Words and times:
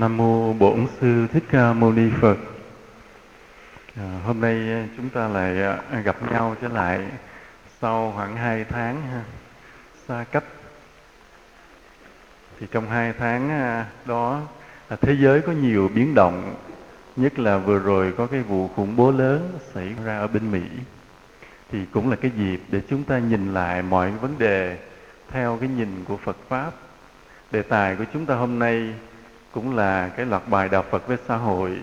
Nam 0.00 0.16
mô 0.16 0.52
Bổn 0.52 0.86
sư 1.00 1.26
Thích 1.32 1.44
Ca 1.50 1.72
Mâu 1.72 1.92
Ni 1.92 2.10
Phật. 2.20 2.36
À, 3.96 4.20
hôm 4.26 4.40
nay 4.40 4.54
à, 4.54 4.86
chúng 4.96 5.08
ta 5.08 5.28
lại 5.28 5.62
à, 5.62 6.00
gặp 6.04 6.32
nhau 6.32 6.56
trở 6.62 6.68
lại 6.68 7.00
sau 7.80 8.12
khoảng 8.16 8.36
hai 8.36 8.64
tháng 8.64 9.02
ha, 9.02 9.22
xa 10.08 10.24
cách. 10.32 10.44
Thì 12.60 12.66
trong 12.70 12.90
hai 12.90 13.12
tháng 13.18 13.50
à, 13.50 13.86
đó 14.04 14.40
thế 15.00 15.16
giới 15.20 15.40
có 15.40 15.52
nhiều 15.52 15.90
biến 15.94 16.14
động, 16.14 16.54
nhất 17.16 17.38
là 17.38 17.58
vừa 17.58 17.78
rồi 17.78 18.14
có 18.18 18.26
cái 18.26 18.40
vụ 18.40 18.68
khủng 18.68 18.96
bố 18.96 19.10
lớn 19.10 19.58
xảy 19.74 19.94
ra 20.04 20.18
ở 20.18 20.26
bên 20.26 20.50
Mỹ. 20.50 20.62
Thì 21.70 21.78
cũng 21.92 22.10
là 22.10 22.16
cái 22.16 22.30
dịp 22.36 22.60
để 22.68 22.80
chúng 22.90 23.04
ta 23.04 23.18
nhìn 23.18 23.54
lại 23.54 23.82
mọi 23.82 24.10
vấn 24.10 24.38
đề 24.38 24.78
theo 25.28 25.58
cái 25.60 25.68
nhìn 25.68 26.04
của 26.08 26.16
Phật 26.16 26.36
pháp. 26.48 26.70
Đề 27.50 27.62
tài 27.62 27.96
của 27.96 28.04
chúng 28.12 28.26
ta 28.26 28.34
hôm 28.34 28.58
nay 28.58 28.94
cũng 29.52 29.76
là 29.76 30.08
cái 30.08 30.26
loạt 30.26 30.48
bài 30.48 30.68
đạo 30.68 30.84
Phật 30.90 31.06
với 31.06 31.16
xã 31.28 31.36
hội, 31.36 31.78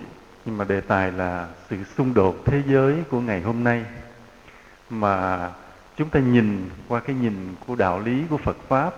nhưng 0.45 0.57
mà 0.57 0.65
đề 0.65 0.81
tài 0.81 1.11
là 1.11 1.47
sự 1.69 1.77
xung 1.97 2.13
đột 2.13 2.35
thế 2.45 2.61
giới 2.67 2.95
của 3.09 3.21
ngày 3.21 3.41
hôm 3.41 3.63
nay. 3.63 3.85
Mà 4.89 5.49
chúng 5.97 6.09
ta 6.09 6.19
nhìn 6.19 6.69
qua 6.87 6.99
cái 6.99 7.15
nhìn 7.15 7.55
của 7.67 7.75
đạo 7.75 7.99
lý 7.99 8.23
của 8.29 8.37
Phật 8.37 8.57
pháp, 8.67 8.95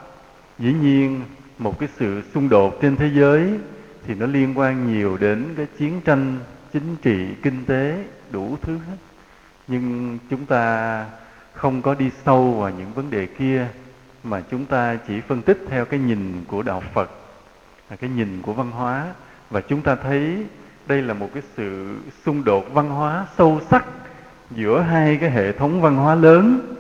dĩ 0.60 0.74
nhiên 0.74 1.22
một 1.58 1.80
cái 1.80 1.90
sự 1.98 2.24
xung 2.34 2.50
đột 2.50 2.78
trên 2.82 2.96
thế 2.96 3.10
giới 3.14 3.54
thì 4.08 4.16
nó 4.16 4.26
liên 4.26 4.58
quan 4.58 4.94
nhiều 4.94 5.18
đến 5.18 5.54
cái 5.58 5.68
chiến 5.78 6.02
tranh 6.06 6.40
chính 6.74 6.96
trị, 7.02 7.28
kinh 7.44 7.66
tế, 7.66 8.04
đủ 8.32 8.58
thứ 8.62 8.78
hết. 8.78 8.98
Nhưng 9.68 10.18
chúng 10.30 10.46
ta 10.46 11.06
không 11.54 11.82
có 11.82 11.94
đi 11.94 12.12
sâu 12.26 12.52
vào 12.52 12.70
những 12.70 12.94
vấn 12.94 13.10
đề 13.10 13.26
kia, 13.26 13.68
mà 14.24 14.42
chúng 14.52 14.66
ta 14.66 14.98
chỉ 15.08 15.22
phân 15.22 15.42
tích 15.42 15.58
theo 15.70 15.86
cái 15.86 16.00
nhìn 16.00 16.44
của 16.48 16.62
đạo 16.62 16.84
Phật 16.94 17.12
là 17.90 17.96
cái 17.96 18.10
nhìn 18.10 18.42
của 18.42 18.54
văn 18.54 18.72
hóa 18.72 19.08
và 19.50 19.62
chúng 19.62 19.82
ta 19.82 19.96
thấy 19.96 20.46
đây 20.88 21.02
là 21.02 21.14
một 21.14 21.30
cái 21.34 21.44
sự 21.58 21.98
xung 22.26 22.44
đột 22.44 22.74
văn 22.74 22.90
hóa 22.90 23.26
sâu 23.38 23.62
sắc 23.70 23.86
giữa 24.52 24.82
hai 24.82 25.18
cái 25.22 25.32
hệ 25.32 25.52
thống 25.52 25.82
văn 25.82 25.96
hóa 25.96 26.16
lớn 26.16 26.76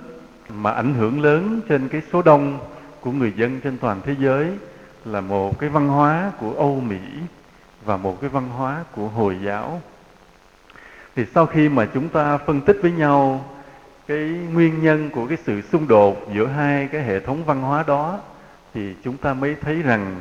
mà 0.49 0.71
ảnh 0.71 0.93
hưởng 0.93 1.21
lớn 1.21 1.61
trên 1.69 1.87
cái 1.87 2.01
số 2.13 2.21
đông 2.21 2.59
của 3.01 3.11
người 3.11 3.33
dân 3.35 3.59
trên 3.61 3.77
toàn 3.77 4.01
thế 4.05 4.15
giới 4.19 4.47
là 5.05 5.21
một 5.21 5.59
cái 5.59 5.69
văn 5.69 5.87
hóa 5.87 6.31
của 6.39 6.53
Âu 6.53 6.79
Mỹ 6.79 6.99
và 7.85 7.97
một 7.97 8.21
cái 8.21 8.29
văn 8.29 8.49
hóa 8.49 8.83
của 8.95 9.07
Hồi 9.07 9.37
giáo. 9.45 9.81
Thì 11.15 11.25
sau 11.35 11.45
khi 11.45 11.69
mà 11.69 11.87
chúng 11.93 12.09
ta 12.09 12.37
phân 12.37 12.61
tích 12.61 12.77
với 12.81 12.91
nhau 12.91 13.45
cái 14.07 14.29
nguyên 14.53 14.83
nhân 14.83 15.09
của 15.09 15.27
cái 15.27 15.37
sự 15.43 15.61
xung 15.61 15.87
đột 15.87 16.27
giữa 16.33 16.47
hai 16.47 16.87
cái 16.87 17.01
hệ 17.01 17.19
thống 17.19 17.43
văn 17.45 17.61
hóa 17.61 17.83
đó, 17.87 18.19
thì 18.73 18.93
chúng 19.03 19.17
ta 19.17 19.33
mới 19.33 19.55
thấy 19.61 19.81
rằng 19.81 20.15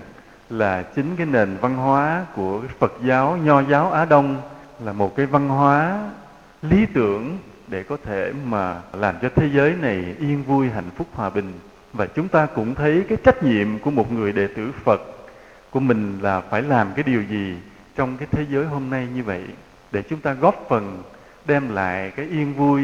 là 0.50 0.82
chính 0.82 1.16
cái 1.16 1.26
nền 1.26 1.56
văn 1.60 1.76
hóa 1.76 2.26
của 2.34 2.62
Phật 2.78 2.92
giáo, 3.04 3.36
Nho 3.36 3.62
giáo 3.62 3.90
Á 3.90 4.04
Đông 4.04 4.42
là 4.84 4.92
một 4.92 5.16
cái 5.16 5.26
văn 5.26 5.48
hóa 5.48 6.10
lý 6.62 6.86
tưởng 6.86 7.38
để 7.68 7.82
có 7.82 7.96
thể 8.04 8.32
mà 8.44 8.80
làm 8.92 9.14
cho 9.22 9.28
thế 9.36 9.48
giới 9.54 9.74
này 9.80 10.14
yên 10.18 10.42
vui, 10.42 10.68
hạnh 10.68 10.90
phúc, 10.96 11.06
hòa 11.12 11.30
bình. 11.30 11.52
Và 11.92 12.06
chúng 12.06 12.28
ta 12.28 12.46
cũng 12.46 12.74
thấy 12.74 13.04
cái 13.08 13.18
trách 13.24 13.42
nhiệm 13.42 13.78
của 13.78 13.90
một 13.90 14.12
người 14.12 14.32
đệ 14.32 14.46
tử 14.46 14.72
Phật 14.84 15.00
của 15.70 15.80
mình 15.80 16.18
là 16.22 16.40
phải 16.40 16.62
làm 16.62 16.92
cái 16.94 17.02
điều 17.02 17.22
gì 17.22 17.56
trong 17.96 18.16
cái 18.16 18.28
thế 18.30 18.46
giới 18.50 18.64
hôm 18.64 18.90
nay 18.90 19.08
như 19.14 19.22
vậy 19.22 19.42
để 19.92 20.02
chúng 20.02 20.20
ta 20.20 20.32
góp 20.32 20.66
phần 20.68 21.02
đem 21.46 21.74
lại 21.74 22.12
cái 22.16 22.26
yên 22.26 22.54
vui, 22.54 22.82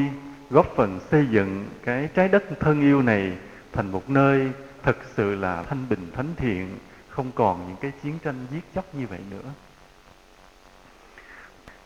góp 0.51 0.67
phần 0.77 1.01
xây 1.11 1.27
dựng 1.31 1.69
cái 1.85 2.09
trái 2.15 2.29
đất 2.29 2.45
thân 2.61 2.81
yêu 2.81 3.03
này 3.03 3.33
thành 3.73 3.91
một 3.93 4.11
nơi 4.11 4.51
thật 4.83 4.97
sự 5.17 5.35
là 5.35 5.63
thanh 5.63 5.89
bình 5.89 6.11
thánh 6.17 6.35
thiện 6.37 6.69
không 7.15 7.33
còn 7.35 7.69
những 7.69 7.77
cái 7.77 7.93
chiến 8.03 8.19
tranh 8.25 8.47
giết 8.51 8.65
chóc 8.75 8.95
như 8.95 9.07
vậy 9.07 9.21
nữa. 9.31 9.51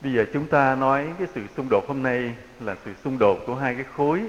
Bây 0.01 0.13
giờ 0.13 0.25
chúng 0.33 0.47
ta 0.47 0.75
nói 0.75 1.09
cái 1.19 1.29
sự 1.35 1.43
xung 1.57 1.69
đột 1.71 1.85
hôm 1.89 2.03
nay 2.03 2.35
là 2.61 2.77
sự 2.85 2.95
xung 3.05 3.19
đột 3.19 3.39
của 3.47 3.55
hai 3.55 3.75
cái 3.75 3.85
khối. 3.97 4.23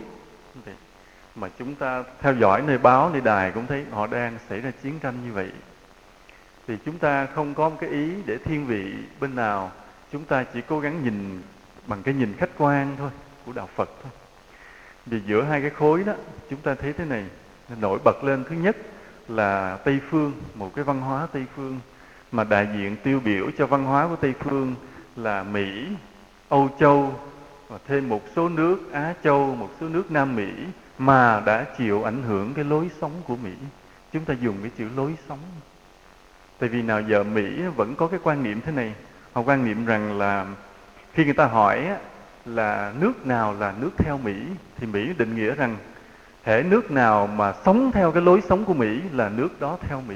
Mà 1.36 1.50
chúng 1.60 1.76
ta 1.76 2.04
theo 2.20 2.36
dõi 2.36 2.62
nơi 2.62 2.78
báo, 2.78 3.10
nơi 3.10 3.22
đài 3.22 3.52
cũng 3.52 3.68
thấy 3.68 3.86
họ 3.92 4.08
đang 4.08 4.38
xảy 4.50 4.62
ra 4.62 4.72
chiến 4.84 5.00
tranh 5.00 5.26
như 5.26 5.34
vậy. 5.34 5.52
Thì 6.68 6.78
chúng 6.86 6.98
ta 6.98 7.26
không 7.26 7.54
có 7.54 7.70
một 7.70 7.78
cái 7.80 7.90
ý 7.90 8.12
để 8.26 8.38
thiên 8.46 8.66
vị 8.66 8.94
bên 9.20 9.36
nào. 9.36 9.72
Chúng 10.12 10.24
ta 10.24 10.44
chỉ 10.44 10.62
cố 10.68 10.80
gắng 10.80 11.04
nhìn 11.04 11.42
bằng 11.88 12.04
cái 12.04 12.14
nhìn 12.14 12.34
khách 12.38 12.50
quan 12.58 12.96
thôi, 12.98 13.10
của 13.46 13.52
đạo 13.52 13.70
Phật 13.76 13.90
thôi. 14.04 14.12
Vì 15.06 15.20
giữa 15.26 15.44
hai 15.44 15.62
cái 15.62 15.70
khối 15.70 16.04
đó, 16.04 16.14
chúng 16.50 16.62
ta 16.62 16.76
thấy 16.76 16.94
thế 16.94 17.06
này, 17.06 17.26
nổi 17.80 18.00
bật 18.04 18.24
lên 18.24 18.44
thứ 18.50 18.56
nhất 18.56 18.78
là 19.30 19.78
Tây 19.84 20.00
phương, 20.10 20.34
một 20.56 20.76
cái 20.76 20.84
văn 20.84 21.02
hóa 21.02 21.28
Tây 21.34 21.46
phương 21.56 21.80
mà 22.32 22.44
đại 22.44 22.68
diện 22.74 22.96
tiêu 23.04 23.20
biểu 23.20 23.52
cho 23.58 23.68
văn 23.68 23.84
hóa 23.84 24.08
của 24.08 24.16
Tây 24.16 24.34
phương 24.40 24.76
là 25.16 25.44
Mỹ, 25.44 25.88
Âu 26.50 26.70
Châu 26.80 27.20
và 27.68 27.78
thêm 27.88 28.10
một 28.10 28.22
số 28.36 28.50
nước 28.50 28.92
Á 28.94 29.14
Châu, 29.24 29.56
một 29.56 29.70
số 29.82 29.90
nước 29.90 30.12
Nam 30.12 30.36
Mỹ 30.36 30.50
mà 30.98 31.44
đã 31.46 31.66
chịu 31.78 32.04
ảnh 32.04 32.24
hưởng 32.24 32.54
cái 32.54 32.66
lối 32.66 32.90
sống 33.02 33.12
của 33.28 33.36
Mỹ. 33.36 33.52
Chúng 34.14 34.26
ta 34.26 34.34
dùng 34.42 34.56
cái 34.62 34.72
chữ 34.78 34.88
lối 34.96 35.16
sống. 35.30 35.40
Tại 36.60 36.70
vì 36.70 36.82
nào 36.82 37.02
giờ 37.02 37.24
Mỹ 37.24 37.62
vẫn 37.76 37.96
có 37.96 38.08
cái 38.08 38.20
quan 38.24 38.44
niệm 38.44 38.62
thế 38.62 38.72
này. 38.72 38.94
Họ 39.34 39.42
quan 39.42 39.66
niệm 39.66 39.86
rằng 39.86 40.18
là 40.18 40.46
khi 41.14 41.26
người 41.26 41.34
ta 41.34 41.46
hỏi 41.46 41.88
là 42.46 42.94
nước 43.00 43.26
nào 43.26 43.56
là 43.60 43.74
nước 43.80 43.90
theo 43.98 44.18
Mỹ 44.18 44.36
thì 44.78 44.88
Mỹ 44.88 45.14
định 45.18 45.36
nghĩa 45.36 45.56
rằng 45.56 45.78
hệ 46.44 46.64
nước 46.64 46.92
nào 46.92 47.28
mà 47.28 47.54
sống 47.66 47.92
theo 47.92 48.12
cái 48.12 48.22
lối 48.24 48.42
sống 48.50 48.66
của 48.66 48.74
Mỹ 48.74 49.02
là 49.14 49.30
nước 49.30 49.60
đó 49.60 49.78
theo 49.82 50.02
Mỹ. 50.08 50.16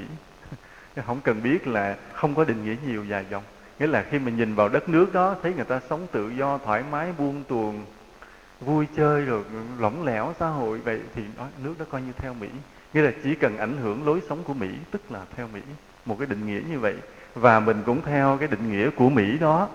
Không 1.06 1.20
cần 1.20 1.42
biết 1.42 1.66
là 1.66 1.96
không 2.12 2.34
có 2.34 2.44
định 2.44 2.64
nghĩa 2.64 2.76
nhiều 2.86 3.04
dài 3.04 3.24
dòng. 3.30 3.42
Nghĩa 3.78 3.86
là 3.86 4.04
khi 4.10 4.18
mình 4.18 4.36
nhìn 4.36 4.54
vào 4.54 4.68
đất 4.68 4.88
nước 4.88 5.12
đó 5.12 5.36
thấy 5.42 5.54
người 5.54 5.64
ta 5.64 5.80
sống 5.90 6.06
tự 6.12 6.30
do 6.30 6.58
thoải 6.58 6.82
mái 6.90 7.12
buông 7.18 7.44
tuồng 7.48 7.84
vui 8.60 8.86
chơi 8.96 9.24
rồi 9.24 9.44
lỏng 9.78 10.04
lẻo 10.04 10.32
xã 10.38 10.48
hội 10.48 10.78
vậy 10.78 11.00
thì 11.14 11.22
đó, 11.36 11.46
nước 11.64 11.74
đó 11.78 11.84
coi 11.90 12.02
như 12.02 12.12
theo 12.16 12.34
Mỹ. 12.34 12.48
Nghĩa 12.94 13.02
là 13.02 13.12
chỉ 13.24 13.34
cần 13.34 13.58
ảnh 13.58 13.76
hưởng 13.76 14.06
lối 14.06 14.20
sống 14.28 14.44
của 14.44 14.54
Mỹ 14.54 14.68
tức 14.90 15.00
là 15.10 15.20
theo 15.36 15.48
Mỹ. 15.54 15.60
Một 16.04 16.16
cái 16.18 16.26
định 16.26 16.46
nghĩa 16.46 16.60
như 16.70 16.78
vậy. 16.78 16.94
Và 17.34 17.60
mình 17.60 17.82
cũng 17.86 18.02
theo 18.02 18.36
cái 18.40 18.48
định 18.48 18.72
nghĩa 18.72 18.90
của 18.90 19.10
Mỹ 19.10 19.38
đó 19.38 19.68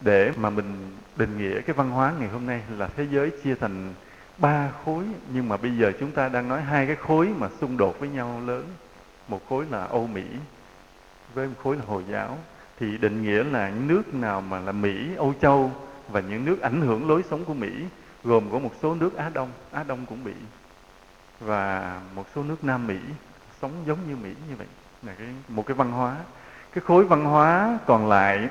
để 0.00 0.32
mà 0.36 0.50
mình 0.50 0.96
định 1.16 1.38
nghĩa 1.38 1.60
cái 1.60 1.74
văn 1.74 1.90
hóa 1.90 2.12
ngày 2.18 2.28
hôm 2.28 2.46
nay 2.46 2.60
là 2.78 2.88
thế 2.96 3.06
giới 3.10 3.30
chia 3.30 3.54
thành 3.54 3.94
ba 4.38 4.70
khối. 4.84 5.04
Nhưng 5.32 5.48
mà 5.48 5.56
bây 5.56 5.76
giờ 5.76 5.92
chúng 6.00 6.12
ta 6.12 6.28
đang 6.28 6.48
nói 6.48 6.62
hai 6.62 6.86
cái 6.86 6.96
khối 6.96 7.28
mà 7.38 7.48
xung 7.60 7.76
đột 7.76 8.00
với 8.00 8.08
nhau 8.08 8.40
lớn. 8.46 8.66
Một 9.28 9.40
khối 9.48 9.66
là 9.70 9.84
Âu 9.84 10.06
Mỹ 10.06 10.24
với 11.34 11.46
một 11.46 11.54
khối 11.62 11.76
là 11.76 11.82
Hồi 11.86 12.04
giáo. 12.10 12.38
Thì 12.80 12.98
định 12.98 13.22
nghĩa 13.22 13.44
là 13.44 13.68
những 13.68 13.88
nước 13.88 14.14
nào 14.14 14.40
mà 14.40 14.60
là 14.60 14.72
Mỹ, 14.72 15.14
Âu 15.16 15.34
Châu 15.40 15.72
và 16.08 16.20
những 16.20 16.44
nước 16.44 16.60
ảnh 16.60 16.80
hưởng 16.80 17.08
lối 17.08 17.22
sống 17.30 17.44
của 17.44 17.54
Mỹ 17.54 17.70
gồm 18.24 18.50
có 18.52 18.58
một 18.58 18.72
số 18.82 18.94
nước 18.94 19.16
Á 19.16 19.30
Đông, 19.34 19.50
Á 19.72 19.82
Đông 19.82 20.06
cũng 20.06 20.24
bị 20.24 20.34
và 21.40 22.00
một 22.14 22.26
số 22.34 22.42
nước 22.42 22.64
Nam 22.64 22.86
Mỹ 22.86 22.98
sống 23.62 23.72
giống 23.86 23.98
như 24.08 24.16
Mỹ 24.16 24.34
như 24.50 24.56
vậy. 24.56 24.66
Là 25.02 25.14
cái 25.18 25.26
một 25.48 25.66
cái 25.66 25.74
văn 25.74 25.92
hóa. 25.92 26.16
Cái 26.72 26.84
khối 26.86 27.04
văn 27.04 27.24
hóa 27.24 27.78
còn 27.86 28.08
lại 28.08 28.48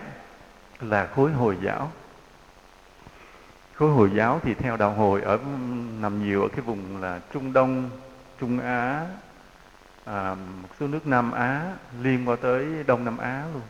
là 0.82 1.06
khối 1.06 1.32
Hồi 1.32 1.58
giáo 1.64 1.92
khối 3.78 3.92
hồi 3.92 4.12
giáo 4.14 4.40
thì 4.44 4.54
theo 4.54 4.78
đạo 4.78 4.94
hồi 4.94 5.22
ở 5.22 5.40
nằm 6.02 6.24
nhiều 6.24 6.42
ở 6.42 6.48
cái 6.48 6.62
vùng 6.62 7.02
là 7.02 7.20
trung 7.34 7.54
đông 7.54 7.90
trung 8.40 8.60
á 8.60 9.06
à, 10.06 10.36
một 10.62 10.70
số 10.80 10.88
nước 10.88 11.08
nam 11.08 11.32
á 11.32 11.74
liên 12.02 12.30
qua 12.30 12.36
tới 12.42 12.66
đông 12.88 13.06
nam 13.06 13.18
á 13.18 13.44
luôn. 13.54 13.62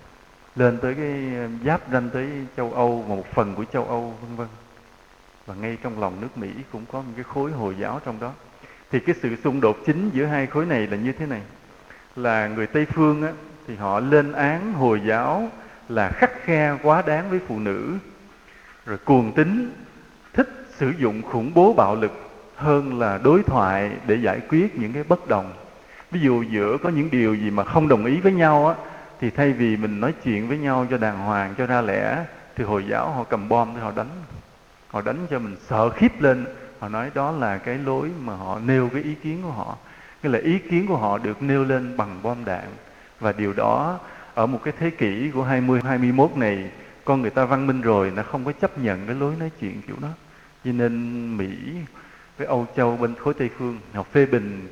Lên 0.56 0.78
tới 0.78 0.94
cái 0.94 1.32
giáp 1.66 1.82
ranh 1.92 2.10
tới 2.10 2.30
châu 2.58 2.74
âu 2.74 3.06
và 3.08 3.16
một 3.16 3.26
phần 3.34 3.56
của 3.56 3.66
châu 3.66 3.86
âu 3.86 4.16
vân 4.22 4.36
vân. 4.36 4.48
Và 5.46 5.56
ngay 5.56 5.78
trong 5.84 6.00
lòng 6.00 6.22
nước 6.22 6.38
mỹ 6.38 6.50
cũng 6.72 6.86
có 6.92 7.02
một 7.02 7.12
cái 7.16 7.24
khối 7.24 7.52
hồi 7.52 7.76
giáo 7.80 8.02
trong 8.06 8.20
đó. 8.20 8.32
Thì 8.92 9.00
cái 9.00 9.16
sự 9.22 9.36
xung 9.44 9.62
đột 9.62 9.78
chính 9.86 10.10
giữa 10.14 10.26
hai 10.26 10.48
khối 10.48 10.66
này 10.66 10.88
là 10.88 10.98
như 10.98 11.12
thế 11.12 11.26
này. 11.26 11.42
Là 12.16 12.48
người 12.48 12.68
tây 12.68 12.86
phương 12.86 13.24
á, 13.24 13.32
thì 13.68 13.76
họ 13.76 14.00
lên 14.00 14.32
án 14.32 14.74
hồi 14.74 15.02
giáo 15.08 15.50
là 15.90 16.10
khắc 16.10 16.32
khe 16.44 16.78
quá 16.84 17.04
đáng 17.08 17.30
với 17.30 17.40
phụ 17.48 17.60
nữ 17.60 17.98
rồi 18.86 18.98
cuồng 18.98 19.34
tín 19.36 19.72
sử 20.78 20.94
dụng 20.98 21.22
khủng 21.22 21.52
bố 21.54 21.74
bạo 21.74 21.96
lực 21.96 22.12
hơn 22.56 23.00
là 23.00 23.20
đối 23.24 23.44
thoại 23.44 23.92
để 24.08 24.16
giải 24.16 24.40
quyết 24.50 24.76
những 24.76 24.94
cái 24.94 25.04
bất 25.04 25.28
đồng. 25.28 25.54
Ví 26.12 26.20
dụ 26.20 26.44
giữa 26.44 26.78
có 26.84 26.90
những 26.90 27.10
điều 27.12 27.36
gì 27.36 27.52
mà 27.52 27.64
không 27.64 27.88
đồng 27.88 28.06
ý 28.06 28.20
với 28.20 28.32
nhau 28.32 28.68
á, 28.68 28.76
thì 29.20 29.30
thay 29.30 29.54
vì 29.54 29.78
mình 29.78 30.00
nói 30.00 30.14
chuyện 30.24 30.48
với 30.48 30.58
nhau 30.58 30.88
cho 30.90 30.98
đàng 30.98 31.20
hoàng, 31.20 31.54
cho 31.58 31.66
ra 31.66 31.82
lẽ, 31.82 32.26
thì 32.56 32.64
hồi 32.64 32.86
giáo 32.90 33.12
họ 33.12 33.24
cầm 33.24 33.50
bom 33.50 33.70
thì 33.76 33.82
họ 33.82 33.92
đánh. 33.96 34.10
Họ 34.88 35.02
đánh 35.02 35.28
cho 35.30 35.40
mình 35.40 35.56
sợ 35.68 35.90
khiếp 35.90 36.22
lên. 36.22 36.46
Họ 36.80 36.90
nói 36.90 37.12
đó 37.14 37.32
là 37.32 37.58
cái 37.58 37.78
lối 37.78 38.10
mà 38.24 38.36
họ 38.36 38.60
nêu 38.66 38.90
cái 38.94 39.04
ý 39.04 39.14
kiến 39.14 39.42
của 39.44 39.52
họ. 39.52 39.78
Nghĩa 40.24 40.30
là 40.30 40.40
ý 40.40 40.60
kiến 40.60 40.88
của 40.88 40.98
họ 40.98 41.18
được 41.18 41.42
nêu 41.42 41.64
lên 41.64 41.98
bằng 41.98 42.20
bom 42.24 42.46
đạn. 42.46 42.66
Và 43.20 43.32
điều 43.32 43.54
đó, 43.54 44.00
ở 44.34 44.46
một 44.46 44.60
cái 44.64 44.74
thế 44.80 44.90
kỷ 44.90 45.32
của 45.34 45.44
20 45.44 45.82
21 45.86 46.32
này, 46.36 46.70
con 47.06 47.22
người 47.22 47.32
ta 47.32 47.46
văn 47.46 47.68
minh 47.68 47.82
rồi, 47.82 48.12
nó 48.16 48.24
không 48.24 48.46
có 48.46 48.52
chấp 48.52 48.80
nhận 48.80 49.06
cái 49.06 49.16
lối 49.16 49.34
nói 49.40 49.52
chuyện 49.60 49.82
kiểu 49.88 49.96
đó 50.02 50.10
cho 50.66 50.72
nên 50.72 51.38
Mỹ 51.38 51.48
với 52.38 52.48
Âu 52.48 52.68
Châu 52.76 52.98
bên 52.98 53.16
khối 53.16 53.34
Tây 53.34 53.50
phương 53.58 53.80
họ 53.94 54.04
phê 54.04 54.26
bình. 54.26 54.68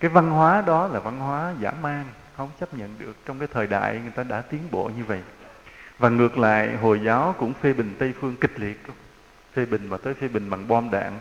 Cái 0.00 0.10
văn 0.10 0.30
hóa 0.30 0.62
đó 0.66 0.86
là 0.86 1.00
văn 1.00 1.18
hóa 1.18 1.52
giả 1.60 1.72
man, 1.82 2.04
không 2.36 2.50
chấp 2.60 2.74
nhận 2.74 2.94
được. 2.98 3.16
Trong 3.26 3.38
cái 3.38 3.48
thời 3.52 3.66
đại 3.66 4.00
người 4.02 4.10
ta 4.10 4.22
đã 4.22 4.40
tiến 4.40 4.60
bộ 4.70 4.90
như 4.96 5.04
vậy. 5.04 5.20
Và 5.98 6.08
ngược 6.08 6.38
lại, 6.38 6.76
hồi 6.76 7.00
giáo 7.04 7.34
cũng 7.38 7.52
phê 7.54 7.72
bình 7.72 7.94
tây 7.98 8.14
phương 8.20 8.36
kịch 8.40 8.60
liệt. 8.60 8.80
Phê 9.54 9.66
bình 9.66 9.88
và 9.88 9.96
tới 9.96 10.14
phê 10.14 10.28
bình 10.28 10.50
bằng 10.50 10.68
bom 10.68 10.90
đạn. 10.90 11.18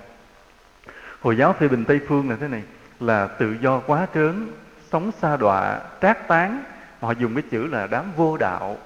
Hồi 1.21 1.37
giáo 1.37 1.53
phê 1.53 1.67
bình 1.67 1.85
tây 1.85 1.99
phương 2.07 2.29
là 2.29 2.35
thế 2.39 2.47
này, 2.47 2.63
là 2.99 3.27
tự 3.27 3.55
do 3.61 3.79
quá 3.79 4.07
trớn, 4.13 4.51
sống 4.91 5.11
xa 5.21 5.37
đọa, 5.37 5.81
trác 6.01 6.27
tán. 6.27 6.63
Họ 6.99 7.11
dùng 7.11 7.35
cái 7.35 7.43
chữ 7.51 7.67
là 7.67 7.87
đám 7.87 8.11
vô 8.15 8.37
đạo. 8.37 8.77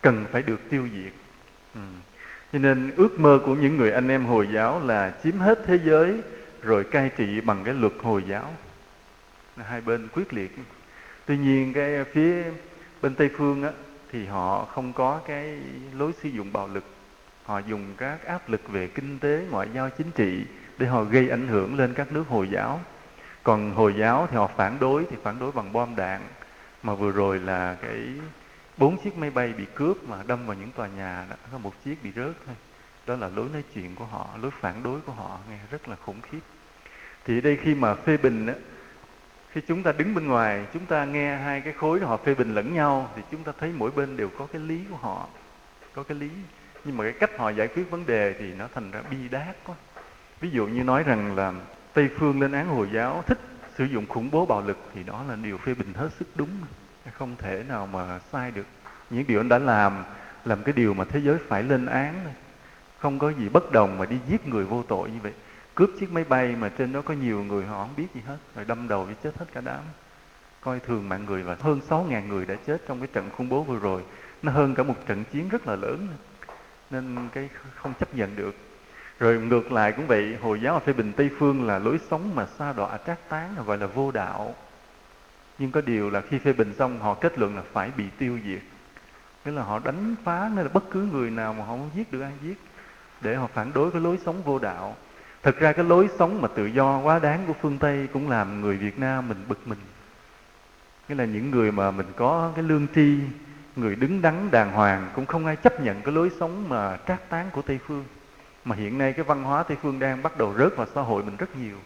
Cần 0.00 0.24
phải 0.32 0.42
được 0.42 0.60
tiêu 0.70 0.88
diệt 0.94 1.12
cho 2.52 2.58
nên 2.58 2.90
ước 2.96 3.20
mơ 3.20 3.40
của 3.44 3.54
những 3.54 3.76
người 3.76 3.90
anh 3.90 4.08
em 4.08 4.24
hồi 4.24 4.48
giáo 4.52 4.80
là 4.80 5.14
chiếm 5.22 5.38
hết 5.38 5.58
thế 5.66 5.78
giới 5.84 6.20
rồi 6.62 6.84
cai 6.84 7.10
trị 7.16 7.40
bằng 7.40 7.64
cái 7.64 7.74
luật 7.74 7.92
hồi 8.02 8.24
giáo. 8.28 8.52
Hai 9.56 9.80
bên 9.80 10.08
quyết 10.12 10.32
liệt. 10.32 10.56
Tuy 11.26 11.38
nhiên 11.38 11.72
cái 11.72 12.04
phía 12.04 12.44
bên 13.02 13.14
tây 13.14 13.30
phương 13.36 13.62
á, 13.62 13.70
thì 14.12 14.26
họ 14.26 14.64
không 14.64 14.92
có 14.92 15.20
cái 15.26 15.58
lối 15.98 16.12
sử 16.22 16.28
dụng 16.28 16.52
bạo 16.52 16.68
lực. 16.68 16.84
Họ 17.44 17.58
dùng 17.58 17.94
các 17.96 18.24
áp 18.24 18.48
lực 18.48 18.68
về 18.68 18.86
kinh 18.86 19.18
tế 19.18 19.46
ngoại 19.50 19.68
giao 19.74 19.90
chính 19.90 20.10
trị 20.10 20.44
để 20.78 20.86
họ 20.86 21.04
gây 21.04 21.28
ảnh 21.28 21.48
hưởng 21.48 21.78
lên 21.78 21.94
các 21.94 22.12
nước 22.12 22.24
hồi 22.28 22.48
giáo. 22.52 22.80
Còn 23.42 23.74
hồi 23.74 23.94
giáo 23.98 24.26
thì 24.30 24.36
họ 24.36 24.50
phản 24.56 24.78
đối 24.80 25.04
thì 25.10 25.16
phản 25.22 25.38
đối 25.38 25.52
bằng 25.52 25.72
bom 25.72 25.96
đạn. 25.96 26.20
Mà 26.82 26.94
vừa 26.94 27.10
rồi 27.10 27.38
là 27.38 27.76
cái 27.82 27.98
bốn 28.78 28.96
chiếc 29.04 29.16
máy 29.16 29.30
bay 29.30 29.52
bị 29.52 29.64
cướp 29.74 30.04
mà 30.04 30.22
đâm 30.26 30.46
vào 30.46 30.56
những 30.56 30.70
tòa 30.70 30.86
nhà 30.86 31.26
đó 31.30 31.36
có 31.52 31.58
một 31.58 31.84
chiếc 31.84 32.02
bị 32.02 32.12
rớt 32.16 32.32
thôi. 32.46 32.54
Đó 33.06 33.16
là 33.16 33.28
lối 33.28 33.48
nói 33.52 33.62
chuyện 33.74 33.94
của 33.94 34.04
họ 34.04 34.28
lối 34.42 34.50
phản 34.60 34.82
đối 34.82 35.00
của 35.00 35.12
họ 35.12 35.38
nghe 35.50 35.58
rất 35.70 35.88
là 35.88 35.96
khủng 35.96 36.20
khiếp. 36.20 36.40
Thì 37.24 37.40
đây 37.40 37.58
khi 37.62 37.74
mà 37.74 37.94
phê 37.94 38.16
bình 38.16 38.46
á, 38.46 38.54
khi 39.50 39.60
chúng 39.68 39.82
ta 39.82 39.92
đứng 39.92 40.14
bên 40.14 40.26
ngoài 40.26 40.66
chúng 40.72 40.86
ta 40.86 41.04
nghe 41.04 41.36
hai 41.36 41.60
cái 41.60 41.72
khối 41.72 42.00
họ 42.00 42.16
phê 42.16 42.34
bình 42.34 42.54
lẫn 42.54 42.74
nhau 42.74 43.10
thì 43.16 43.22
chúng 43.30 43.44
ta 43.44 43.52
thấy 43.60 43.72
mỗi 43.76 43.90
bên 43.90 44.16
đều 44.16 44.30
có 44.38 44.46
cái 44.46 44.62
lý 44.62 44.84
của 44.90 44.96
họ 44.96 45.28
có 45.94 46.02
cái 46.02 46.18
lý. 46.18 46.30
Nhưng 46.84 46.96
mà 46.96 47.04
cái 47.04 47.12
cách 47.12 47.30
họ 47.38 47.50
giải 47.50 47.68
quyết 47.68 47.90
vấn 47.90 48.06
đề 48.06 48.34
thì 48.38 48.54
nó 48.54 48.68
thành 48.74 48.90
ra 48.90 49.00
bi 49.10 49.28
đát 49.30 49.56
quá. 49.64 49.76
Ví 50.40 50.50
dụ 50.50 50.66
như 50.66 50.84
nói 50.84 51.02
rằng 51.02 51.36
là 51.36 51.52
tây 51.92 52.08
phương 52.18 52.40
lên 52.40 52.52
án 52.52 52.68
hồi 52.68 52.88
giáo 52.92 53.22
thích 53.26 53.38
sử 53.76 53.84
dụng 53.84 54.06
khủng 54.06 54.30
bố 54.30 54.46
bạo 54.46 54.62
lực 54.62 54.78
thì 54.94 55.02
đó 55.02 55.24
là 55.28 55.36
điều 55.36 55.58
phê 55.58 55.74
bình 55.74 55.94
hết 55.94 56.08
sức 56.18 56.28
đúng 56.34 56.50
không 57.10 57.36
thể 57.38 57.64
nào 57.68 57.86
mà 57.86 58.18
sai 58.32 58.50
được. 58.50 58.66
Những 59.10 59.24
điều 59.28 59.40
anh 59.40 59.48
đã 59.48 59.58
làm 59.58 60.04
làm 60.44 60.62
cái 60.62 60.72
điều 60.72 60.94
mà 60.94 61.04
thế 61.04 61.20
giới 61.20 61.38
phải 61.48 61.62
lên 61.62 61.86
án 61.86 62.34
không 62.98 63.18
có 63.18 63.32
gì 63.32 63.48
bất 63.48 63.72
đồng 63.72 63.98
mà 63.98 64.06
đi 64.06 64.16
giết 64.28 64.48
người 64.48 64.64
vô 64.64 64.84
tội 64.88 65.10
như 65.10 65.18
vậy. 65.22 65.32
Cướp 65.74 65.90
chiếc 66.00 66.12
máy 66.12 66.24
bay 66.24 66.56
mà 66.56 66.68
trên 66.68 66.92
đó 66.92 67.02
có 67.04 67.14
nhiều 67.14 67.44
người 67.44 67.66
họ 67.66 67.78
không 67.78 67.96
biết 67.96 68.06
gì 68.14 68.20
hết, 68.26 68.36
rồi 68.56 68.64
đâm 68.64 68.88
đầu 68.88 69.04
với 69.04 69.14
chết 69.22 69.38
hết 69.38 69.46
cả 69.54 69.60
đám. 69.60 69.80
Coi 70.60 70.80
thường 70.80 71.08
mạng 71.08 71.24
người 71.24 71.42
và 71.42 71.56
hơn 71.60 71.80
6.000 71.88 72.26
người 72.26 72.46
đã 72.46 72.54
chết 72.66 72.82
trong 72.88 72.98
cái 72.98 73.08
trận 73.12 73.30
khủng 73.36 73.48
bố 73.48 73.62
vừa 73.62 73.78
rồi. 73.78 74.02
Nó 74.42 74.52
hơn 74.52 74.74
cả 74.74 74.82
một 74.82 75.06
trận 75.06 75.24
chiến 75.24 75.48
rất 75.48 75.66
là 75.66 75.76
lớn 75.76 76.08
nên 76.90 77.28
cái 77.32 77.48
không 77.74 77.94
chấp 78.00 78.14
nhận 78.14 78.36
được. 78.36 78.54
Rồi 79.18 79.40
ngược 79.40 79.72
lại 79.72 79.92
cũng 79.92 80.06
vậy, 80.06 80.36
hồi 80.42 80.60
giáo 80.60 80.74
ở 80.74 80.80
phê 80.80 80.92
bình 80.92 81.12
tây 81.16 81.30
phương 81.38 81.66
là 81.66 81.78
lối 81.78 81.98
sống 82.10 82.34
mà 82.34 82.46
xa 82.46 82.72
đọa 82.72 82.98
trác 83.06 83.28
tán, 83.28 83.54
gọi 83.66 83.78
là 83.78 83.86
vô 83.86 84.10
đạo 84.10 84.54
nhưng 85.58 85.70
có 85.70 85.80
điều 85.80 86.10
là 86.10 86.20
khi 86.20 86.38
phê 86.38 86.52
bình 86.52 86.74
xong, 86.78 86.98
họ 87.00 87.14
kết 87.14 87.38
luận 87.38 87.56
là 87.56 87.62
phải 87.72 87.90
bị 87.96 88.04
tiêu 88.18 88.38
diệt. 88.46 88.62
Nghĩa 89.44 89.52
là 89.52 89.62
họ 89.62 89.78
đánh 89.78 90.14
phá 90.24 90.50
nên 90.54 90.64
là 90.64 90.70
bất 90.72 90.90
cứ 90.90 91.08
người 91.12 91.30
nào 91.30 91.52
mà 91.52 91.64
họ 91.64 91.76
muốn 91.76 91.90
giết 91.94 92.12
được 92.12 92.20
ai 92.20 92.32
giết, 92.42 92.58
để 93.20 93.34
họ 93.34 93.46
phản 93.46 93.72
đối 93.74 93.90
cái 93.90 94.00
lối 94.00 94.18
sống 94.24 94.42
vô 94.42 94.58
đạo. 94.58 94.96
Thật 95.42 95.58
ra 95.58 95.72
cái 95.72 95.84
lối 95.84 96.08
sống 96.18 96.42
mà 96.42 96.48
tự 96.54 96.66
do 96.66 96.98
quá 96.98 97.18
đáng 97.18 97.44
của 97.46 97.52
phương 97.60 97.78
tây 97.78 98.08
cũng 98.12 98.30
làm 98.30 98.60
người 98.60 98.76
việt 98.76 98.98
nam 98.98 99.28
mình 99.28 99.44
bực 99.48 99.68
mình. 99.68 99.78
Nghĩa 101.08 101.14
là 101.14 101.24
những 101.24 101.50
người 101.50 101.72
mà 101.72 101.90
mình 101.90 102.06
có 102.16 102.52
cái 102.54 102.64
lương 102.64 102.86
tri, 102.94 103.18
người 103.76 103.96
đứng 103.96 104.22
đắn 104.22 104.50
đàng 104.50 104.72
hoàng 104.72 105.10
cũng 105.14 105.26
không 105.26 105.46
ai 105.46 105.56
chấp 105.56 105.80
nhận 105.80 106.02
cái 106.02 106.14
lối 106.14 106.30
sống 106.40 106.68
mà 106.68 106.98
trác 107.08 107.30
tán 107.30 107.50
của 107.52 107.62
tây 107.62 107.78
phương. 107.86 108.04
Mà 108.64 108.76
hiện 108.76 108.98
nay 108.98 109.12
cái 109.12 109.24
văn 109.24 109.42
hóa 109.42 109.62
tây 109.62 109.76
phương 109.82 109.98
đang 109.98 110.22
bắt 110.22 110.38
đầu 110.38 110.54
rớt 110.58 110.76
vào 110.76 110.86
xã 110.94 111.00
hội 111.00 111.22
mình 111.22 111.36
rất 111.36 111.56
nhiều. 111.56 111.76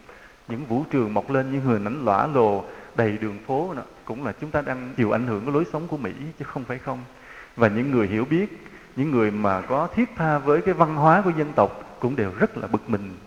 Những 0.47 0.65
vũ 0.65 0.85
trường 0.91 1.13
mọc 1.13 1.29
lên, 1.29 1.51
những 1.51 1.63
người 1.65 1.79
nảnh 1.79 2.05
lõa 2.05 2.27
lồ 2.27 2.65
đầy 2.95 3.17
đường 3.17 3.39
phố 3.47 3.73
đó, 3.73 3.81
cũng 4.05 4.25
là 4.25 4.33
chúng 4.41 4.51
ta 4.51 4.61
đang 4.61 4.93
chịu 4.97 5.11
ảnh 5.11 5.27
hưởng 5.27 5.45
của 5.45 5.51
lối 5.51 5.65
sống 5.73 5.87
của 5.87 5.97
mỹ 5.97 6.13
chứ 6.39 6.45
không 6.45 6.63
phải 6.63 6.77
không. 6.77 6.99
Và 7.55 7.67
những 7.67 7.91
người 7.91 8.07
hiểu 8.07 8.25
biết 8.25 8.69
những 8.95 9.11
người 9.11 9.31
mà 9.31 9.61
có 9.61 9.87
thiết 9.87 10.09
tha 10.15 10.37
với 10.37 10.61
cái 10.61 10.73
văn 10.73 10.95
hóa 10.95 11.21
của 11.21 11.31
dân 11.37 11.53
tộc 11.55 11.97
cũng 11.99 12.15
đều 12.15 12.31
rất 12.39 12.57
là 12.57 12.67
bực 12.67 12.89
mình 12.89 13.17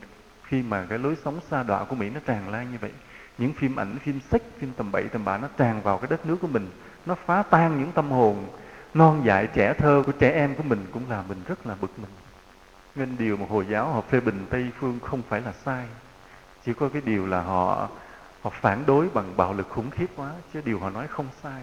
khi 0.44 0.62
mà 0.62 0.86
cái 0.88 0.98
lối 0.98 1.16
sống 1.24 1.40
xa 1.50 1.62
đọa 1.62 1.84
của 1.84 1.96
mỹ 1.96 2.10
nó 2.10 2.20
tràn 2.26 2.48
lan 2.48 2.72
như 2.72 2.78
vậy. 2.80 2.92
Những 3.38 3.52
phim 3.52 3.76
ảnh 3.76 3.98
phim 3.98 4.20
sách 4.30 4.42
phim 4.58 4.72
tầm 4.76 4.92
bậy 4.92 5.04
tầm 5.04 5.24
bạ 5.24 5.38
nó 5.38 5.48
tràn 5.56 5.82
vào 5.82 5.98
cái 5.98 6.10
đất 6.10 6.26
nước 6.26 6.36
của 6.40 6.48
mình. 6.48 6.70
Nó 7.06 7.14
phá 7.14 7.42
tan 7.42 7.78
những 7.78 7.92
tâm 7.92 8.10
hồn 8.10 8.46
non 8.94 9.22
dại 9.24 9.48
trẻ 9.54 9.74
thơ 9.74 10.02
của 10.06 10.12
trẻ 10.12 10.30
em 10.30 10.54
của 10.54 10.62
mình 10.62 10.86
cũng 10.92 11.02
làm 11.10 11.28
mình 11.28 11.38
rất 11.46 11.66
là 11.66 11.74
bực 11.80 11.98
mình. 11.98 12.10
Nên 12.94 13.16
điều 13.18 13.36
mà 13.36 13.46
hồi 13.48 13.66
giáo 13.70 13.92
họ 13.92 14.00
phê 14.00 14.20
bình 14.20 14.46
tây 14.50 14.70
phương 14.78 14.98
không 15.02 15.22
phải 15.28 15.40
là 15.40 15.52
sai. 15.52 15.86
Chỉ 16.66 16.72
có 16.74 16.88
cái 16.88 17.02
điều 17.04 17.26
là 17.26 17.40
họ 17.40 17.88
họ 18.46 18.52
phản 18.60 18.86
đối 18.86 19.08
bằng 19.08 19.36
bạo 19.36 19.52
lực 19.52 19.68
khủng 19.68 19.90
khiếp 19.90 20.06
quá 20.16 20.30
chứ 20.52 20.60
điều 20.64 20.78
họ 20.78 20.90
nói 20.90 21.06
không 21.06 21.26
sai. 21.42 21.62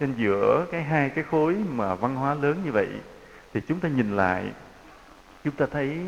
Nên 0.00 0.14
giữa 0.16 0.66
cái 0.72 0.82
hai 0.82 1.10
cái 1.10 1.24
khối 1.24 1.56
mà 1.68 1.94
văn 1.94 2.14
hóa 2.16 2.34
lớn 2.34 2.60
như 2.64 2.72
vậy 2.72 2.88
thì 3.54 3.60
chúng 3.68 3.80
ta 3.80 3.88
nhìn 3.88 4.16
lại 4.16 4.44
chúng 5.44 5.54
ta 5.54 5.66
thấy 5.72 5.98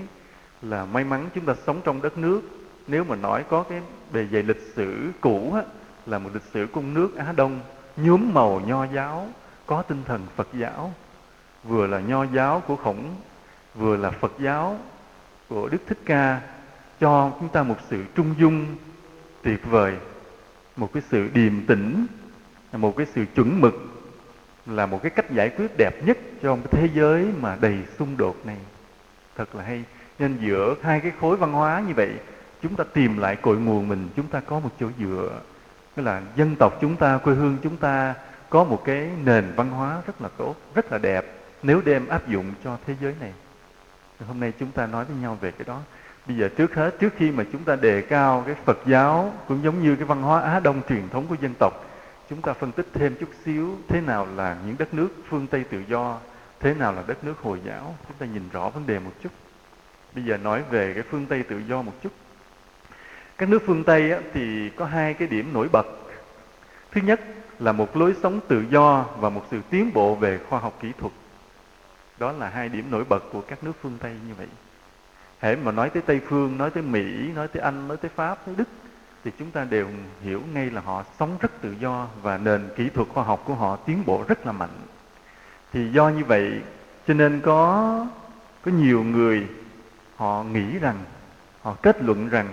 là 0.62 0.85
may 0.85 1.05
mắn 1.05 1.29
chúng 1.35 1.44
ta 1.44 1.55
sống 1.67 1.81
trong 1.85 2.03
đất 2.03 2.19
nước. 2.19 2.43
Nếu 2.87 3.05
mà 3.05 3.17
nói 3.17 3.44
có 3.49 3.62
cái 3.62 3.81
bề 4.12 4.26
dày 4.32 4.43
lịch 4.43 4.73
sử 4.75 5.11
cũ 5.20 5.53
á, 5.55 5.62
là 6.06 6.19
một 6.19 6.31
lịch 6.35 6.43
sử 6.55 6.67
cung 6.73 6.94
nước 6.94 7.17
Á 7.17 7.32
Đông 7.37 7.61
nhuốm 7.97 8.35
màu 8.35 8.61
nho 8.67 8.85
giáo 8.85 9.29
có 9.67 9.82
tinh 9.82 10.03
thần 10.05 10.26
Phật 10.37 10.49
giáo. 10.55 10.93
Vừa 11.65 11.87
là 11.87 12.00
nho 12.00 12.25
giáo 12.25 12.62
của 12.67 12.76
khổng 12.76 13.15
vừa 13.75 13.97
là 13.97 14.11
Phật 14.11 14.32
giáo 14.38 14.79
của 15.49 15.69
Đức 15.69 15.79
Thích 15.87 15.99
Ca 16.06 16.41
cho 17.00 17.32
chúng 17.41 17.49
ta 17.49 17.62
một 17.62 17.76
sự 17.91 18.05
trung 18.15 18.35
dung 18.38 18.76
tuyệt 19.43 19.61
vời. 19.64 19.96
Một 20.76 20.93
cái 20.93 21.02
sự 21.11 21.29
điềm 21.35 21.67
tĩnh, 21.67 22.06
một 22.73 22.96
cái 22.96 23.06
sự 23.14 23.25
chuẩn 23.35 23.61
mực 23.61 23.75
là 24.67 24.87
một 24.87 25.02
cái 25.02 25.11
cách 25.11 25.31
giải 25.31 25.49
quyết 25.49 25.70
đẹp 25.79 26.05
nhất 26.05 26.19
trong 26.43 26.62
cái 26.62 26.82
thế 26.82 26.88
giới 26.94 27.29
mà 27.40 27.56
đầy 27.61 27.79
xung 27.99 28.17
đột 28.17 28.46
này. 28.46 28.56
Thật 29.37 29.55
là 29.55 29.64
hay. 29.64 29.85
Nên 30.19 30.37
giữa 30.40 30.75
hai 30.82 31.00
cái 31.00 31.12
khối 31.20 31.37
văn 31.37 31.52
hóa 31.52 31.82
như 31.88 31.94
vậy, 31.94 32.11
chúng 32.62 32.76
ta 32.76 32.85
tìm 32.93 33.19
lại 33.19 33.37
cội 33.37 33.56
nguồn 33.56 33.88
mình, 33.88 34.08
chúng 34.17 34.26
ta 34.26 34.40
có 34.40 34.61
một 34.61 34.70
chỗ 34.81 34.88
dựa. 34.99 35.41
Tức 35.94 36.02
là 36.02 36.23
dân 36.37 36.56
tộc 36.58 36.79
chúng 36.81 36.96
ta, 36.96 37.19
quê 37.19 37.34
hương 37.34 37.56
chúng 37.62 37.76
ta 37.76 38.14
có 38.50 38.64
một 38.64 38.82
cái 38.84 39.11
nền 39.25 39.52
văn 39.56 39.70
hóa 39.70 40.02
rất 40.06 40.23
là 40.23 40.29
tốt, 40.37 40.55
rất 40.75 40.93
là 40.93 40.99
đẹp, 40.99 41.25
nếu 41.62 41.81
đem 41.84 42.08
áp 42.08 42.29
dụng 42.29 42.52
cho 42.64 42.79
thế 42.86 42.94
giới 43.01 43.15
này. 43.20 43.32
Hôm 44.27 44.41
nay 44.41 44.53
chúng 44.58 44.70
ta 44.70 44.86
nói 44.86 45.05
với 45.05 45.17
nhau 45.17 45.39
về 45.41 45.51
cái 45.51 45.65
đó 45.67 45.81
bây 46.29 46.37
giờ 46.37 46.49
trước 46.56 46.75
hết 46.75 46.99
trước 46.99 47.13
khi 47.17 47.31
mà 47.31 47.44
chúng 47.53 47.65
ta 47.65 47.77
đề 47.77 48.03
cao 48.03 48.43
cái 48.47 48.55
phật 48.65 48.79
giáo 48.87 49.35
cũng 49.49 49.63
giống 49.63 49.82
như 49.82 49.97
cái 49.97 50.05
văn 50.05 50.23
hóa 50.23 50.41
á 50.41 50.61
đông 50.61 50.82
truyền 50.89 51.08
thống 51.08 51.27
của 51.27 51.37
dân 51.41 51.55
tộc 51.58 51.73
chúng 52.31 52.43
ta 52.43 52.53
phân 52.53 52.73
tích 52.73 52.87
thêm 52.93 53.15
chút 53.20 53.29
xíu 53.44 53.77
thế 53.89 54.01
nào 54.01 54.27
là 54.37 54.56
những 54.67 54.77
đất 54.79 54.94
nước 54.94 55.08
phương 55.29 55.47
tây 55.47 55.65
tự 55.65 55.82
do 55.89 56.19
thế 56.61 56.75
nào 56.75 56.93
là 56.93 57.03
đất 57.06 57.25
nước 57.25 57.39
hồi 57.39 57.61
giáo. 57.65 57.94
Chúng 58.08 58.17
ta 58.19 58.27
nhìn 58.27 58.43
rõ 58.53 58.69
vấn 58.69 58.87
đề 58.87 58.99
một 58.99 59.11
chút. 59.23 59.32
Bây 60.15 60.25
giờ 60.25 60.37
nói 60.37 60.63
về 60.70 60.94
cái 60.94 61.03
phương 61.11 61.27
tây 61.27 61.43
tự 61.43 61.58
do 61.69 61.82
một 61.82 61.93
chút. 62.03 62.13
Các 63.39 63.49
nước 63.49 63.63
phương 63.67 63.85
tây 63.85 64.13
á, 64.13 64.20
thì 64.35 64.70
có 64.70 64.85
hai 64.85 65.15
cái 65.15 65.29
điểm 65.29 65.53
nổi 65.53 65.69
bật. 65.73 65.87
Thứ 66.91 67.01
nhất 67.01 67.20
là 67.58 67.73
một 67.73 67.97
lối 67.97 68.15
sống 68.23 68.41
tự 68.49 68.65
do 68.70 69.05
và 69.19 69.29
một 69.29 69.44
sự 69.51 69.61
tiến 69.70 69.91
bộ 69.94 70.15
về 70.15 70.39
khoa 70.49 70.61
học 70.61 70.79
kỹ 70.81 70.93
thuật. 70.99 71.13
Đó 72.19 72.32
là 72.32 72.49
hai 72.49 72.69
điểm 72.69 72.91
nổi 72.91 73.05
bật 73.08 73.23
của 73.32 73.41
các 73.41 73.65
nước 73.65 73.73
phương 73.82 73.99
tây 74.01 74.13
như 74.29 74.35
vậy 74.35 74.47
hễ 75.41 75.57
mà 75.57 75.73
nói 75.73 75.91
tới 75.91 76.03
tây 76.03 76.21
phương, 76.29 76.59
nói 76.59 76.71
tới 76.71 76.83
mỹ, 76.83 77.33
nói 77.35 77.49
tới 77.49 77.63
anh, 77.63 77.89
nói 77.89 77.97
tới 77.97 78.11
pháp 78.15 78.39
tới 78.47 78.55
đức, 78.55 78.69
thì 79.25 79.31
chúng 79.39 79.51
ta 79.51 79.65
đều 79.65 79.87
hiểu 80.23 80.43
ngay 80.55 80.71
là 80.71 80.81
họ 80.81 81.05
sống 81.19 81.37
rất 81.41 81.51
tự 81.61 81.75
do 81.81 82.07
và 82.23 82.39
nền 82.39 82.69
kỹ 82.77 82.89
thuật 82.89 83.09
khoa 83.09 83.25
học 83.25 83.43
của 83.45 83.55
họ 83.55 83.77
tiến 83.77 84.03
bộ 84.07 84.25
rất 84.29 84.47
là 84.47 84.53
mạnh. 84.53 84.79
Thì 85.73 85.91
do 85.93 86.09
như 86.09 86.25
vậy, 86.25 86.61
cho 87.07 87.15
nên 87.15 87.41
có 87.41 88.07
có 88.65 88.71
nhiều 88.71 89.05
người 89.05 89.47
họ 90.17 90.43
nghĩ 90.43 90.79
rằng, 90.79 90.97
họ 91.63 91.77
kết 91.83 92.03
luận 92.03 92.29
rằng, 92.29 92.49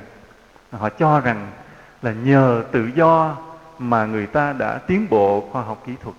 họ 0.72 0.89
cho 0.89 1.20
rằng 1.20 1.51
là 2.01 2.13
nhờ 2.13 2.63
tự 2.72 2.89
do 2.96 3.38
mà 3.80 4.06
người 4.06 4.27
ta 4.27 4.54
đã 4.54 4.77
tiến 4.77 5.08
bộ 5.10 5.50
khoa 5.51 5.62
học 5.62 5.84
kỹ 5.86 5.94
thuật. 6.04 6.15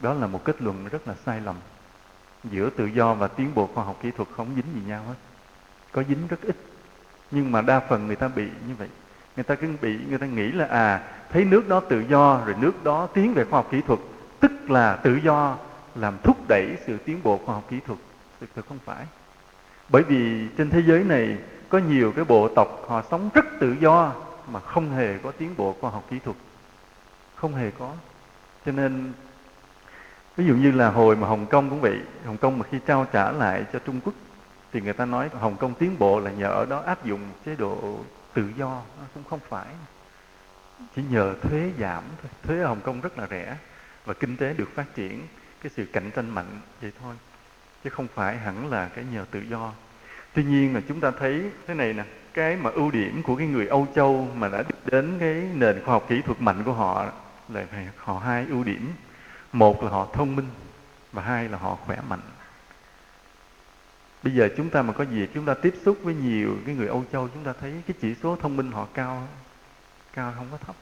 Đó 0.00 0.14
là 0.14 0.26
một 0.26 0.44
kết 0.44 0.62
luận 0.62 0.88
rất 0.90 1.08
là 1.08 1.14
sai 1.24 1.40
lầm. 1.40 1.56
Giữa 2.44 2.70
tự 2.70 2.86
do 2.86 3.14
và 3.14 3.28
tiến 3.28 3.50
bộ 3.54 3.68
khoa 3.74 3.84
học 3.84 3.96
kỹ 4.02 4.10
thuật 4.10 4.28
không 4.36 4.48
dính 4.56 4.74
gì 4.74 4.80
nhau 4.86 5.02
hết 5.08 5.14
có 5.92 6.02
dính 6.08 6.26
rất 6.28 6.42
ít. 6.42 6.56
Nhưng 7.30 7.52
mà 7.52 7.60
đa 7.60 7.80
phần 7.80 8.06
người 8.06 8.16
ta 8.16 8.28
bị 8.28 8.44
như 8.68 8.74
vậy. 8.78 8.88
Người 9.36 9.44
ta 9.44 9.54
cứ 9.54 9.68
bị, 9.80 9.98
người 10.08 10.18
ta 10.18 10.26
nghĩ 10.26 10.52
là 10.52 10.64
à 10.66 11.02
thấy 11.32 11.44
nước 11.44 11.68
đó 11.68 11.80
tự 11.80 12.04
do, 12.08 12.42
rồi 12.46 12.56
nước 12.60 12.84
đó 12.84 13.08
tiến 13.14 13.34
về 13.34 13.44
khoa 13.44 13.58
học 13.58 13.68
kỹ 13.70 13.80
thuật. 13.86 14.00
Tức 14.40 14.70
là 14.70 14.96
tự 14.96 15.18
do 15.24 15.56
làm 15.94 16.14
thúc 16.22 16.36
đẩy 16.48 16.76
sự 16.86 16.98
tiến 17.04 17.20
bộ 17.22 17.40
khoa 17.44 17.54
học 17.54 17.64
kỹ 17.70 17.80
thuật. 17.86 17.98
Thực 18.40 18.50
sự 18.56 18.62
không 18.68 18.78
phải. 18.84 19.06
Bởi 19.88 20.02
vì 20.02 20.48
trên 20.58 20.70
thế 20.70 20.82
giới 20.86 21.04
này 21.04 21.38
có 21.68 21.78
nhiều 21.78 22.12
cái 22.16 22.24
bộ 22.24 22.48
tộc 22.48 22.84
họ 22.88 23.02
sống 23.10 23.30
rất 23.34 23.44
tự 23.60 23.76
do 23.80 24.12
mà 24.48 24.60
không 24.60 24.90
hề 24.90 25.18
có 25.18 25.32
tiến 25.32 25.54
bộ 25.56 25.76
khoa 25.80 25.90
học 25.90 26.04
kỹ 26.10 26.18
thuật. 26.24 26.36
Không 27.34 27.54
hề 27.54 27.70
có. 27.78 27.92
Cho 28.66 28.72
nên, 28.72 29.12
ví 30.36 30.46
dụ 30.46 30.54
như 30.54 30.70
là 30.72 30.90
hồi 30.90 31.16
mà 31.16 31.28
hồng 31.28 31.46
kông 31.46 31.70
cũng 31.70 31.80
vậy. 31.80 31.98
Hồng 32.24 32.36
kông 32.36 32.58
mà 32.58 32.64
khi 32.70 32.78
trao 32.86 33.06
trả 33.12 33.32
lại 33.32 33.64
cho 33.72 33.78
trung 33.78 34.00
quốc 34.04 34.14
thì 34.72 34.80
người 34.80 34.92
ta 34.92 35.04
nói 35.04 35.28
hồng 35.28 35.56
kông 35.56 35.74
tiến 35.74 35.98
bộ 35.98 36.20
là 36.20 36.30
nhờ 36.30 36.46
ở 36.46 36.66
đó 36.66 36.82
áp 36.86 37.04
dụng 37.04 37.20
chế 37.46 37.56
độ 37.56 37.98
tự 38.34 38.52
do. 38.56 38.82
Nó 38.98 39.04
cũng 39.14 39.24
không 39.30 39.40
phải. 39.48 39.66
Chỉ 40.96 41.02
nhờ 41.10 41.34
thuế 41.42 41.70
giảm 41.78 42.04
thôi. 42.22 42.30
Thuế 42.42 42.60
ở 42.60 42.66
hồng 42.66 42.80
kông 42.80 43.00
rất 43.00 43.18
là 43.18 43.26
rẻ 43.30 43.56
và 44.04 44.14
kinh 44.14 44.36
tế 44.36 44.54
được 44.54 44.68
phát 44.74 44.94
triển. 44.94 45.26
Cái 45.62 45.70
sự 45.76 45.84
cạnh 45.92 46.10
tranh 46.10 46.30
mạnh 46.30 46.60
vậy 46.80 46.92
thôi, 47.00 47.14
chứ 47.84 47.90
không 47.90 48.06
phải 48.14 48.36
hẳn 48.36 48.70
là 48.70 48.88
cái 48.88 49.04
nhờ 49.12 49.24
tự 49.30 49.40
do. 49.40 49.72
Tuy 50.32 50.44
nhiên 50.44 50.74
là 50.74 50.80
chúng 50.88 51.00
ta 51.00 51.10
thấy 51.10 51.50
thế 51.66 51.74
này 51.74 51.92
nè, 51.92 52.04
cái 52.34 52.56
mà 52.56 52.70
ưu 52.70 52.90
điểm 52.90 53.22
của 53.22 53.36
cái 53.36 53.46
người 53.46 53.66
Âu 53.66 53.86
Châu 53.94 54.28
mà 54.34 54.48
đã 54.48 54.62
đến 54.84 55.16
cái 55.20 55.48
nền 55.54 55.84
khoa 55.84 55.94
học 55.94 56.04
kỹ 56.08 56.22
thuật 56.22 56.40
mạnh 56.40 56.62
của 56.64 56.72
họ 56.72 57.06
là 57.48 57.66
họ 57.96 58.18
hai 58.18 58.46
ưu 58.48 58.64
điểm. 58.64 58.92
Một 59.52 59.82
là 59.82 59.90
họ 59.90 60.08
thông 60.12 60.36
minh 60.36 60.48
và 61.12 61.22
hai 61.22 61.48
là 61.48 61.58
họ 61.58 61.78
khỏe 61.86 61.98
mạnh 62.08 62.22
bây 64.22 64.34
giờ 64.34 64.48
chúng 64.56 64.70
ta 64.70 64.82
mà 64.82 64.92
có 64.92 65.04
dịp 65.04 65.30
chúng 65.34 65.44
ta 65.44 65.54
tiếp 65.54 65.74
xúc 65.84 65.98
với 66.02 66.14
nhiều 66.14 66.56
cái 66.66 66.74
người 66.74 66.88
Âu 66.88 67.04
Châu, 67.12 67.28
chúng 67.34 67.44
ta 67.44 67.52
thấy 67.60 67.72
cái 67.86 67.94
chỉ 68.00 68.14
số 68.22 68.36
thông 68.36 68.56
minh 68.56 68.72
họ 68.72 68.86
cao 68.94 69.28
cao 70.12 70.32
không 70.36 70.46
có 70.50 70.56
thấp. 70.56 70.76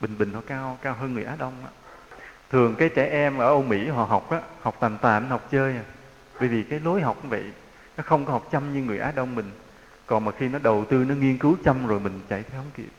Bình 0.00 0.18
bình 0.18 0.32
họ 0.32 0.40
cao 0.46 0.78
cao 0.82 0.94
hơn 0.94 1.14
người 1.14 1.24
Á 1.24 1.36
Đông 1.38 1.52
đó. 1.62 1.68
thường 2.50 2.74
cái 2.78 2.88
trẻ 2.88 3.08
em 3.08 3.38
ở 3.38 3.46
Âu 3.46 3.62
Mỹ 3.62 3.88
họ 3.88 4.04
học 4.04 4.30
á, 4.30 4.40
học 4.62 4.76
tàn 4.80 4.98
tàn, 5.02 5.28
học 5.28 5.48
chơi 5.50 5.76
à. 5.76 5.84
Bởi 6.40 6.48
vì 6.48 6.62
cái 6.62 6.80
lối 6.80 7.00
học 7.00 7.16
cũng 7.22 7.30
vậy, 7.30 7.44
nó 7.96 8.02
không 8.06 8.26
có 8.26 8.32
học 8.32 8.48
chăm 8.52 8.74
như 8.74 8.82
người 8.82 8.98
Á 8.98 9.12
Đông 9.14 9.34
mình. 9.34 9.50
Còn 10.06 10.24
mà 10.24 10.32
khi 10.38 10.48
nó 10.48 10.58
đầu 10.58 10.84
tư, 10.84 11.04
nó 11.08 11.14
nghiên 11.14 11.38
cứu 11.38 11.56
chăm 11.64 11.86
rồi 11.86 12.00
mình 12.00 12.20
chạy 12.28 12.42
theo 12.42 12.60
không 12.60 12.70
kịp. 12.74 12.90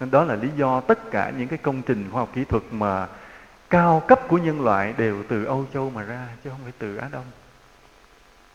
Nên 0.00 0.10
đó 0.10 0.24
là 0.24 0.34
lý 0.34 0.48
do 0.56 0.80
tất 0.80 1.10
cả 1.10 1.32
những 1.38 1.48
cái 1.48 1.58
công 1.58 1.82
trình 1.82 2.08
khoa 2.12 2.20
học 2.20 2.30
kỹ 2.34 2.44
thuật 2.44 2.62
mà 2.70 3.06
cao 3.70 4.02
cấp 4.08 4.20
của 4.28 4.38
nhân 4.38 4.60
loại 4.60 4.94
đều 4.98 5.22
từ 5.28 5.44
Âu 5.44 5.66
Châu 5.74 5.90
mà 5.90 6.02
ra, 6.02 6.28
chứ 6.44 6.50
không 6.50 6.60
phải 6.62 6.72
từ 6.78 6.96
Á 6.96 7.08
Đông 7.12 7.24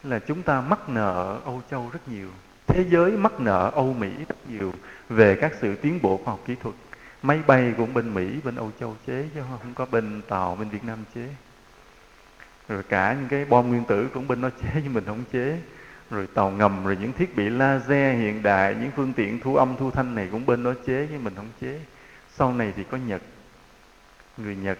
là 0.03 0.19
chúng 0.19 0.43
ta 0.43 0.61
mắc 0.61 0.89
nợ 0.89 1.39
Âu 1.45 1.61
Châu 1.71 1.89
rất 1.93 2.07
nhiều, 2.07 2.29
thế 2.67 2.85
giới 2.89 3.11
mắc 3.11 3.39
nợ 3.39 3.71
Âu 3.75 3.93
Mỹ 3.93 4.11
rất 4.29 4.49
nhiều 4.49 4.73
về 5.09 5.37
các 5.41 5.51
sự 5.61 5.75
tiến 5.75 5.99
bộ 6.01 6.17
khoa 6.23 6.31
học 6.31 6.39
kỹ 6.45 6.55
thuật. 6.63 6.75
Máy 7.21 7.39
bay 7.47 7.73
cũng 7.77 7.93
bên 7.93 8.13
Mỹ, 8.13 8.39
bên 8.43 8.55
Âu 8.55 8.71
Châu 8.79 8.95
chế, 9.07 9.25
chứ 9.35 9.41
không 9.49 9.73
có 9.73 9.85
bên 9.85 10.21
Tàu, 10.27 10.55
bên 10.55 10.69
Việt 10.69 10.83
Nam 10.83 10.97
chế. 11.15 11.27
Rồi 12.67 12.83
cả 12.83 13.13
những 13.19 13.29
cái 13.29 13.45
bom 13.45 13.69
nguyên 13.69 13.83
tử 13.85 14.09
cũng 14.13 14.27
bên 14.27 14.41
nó 14.41 14.49
chế, 14.61 14.81
nhưng 14.83 14.93
mình 14.93 15.05
không 15.05 15.23
chế. 15.33 15.59
Rồi 16.09 16.27
tàu 16.33 16.51
ngầm, 16.51 16.85
rồi 16.85 16.97
những 17.01 17.13
thiết 17.13 17.35
bị 17.35 17.49
laser 17.49 18.19
hiện 18.19 18.43
đại, 18.43 18.75
những 18.75 18.91
phương 18.95 19.13
tiện 19.13 19.39
thu 19.39 19.55
âm, 19.55 19.75
thu 19.77 19.91
thanh 19.91 20.15
này 20.15 20.27
cũng 20.31 20.45
bên 20.45 20.63
nó 20.63 20.73
chế, 20.85 21.07
chứ 21.09 21.19
mình 21.23 21.35
không 21.35 21.49
chế. 21.61 21.79
Sau 22.29 22.53
này 22.53 22.73
thì 22.75 22.83
có 22.83 22.97
Nhật. 22.97 23.21
Người 24.37 24.55
Nhật 24.55 24.77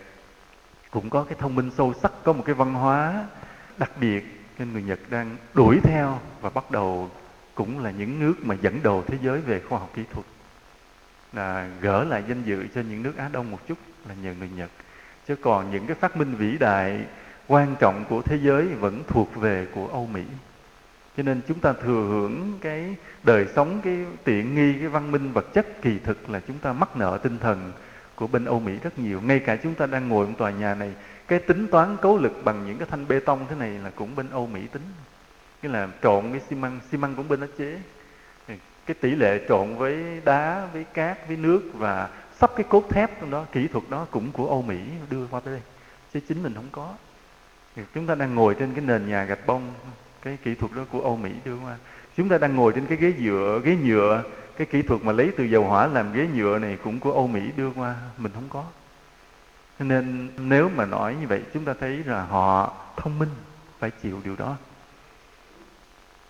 cũng 0.92 1.10
có 1.10 1.24
cái 1.24 1.38
thông 1.40 1.56
minh 1.56 1.72
sâu 1.78 1.94
sắc, 2.02 2.12
có 2.24 2.34
một 2.34 2.44
cái 2.46 2.56
văn 2.56 2.74
hóa 2.74 3.26
đặc 3.78 3.92
biệt 4.00 4.33
nên 4.60 4.74
người 4.74 4.84
Nhật 4.84 5.00
đang 5.10 5.38
đuổi 5.54 5.80
theo 5.84 6.20
và 6.42 6.50
bắt 6.50 6.72
đầu 6.72 7.10
cũng 7.56 7.84
là 7.84 7.92
những 7.92 8.20
nước 8.20 8.34
mà 8.42 8.56
dẫn 8.62 8.84
đầu 8.84 9.04
thế 9.08 9.18
giới 9.24 9.42
về 9.42 9.62
khoa 9.70 9.80
học 9.80 9.92
kỹ 9.96 10.04
thuật. 10.14 10.26
Là 11.34 11.70
gỡ 11.82 12.04
lại 12.04 12.24
danh 12.28 12.44
dự 12.44 12.68
cho 12.76 12.82
những 12.82 13.04
nước 13.04 13.18
Á 13.18 13.30
Đông 13.32 13.52
một 13.52 13.68
chút 13.68 13.78
là 14.08 14.16
nhờ 14.24 14.34
người 14.40 14.50
Nhật. 14.56 14.70
Chứ 15.28 15.36
còn 15.36 15.72
những 15.72 15.88
cái 15.88 15.96
phát 15.96 16.18
minh 16.18 16.36
vĩ 16.36 16.58
đại, 16.58 17.06
quan 17.48 17.76
trọng 17.80 18.06
của 18.10 18.22
thế 18.22 18.40
giới 18.44 18.66
vẫn 18.66 19.04
thuộc 19.08 19.36
về 19.36 19.68
của 19.76 19.88
Âu 19.88 20.06
Mỹ. 20.14 20.24
Cho 21.18 21.24
nên 21.24 21.42
chúng 21.48 21.60
ta 21.60 21.74
thừa 21.74 22.08
hưởng 22.10 22.58
cái 22.62 22.96
đời 23.24 23.46
sống, 23.56 23.82
cái 23.84 23.98
tiện 24.24 24.56
nghi, 24.56 24.80
cái 24.80 24.88
văn 24.88 25.12
minh 25.12 25.32
vật 25.32 25.54
chất 25.54 25.82
kỳ 25.82 26.00
thực 26.00 26.30
là 26.30 26.40
chúng 26.48 26.58
ta 26.58 26.74
mắc 26.74 26.98
nợ 26.98 27.20
tinh 27.24 27.38
thần 27.38 27.72
của 28.16 28.28
bên 28.28 28.46
Âu 28.46 28.60
Mỹ 28.60 28.74
rất 28.84 29.00
nhiều. 29.00 29.22
Ngay 29.22 29.40
cả 29.40 29.56
chúng 29.56 29.74
ta 29.74 29.86
đang 29.86 30.10
ngồi 30.10 30.26
trong 30.26 30.36
tòa 30.36 30.52
nhà 30.52 30.76
này 30.76 30.92
cái 31.28 31.40
tính 31.40 31.68
toán 31.68 31.98
cấu 32.02 32.18
lực 32.18 32.42
bằng 32.44 32.66
những 32.68 32.78
cái 32.78 32.88
thanh 32.92 33.08
bê 33.08 33.20
tông 33.20 33.46
thế 33.50 33.56
này 33.56 33.70
là 33.70 33.90
cũng 33.90 34.16
bên 34.16 34.30
Âu 34.30 34.48
Mỹ 34.48 34.62
tính. 34.72 34.82
Cái 35.62 35.72
là 35.72 35.88
trộn 36.04 36.32
cái 36.32 36.42
xi 36.50 36.56
măng 36.56 36.80
xi 36.92 36.98
măng 36.98 37.16
cũng 37.16 37.28
bên 37.28 37.40
đó 37.40 37.48
chế. 37.58 37.80
Cái 38.86 38.96
tỷ 39.02 39.16
lệ 39.16 39.46
trộn 39.50 39.76
với 39.76 40.22
đá, 40.26 40.68
với 40.74 40.84
cát, 40.84 41.28
với 41.28 41.38
nước 41.38 41.62
và 41.74 42.10
sắp 42.40 42.52
cái 42.56 42.66
cốt 42.70 42.90
thép 42.90 43.22
trong 43.22 43.32
đó, 43.32 43.46
kỹ 43.52 43.68
thuật 43.68 43.84
đó 43.90 44.08
cũng 44.12 44.32
của 44.32 44.48
Âu 44.48 44.62
Mỹ 44.62 44.80
đưa 45.10 45.28
qua 45.28 45.40
tới 45.40 45.54
đây. 45.54 45.62
Chứ 46.14 46.20
chính 46.28 46.44
mình 46.44 46.54
không 46.54 46.70
có. 46.72 46.94
Chúng 47.96 48.08
ta 48.08 48.16
đang 48.16 48.36
ngồi 48.36 48.56
trên 48.56 48.74
cái 48.74 48.86
nền 48.86 49.10
nhà 49.10 49.24
gạch 49.24 49.48
bông, 49.48 49.74
cái 50.22 50.38
kỹ 50.44 50.56
thuật 50.56 50.72
đó 50.76 50.82
của 50.92 51.02
Âu 51.02 51.18
Mỹ 51.18 51.32
đưa 51.46 51.56
qua. 51.56 51.78
Chúng 52.18 52.30
ta 52.30 52.38
đang 52.38 52.56
ngồi 52.56 52.72
trên 52.76 52.86
cái 52.86 52.98
ghế 52.98 53.14
nhựa 53.20 53.62
ghế 53.64 53.76
nhựa, 53.76 54.24
cái 54.58 54.68
kỹ 54.68 54.82
thuật 54.82 55.04
mà 55.04 55.12
lấy 55.12 55.32
từ 55.38 55.44
dầu 55.44 55.64
hỏa 55.64 55.88
làm 55.88 56.14
ghế 56.14 56.28
nhựa 56.36 56.60
này 56.60 56.78
cũng 56.84 57.00
của 57.00 57.14
Âu 57.14 57.28
Mỹ 57.28 57.42
đưa 57.58 57.72
qua. 57.72 57.96
Mình 58.18 58.32
không 58.36 58.48
có 58.50 58.64
nên 59.80 60.30
nếu 60.38 60.70
mà 60.70 60.86
nói 60.86 61.16
như 61.16 61.28
vậy, 61.28 61.42
chúng 61.54 61.66
ta 61.66 61.74
thấy 61.80 62.04
là 62.06 62.26
họ 62.26 62.74
thông 62.98 63.20
minh, 63.20 63.30
phải 63.80 63.92
chịu 63.92 64.22
điều 64.24 64.36
đó. 64.36 64.58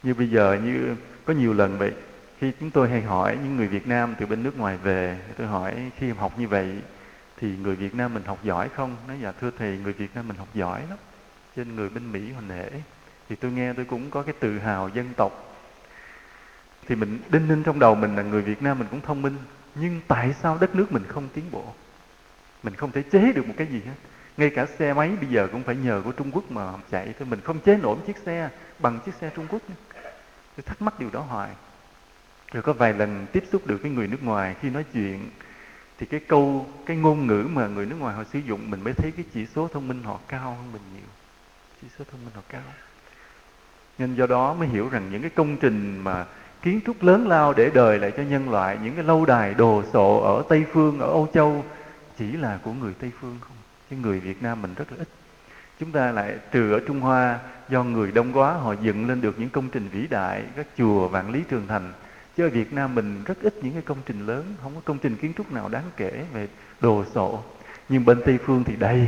Như 0.03 0.13
bây 0.13 0.29
giờ 0.29 0.59
như 0.63 0.95
có 1.25 1.33
nhiều 1.33 1.53
lần 1.53 1.77
vậy, 1.77 1.93
khi 2.39 2.51
chúng 2.59 2.71
tôi 2.71 2.89
hay 2.89 3.01
hỏi 3.01 3.37
những 3.43 3.57
người 3.57 3.67
Việt 3.67 3.87
Nam 3.87 4.15
từ 4.19 4.25
bên 4.25 4.43
nước 4.43 4.57
ngoài 4.57 4.77
về, 4.77 5.19
tôi 5.37 5.47
hỏi 5.47 5.91
khi 5.97 6.09
học 6.09 6.39
như 6.39 6.47
vậy 6.47 6.81
thì 7.37 7.57
người 7.57 7.75
Việt 7.75 7.95
Nam 7.95 8.13
mình 8.13 8.23
học 8.23 8.39
giỏi 8.43 8.69
không? 8.69 8.95
Nói 9.07 9.17
dạ 9.21 9.31
thưa 9.41 9.51
thầy, 9.57 9.77
người 9.77 9.93
Việt 9.93 10.15
Nam 10.15 10.27
mình 10.27 10.37
học 10.37 10.47
giỏi 10.53 10.81
lắm, 10.89 10.97
trên 11.55 11.75
người 11.75 11.89
bên 11.89 12.11
Mỹ 12.11 12.31
hồi 12.31 12.43
nể 12.47 12.69
thì 13.29 13.35
tôi 13.35 13.51
nghe 13.51 13.73
tôi 13.73 13.85
cũng 13.85 14.09
có 14.09 14.21
cái 14.21 14.33
tự 14.39 14.59
hào 14.59 14.89
dân 14.89 15.13
tộc. 15.17 15.55
Thì 16.87 16.95
mình, 16.95 17.19
đinh 17.29 17.47
ninh 17.47 17.63
trong 17.63 17.79
đầu 17.79 17.95
mình 17.95 18.15
là 18.15 18.23
người 18.23 18.41
Việt 18.41 18.61
Nam 18.61 18.79
mình 18.79 18.87
cũng 18.91 19.01
thông 19.01 19.21
minh, 19.21 19.37
nhưng 19.75 20.01
tại 20.07 20.33
sao 20.41 20.57
đất 20.61 20.75
nước 20.75 20.91
mình 20.91 21.03
không 21.07 21.27
tiến 21.33 21.45
bộ? 21.51 21.73
Mình 22.63 22.75
không 22.75 22.91
thể 22.91 23.03
chế 23.11 23.31
được 23.33 23.47
một 23.47 23.53
cái 23.57 23.67
gì 23.67 23.81
hết. 23.85 23.95
Ngay 24.37 24.49
cả 24.49 24.65
xe 24.65 24.93
máy 24.93 25.11
bây 25.21 25.29
giờ 25.29 25.47
cũng 25.51 25.63
phải 25.63 25.75
nhờ 25.75 26.01
của 26.05 26.11
Trung 26.11 26.31
Quốc 26.31 26.51
mà 26.51 26.73
chạy 26.91 27.13
thôi. 27.19 27.27
Mình 27.29 27.41
không 27.41 27.59
chế 27.59 27.77
nổi 27.77 27.97
chiếc 28.07 28.17
xe 28.17 28.49
bằng 28.79 28.99
chiếc 29.05 29.15
xe 29.21 29.29
Trung 29.35 29.47
Quốc 29.49 29.61
tôi 30.55 30.63
thắc 30.65 30.81
mắc 30.81 30.99
điều 30.99 31.09
đó 31.09 31.19
hoài. 31.19 31.49
Rồi 32.51 32.63
có 32.63 32.73
vài 32.73 32.93
lần 32.93 33.25
tiếp 33.31 33.43
xúc 33.51 33.67
được 33.67 33.81
với 33.81 33.91
người 33.91 34.07
nước 34.07 34.23
ngoài 34.23 34.55
khi 34.61 34.69
nói 34.69 34.85
chuyện, 34.93 35.29
thì 35.99 36.05
cái 36.05 36.19
câu, 36.19 36.67
cái 36.85 36.97
ngôn 36.97 37.27
ngữ 37.27 37.47
mà 37.53 37.67
người 37.67 37.85
nước 37.85 37.95
ngoài 37.99 38.15
họ 38.15 38.23
sử 38.33 38.39
dụng, 38.39 38.69
mình 38.71 38.83
mới 38.83 38.93
thấy 38.93 39.11
cái 39.11 39.25
chỉ 39.33 39.45
số 39.45 39.67
thông 39.67 39.87
minh 39.87 40.03
họ 40.03 40.19
cao 40.27 40.57
hơn 40.61 40.71
mình 40.73 40.81
nhiều. 40.93 41.07
Chỉ 41.81 41.87
số 41.99 42.05
thông 42.11 42.25
minh 42.25 42.33
họ 42.35 42.41
cao. 42.49 42.61
Nên 43.97 44.15
do 44.15 44.25
đó 44.25 44.53
mới 44.53 44.67
hiểu 44.67 44.89
rằng 44.89 45.09
những 45.11 45.21
cái 45.21 45.31
công 45.35 45.57
trình 45.57 45.99
mà 46.03 46.25
kiến 46.61 46.79
trúc 46.85 47.03
lớn 47.03 47.27
lao 47.27 47.53
để 47.53 47.71
đời 47.73 47.99
lại 47.99 48.11
cho 48.17 48.23
nhân 48.23 48.49
loại, 48.49 48.77
những 48.83 48.95
cái 48.95 49.03
lâu 49.03 49.25
đài 49.25 49.53
đồ 49.53 49.83
sộ 49.93 50.19
ở 50.19 50.43
tây 50.49 50.65
phương, 50.71 50.99
ở 50.99 51.07
âu 51.07 51.27
châu 51.33 51.65
chỉ 52.17 52.31
là 52.31 52.59
của 52.63 52.73
người 52.73 52.93
tây 52.99 53.11
phương 53.21 53.37
không? 53.41 53.57
Chứ 53.89 53.95
người 53.95 54.19
việt 54.19 54.43
nam 54.43 54.61
mình 54.61 54.73
rất 54.73 54.91
là 54.91 54.97
ít. 54.99 55.07
Chúng 55.79 55.91
ta 55.91 56.11
lại 56.11 56.35
trừ 56.51 56.71
ở 56.71 56.79
trung 56.87 57.01
hoa, 57.01 57.39
do 57.69 57.83
người 57.83 58.11
đông 58.11 58.33
quá 58.33 58.53
họ 58.53 58.73
dựng 58.81 59.07
lên 59.07 59.21
được 59.21 59.39
những 59.39 59.49
công 59.49 59.69
trình 59.69 59.87
vĩ 59.87 60.07
đại, 60.07 60.43
các 60.55 60.67
chùa, 60.77 61.07
vạn 61.07 61.31
lý 61.31 61.43
trường 61.49 61.67
thành. 61.67 61.93
Chứ 62.37 62.43
ở 62.43 62.49
việt 62.49 62.73
nam 62.73 62.95
mình 62.95 63.23
rất 63.25 63.41
ít 63.41 63.53
những 63.61 63.73
cái 63.73 63.81
công 63.81 63.97
trình 64.05 64.25
lớn, 64.25 64.55
không 64.61 64.75
có 64.75 64.81
công 64.85 64.97
trình 64.97 65.15
kiến 65.15 65.33
trúc 65.37 65.51
nào 65.51 65.69
đáng 65.69 65.83
kể 65.97 66.25
về 66.33 66.47
đồ 66.81 67.05
sộ. 67.13 67.43
Nhưng 67.89 68.05
bên 68.05 68.21
tây 68.25 68.39
phương 68.45 68.63
thì 68.63 68.75
đầy. 68.75 69.07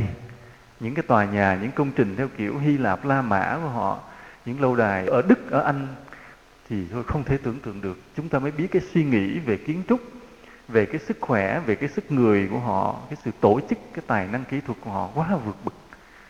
Những 0.80 0.94
cái 0.94 1.02
tòa 1.02 1.24
nhà, 1.24 1.58
những 1.62 1.70
công 1.72 1.90
trình 1.96 2.16
theo 2.16 2.28
kiểu 2.36 2.58
hy 2.58 2.78
lạp, 2.78 3.04
la 3.04 3.22
mã 3.22 3.58
của 3.62 3.68
họ, 3.68 4.00
những 4.44 4.60
lâu 4.60 4.76
đài 4.76 5.06
ở 5.06 5.22
đức, 5.22 5.50
ở 5.50 5.62
anh, 5.62 5.86
thì 6.68 6.84
thôi 6.92 7.04
không 7.06 7.24
thể 7.24 7.38
tưởng 7.42 7.58
tượng 7.58 7.80
được. 7.80 7.98
Chúng 8.16 8.28
ta 8.28 8.38
mới 8.38 8.50
biết 8.50 8.66
cái 8.70 8.82
suy 8.92 9.04
nghĩ 9.04 9.38
về 9.38 9.56
kiến 9.56 9.82
trúc 9.88 10.00
về 10.68 10.86
cái 10.86 11.00
sức 11.06 11.16
khỏe, 11.20 11.60
về 11.66 11.74
cái 11.74 11.88
sức 11.88 12.12
người 12.12 12.48
của 12.50 12.58
họ, 12.58 12.96
cái 13.10 13.16
sự 13.24 13.30
tổ 13.40 13.60
chức, 13.68 13.78
cái 13.94 14.04
tài 14.06 14.28
năng 14.28 14.44
kỹ 14.44 14.60
thuật 14.60 14.78
của 14.84 14.90
họ 14.90 15.08
quá 15.14 15.36
vượt 15.44 15.56
bậc. 15.64 15.74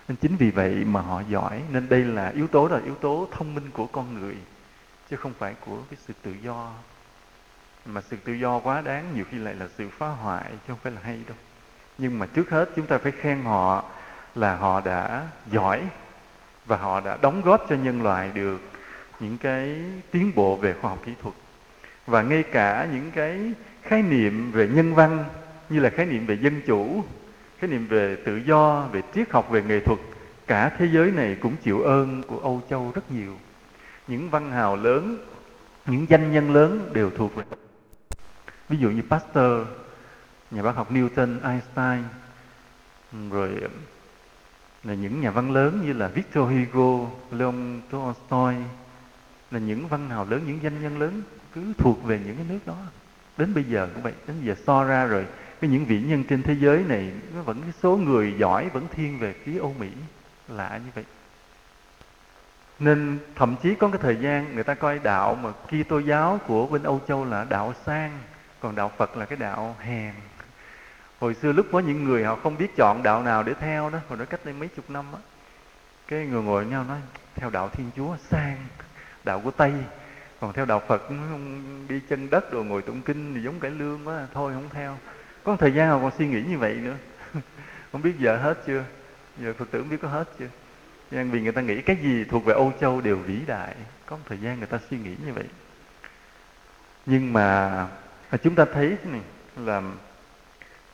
Nên 0.08 0.16
chính 0.16 0.36
vì 0.36 0.50
vậy 0.50 0.84
mà 0.84 1.00
họ 1.00 1.22
giỏi. 1.28 1.62
Nên 1.72 1.88
đây 1.88 2.04
là 2.04 2.28
yếu 2.28 2.46
tố 2.46 2.68
là 2.68 2.80
yếu 2.84 2.94
tố 2.94 3.28
thông 3.32 3.54
minh 3.54 3.70
của 3.72 3.86
con 3.86 4.14
người, 4.14 4.36
chứ 5.10 5.16
không 5.16 5.32
phải 5.38 5.54
của 5.66 5.78
cái 5.90 5.98
sự 6.06 6.14
tự 6.22 6.34
do. 6.42 6.72
Mà 7.86 8.00
sự 8.00 8.16
tự 8.24 8.32
do 8.32 8.58
quá 8.58 8.80
đáng, 8.80 9.04
nhiều 9.14 9.24
khi 9.30 9.38
lại 9.38 9.54
là 9.54 9.68
sự 9.78 9.88
phá 9.88 10.08
hoại, 10.08 10.44
chứ 10.50 10.58
không 10.68 10.78
phải 10.82 10.92
là 10.92 11.00
hay 11.04 11.20
đâu. 11.28 11.36
Nhưng 11.98 12.18
mà 12.18 12.26
trước 12.26 12.50
hết 12.50 12.70
chúng 12.76 12.86
ta 12.86 12.98
phải 12.98 13.12
khen 13.12 13.42
họ 13.42 13.84
là 14.34 14.56
họ 14.56 14.80
đã 14.80 15.28
giỏi 15.50 15.82
và 16.66 16.76
họ 16.76 17.00
đã 17.00 17.18
đóng 17.20 17.42
góp 17.42 17.66
cho 17.68 17.76
nhân 17.76 18.02
loại 18.02 18.30
được 18.34 18.60
những 19.20 19.38
cái 19.38 19.80
tiến 20.10 20.32
bộ 20.34 20.56
về 20.56 20.74
khoa 20.80 20.90
học 20.90 20.98
kỹ 21.04 21.12
thuật. 21.22 21.34
Và 22.06 22.22
ngay 22.22 22.42
cả 22.42 22.88
những 22.92 23.10
cái 23.10 23.52
khái 23.88 24.02
niệm 24.02 24.52
về 24.52 24.68
nhân 24.68 24.94
văn 24.94 25.24
như 25.68 25.80
là 25.80 25.90
khái 25.90 26.06
niệm 26.06 26.26
về 26.26 26.38
dân 26.40 26.60
chủ 26.66 27.04
khái 27.58 27.70
niệm 27.70 27.86
về 27.86 28.16
tự 28.16 28.36
do 28.36 28.88
về 28.92 29.02
triết 29.14 29.30
học 29.30 29.50
về 29.50 29.62
nghệ 29.62 29.80
thuật 29.80 29.98
cả 30.46 30.72
thế 30.78 30.88
giới 30.92 31.10
này 31.10 31.36
cũng 31.40 31.56
chịu 31.56 31.82
ơn 31.82 32.22
của 32.22 32.38
âu 32.38 32.62
châu 32.70 32.92
rất 32.94 33.10
nhiều 33.10 33.32
những 34.08 34.30
văn 34.30 34.50
hào 34.50 34.76
lớn 34.76 35.18
những 35.86 36.06
danh 36.08 36.32
nhân 36.32 36.50
lớn 36.50 36.90
đều 36.92 37.10
thuộc 37.10 37.34
về 37.34 37.44
ví 38.68 38.76
dụ 38.76 38.90
như 38.90 39.02
pasteur 39.10 39.66
nhà 40.50 40.62
bác 40.62 40.76
học 40.76 40.92
newton 40.92 41.36
einstein 41.42 42.02
rồi 43.30 43.50
là 44.86 44.94
những 44.94 45.20
nhà 45.20 45.30
văn 45.30 45.50
lớn 45.50 45.82
như 45.84 45.92
là 45.92 46.08
Victor 46.08 46.50
Hugo, 46.50 47.10
Leon 47.30 47.80
Tolstoy 47.90 48.54
là 49.50 49.58
những 49.58 49.88
văn 49.88 50.10
hào 50.10 50.26
lớn, 50.30 50.42
những 50.46 50.58
danh 50.62 50.82
nhân 50.82 50.98
lớn 50.98 51.22
cứ 51.54 51.72
thuộc 51.78 52.04
về 52.04 52.20
những 52.26 52.36
cái 52.36 52.46
nước 52.48 52.58
đó. 52.66 52.76
Đến 53.36 53.54
bây 53.54 53.64
giờ 53.64 53.88
cũng 53.94 54.02
vậy, 54.02 54.12
đến 54.26 54.36
giờ 54.42 54.54
so 54.66 54.84
ra 54.84 55.04
rồi 55.04 55.26
cái 55.60 55.70
những 55.70 55.84
vị 55.84 56.00
nhân 56.00 56.24
trên 56.24 56.42
thế 56.42 56.56
giới 56.60 56.84
này 56.88 57.12
nó 57.34 57.42
vẫn 57.42 57.62
cái 57.62 57.72
số 57.82 57.96
người 57.96 58.34
giỏi 58.38 58.68
vẫn 58.68 58.86
thiên 58.92 59.18
về 59.18 59.34
phía 59.44 59.58
Âu 59.58 59.74
Mỹ 59.78 59.90
lạ 60.48 60.80
như 60.84 60.90
vậy. 60.94 61.04
Nên 62.78 63.18
thậm 63.34 63.56
chí 63.62 63.74
có 63.74 63.88
cái 63.88 63.98
thời 64.02 64.16
gian 64.16 64.54
người 64.54 64.64
ta 64.64 64.74
coi 64.74 64.98
đạo 64.98 65.34
mà 65.34 65.50
Kitô 65.52 65.98
giáo 65.98 66.40
của 66.46 66.66
bên 66.66 66.82
Âu 66.82 67.00
Châu 67.08 67.24
là 67.24 67.44
đạo 67.44 67.74
sang 67.86 68.18
còn 68.60 68.74
đạo 68.74 68.92
Phật 68.96 69.16
là 69.16 69.24
cái 69.24 69.36
đạo 69.36 69.76
hèn. 69.78 70.14
Hồi 71.20 71.34
xưa 71.34 71.52
lúc 71.52 71.66
có 71.72 71.80
những 71.80 72.04
người 72.04 72.24
họ 72.24 72.36
không 72.36 72.58
biết 72.58 72.76
chọn 72.76 73.02
đạo 73.02 73.22
nào 73.22 73.42
để 73.42 73.54
theo 73.60 73.90
đó 73.90 73.98
hồi 74.08 74.18
đó 74.18 74.24
cách 74.30 74.40
đây 74.44 74.54
mấy 74.54 74.68
chục 74.68 74.90
năm 74.90 75.04
á 75.12 75.18
cái 76.08 76.26
người 76.26 76.42
ngồi 76.42 76.64
với 76.64 76.72
nhau 76.72 76.84
nói 76.84 76.98
theo 77.34 77.50
đạo 77.50 77.68
Thiên 77.68 77.90
Chúa 77.96 78.16
sang 78.30 78.56
đạo 79.24 79.40
của 79.44 79.50
Tây 79.50 79.72
còn 80.40 80.52
theo 80.52 80.64
đạo 80.64 80.82
Phật 80.88 81.02
đi 81.88 82.00
chân 82.08 82.30
đất 82.30 82.52
rồi 82.52 82.64
ngồi 82.64 82.82
tụng 82.82 83.02
kinh 83.02 83.34
thì 83.34 83.42
giống 83.42 83.60
cải 83.60 83.70
lương 83.70 84.08
quá 84.08 84.16
à, 84.16 84.26
thôi 84.34 84.52
không 84.54 84.68
theo. 84.72 84.96
Có 85.44 85.56
thời 85.56 85.72
gian 85.72 85.88
nào 85.88 86.00
còn 86.02 86.10
suy 86.18 86.28
nghĩ 86.28 86.42
như 86.48 86.58
vậy 86.58 86.74
nữa. 86.74 86.96
Không 87.92 88.02
biết 88.02 88.14
giờ 88.18 88.36
hết 88.36 88.58
chưa? 88.66 88.84
Giờ 89.38 89.54
Phật 89.58 89.70
tử 89.70 89.80
không 89.80 89.88
biết 89.88 89.96
có 90.02 90.08
hết 90.08 90.28
chưa? 90.38 90.48
Nhưng 91.10 91.30
vì 91.30 91.40
người 91.40 91.52
ta 91.52 91.60
nghĩ 91.60 91.82
cái 91.82 91.96
gì 91.96 92.24
thuộc 92.24 92.44
về 92.44 92.54
Âu 92.54 92.72
Châu 92.80 93.00
đều 93.00 93.16
vĩ 93.16 93.38
đại. 93.46 93.74
Có 94.06 94.16
một 94.16 94.22
thời 94.28 94.38
gian 94.38 94.58
người 94.58 94.66
ta 94.66 94.78
suy 94.90 94.98
nghĩ 94.98 95.14
như 95.26 95.32
vậy. 95.32 95.44
Nhưng 97.06 97.32
mà 97.32 97.86
chúng 98.42 98.54
ta 98.54 98.64
thấy 98.74 98.96
này, 99.04 99.20
là 99.56 99.82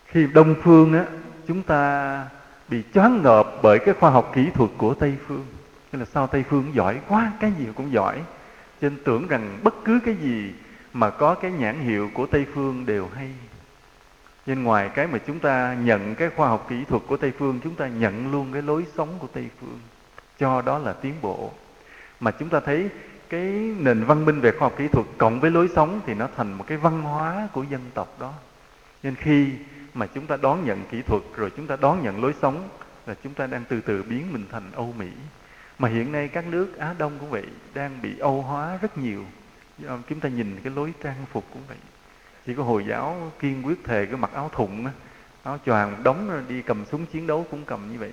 khi 0.06 0.26
Đông 0.34 0.54
Phương 0.62 0.94
á, 0.94 1.04
chúng 1.46 1.62
ta 1.62 2.25
bị 2.68 2.82
choáng 2.94 3.22
ngợp 3.22 3.46
bởi 3.62 3.78
cái 3.78 3.94
khoa 3.94 4.11
học 4.11 4.32
kỹ 4.34 4.50
thuật 4.54 4.70
của 4.76 4.94
Tây 4.94 5.14
Phương. 5.26 5.46
Nên 5.92 6.00
là 6.00 6.06
sao 6.06 6.26
Tây 6.26 6.44
Phương 6.49 6.75
giỏi 6.75 7.00
quá, 7.08 7.32
cái 7.40 7.52
gì 7.58 7.66
cũng 7.75 7.92
giỏi 7.92 8.22
cho 8.83 8.89
nên 8.89 8.99
tưởng 9.05 9.29
rằng 9.29 9.59
bất 9.62 9.75
cứ 9.85 10.01
cái 10.05 10.15
gì 10.15 10.53
mà 10.93 11.11
có 11.11 11.35
cái 11.35 11.51
nhãn 11.51 11.81
hiệu 11.81 12.11
của 12.15 12.27
Tây 12.27 12.47
Phương 12.55 12.87
đều 12.87 13.09
hay. 13.15 13.31
Nên 14.47 14.62
ngoài 14.62 14.91
cái 14.95 15.07
mà 15.07 15.19
chúng 15.27 15.39
ta 15.39 15.75
nhận 15.75 16.15
cái 16.15 16.31
khoa 16.37 16.49
học 16.49 16.67
kỹ 16.69 16.85
thuật 16.89 17.03
của 17.07 17.17
Tây 17.17 17.33
Phương, 17.39 17.61
chúng 17.65 17.75
ta 17.75 17.89
nhận 17.89 18.33
luôn 18.33 18.53
cái 18.53 18.62
lối 18.62 18.87
sống 18.97 19.09
của 19.19 19.27
Tây 19.33 19.49
Phương. 19.61 19.81
Cho 20.39 20.62
đó 20.62 20.79
là 20.79 20.93
tiến 20.93 21.15
bộ. 21.23 21.51
Mà 22.21 22.31
chúng 22.31 22.49
ta 22.49 22.61
thấy 22.61 22.89
cái 23.29 23.43
nền 23.79 24.05
văn 24.05 24.25
minh 24.25 24.41
về 24.41 24.51
khoa 24.51 24.69
học 24.69 24.75
kỹ 24.79 24.89
thuật 24.89 25.07
cộng 25.19 25.41
với 25.41 25.51
lối 25.51 25.69
sống 25.75 26.01
thì 26.07 26.15
nó 26.15 26.29
thành 26.37 26.53
một 26.53 26.65
cái 26.67 26.79
văn 26.79 27.03
hóa 27.03 27.49
của 27.53 27.62
dân 27.62 27.81
tộc 27.95 28.17
đó. 28.21 28.33
Nên 29.03 29.15
khi 29.15 29.49
mà 29.95 30.07
chúng 30.07 30.27
ta 30.27 30.37
đón 30.37 30.65
nhận 30.65 30.85
kỹ 30.91 31.03
thuật, 31.03 31.23
rồi 31.37 31.51
chúng 31.57 31.67
ta 31.67 31.77
đón 31.81 32.03
nhận 32.03 32.23
lối 32.23 32.35
sống, 32.43 32.69
là 33.07 33.15
chúng 33.25 33.35
ta 33.35 33.47
đang 33.47 33.65
từ 33.69 33.81
từ 33.81 34.03
biến 34.03 34.33
mình 34.33 34.45
thành 34.51 34.73
Âu 34.73 34.95
Mỹ 34.99 35.09
mà 35.79 35.88
hiện 35.88 36.12
nay 36.12 36.29
các 36.29 36.47
nước 36.47 36.79
Á 36.79 36.95
Đông 36.99 37.19
cũng 37.19 37.31
vậy 37.31 37.47
đang 37.75 38.02
bị 38.02 38.19
Âu 38.19 38.43
hóa 38.43 38.79
rất 38.83 38.99
nhiều. 38.99 39.25
Chúng 40.09 40.21
ta 40.21 40.29
nhìn 40.29 40.61
cái 40.64 40.73
lối 40.76 40.93
trang 41.02 41.26
phục 41.33 41.45
cũng 41.52 41.62
vậy. 41.69 41.76
Chỉ 42.47 42.55
có 42.55 42.62
hồi 42.62 42.85
giáo 42.88 43.33
kiên 43.38 43.67
quyết 43.67 43.85
thề 43.85 44.07
cái 44.07 44.17
mặc 44.17 44.31
áo 44.35 44.50
thụng 44.52 44.87
áo 45.43 45.59
choàng 45.67 46.02
đóng 46.02 46.45
đi 46.49 46.62
cầm 46.62 46.85
súng 46.85 47.07
chiến 47.07 47.26
đấu 47.26 47.47
cũng 47.50 47.64
cầm 47.64 47.93
như 47.93 47.99
vậy. 47.99 48.12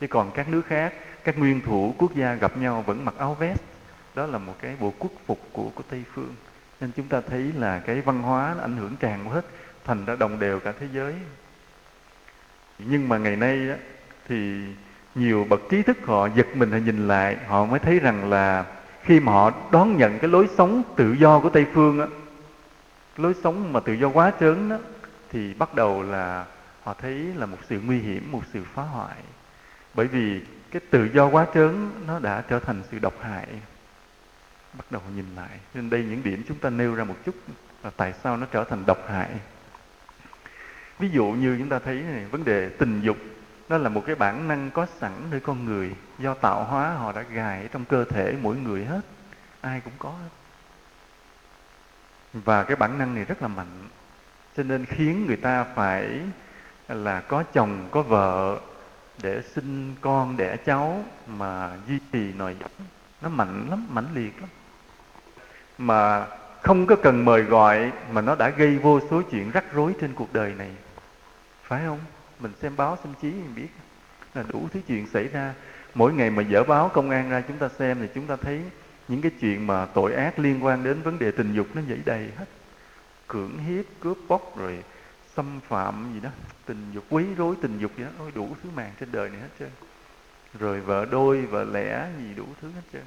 Chứ 0.00 0.06
còn 0.06 0.30
các 0.30 0.48
nước 0.48 0.66
khác 0.66 0.92
các 1.24 1.38
nguyên 1.38 1.60
thủ 1.60 1.94
quốc 1.98 2.14
gia 2.14 2.34
gặp 2.34 2.56
nhau 2.56 2.82
vẫn 2.86 3.04
mặc 3.04 3.14
áo 3.18 3.34
vest. 3.34 3.60
Đó 4.14 4.26
là 4.26 4.38
một 4.38 4.54
cái 4.62 4.76
bộ 4.80 4.92
quốc 4.98 5.12
phục 5.26 5.40
của 5.52 5.70
của 5.74 5.82
tây 5.90 6.04
phương. 6.14 6.34
Nên 6.80 6.90
chúng 6.96 7.08
ta 7.08 7.20
thấy 7.20 7.52
là 7.56 7.80
cái 7.80 8.00
văn 8.00 8.22
hóa 8.22 8.54
nó 8.56 8.62
ảnh 8.62 8.76
hưởng 8.76 8.96
tràn 8.96 9.24
hết 9.24 9.44
thành 9.84 10.04
ra 10.04 10.16
đồng 10.16 10.38
đều 10.38 10.60
cả 10.60 10.72
thế 10.80 10.86
giới. 10.92 11.14
Nhưng 12.78 13.08
mà 13.08 13.18
ngày 13.18 13.36
nay 13.36 13.68
á, 13.68 13.76
thì 14.28 14.62
nhiều 15.14 15.46
bậc 15.48 15.60
trí 15.70 15.82
thức 15.82 15.98
họ 16.04 16.28
giật 16.36 16.46
mình 16.54 16.70
họ 16.70 16.78
nhìn 16.78 17.08
lại 17.08 17.36
họ 17.46 17.64
mới 17.64 17.78
thấy 17.78 17.98
rằng 17.98 18.30
là 18.30 18.64
khi 19.02 19.20
mà 19.20 19.32
họ 19.32 19.52
đón 19.70 19.96
nhận 19.96 20.18
cái 20.18 20.30
lối 20.30 20.48
sống 20.58 20.82
tự 20.96 21.12
do 21.12 21.40
của 21.40 21.48
tây 21.48 21.66
phương 21.74 22.00
á 22.00 22.06
lối 23.16 23.34
sống 23.42 23.72
mà 23.72 23.80
tự 23.80 23.92
do 23.92 24.08
quá 24.08 24.32
trớn 24.40 24.68
đó 24.68 24.78
thì 25.30 25.54
bắt 25.54 25.74
đầu 25.74 26.02
là 26.02 26.46
họ 26.82 26.94
thấy 26.94 27.14
là 27.14 27.46
một 27.46 27.58
sự 27.68 27.80
nguy 27.80 27.98
hiểm 27.98 28.32
một 28.32 28.42
sự 28.52 28.62
phá 28.74 28.82
hoại. 28.82 29.16
Bởi 29.94 30.06
vì 30.06 30.40
cái 30.70 30.82
tự 30.90 31.08
do 31.14 31.28
quá 31.28 31.46
trớn 31.54 31.90
nó 32.06 32.18
đã 32.18 32.42
trở 32.48 32.60
thành 32.60 32.82
sự 32.90 32.98
độc 32.98 33.14
hại. 33.20 33.46
Bắt 34.78 34.84
đầu 34.90 35.02
nhìn 35.16 35.24
lại. 35.36 35.58
Nên 35.74 35.90
đây 35.90 36.04
những 36.04 36.22
điểm 36.22 36.42
chúng 36.48 36.58
ta 36.58 36.70
nêu 36.70 36.94
ra 36.94 37.04
một 37.04 37.16
chút 37.26 37.34
là 37.84 37.90
tại 37.96 38.12
sao 38.22 38.36
nó 38.36 38.46
trở 38.52 38.64
thành 38.64 38.86
độc 38.86 38.98
hại. 39.08 39.30
Ví 40.98 41.08
dụ 41.10 41.24
như 41.24 41.56
chúng 41.58 41.68
ta 41.68 41.78
thấy 41.78 41.94
này, 41.94 42.24
vấn 42.24 42.44
đề 42.44 42.68
tình 42.68 43.00
dục 43.00 43.16
nó 43.68 43.78
là 43.78 43.88
một 43.88 44.02
cái 44.06 44.14
bản 44.14 44.48
năng 44.48 44.70
có 44.70 44.86
sẵn 45.00 45.12
nơi 45.30 45.40
con 45.40 45.64
người. 45.64 45.94
Do 46.18 46.34
tạo 46.34 46.64
hóa, 46.64 46.92
họ 46.92 47.12
đã 47.12 47.22
gài 47.22 47.68
trong 47.72 47.84
cơ 47.84 48.04
thể 48.04 48.34
mỗi 48.42 48.56
người 48.56 48.84
hết. 48.84 49.00
Ai 49.60 49.80
cũng 49.80 49.92
có 49.98 50.10
hết. 50.10 50.28
Và 52.32 52.64
cái 52.64 52.76
bản 52.76 52.98
năng 52.98 53.14
này 53.14 53.24
rất 53.24 53.42
là 53.42 53.48
mạnh. 53.48 53.88
Cho 54.56 54.62
nên 54.62 54.84
khiến 54.84 55.26
người 55.26 55.36
ta 55.36 55.64
phải 55.64 56.20
là 56.88 57.20
có 57.20 57.44
chồng, 57.52 57.88
có 57.90 58.02
vợ, 58.02 58.60
để 59.22 59.42
sinh 59.54 59.94
con, 60.00 60.36
đẻ 60.36 60.56
cháu, 60.56 61.04
mà 61.26 61.70
duy 61.88 61.98
trì 62.12 62.32
nòi 62.32 62.56
giống 62.60 62.70
nó 63.22 63.28
mạnh 63.28 63.66
lắm, 63.70 63.86
mãnh 63.90 64.08
liệt 64.14 64.40
lắm. 64.40 64.48
Mà 65.78 66.26
không 66.62 66.86
có 66.86 66.96
cần 67.02 67.24
mời 67.24 67.42
gọi, 67.42 67.92
mà 68.12 68.20
nó 68.20 68.34
đã 68.34 68.48
gây 68.48 68.78
vô 68.78 69.00
số 69.10 69.22
chuyện 69.30 69.50
rắc 69.50 69.64
rối 69.72 69.94
trên 70.00 70.14
cuộc 70.14 70.32
đời 70.32 70.54
này. 70.54 70.70
Phải 71.62 71.82
không? 71.86 72.00
Mình 72.40 72.52
xem 72.62 72.76
báo, 72.76 72.98
xem 73.04 73.14
chí, 73.22 73.30
mình 73.30 73.54
biết 73.54 73.68
là 74.34 74.44
đủ 74.48 74.68
thứ 74.72 74.80
chuyện 74.86 75.06
xảy 75.06 75.28
ra. 75.28 75.54
Mỗi 75.94 76.12
ngày 76.12 76.30
mà 76.30 76.42
dở 76.42 76.64
báo 76.64 76.90
công 76.94 77.10
an 77.10 77.30
ra 77.30 77.42
chúng 77.48 77.58
ta 77.58 77.68
xem 77.68 77.98
thì 78.00 78.08
chúng 78.14 78.26
ta 78.26 78.36
thấy 78.36 78.62
những 79.08 79.22
cái 79.22 79.32
chuyện 79.40 79.66
mà 79.66 79.86
tội 79.86 80.14
ác 80.14 80.38
liên 80.38 80.64
quan 80.64 80.84
đến 80.84 81.02
vấn 81.02 81.18
đề 81.18 81.30
tình 81.30 81.52
dục 81.52 81.66
nó 81.74 81.82
dậy 81.88 81.98
đầy 82.04 82.30
hết. 82.36 82.46
Cưỡng 83.26 83.58
hiếp, 83.58 83.84
cướp 84.00 84.16
bóc 84.28 84.58
rồi 84.58 84.82
xâm 85.36 85.60
phạm 85.68 86.10
gì 86.14 86.20
đó, 86.20 86.30
tình 86.66 86.92
dục, 86.92 87.04
quấy 87.10 87.26
rối 87.36 87.56
tình 87.62 87.78
dục 87.78 87.92
gì 87.96 88.04
đó. 88.04 88.10
Ôi, 88.18 88.32
đủ 88.34 88.48
thứ 88.62 88.70
màn 88.74 88.92
trên 89.00 89.12
đời 89.12 89.28
này 89.30 89.40
hết 89.40 89.48
trơn. 89.58 89.70
Rồi 90.58 90.80
vợ 90.80 91.06
đôi, 91.10 91.40
vợ 91.46 91.64
lẽ 91.64 92.08
gì 92.18 92.34
đủ 92.36 92.44
thứ 92.60 92.70
hết 92.70 92.82
trơn. 92.92 93.02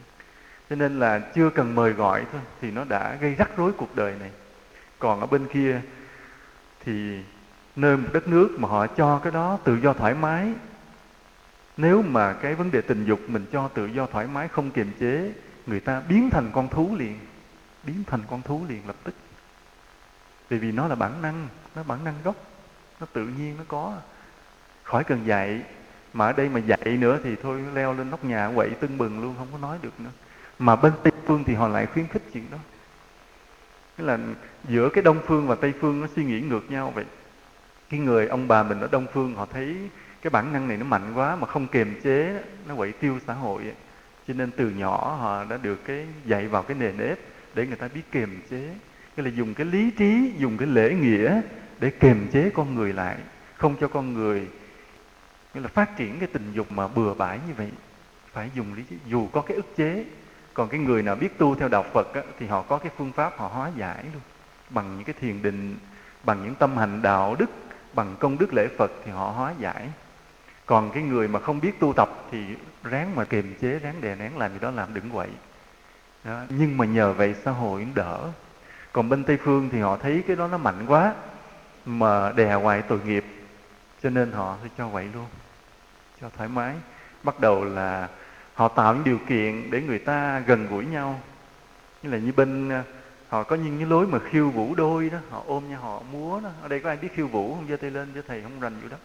Cho 0.70 0.76
nên 0.76 1.00
là 1.00 1.20
chưa 1.20 1.50
cần 1.50 1.76
mời 1.76 1.92
gọi 1.92 2.26
thôi 2.32 2.42
thì 2.62 2.72
nó 2.72 2.84
đã 2.84 3.16
gây 3.16 3.36
rắc 3.36 3.50
rối 3.58 3.72
cuộc 3.78 3.96
đời 3.96 4.14
này. 4.20 4.32
Còn 5.00 5.20
ở 5.20 5.26
bên 5.26 5.48
kia 5.54 5.82
thì 6.86 7.24
nơi 7.76 7.98
một 7.98 8.10
đất 8.14 8.28
nước 8.28 8.50
mà 8.60 8.68
họ 8.68 8.88
cho 8.88 9.20
cái 9.24 9.32
đó 9.32 9.60
tự 9.64 9.76
do 9.76 9.94
thoải 9.94 10.14
mái. 10.14 10.54
Nếu 11.78 12.02
mà 12.02 12.34
cái 12.34 12.56
vấn 12.56 12.72
đề 12.72 12.82
tình 12.82 13.06
dục 13.06 13.20
mình 13.28 13.46
cho 13.52 13.68
tự 13.68 13.86
do 13.86 14.06
thoải 14.06 14.28
mái, 14.28 14.48
không 14.48 14.72
kiềm 14.72 14.92
chế, 15.00 15.34
người 15.68 15.80
ta 15.80 16.02
biến 16.10 16.30
thành 16.30 16.52
con 16.54 16.68
thú 16.68 16.96
liền. 16.96 17.20
Biến 17.84 18.04
thành 18.08 18.22
con 18.30 18.42
thú 18.42 18.62
liền 18.70 18.88
lập 18.88 18.96
tức. 19.04 19.14
Vì 20.50 20.58
vì 20.58 20.72
nó 20.72 20.88
là 20.88 20.96
bản 20.96 21.22
năng, 21.22 21.48
nó 21.76 21.84
bản 21.84 22.04
năng 22.04 22.16
gốc, 22.24 22.36
nó 23.00 23.08
tự 23.14 23.26
nhiên, 23.26 23.56
nó 23.58 23.64
có. 23.68 23.98
Khỏi 24.84 25.04
cần 25.04 25.26
dạy, 25.26 25.62
mà 26.14 26.26
ở 26.26 26.34
đây 26.34 26.50
mà 26.50 26.60
dạy 26.60 26.98
nữa 27.00 27.20
thì 27.24 27.36
thôi, 27.44 27.64
leo 27.74 27.94
lên 27.94 28.10
nóc 28.10 28.26
nhà 28.26 28.52
quậy 28.56 28.70
tưng 28.70 28.98
bừng 28.98 29.22
luôn, 29.22 29.36
không 29.38 29.48
có 29.52 29.58
nói 29.58 29.78
được 29.82 30.00
nữa. 30.00 30.10
Mà 30.60 30.76
bên 30.76 30.94
tây 31.04 31.14
phương 31.26 31.44
thì 31.44 31.54
họ 31.54 31.68
lại 31.68 31.86
khuyến 31.86 32.08
khích 32.08 32.24
chuyện 32.34 32.46
đó. 32.52 32.58
Tức 33.98 34.04
là 34.04 34.18
giữa 34.68 34.90
cái 34.90 35.04
đông 35.04 35.20
phương 35.28 35.48
và 35.48 35.56
tây 35.56 35.74
phương 35.82 36.02
nó 36.02 36.08
suy 36.16 36.26
nghĩ 36.26 36.42
ngược 36.42 36.72
nhau 36.72 36.92
vậy 36.96 37.06
cái 37.92 38.00
người 38.00 38.28
ông 38.28 38.48
bà 38.48 38.64
mình 38.64 38.80
ở 38.80 38.88
đông 38.92 39.08
phương 39.14 39.36
họ 39.36 39.46
thấy 39.54 39.76
cái 40.22 40.30
bản 40.30 40.54
năng 40.54 40.68
này 40.68 40.78
nó 40.78 40.86
mạnh 40.86 41.14
quá 41.16 41.36
mà 41.36 41.48
không 41.48 41.68
kiềm 41.68 42.02
chế 42.04 42.44
nó 42.68 42.76
quậy 42.76 42.92
tiêu 42.92 43.20
xã 43.28 43.34
hội. 43.34 43.62
Cho 44.28 44.34
nên 44.34 44.52
từ 44.52 44.70
nhỏ 44.70 45.18
họ 45.20 45.44
đã 45.44 45.58
được 45.58 45.86
cái 45.86 46.06
dạy 46.26 46.48
vào 46.48 46.64
cái 46.64 46.78
nền 46.80 46.98
nếp 46.98 47.20
để 47.54 47.68
người 47.68 47.76
ta 47.76 47.88
biết 47.94 48.02
kiềm 48.12 48.42
chế. 48.50 48.70
Cái 49.16 49.26
là 49.26 49.32
dùng 49.36 49.54
cái 49.54 49.66
lý 49.66 49.92
trí 49.92 50.32
dùng 50.38 50.58
cái 50.58 50.68
lễ 50.68 50.94
nghĩa 50.94 51.42
để 51.80 51.90
kiềm 51.90 52.28
chế 52.34 52.50
con 52.54 52.76
người 52.76 52.94
lại 52.94 53.18
không 53.56 53.76
cho 53.82 53.88
con 53.88 54.14
người 54.14 54.48
nghĩa 55.54 55.62
là 55.62 55.68
phát 55.68 55.98
triển 55.98 56.20
cái 56.20 56.30
tình 56.34 56.54
dục 56.54 56.72
mà 56.72 56.88
bừa 56.88 57.14
bãi 57.14 57.40
như 57.48 57.54
vậy. 57.58 57.70
Phải 58.34 58.50
dùng 58.56 58.74
lý 58.74 58.84
trí 58.90 58.96
dù 59.06 59.28
có 59.28 59.42
cái 59.42 59.58
ức 59.58 59.76
chế. 59.78 60.06
Còn 60.54 60.70
cái 60.70 60.80
người 60.80 61.04
nào 61.04 61.16
biết 61.16 61.38
tu 61.38 61.56
theo 61.56 61.68
đạo 61.68 61.86
Phật 61.94 62.14
á, 62.14 62.22
thì 62.40 62.48
họ 62.48 62.62
có 62.62 62.78
cái 62.78 62.92
phương 62.98 63.12
pháp 63.12 63.38
họ 63.38 63.48
hóa 63.48 63.72
giải 63.78 64.04
luôn 64.04 64.22
bằng 64.70 64.96
những 64.96 65.04
cái 65.04 65.16
thiền 65.20 65.42
định 65.42 65.76
bằng 66.24 66.44
những 66.44 66.56
tâm 66.56 66.78
hành 66.78 67.02
đạo 67.02 67.36
đức 67.40 67.50
bằng 67.94 68.16
công 68.20 68.38
đức 68.38 68.54
lễ 68.54 68.68
Phật 68.78 68.92
thì 69.06 69.12
họ 69.12 69.32
hóa 69.32 69.54
giải. 69.60 69.90
Còn 70.66 70.92
cái 70.92 71.04
người 71.04 71.28
mà 71.28 71.40
không 71.40 71.60
biết 71.60 71.80
tu 71.80 71.94
tập 71.94 72.10
thì 72.32 72.46
ráng 72.84 73.16
mà 73.16 73.26
kiềm 73.26 73.56
chế, 73.62 73.80
ráng 73.80 74.02
đè 74.02 74.16
nén 74.16 74.38
làm 74.38 74.54
gì 74.54 74.60
đó 74.62 74.72
làm 74.72 74.94
đừng 74.94 75.10
quậy. 75.10 75.30
Đó. 76.24 76.42
nhưng 76.50 76.78
mà 76.78 76.86
nhờ 76.86 77.14
vậy 77.14 77.36
xã 77.46 77.52
hội 77.52 77.80
cũng 77.80 77.96
đỡ. 77.96 78.20
Còn 78.92 79.10
bên 79.10 79.24
tây 79.24 79.38
phương 79.44 79.70
thì 79.72 79.80
họ 79.80 79.98
thấy 79.98 80.24
cái 80.28 80.36
đó 80.36 80.48
nó 80.48 80.58
mạnh 80.58 80.86
quá 80.88 81.14
mà 81.86 82.32
đè 82.32 82.54
hoài 82.54 82.82
tội 82.82 83.00
nghiệp, 83.06 83.26
cho 84.04 84.10
nên 84.10 84.32
họ 84.32 84.58
sẽ 84.64 84.70
cho 84.78 84.90
quậy 84.90 85.06
luôn, 85.14 85.26
cho 86.22 86.30
thoải 86.38 86.50
mái. 86.50 86.76
Bắt 87.24 87.40
đầu 87.40 87.66
là 87.66 88.08
họ 88.54 88.68
tạo 88.68 88.94
những 88.94 89.04
điều 89.04 89.18
kiện 89.18 89.72
để 89.72 89.82
người 89.82 90.00
ta 90.00 90.40
gần 90.40 90.68
gũi 90.68 90.86
nhau. 90.86 91.20
Như 92.04 92.10
là 92.10 92.18
như 92.18 92.32
bên 92.32 92.72
họ 93.32 93.44
có 93.44 93.56
những 93.56 93.78
cái 93.78 93.88
lối 93.88 94.08
mà 94.08 94.20
khiêu 94.20 94.50
vũ 94.50 94.76
đôi 94.76 95.10
đó, 95.10 95.18
họ 95.30 95.44
ôm 95.48 95.70
nhau, 95.70 95.82
họ 95.82 96.02
múa 96.12 96.40
đó. 96.40 96.50
Ở 96.62 96.68
đây 96.68 96.80
có 96.80 96.90
ai 96.90 96.98
biết 96.98 97.08
khiêu 97.16 97.28
vũ 97.28 97.56
không? 97.56 97.66
Giơ 97.70 97.78
tay 97.78 97.92
lên 97.92 98.12
cho 98.16 98.22
thầy 98.28 98.42
không 98.42 98.60
rành 98.60 98.74
vụ 98.82 98.90
đó. 98.90 98.98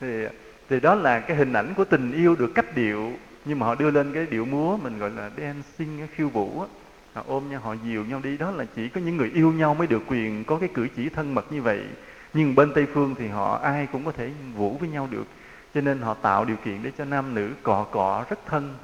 Thì 0.00 0.26
thì 0.68 0.80
đó 0.80 0.94
là 0.94 1.20
cái 1.20 1.36
hình 1.36 1.52
ảnh 1.52 1.74
của 1.76 1.84
tình 1.84 2.12
yêu 2.12 2.36
được 2.36 2.52
cách 2.54 2.66
điệu. 2.74 3.12
Nhưng 3.44 3.58
mà 3.58 3.66
họ 3.66 3.74
đưa 3.74 3.90
lên 3.90 4.12
cái 4.12 4.26
điệu 4.26 4.44
múa 4.44 4.76
mình 4.76 4.98
gọi 4.98 5.10
là 5.10 5.30
dancing 5.36 6.06
khiêu 6.14 6.28
vũ 6.28 6.60
á. 6.60 6.66
Họ 7.14 7.24
ôm 7.26 7.50
nhau, 7.50 7.60
họ 7.60 7.74
dìu 7.84 8.04
nhau 8.04 8.20
đi. 8.24 8.36
Đó 8.36 8.50
là 8.50 8.64
chỉ 8.76 8.88
có 8.88 9.00
những 9.00 9.16
người 9.16 9.30
yêu 9.34 9.52
nhau 9.52 9.74
mới 9.74 9.86
được 9.86 10.02
quyền 10.06 10.44
có 10.44 10.58
cái 10.58 10.68
cử 10.74 10.88
chỉ 10.96 11.08
thân 11.08 11.34
mật 11.34 11.52
như 11.52 11.62
vậy. 11.62 11.82
Nhưng 12.34 12.54
bên 12.54 12.72
tây 12.74 12.86
phương 12.94 13.14
thì 13.18 13.28
họ 13.28 13.58
ai 13.62 13.88
cũng 13.92 14.04
có 14.04 14.12
thể 14.12 14.30
vũ 14.56 14.76
với 14.80 14.88
nhau 14.88 15.08
được. 15.10 15.26
Cho 15.74 15.80
nên 15.80 15.98
họ 15.98 16.14
tạo 16.14 16.44
điều 16.44 16.56
kiện 16.56 16.82
để 16.82 16.90
cho 16.98 17.04
nam 17.04 17.34
nữ 17.34 17.50
cọ 17.62 17.86
cọ 17.90 18.24
rất 18.30 18.38
thân 18.46 18.74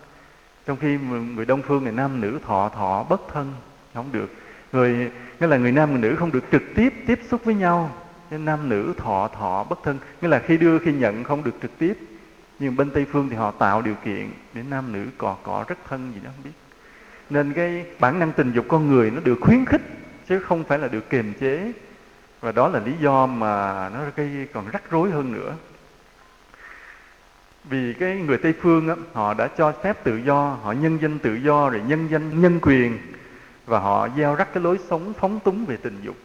trong 0.68 0.76
khi 0.76 0.98
người 1.35 1.46
đông 1.46 1.62
phương, 1.62 1.83
người 1.83 1.92
nam, 1.92 2.20
nữ, 2.20 2.38
thọ 2.46 2.68
thọ, 2.68 3.07
bất 3.09 3.20
thân, 3.33 3.52
không 3.94 4.09
được. 4.12 4.31
Người, 4.72 5.11
nghĩa 5.40 5.46
là 5.46 5.57
người 5.57 5.72
nam, 5.72 5.90
người 5.90 6.00
nữ 6.00 6.16
không 6.16 6.33
được 6.33 6.44
trực 6.52 6.62
tiếp 6.74 6.94
tiếp 7.07 7.20
xúc 7.31 7.44
với 7.44 7.54
nhau. 7.54 7.90
Nên 8.31 8.44
nam, 8.44 8.68
nữ, 8.68 8.94
thọ 8.96 9.28
thọ, 9.28 9.64
bất 9.64 9.78
thân, 9.83 9.98
nghĩa 10.20 10.28
là 10.28 10.38
khi 10.38 10.57
đưa, 10.57 10.78
khi 10.78 10.92
nhận 10.92 11.24
không 11.24 11.44
được 11.44 11.54
trực 11.62 11.78
tiếp. 11.78 11.94
Nhưng 12.59 12.76
bên 12.76 12.90
tây 12.90 13.07
phương 13.12 13.28
thì 13.28 13.37
họ 13.37 13.50
tạo 13.50 13.83
điều 13.83 13.94
kiện 14.04 14.31
để 14.54 14.62
nam, 14.70 14.92
nữ 14.92 15.07
cọ 15.18 15.37
cọ 15.42 15.64
rất 15.68 15.78
thân 15.88 16.12
gì 16.14 16.20
đó 16.24 16.31
không 16.35 16.44
biết. 16.44 16.50
Nên 17.31 17.52
cái 17.52 17.87
bản 18.00 18.18
năng 18.18 18.33
tình 18.33 18.52
dục 18.52 18.64
con 18.68 18.88
người 18.88 19.11
nó 19.11 19.20
được 19.24 19.38
khuyến 19.40 19.64
khích, 19.64 19.83
chứ 20.28 20.40
không 20.40 20.64
phải 20.64 20.78
là 20.78 20.88
được 20.88 21.11
kiềm 21.11 21.33
chế. 21.40 21.72
Và 22.40 22.52
đó 22.52 22.68
là 22.68 22.81
lý 22.81 22.92
do 23.00 23.26
mà 23.26 23.88
nó 23.88 24.00
gây 24.16 24.48
còn 24.52 24.68
rắc 24.72 24.90
rối 24.90 25.11
hơn 25.11 25.33
nữa 25.33 25.54
vì 27.68 27.94
cái 27.94 28.16
người 28.16 28.38
tây 28.38 28.54
phương 28.61 28.88
á, 28.88 28.94
họ 29.12 29.35
đã 29.35 29.48
cho 29.48 29.72
phép 29.72 30.04
tự 30.04 30.16
do 30.16 30.59
họ 30.62 30.72
nhân 30.72 30.98
danh 31.02 31.18
tự 31.18 31.35
do 31.35 31.70
rồi 31.70 31.83
nhân 31.87 32.09
danh 32.11 32.40
nhân 32.40 32.59
quyền 32.62 32.98
và 33.66 33.78
họ 33.78 34.09
gieo 34.16 34.35
rắc 34.35 34.48
cái 34.54 34.62
lối 34.62 34.78
sống 34.90 35.12
phóng 35.18 35.40
túng 35.40 35.64
về 35.64 35.76
tình 35.76 36.00
dục. 36.02 36.16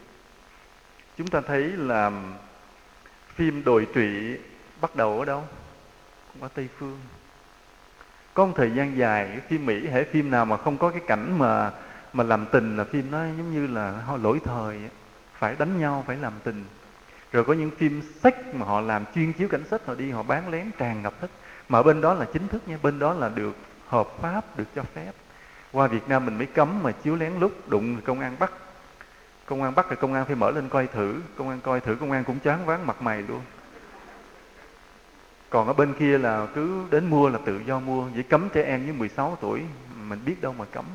Chúng 1.17 1.27
ta 1.27 1.41
thấy 1.41 1.63
là 1.63 2.11
phim 3.35 3.63
đồi 3.63 3.87
trụy 3.95 4.37
bắt 4.81 4.95
đầu 4.95 5.19
ở 5.19 5.25
đâu? 5.25 5.43
Cũng 6.33 6.41
ở 6.41 6.49
tây 6.53 6.67
phương. 6.77 6.99
Có 8.33 8.45
một 8.45 8.53
thời 8.55 8.71
gian 8.71 8.97
dài 8.97 9.27
cái 9.31 9.39
phim 9.47 9.65
mỹ 9.65 9.87
hệ 9.87 10.03
phim 10.03 10.31
nào 10.31 10.45
mà 10.45 10.57
không 10.57 10.77
có 10.77 10.89
cái 10.89 11.01
cảnh 11.07 11.39
mà 11.39 11.71
mà 12.13 12.23
làm 12.23 12.45
tình 12.45 12.77
là 12.77 12.83
phim 12.83 13.11
nó 13.11 13.17
giống 13.17 13.53
như 13.53 13.67
là 13.67 13.91
họ 13.91 14.17
lỗi 14.17 14.39
thời 14.45 14.79
phải 15.33 15.55
đánh 15.59 15.79
nhau 15.79 16.03
phải 16.07 16.17
làm 16.17 16.33
tình 16.43 16.65
rồi 17.33 17.43
có 17.43 17.53
những 17.53 17.71
phim 17.71 18.01
sách 18.23 18.55
mà 18.55 18.65
họ 18.65 18.81
làm 18.81 19.05
chuyên 19.15 19.33
chiếu 19.33 19.47
cảnh 19.47 19.63
sách, 19.69 19.81
họ 19.85 19.95
đi, 19.95 20.11
họ 20.11 20.23
bán 20.23 20.49
lén, 20.49 20.71
tràn 20.77 21.01
ngập 21.01 21.13
hết. 21.21 21.27
Mà 21.69 21.83
bên 21.83 22.01
đó 22.01 22.13
là 22.13 22.25
chính 22.33 22.47
thức 22.47 22.67
nha, 22.67 22.77
bên 22.81 22.99
đó 22.99 23.13
là 23.13 23.29
được 23.29 23.55
hợp 23.87 24.07
pháp, 24.21 24.57
được 24.57 24.67
cho 24.75 24.83
phép. 24.93 25.11
Qua 25.71 25.87
Việt 25.87 26.09
Nam 26.09 26.25
mình 26.25 26.37
mới 26.37 26.45
cấm 26.45 26.83
mà 26.83 26.91
chiếu 26.91 27.15
lén 27.15 27.33
lúc 27.39 27.69
đụng 27.69 28.01
công 28.01 28.19
an 28.19 28.35
bắt. 28.39 28.51
Công 29.45 29.63
an 29.63 29.75
bắt 29.75 29.89
rồi 29.89 29.95
công 29.95 30.13
an 30.13 30.25
phải 30.25 30.35
mở 30.35 30.51
lên 30.51 30.69
coi 30.69 30.87
thử. 30.87 31.21
Công 31.37 31.49
an 31.49 31.59
coi 31.63 31.79
thử, 31.79 31.95
công 31.95 32.11
an 32.11 32.23
cũng 32.23 32.39
chán 32.39 32.65
ván 32.65 32.87
mặt 32.87 33.01
mày 33.01 33.21
luôn. 33.21 33.41
Còn 35.49 35.67
ở 35.67 35.73
bên 35.73 35.93
kia 35.93 36.17
là 36.17 36.47
cứ 36.55 36.83
đến 36.91 37.09
mua 37.09 37.29
là 37.29 37.39
tự 37.45 37.61
do 37.65 37.79
mua. 37.79 38.03
Vậy 38.03 38.23
cấm 38.23 38.49
trẻ 38.49 38.63
em 38.63 38.85
dưới 38.85 38.95
16 38.95 39.37
tuổi, 39.41 39.61
mình 40.07 40.19
biết 40.25 40.41
đâu 40.41 40.53
mà 40.53 40.65
cấm. 40.65 40.85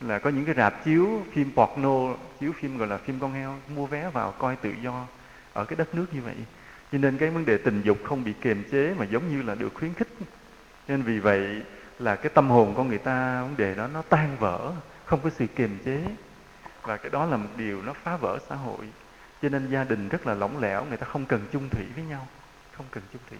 Là 0.00 0.18
có 0.18 0.30
những 0.30 0.44
cái 0.44 0.54
rạp 0.54 0.84
chiếu 0.84 1.22
phim 1.32 1.50
porno, 1.54 2.14
chiếu 2.40 2.52
phim 2.52 2.78
gọi 2.78 2.88
là 2.88 2.96
phim 2.96 3.20
con 3.20 3.32
heo, 3.32 3.54
mua 3.74 3.86
vé 3.86 4.10
vào 4.12 4.34
coi 4.38 4.56
tự 4.56 4.70
do 4.82 5.06
ở 5.54 5.64
cái 5.64 5.76
đất 5.76 5.94
nước 5.94 6.06
như 6.12 6.22
vậy. 6.22 6.36
Cho 6.92 6.98
nên 6.98 7.18
cái 7.18 7.30
vấn 7.30 7.44
đề 7.44 7.58
tình 7.58 7.82
dục 7.82 7.98
không 8.04 8.24
bị 8.24 8.32
kiềm 8.40 8.64
chế 8.70 8.94
mà 8.98 9.04
giống 9.04 9.28
như 9.28 9.42
là 9.42 9.54
được 9.54 9.74
khuyến 9.74 9.94
khích. 9.94 10.08
Nên 10.88 11.02
vì 11.02 11.18
vậy 11.18 11.62
là 11.98 12.16
cái 12.16 12.32
tâm 12.34 12.50
hồn 12.50 12.74
con 12.76 12.88
người 12.88 12.98
ta, 12.98 13.42
vấn 13.42 13.56
đề 13.56 13.74
đó 13.74 13.88
nó 13.88 14.02
tan 14.02 14.36
vỡ, 14.38 14.72
không 15.04 15.20
có 15.20 15.30
sự 15.30 15.46
kiềm 15.46 15.78
chế. 15.84 16.02
Và 16.82 16.96
cái 16.96 17.10
đó 17.10 17.26
là 17.26 17.36
một 17.36 17.48
điều 17.56 17.82
nó 17.82 17.92
phá 17.92 18.16
vỡ 18.16 18.38
xã 18.48 18.54
hội. 18.54 18.88
Cho 19.42 19.48
nên 19.48 19.70
gia 19.70 19.84
đình 19.84 20.08
rất 20.08 20.26
là 20.26 20.34
lỏng 20.34 20.58
lẻo, 20.58 20.84
người 20.84 20.96
ta 20.96 21.06
không 21.06 21.24
cần 21.26 21.40
chung 21.52 21.68
thủy 21.68 21.84
với 21.94 22.04
nhau, 22.04 22.26
không 22.76 22.86
cần 22.90 23.02
chung 23.12 23.22
thủy. 23.30 23.38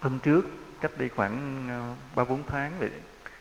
Hôm 0.00 0.18
trước, 0.18 0.46
cách 0.80 0.90
đây 0.98 1.08
khoảng 1.08 1.66
ờ, 1.68 1.94
ba 2.14 2.24
bốn 2.24 2.42
tháng 2.46 2.72
vậy, 2.78 2.90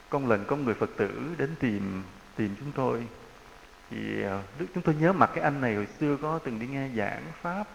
con 0.09 0.27
lần 0.27 0.45
có 0.45 0.55
người 0.55 0.73
phật 0.73 0.89
tử 0.97 1.11
đến 1.37 1.49
tìm 1.59 2.03
tìm 2.35 2.55
chúng 2.59 2.71
tôi 2.71 3.07
thì 3.89 4.23
ờ, 4.23 4.41
đức 4.59 4.65
chúng 4.73 4.83
tôi 4.83 4.95
nhớ 4.95 5.13
mặt 5.13 5.29
cái 5.35 5.43
anh 5.43 5.61
này 5.61 5.75
hồi 5.75 5.87
xưa 5.99 6.17
có 6.21 6.39
từng 6.39 6.59
đi 6.59 6.67
nghe 6.67 6.89
giảng 6.95 7.23
pháp. 7.41 7.67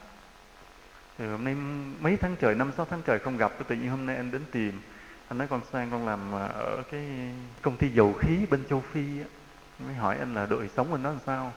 Thì 1.18 1.26
hôm 1.26 1.44
nay 1.44 1.54
mấy 2.00 2.16
tháng 2.16 2.36
trời, 2.36 2.54
năm, 2.54 2.72
sáu 2.76 2.86
tháng 2.90 3.02
trời 3.02 3.18
không 3.18 3.36
gặp 3.36 3.52
tự 3.68 3.76
nhiên 3.76 3.90
hôm 3.90 4.06
nay 4.06 4.16
anh 4.16 4.30
đến 4.30 4.42
tìm. 4.52 4.80
Anh 5.28 5.38
nói, 5.38 5.48
con 5.48 5.60
sang, 5.72 5.90
con 5.90 6.06
làm 6.06 6.32
ờ, 6.32 6.46
ở 6.46 6.82
cái 6.90 7.04
công 7.62 7.76
ty 7.76 7.88
dầu 7.88 8.12
khí 8.12 8.46
bên 8.50 8.64
châu 8.70 8.80
phi 8.92 9.18
á. 9.18 9.24
Mới 9.86 9.94
hỏi 9.94 10.16
anh 10.18 10.34
là 10.34 10.46
đời 10.46 10.68
sống 10.76 10.92
anh 10.92 11.02
nó 11.02 11.10
làm 11.10 11.18
sao? 11.26 11.52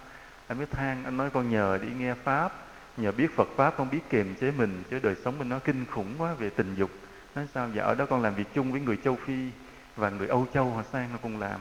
Anh 0.48 0.58
mới 0.58 0.68
than, 0.68 1.04
anh 1.04 1.18
nói, 1.18 1.30
con 1.30 1.50
nhờ 1.50 1.80
đi 1.82 1.88
nghe 1.98 2.14
pháp, 2.14 2.54
nhờ 2.98 3.12
biết 3.12 3.36
phật 3.36 3.48
pháp, 3.56 3.74
con 3.78 3.90
biết 3.90 4.10
kiềm 4.10 4.36
chế 4.36 4.52
mình, 4.52 4.84
chứ 4.90 5.00
đời 5.00 5.16
sống 5.26 5.40
mình 5.40 5.50
nó 5.50 5.60
kinh 5.60 5.86
khủng 5.86 6.16
quá 6.18 6.34
về 6.34 6.50
tình 6.50 6.76
dục. 6.76 6.90
Nói 7.36 7.48
sao 7.54 7.70
dạ 7.76 7.84
ở 7.84 7.96
đó 7.96 8.06
con 8.06 8.22
làm 8.22 8.36
việc 8.36 8.48
chung 8.54 8.72
với 8.72 8.82
người 8.82 8.98
châu 9.04 9.18
phi 9.26 9.50
và 9.96 10.10
người 10.10 10.28
âu 10.28 10.48
châu 10.54 10.70
họ 10.70 10.84
sang 10.92 11.10
nó 11.12 11.18
cùng 11.22 11.40
làm 11.40 11.60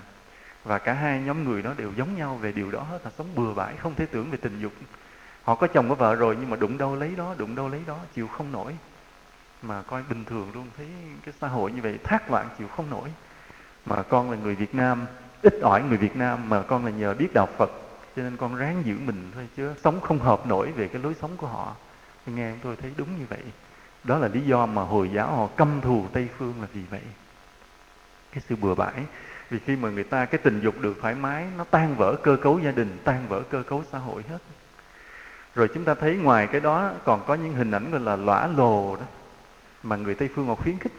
và 0.64 0.78
cả 0.78 0.92
hai 0.92 1.20
nhóm 1.20 1.44
người 1.44 1.62
đó 1.62 1.72
đều 1.76 1.92
giống 1.96 2.16
nhau 2.16 2.36
về 2.36 2.52
điều 2.52 2.70
đó 2.70 2.80
hết, 2.80 2.98
là 3.04 3.10
sống 3.18 3.26
bừa 3.34 3.54
bãi, 3.54 3.76
không 3.76 3.94
thể 3.94 4.06
tưởng 4.06 4.30
về 4.30 4.38
tình 4.42 4.60
dục. 4.60 4.72
Họ 5.42 5.54
có 5.54 5.66
chồng 5.66 5.88
có 5.88 5.94
vợ 5.94 6.14
rồi, 6.14 6.36
nhưng 6.40 6.50
mà 6.50 6.56
đụng 6.56 6.78
đâu 6.78 6.96
lấy 6.96 7.14
đó, 7.16 7.34
đụng 7.38 7.54
đâu 7.54 7.68
lấy 7.68 7.80
đó, 7.86 7.98
chịu 8.14 8.28
không 8.28 8.52
nổi. 8.52 8.76
Mà 9.62 9.82
coi 9.82 10.02
bình 10.08 10.24
thường 10.24 10.50
luôn, 10.54 10.66
thấy 10.76 10.86
cái 11.24 11.34
xã 11.40 11.48
hội 11.48 11.72
như 11.72 11.82
vậy, 11.82 11.98
thác 12.04 12.30
loạn, 12.30 12.48
chịu 12.58 12.68
không 12.68 12.90
nổi. 12.90 13.12
Mà 13.86 14.02
con 14.02 14.30
là 14.30 14.36
người 14.36 14.54
Việt 14.54 14.74
Nam, 14.74 15.06
ít 15.42 15.54
ỏi 15.62 15.82
người 15.82 15.98
Việt 15.98 16.16
Nam, 16.16 16.48
mà 16.48 16.62
con 16.62 16.84
là 16.84 16.90
nhờ 16.90 17.14
biết 17.14 17.28
đạo 17.34 17.48
Phật, 17.58 17.70
cho 18.16 18.22
nên 18.22 18.36
con 18.36 18.54
ráng 18.54 18.82
giữ 18.84 18.98
mình 18.98 19.30
thôi, 19.34 19.48
chứ 19.56 19.74
sống 19.84 20.00
không 20.00 20.18
hợp 20.18 20.46
nổi 20.46 20.72
về 20.72 20.88
cái 20.88 21.02
lối 21.02 21.14
sống 21.20 21.36
của 21.36 21.46
họ. 21.46 21.74
Nghe 22.26 22.52
tôi 22.62 22.76
thấy 22.76 22.90
đúng 22.96 23.18
như 23.18 23.24
vậy. 23.28 23.42
Đó 24.04 24.18
là 24.18 24.28
lý 24.28 24.40
do 24.40 24.66
mà 24.66 24.82
hồi 24.82 25.10
giáo 25.14 25.36
họ 25.36 25.46
căm 25.46 25.80
thù 25.80 26.06
tây 26.12 26.28
phương 26.38 26.54
là 26.60 26.66
vì 26.72 26.82
vậy. 26.90 27.02
Cái 28.32 28.42
sự 28.48 28.56
bừa 28.56 28.74
bãi 28.74 28.94
vì 29.54 29.60
khi 29.66 29.76
mà 29.76 29.90
người 29.90 30.04
ta, 30.04 30.24
cái 30.24 30.38
tình 30.38 30.60
dục 30.60 30.80
được 30.80 30.96
thoải 31.00 31.14
mái, 31.14 31.46
nó 31.58 31.64
tan 31.64 31.96
vỡ 31.96 32.16
cơ 32.22 32.36
cấu 32.36 32.58
gia 32.58 32.70
đình, 32.70 32.98
tan 33.04 33.28
vỡ 33.28 33.42
cơ 33.50 33.62
cấu 33.62 33.84
xã 33.92 33.98
hội 33.98 34.22
hết. 34.28 34.38
Rồi 35.54 35.68
chúng 35.74 35.84
ta 35.84 35.94
thấy 35.94 36.16
ngoài 36.16 36.46
cái 36.46 36.60
đó, 36.60 36.90
còn 37.04 37.24
có 37.26 37.34
những 37.34 37.52
hình 37.52 37.70
ảnh 37.70 37.90
gọi 37.90 38.00
là 38.00 38.16
lõa 38.16 38.46
lồ 38.46 38.96
đó, 38.96 39.02
mà 39.82 39.96
người 39.96 40.14
tây 40.14 40.28
phương 40.34 40.46
họ 40.46 40.54
khuyến 40.54 40.78
khích. 40.78 40.92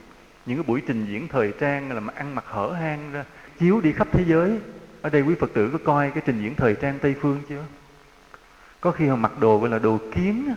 Những 0.45 0.57
cái 0.57 0.63
buổi 0.67 0.81
trình 0.87 1.05
diễn 1.05 1.27
thời 1.27 1.53
trang 1.59 1.91
là 1.91 1.99
mà 1.99 2.13
ăn 2.15 2.35
mặc 2.35 2.45
hở 2.47 2.71
hang 2.71 3.11
ra, 3.11 3.25
chiếu 3.59 3.81
đi 3.81 3.91
khắp 3.91 4.07
thế 4.11 4.23
giới. 4.27 4.59
Ở 5.01 5.09
đây 5.09 5.21
quý 5.21 5.35
phật 5.39 5.49
tử 5.53 5.69
có 5.73 5.77
coi 5.85 6.11
cái 6.11 6.23
trình 6.25 6.41
diễn 6.41 6.55
thời 6.55 6.75
trang 6.75 6.99
tây 6.99 7.15
phương 7.21 7.41
chưa? 7.49 7.63
Có 8.81 8.91
khi 8.91 9.07
họ 9.07 9.15
mặc 9.15 9.31
đồ 9.39 9.57
gọi 9.57 9.69
là 9.69 9.79
đồ 9.79 9.99
kiến 10.15 10.55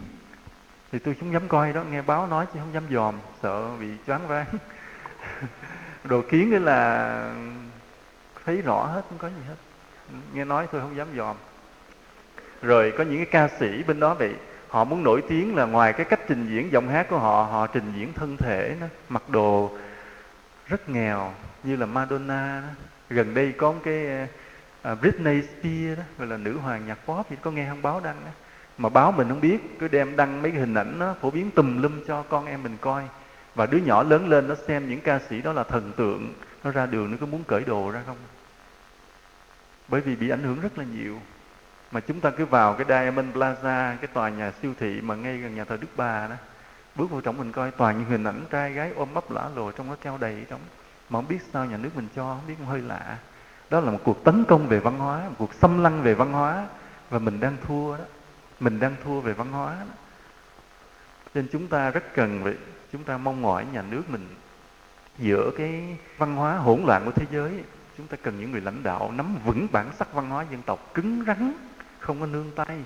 thì 0.92 0.98
tôi 0.98 1.14
không 1.20 1.32
dám 1.32 1.48
coi 1.48 1.72
đó, 1.72 1.84
nghe 1.90 2.02
báo 2.02 2.26
nói 2.26 2.46
chứ 2.54 2.60
không 2.60 2.74
dám 2.74 2.84
dòm, 2.90 3.14
sợ 3.42 3.76
bị 3.80 3.88
choáng 4.06 4.28
váng. 4.28 4.46
Đồ 6.04 6.22
kiến 6.30 6.50
đấy 6.50 6.60
là 6.60 7.34
thấy 8.48 8.62
rõ 8.62 8.86
hết 8.86 9.02
không 9.08 9.18
có 9.18 9.28
gì 9.28 9.42
hết. 9.48 9.54
Ừ, 10.08 10.14
nghe 10.32 10.44
nói 10.44 10.66
thôi 10.72 10.80
không 10.80 10.96
dám 10.96 11.08
dòm. 11.16 11.36
Rồi 12.62 12.92
có 12.98 13.04
những 13.04 13.16
cái 13.16 13.26
ca 13.26 13.48
sĩ 13.58 13.82
bên 13.82 14.00
đó 14.00 14.14
vậy 14.14 14.34
họ 14.68 14.84
muốn 14.84 15.02
nổi 15.02 15.22
tiếng 15.28 15.56
là 15.56 15.64
ngoài 15.64 15.92
cái 15.92 16.04
cách 16.04 16.20
trình 16.28 16.48
diễn 16.48 16.72
giọng 16.72 16.88
hát 16.88 17.06
của 17.10 17.18
họ 17.18 17.42
họ 17.42 17.66
trình 17.66 17.92
diễn 17.96 18.12
thân 18.12 18.36
thể 18.36 18.76
nó 18.80 18.86
mặc 19.08 19.22
đồ 19.28 19.70
rất 20.66 20.88
nghèo 20.88 21.32
như 21.62 21.76
là 21.76 21.86
Madonna 21.86 22.60
đó. 22.60 22.68
gần 23.10 23.34
đây 23.34 23.52
có 23.52 23.72
một 23.72 23.78
cái 23.84 24.06
uh, 24.92 25.00
Britney 25.00 25.42
Spears 25.42 25.98
đó 25.98 26.04
gọi 26.18 26.28
là 26.28 26.36
nữ 26.36 26.58
hoàng 26.58 26.86
nhạc 26.86 26.98
pop 27.06 27.26
thì 27.30 27.36
có 27.42 27.50
nghe 27.50 27.68
không? 27.68 27.82
Báo 27.82 28.00
đăng 28.04 28.16
đó. 28.24 28.30
Mà 28.78 28.88
báo 28.88 29.12
mình 29.12 29.28
không 29.28 29.40
biết 29.40 29.78
cứ 29.78 29.88
đem 29.88 30.16
đăng 30.16 30.42
mấy 30.42 30.50
cái 30.50 30.60
hình 30.60 30.74
ảnh 30.74 30.98
nó 30.98 31.14
phổ 31.20 31.30
biến 31.30 31.50
tùm 31.50 31.82
lum 31.82 32.04
cho 32.06 32.22
con 32.22 32.46
em 32.46 32.62
mình 32.62 32.76
coi. 32.80 33.02
Và 33.54 33.66
đứa 33.66 33.78
nhỏ 33.78 34.02
lớn 34.02 34.28
lên 34.28 34.48
nó 34.48 34.54
xem 34.54 34.88
những 34.88 35.00
ca 35.00 35.18
sĩ 35.28 35.42
đó 35.42 35.52
là 35.52 35.62
thần 35.62 35.92
tượng 35.96 36.32
nó 36.64 36.70
ra 36.70 36.86
đường 36.86 37.10
nó 37.10 37.16
có 37.20 37.26
muốn 37.26 37.44
cởi 37.44 37.64
đồ 37.64 37.90
ra 37.90 38.02
không? 38.06 38.16
Bởi 39.88 40.00
vì 40.00 40.16
bị 40.16 40.28
ảnh 40.28 40.42
hưởng 40.42 40.60
rất 40.60 40.78
là 40.78 40.84
nhiều. 40.84 41.20
Mà 41.90 42.00
chúng 42.00 42.20
ta 42.20 42.30
cứ 42.30 42.44
vào 42.44 42.74
cái 42.74 42.86
Diamond 42.88 43.36
Plaza, 43.36 43.96
cái 43.96 44.06
tòa 44.12 44.28
nhà 44.28 44.52
siêu 44.62 44.74
thị 44.80 45.00
mà 45.00 45.14
ngay 45.14 45.38
gần 45.38 45.54
nhà 45.54 45.64
thờ 45.64 45.76
Đức 45.80 45.88
Bà 45.96 46.26
đó, 46.28 46.36
bước 46.94 47.10
vào 47.10 47.20
trong 47.20 47.38
mình 47.38 47.52
coi, 47.52 47.70
toàn 47.70 47.98
những 47.98 48.08
hình 48.08 48.24
ảnh 48.24 48.44
trai 48.50 48.72
gái 48.72 48.92
ôm 48.96 49.14
ấp 49.14 49.30
lả 49.30 49.48
lồ 49.56 49.72
trong 49.72 49.88
nó 49.88 49.96
treo 50.04 50.18
đầy 50.18 50.46
trong 50.50 50.60
mà 51.10 51.18
không 51.18 51.28
biết 51.28 51.38
sao 51.52 51.64
nhà 51.64 51.76
nước 51.76 51.90
mình 51.96 52.08
cho, 52.16 52.22
không 52.22 52.46
biết 52.48 52.54
hơi 52.66 52.80
lạ. 52.80 53.18
Đó 53.70 53.80
là 53.80 53.90
một 53.90 53.98
cuộc 54.04 54.24
tấn 54.24 54.44
công 54.44 54.66
về 54.66 54.78
văn 54.78 54.98
hóa, 54.98 55.28
một 55.28 55.34
cuộc 55.38 55.54
xâm 55.54 55.82
lăng 55.82 56.02
về 56.02 56.14
văn 56.14 56.32
hóa. 56.32 56.66
Và 57.10 57.18
mình 57.18 57.40
đang 57.40 57.56
thua 57.66 57.96
đó. 57.96 58.04
Mình 58.60 58.80
đang 58.80 58.96
thua 59.04 59.20
về 59.20 59.32
văn 59.32 59.52
hóa 59.52 59.74
đó. 59.74 59.94
nên 61.34 61.46
chúng 61.52 61.66
ta 61.68 61.90
rất 61.90 62.14
cần 62.14 62.42
vậy, 62.42 62.54
chúng 62.92 63.04
ta 63.04 63.18
mong 63.18 63.42
mỏi 63.42 63.66
nhà 63.72 63.82
nước 63.82 64.02
mình 64.08 64.28
giữa 65.18 65.50
cái 65.58 65.96
văn 66.18 66.36
hóa 66.36 66.56
hỗn 66.56 66.82
loạn 66.86 67.04
của 67.04 67.10
thế 67.10 67.26
giới 67.30 67.64
chúng 67.98 68.06
ta 68.06 68.16
cần 68.22 68.40
những 68.40 68.52
người 68.52 68.60
lãnh 68.60 68.82
đạo 68.82 69.12
nắm 69.16 69.36
vững 69.44 69.66
bản 69.72 69.90
sắc 69.98 70.12
văn 70.12 70.30
hóa 70.30 70.44
dân 70.50 70.62
tộc, 70.62 70.94
cứng 70.94 71.24
rắn, 71.26 71.52
không 71.98 72.20
có 72.20 72.26
nương 72.26 72.50
tay, 72.56 72.78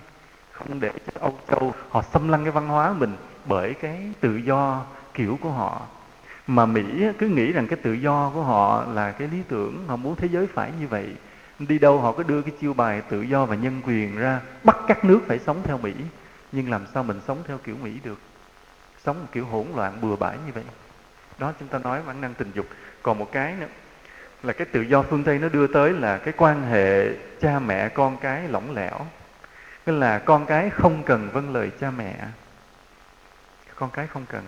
không 0.53 0.81
để 0.81 0.93
cho 1.07 1.21
Âu 1.21 1.39
Châu 1.49 1.75
họ 1.89 2.03
xâm 2.03 2.29
lăng 2.29 2.45
cái 2.45 2.53
văn 2.53 2.69
hóa 2.69 2.93
mình 2.93 3.17
bởi 3.45 3.75
cái 3.75 4.13
tự 4.21 4.37
do 4.37 4.85
kiểu 5.15 5.39
của 5.41 5.51
họ. 5.51 5.83
Mà 6.47 6.67
Mỹ 6.67 7.05
cứ 7.19 7.29
nghĩ 7.29 7.53
rằng 7.53 7.67
cái 7.67 7.79
tự 7.83 7.93
do 7.93 8.31
của 8.35 8.43
họ 8.43 8.85
là 8.93 9.13
cái 9.13 9.29
lý 9.29 9.43
tưởng, 9.49 9.85
họ 9.89 9.97
muốn 9.97 10.17
thế 10.17 10.29
giới 10.29 10.47
phải 10.47 10.73
như 10.81 10.89
vậy. 10.89 11.15
Đi 11.59 11.79
đâu 11.79 12.01
họ 12.01 12.13
cứ 12.13 12.23
đưa 12.23 12.43
cái 12.43 12.53
chiêu 12.61 12.75
bài 12.75 13.03
tự 13.09 13.23
do 13.23 13.45
và 13.45 13.55
nhân 13.55 13.81
quyền 13.85 14.17
ra, 14.17 14.41
bắt 14.65 14.77
các 14.89 15.05
nước 15.05 15.21
phải 15.27 15.39
sống 15.39 15.63
theo 15.65 15.79
Mỹ. 15.79 15.95
Nhưng 16.53 16.71
làm 16.71 16.87
sao 16.95 17.03
mình 17.03 17.21
sống 17.27 17.43
theo 17.47 17.59
kiểu 17.59 17.77
Mỹ 17.83 17.93
được? 18.05 18.19
Sống 19.05 19.21
một 19.21 19.27
kiểu 19.33 19.47
hỗn 19.47 19.67
loạn 19.75 20.01
bừa 20.01 20.17
bãi 20.17 20.37
như 20.47 20.53
vậy. 20.53 20.65
Đó, 21.39 21.53
chúng 21.61 21.69
ta 21.69 21.79
nói 21.79 22.01
bản 22.07 22.21
năng 22.21 22.35
tình 22.35 22.51
dục. 22.55 22.67
Còn 23.03 23.19
một 23.19 23.33
cái 23.33 23.55
nữa 23.61 23.67
là 24.43 24.53
cái 24.53 24.67
tự 24.73 24.81
do 24.81 25.03
phương 25.03 25.25
tây 25.25 25.39
nó 25.39 25.49
đưa 25.49 25.67
tới 25.67 25.93
là 25.93 26.19
cái 26.19 26.35
quan 26.37 26.63
hệ 26.63 27.09
cha 27.41 27.59
mẹ 27.59 27.89
con 27.89 28.17
cái 28.17 28.49
lỏng 28.49 28.75
lẻo. 28.75 29.07
Nghĩa 29.87 29.93
là 29.93 30.19
con 30.19 30.47
cái 30.47 30.71
không 30.71 31.03
cần 31.03 31.29
vâng 31.33 31.55
lời 31.55 31.71
cha 31.81 31.91
mẹ. 31.91 32.15
Con 33.75 33.91
cái 33.91 34.07
không 34.07 34.27
cần. 34.29 34.43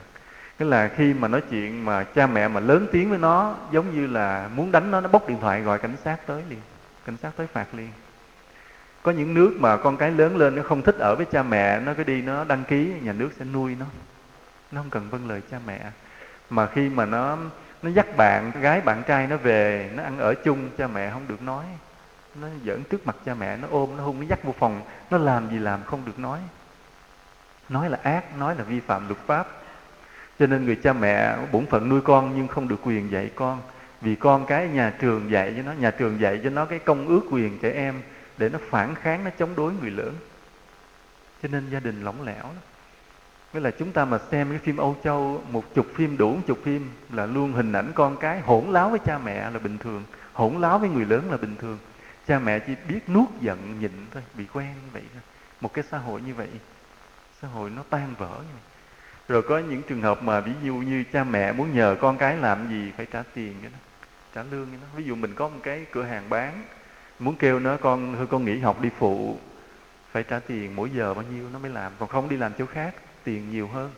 Nghĩa 0.59 0.67
là 0.67 0.89
khi 0.97 1.15
mà 1.15 1.29
nói 1.29 1.43
chuyện 1.51 1.85
mà 1.85 2.05
cha 2.05 2.27
mẹ 2.27 2.49
mà 2.49 2.61
lớn 2.61 2.87
tiếng 2.93 3.11
với 3.11 3.19
nó, 3.19 3.57
giống 3.73 3.95
như 3.95 4.07
là 4.07 4.49
muốn 4.55 4.73
đánh 4.73 4.91
nó 4.91 5.01
nó 5.01 5.09
bóc 5.09 5.29
điện 5.29 5.39
thoại 5.41 5.61
gọi 5.61 5.79
cảnh 5.79 5.97
sát 6.05 6.27
tới 6.27 6.43
liền, 6.49 6.61
cảnh 7.07 7.17
sát 7.23 7.31
tới 7.37 7.47
phạt 7.47 7.67
liền. 7.75 7.91
Có 9.03 9.13
những 9.13 9.35
nước 9.35 9.57
mà 9.59 9.77
con 9.77 9.97
cái 9.97 10.11
lớn 10.11 10.37
lên 10.37 10.57
nó 10.57 10.63
không 10.63 10.83
thích 10.83 10.97
ở 10.99 11.15
với 11.17 11.27
cha 11.27 11.43
mẹ, 11.43 11.81
nó 11.81 11.95
cứ 11.95 12.05
đi 12.05 12.23
nó 12.23 12.45
đăng 12.45 12.65
ký, 12.65 12.93
nhà 13.03 13.13
nước 13.13 13.31
sẽ 13.39 13.45
nuôi 13.45 13.77
nó. 13.81 13.87
Nó 14.73 14.81
không 14.81 14.91
cần 14.91 15.09
vâng 15.11 15.29
lời 15.29 15.43
cha 15.51 15.59
mẹ. 15.67 15.81
Mà 16.51 16.67
khi 16.67 16.89
mà 16.89 17.05
nó 17.05 17.39
nó 17.85 17.91
dắt 17.91 18.17
bạn, 18.17 18.53
gái 18.61 18.81
bạn 18.81 19.03
trai 19.07 19.27
nó 19.27 19.37
về, 19.37 19.91
nó 19.95 20.03
ăn 20.03 20.19
ở 20.19 20.35
chung, 20.35 20.71
cha 20.79 20.87
mẹ 20.87 21.11
không 21.11 21.29
được 21.29 21.43
nói. 21.43 21.65
Nó 22.35 22.49
giỡn 22.65 22.83
trước 22.85 23.07
mặt 23.07 23.17
cha 23.27 23.35
mẹ, 23.35 23.57
nó 23.57 23.69
ôm, 23.71 23.97
nó 23.97 24.05
hung 24.05 24.21
nó 24.21 24.27
dắt 24.29 24.45
vô 24.45 24.55
phòng. 24.59 24.83
Nó 25.11 25.19
làm 25.19 25.51
gì 25.51 25.59
làm 25.59 25.85
không 25.85 26.05
được 26.05 26.19
nói. 26.19 26.39
Nói 27.69 27.91
là 27.91 27.99
ác, 28.03 28.37
nói 28.37 28.57
là 28.57 28.65
vi 28.65 28.81
phạm 28.81 29.09
luật 29.09 29.21
pháp. 29.27 29.49
Cho 30.39 30.47
nên 30.47 30.65
người 30.65 30.77
cha 30.77 30.93
mẹ 30.93 31.37
bổn 31.53 31.67
phận 31.67 31.89
nuôi 31.89 32.01
con 32.01 32.33
nhưng 32.37 32.49
không 32.49 32.69
được 32.69 32.81
quyền 32.83 33.11
dạy 33.11 33.31
con. 33.35 33.61
Vì 34.01 34.15
con 34.15 34.47
cái 34.47 34.69
nhà 34.69 34.95
trường 35.01 35.31
dạy 35.31 35.55
cho 35.57 35.63
nó, 35.63 35.73
nhà 35.73 35.91
trường 35.91 36.21
dạy 36.21 36.41
cho 36.45 36.51
nó 36.51 36.65
cái 36.65 36.79
công 36.79 37.07
ước 37.09 37.23
quyền 37.31 37.59
trẻ 37.59 37.71
em 37.71 38.03
để 38.39 38.49
nó 38.49 38.59
phản 38.71 38.95
kháng, 38.95 39.25
nó 39.25 39.31
chống 39.39 39.57
đối 39.57 39.73
người 39.73 39.91
lớn. 39.91 40.15
Cho 41.43 41.49
nên 41.53 41.71
gia 41.71 41.81
đình 41.81 42.05
lỏng 42.05 42.23
lẻo 42.23 42.43
lắm. 42.43 42.63
Với 43.55 43.63
là 43.63 43.71
chúng 43.71 43.93
ta 43.93 44.05
mà 44.05 44.19
xem 44.31 44.51
cái 44.51 44.59
phim 44.59 44.77
Âu 44.77 44.97
Châu, 45.05 45.43
một 45.51 45.75
chục 45.75 45.87
phim, 45.95 46.17
đủ 46.17 46.35
một 46.35 46.41
chục 46.47 46.59
phim, 46.65 46.91
là 47.13 47.27
luôn 47.27 47.53
hình 47.53 47.73
ảnh 47.73 47.93
con 47.95 48.17
cái 48.17 48.41
hỗn 48.41 48.65
láo 48.65 48.91
với 48.91 48.99
cha 48.99 49.19
mẹ 49.19 49.51
là 49.51 49.59
bình 49.59 49.79
thường, 49.79 50.03
hỗn 50.33 50.61
láo 50.61 50.79
với 50.79 50.89
người 50.89 51.05
lớn 51.05 51.31
là 51.31 51.37
bình 51.37 51.57
thường. 51.61 51.79
Cha 52.29 52.39
mẹ 52.39 52.59
chỉ 52.59 52.75
biết 52.89 53.09
nuốt 53.09 53.29
giận 53.41 53.81
nhịn 53.81 53.91
thôi, 54.11 54.23
bị 54.35 54.45
quen 54.53 54.69
như 54.69 54.91
vậy 54.93 55.03
thôi. 55.13 55.23
Một 55.61 55.75
cái 55.75 55.85
xã 55.91 55.99
hội 55.99 56.21
như 56.23 56.35
vậy, 56.35 56.49
xã 57.43 57.49
hội 57.49 57.71
nó 57.71 57.83
tan 57.91 58.15
vỡ 58.19 58.29
như 58.29 58.53
vậy. 58.53 58.63
Rồi 59.29 59.43
có 59.43 59.59
những 59.59 59.83
trường 59.83 60.03
hợp 60.03 60.23
mà 60.23 60.41
ví 60.41 60.53
dụ 60.63 60.75
như 60.75 61.05
cha 61.13 61.25
mẹ 61.25 61.53
muốn 61.53 61.75
nhờ 61.75 61.97
con 62.01 62.19
cái 62.19 62.37
làm 62.37 62.69
gì, 62.69 62.93
phải 62.97 63.07
trả 63.07 63.23
tiền 63.35 63.55
cho 63.63 63.69
nó 63.73 63.79
trả 64.35 64.43
lương 64.43 64.67
cho 64.67 64.79
nó 64.83 64.87
ví 64.97 65.05
dụ 65.05 65.15
mình 65.15 65.35
có 65.35 65.49
một 65.49 65.61
cái 65.63 65.87
cửa 65.93 66.03
hàng 66.03 66.29
bán, 66.29 66.65
muốn 67.19 67.37
kêu 67.37 67.61
nó, 67.61 67.77
con 67.77 68.15
thôi 68.17 68.27
con 68.31 68.45
nghỉ 68.45 68.59
học 68.59 68.81
đi 68.81 68.91
phụ, 68.99 69.39
phải 70.13 70.23
trả 70.23 70.39
tiền, 70.39 70.77
mỗi 70.77 70.91
giờ 70.91 71.15
bao 71.15 71.25
nhiêu 71.35 71.45
nó 71.53 71.59
mới 71.59 71.71
làm, 71.71 71.93
còn 71.99 72.09
không 72.09 72.29
đi 72.29 72.37
làm 72.37 72.53
chỗ 72.59 72.67
khác 72.67 72.95
tiền 73.25 73.51
nhiều 73.51 73.69
hơn. 73.69 73.91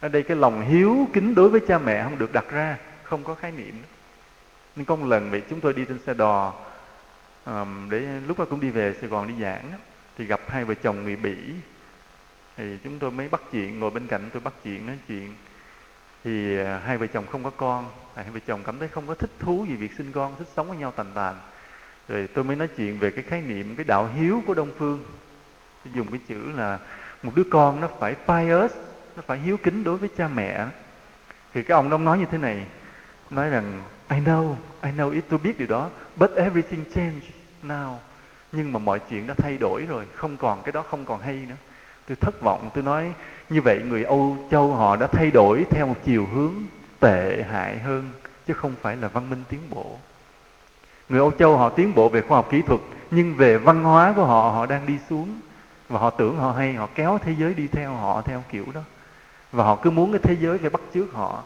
Ở 0.00 0.08
đây 0.08 0.22
cái 0.22 0.36
lòng 0.36 0.60
hiếu 0.60 1.08
kính 1.12 1.34
đối 1.34 1.48
với 1.48 1.60
cha 1.68 1.78
mẹ 1.78 2.02
không 2.04 2.18
được 2.18 2.32
đặt 2.32 2.44
ra 2.50 2.76
không 3.02 3.24
có 3.24 3.34
khái 3.34 3.52
niệm. 3.52 3.74
Nên 4.76 4.84
có 4.84 4.96
một 4.96 5.06
lần 5.06 5.30
vậy 5.30 5.42
chúng 5.50 5.60
tôi 5.60 5.72
đi 5.72 5.84
trên 5.84 5.98
xe 6.06 6.14
đò 6.14 6.54
um, 7.46 7.90
để 7.90 8.20
lúc 8.26 8.38
đó 8.38 8.44
cũng 8.50 8.60
đi 8.60 8.70
về 8.70 8.94
sài 9.00 9.08
gòn 9.08 9.28
đi 9.28 9.34
giảng 9.42 9.72
thì 10.18 10.24
gặp 10.24 10.40
hai 10.48 10.64
vợ 10.64 10.74
chồng 10.74 11.04
người 11.04 11.16
bỉ. 11.16 11.36
Thì 12.56 12.78
chúng 12.84 12.98
tôi 12.98 13.10
mới 13.10 13.28
bắt 13.28 13.40
chuyện 13.52 13.80
ngồi 13.80 13.90
bên 13.90 14.06
cạnh 14.06 14.30
tôi 14.32 14.40
bắt 14.40 14.54
chuyện 14.64 14.86
nói 14.86 14.98
chuyện. 15.08 15.34
Thì 16.24 16.60
uh, 16.60 16.66
hai 16.84 16.98
vợ 16.98 17.06
chồng 17.06 17.26
không 17.32 17.44
có 17.44 17.50
con 17.50 17.90
à, 18.14 18.22
hai 18.22 18.32
vợ 18.32 18.40
chồng 18.46 18.62
cảm 18.64 18.78
thấy 18.78 18.88
không 18.88 19.06
có 19.06 19.14
thích 19.14 19.30
thú 19.38 19.66
gì 19.68 19.74
việc 19.74 19.92
sinh 19.98 20.12
con 20.12 20.34
thích 20.38 20.48
sống 20.56 20.68
với 20.68 20.76
nhau 20.76 20.92
tàn 20.96 21.06
tàn. 21.14 21.34
Rồi 22.08 22.28
tôi 22.34 22.44
mới 22.44 22.56
nói 22.56 22.68
chuyện 22.76 22.98
về 22.98 23.10
cái 23.10 23.24
khái 23.28 23.40
niệm 23.40 23.76
cái 23.76 23.84
đạo 23.84 24.10
hiếu 24.14 24.42
của 24.46 24.54
đông 24.54 24.70
phương. 24.78 25.04
Tôi 25.84 25.92
dùng 25.96 26.10
cái 26.10 26.20
chữ 26.28 26.52
là 26.56 26.78
một 27.22 27.32
đứa 27.34 27.44
con 27.50 27.80
nó 27.80 27.88
phải 27.98 28.14
pious, 28.14 28.72
nó 29.16 29.22
phải 29.26 29.38
hiếu 29.38 29.56
kính 29.56 29.84
đối 29.84 29.96
với 29.96 30.08
cha 30.16 30.28
mẹ. 30.28 30.66
Thì 31.54 31.62
cái 31.62 31.74
ông 31.74 31.90
đó 31.90 31.98
nói 31.98 32.18
như 32.18 32.26
thế 32.30 32.38
này, 32.38 32.66
nói 33.30 33.50
rằng, 33.50 33.82
I 34.10 34.16
know 34.16 34.54
I 34.82 34.90
know 34.90 35.10
it, 35.10 35.24
tôi 35.28 35.38
biết 35.38 35.58
điều 35.58 35.68
đó, 35.68 35.90
but 36.16 36.30
everything 36.36 36.84
changed 36.94 37.24
now. 37.64 37.94
Nhưng 38.52 38.72
mà 38.72 38.78
mọi 38.78 38.98
chuyện 39.10 39.26
đã 39.26 39.34
thay 39.34 39.56
đổi 39.58 39.86
rồi, 39.86 40.06
không 40.14 40.36
còn 40.36 40.62
cái 40.62 40.72
đó, 40.72 40.84
không 40.90 41.04
còn 41.04 41.20
hay 41.20 41.34
nữa. 41.48 41.54
Tôi 42.08 42.16
thất 42.16 42.40
vọng, 42.40 42.70
tôi 42.74 42.84
nói, 42.84 43.12
như 43.50 43.62
vậy 43.62 43.80
người 43.88 44.04
Âu 44.04 44.36
Châu 44.50 44.74
họ 44.74 44.96
đã 44.96 45.06
thay 45.06 45.30
đổi 45.30 45.64
theo 45.70 45.86
một 45.86 45.94
chiều 46.04 46.26
hướng 46.34 46.54
tệ 47.00 47.44
hại 47.50 47.78
hơn, 47.78 48.10
chứ 48.46 48.54
không 48.54 48.74
phải 48.82 48.96
là 48.96 49.08
văn 49.08 49.30
minh 49.30 49.42
tiến 49.48 49.60
bộ. 49.70 49.98
Người 51.08 51.18
Âu 51.18 51.30
Châu 51.30 51.56
họ 51.56 51.68
tiến 51.68 51.94
bộ 51.94 52.08
về 52.08 52.20
khoa 52.20 52.38
học 52.38 52.48
kỹ 52.50 52.62
thuật, 52.62 52.80
nhưng 53.10 53.34
về 53.34 53.58
văn 53.58 53.82
hóa 53.82 54.12
của 54.16 54.24
họ 54.24 54.50
họ 54.50 54.66
đang 54.66 54.86
đi 54.86 54.98
xuống 55.10 55.40
và 55.92 55.98
họ 55.98 56.10
tưởng 56.10 56.36
họ 56.36 56.52
hay, 56.52 56.74
họ 56.74 56.88
kéo 56.94 57.18
thế 57.22 57.34
giới 57.38 57.54
đi 57.54 57.66
theo 57.66 57.94
họ, 57.94 58.22
theo 58.22 58.44
kiểu 58.50 58.66
đó. 58.74 58.80
Và 59.52 59.64
họ 59.64 59.76
cứ 59.76 59.90
muốn 59.90 60.12
cái 60.12 60.20
thế 60.22 60.36
giới 60.40 60.58
phải 60.58 60.70
bắt 60.70 60.80
chước 60.94 61.12
họ. 61.12 61.42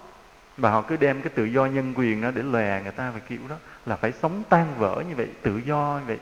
Và 0.56 0.70
họ 0.70 0.82
cứ 0.82 0.96
đem 0.96 1.22
cái 1.22 1.30
tự 1.34 1.44
do 1.44 1.66
nhân 1.66 1.94
quyền 1.96 2.20
đó 2.20 2.30
để 2.34 2.42
lòe 2.42 2.82
người 2.82 2.92
ta 2.92 3.10
về 3.10 3.20
kiểu 3.28 3.40
đó. 3.48 3.56
Là 3.86 3.96
phải 3.96 4.12
sống 4.12 4.42
tan 4.48 4.66
vỡ 4.78 5.02
như 5.08 5.14
vậy, 5.14 5.28
tự 5.42 5.60
do 5.66 5.98
như 6.00 6.06
vậy. 6.06 6.18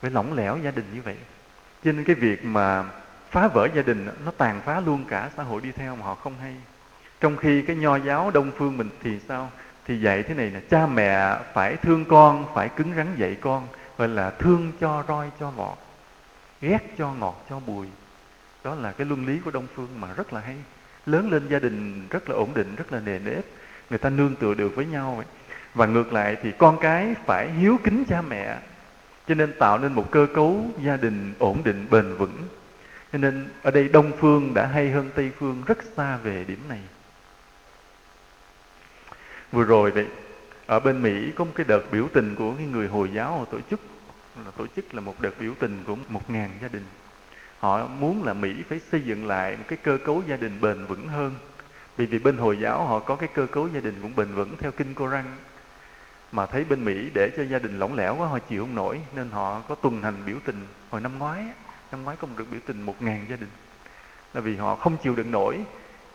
Phải 0.00 0.10
lỏng 0.10 0.32
lẻo 0.32 0.58
gia 0.58 0.70
đình 0.70 0.84
như 0.94 1.02
vậy. 1.02 1.16
Cho 1.84 1.92
nên 1.92 2.04
cái 2.04 2.16
việc 2.16 2.44
mà 2.44 2.84
phá 3.30 3.48
vỡ 3.48 3.68
gia 3.74 3.82
đình 3.82 4.08
nó 4.24 4.30
tàn 4.38 4.60
phá 4.64 4.80
luôn 4.80 5.04
cả 5.04 5.30
xã 5.36 5.42
hội 5.42 5.60
đi 5.60 5.72
theo 5.72 5.96
mà 5.96 6.04
họ 6.06 6.14
không 6.14 6.34
hay. 6.40 6.54
Trong 7.20 7.36
khi 7.36 7.62
cái 7.62 7.76
nho 7.76 7.96
giáo 7.96 8.30
đông 8.30 8.50
phương 8.56 8.76
mình 8.76 8.88
thì 9.02 9.20
sao? 9.28 9.50
Thì 9.86 10.00
dạy 10.00 10.22
thế 10.22 10.34
này 10.34 10.50
là 10.50 10.60
cha 10.70 10.86
mẹ 10.86 11.38
phải 11.52 11.76
thương 11.76 12.04
con, 12.04 12.46
phải 12.54 12.68
cứng 12.68 12.94
rắn 12.96 13.16
dạy 13.16 13.36
con. 13.40 13.66
Gọi 13.98 14.08
là 14.08 14.30
thương 14.30 14.72
cho 14.80 15.04
roi 15.08 15.30
cho 15.40 15.50
vọt 15.50 15.78
ghét 16.68 16.94
cho 16.98 17.12
ngọt, 17.12 17.44
cho 17.50 17.60
bùi. 17.60 17.86
Đó 18.64 18.74
là 18.74 18.92
cái 18.92 19.06
luân 19.06 19.26
lý 19.26 19.38
của 19.44 19.50
đông 19.50 19.66
phương 19.74 20.00
mà 20.00 20.08
rất 20.16 20.32
là 20.32 20.40
hay. 20.40 20.56
Lớn 21.06 21.30
lên 21.30 21.48
gia 21.48 21.58
đình 21.58 22.06
rất 22.10 22.28
là 22.28 22.36
ổn 22.36 22.54
định, 22.54 22.74
rất 22.76 22.92
là 22.92 23.00
nề 23.00 23.18
nếp. 23.18 23.44
Người 23.90 23.98
ta 23.98 24.10
nương 24.10 24.36
tựa 24.36 24.54
được 24.54 24.76
với 24.76 24.86
nhau 24.86 25.14
vậy 25.16 25.26
và 25.74 25.86
ngược 25.86 26.12
lại 26.12 26.36
thì 26.42 26.52
con 26.58 26.78
cái 26.80 27.14
phải 27.26 27.50
hiếu 27.50 27.78
kính 27.84 28.04
cha 28.08 28.22
mẹ, 28.22 28.58
cho 29.28 29.34
nên 29.34 29.52
tạo 29.58 29.78
nên 29.78 29.92
một 29.92 30.10
cơ 30.10 30.26
cấu 30.34 30.70
gia 30.82 30.96
đình 30.96 31.34
ổn 31.38 31.62
định, 31.64 31.86
bền 31.90 32.14
vững. 32.16 32.42
Cho 33.12 33.18
nên 33.18 33.48
ở 33.62 33.70
đây 33.70 33.88
đông 33.88 34.12
phương 34.18 34.54
đã 34.54 34.66
hay 34.66 34.90
hơn 34.90 35.10
tây 35.14 35.30
phương 35.38 35.62
rất 35.66 35.78
xa 35.96 36.16
về 36.16 36.44
điểm 36.44 36.60
này. 36.68 36.80
Vừa 39.52 39.64
rồi 39.64 39.90
vậy, 39.90 40.06
ở 40.66 40.80
bên 40.80 41.02
mỹ 41.02 41.32
có 41.36 41.44
một 41.44 41.52
cái 41.54 41.66
đợt 41.68 41.82
biểu 41.92 42.08
tình 42.12 42.34
của 42.34 42.54
cái 42.58 42.66
người 42.66 42.88
hồi 42.88 43.10
giáo 43.14 43.38
họ 43.38 43.44
tổ 43.44 43.58
chức 43.70 43.80
là 44.36 44.50
tổ 44.56 44.66
chức 44.76 44.94
là 44.94 45.00
một 45.00 45.20
đợt 45.20 45.40
biểu 45.40 45.52
tình 45.58 45.84
của 45.86 45.96
một 46.08 46.30
ngàn 46.30 46.50
gia 46.62 46.68
đình. 46.68 46.84
Họ 47.58 47.86
muốn 47.86 48.24
là 48.24 48.34
mỹ 48.34 48.54
phải 48.68 48.80
xây 48.92 49.00
dựng 49.00 49.26
lại 49.26 49.56
một 49.56 49.64
cái 49.68 49.78
cơ 49.82 49.98
cấu 50.04 50.22
gia 50.28 50.36
đình 50.36 50.60
bền 50.60 50.86
vững 50.86 51.08
hơn. 51.08 51.34
Vì 51.96 52.06
vì 52.06 52.18
bên 52.18 52.36
hồi 52.36 52.58
giáo 52.60 52.86
họ 52.86 52.98
có 52.98 53.16
cái 53.16 53.28
cơ 53.34 53.46
cấu 53.46 53.68
gia 53.68 53.80
đình 53.80 53.94
cũng 54.02 54.16
bền 54.16 54.34
vững 54.34 54.56
theo 54.58 54.72
kinh 54.72 54.94
Koran. 54.94 55.24
Mà 56.32 56.46
thấy 56.46 56.64
bên 56.64 56.84
Mỹ 56.84 57.10
để 57.14 57.30
cho 57.36 57.42
gia 57.42 57.58
đình 57.58 57.78
lỏng 57.78 57.94
lẻo 57.94 58.16
quá, 58.16 58.28
họ 58.28 58.38
chịu 58.38 58.62
không 58.62 58.74
nổi, 58.74 59.00
nên 59.14 59.30
họ 59.30 59.60
có 59.68 59.74
tuần 59.74 60.02
hành 60.02 60.14
biểu 60.26 60.36
tình. 60.44 60.66
Hồi 60.90 61.00
năm 61.00 61.18
ngoái 61.18 61.46
năm 61.92 62.04
ngoái 62.04 62.16
có 62.16 62.26
một 62.26 62.34
đợt 62.38 62.44
biểu 62.50 62.60
tình 62.66 62.82
một 62.82 63.02
ngàn 63.02 63.26
gia 63.30 63.36
đình. 63.36 63.50
Là 64.34 64.40
vì 64.40 64.56
họ 64.56 64.76
không 64.76 64.96
chịu 64.96 65.14
đựng 65.14 65.30
nổi 65.30 65.64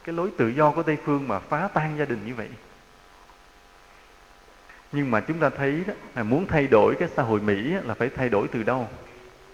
cái 0.03 0.15
lối 0.15 0.31
tự 0.37 0.47
do 0.47 0.71
của 0.71 0.83
Tây 0.83 0.97
phương 1.05 1.27
mà 1.27 1.39
phá 1.39 1.69
tan 1.73 1.97
gia 1.97 2.05
đình 2.05 2.25
như 2.25 2.35
vậy 2.35 2.49
nhưng 4.91 5.11
mà 5.11 5.19
chúng 5.19 5.39
ta 5.39 5.49
thấy 5.49 5.83
đó 5.87 5.93
là 6.15 6.23
muốn 6.23 6.47
thay 6.47 6.67
đổi 6.67 6.95
cái 6.99 7.09
xã 7.15 7.23
hội 7.23 7.39
Mỹ 7.39 7.73
là 7.85 7.93
phải 7.93 8.09
thay 8.09 8.29
đổi 8.29 8.47
từ 8.47 8.63
đâu? 8.63 8.87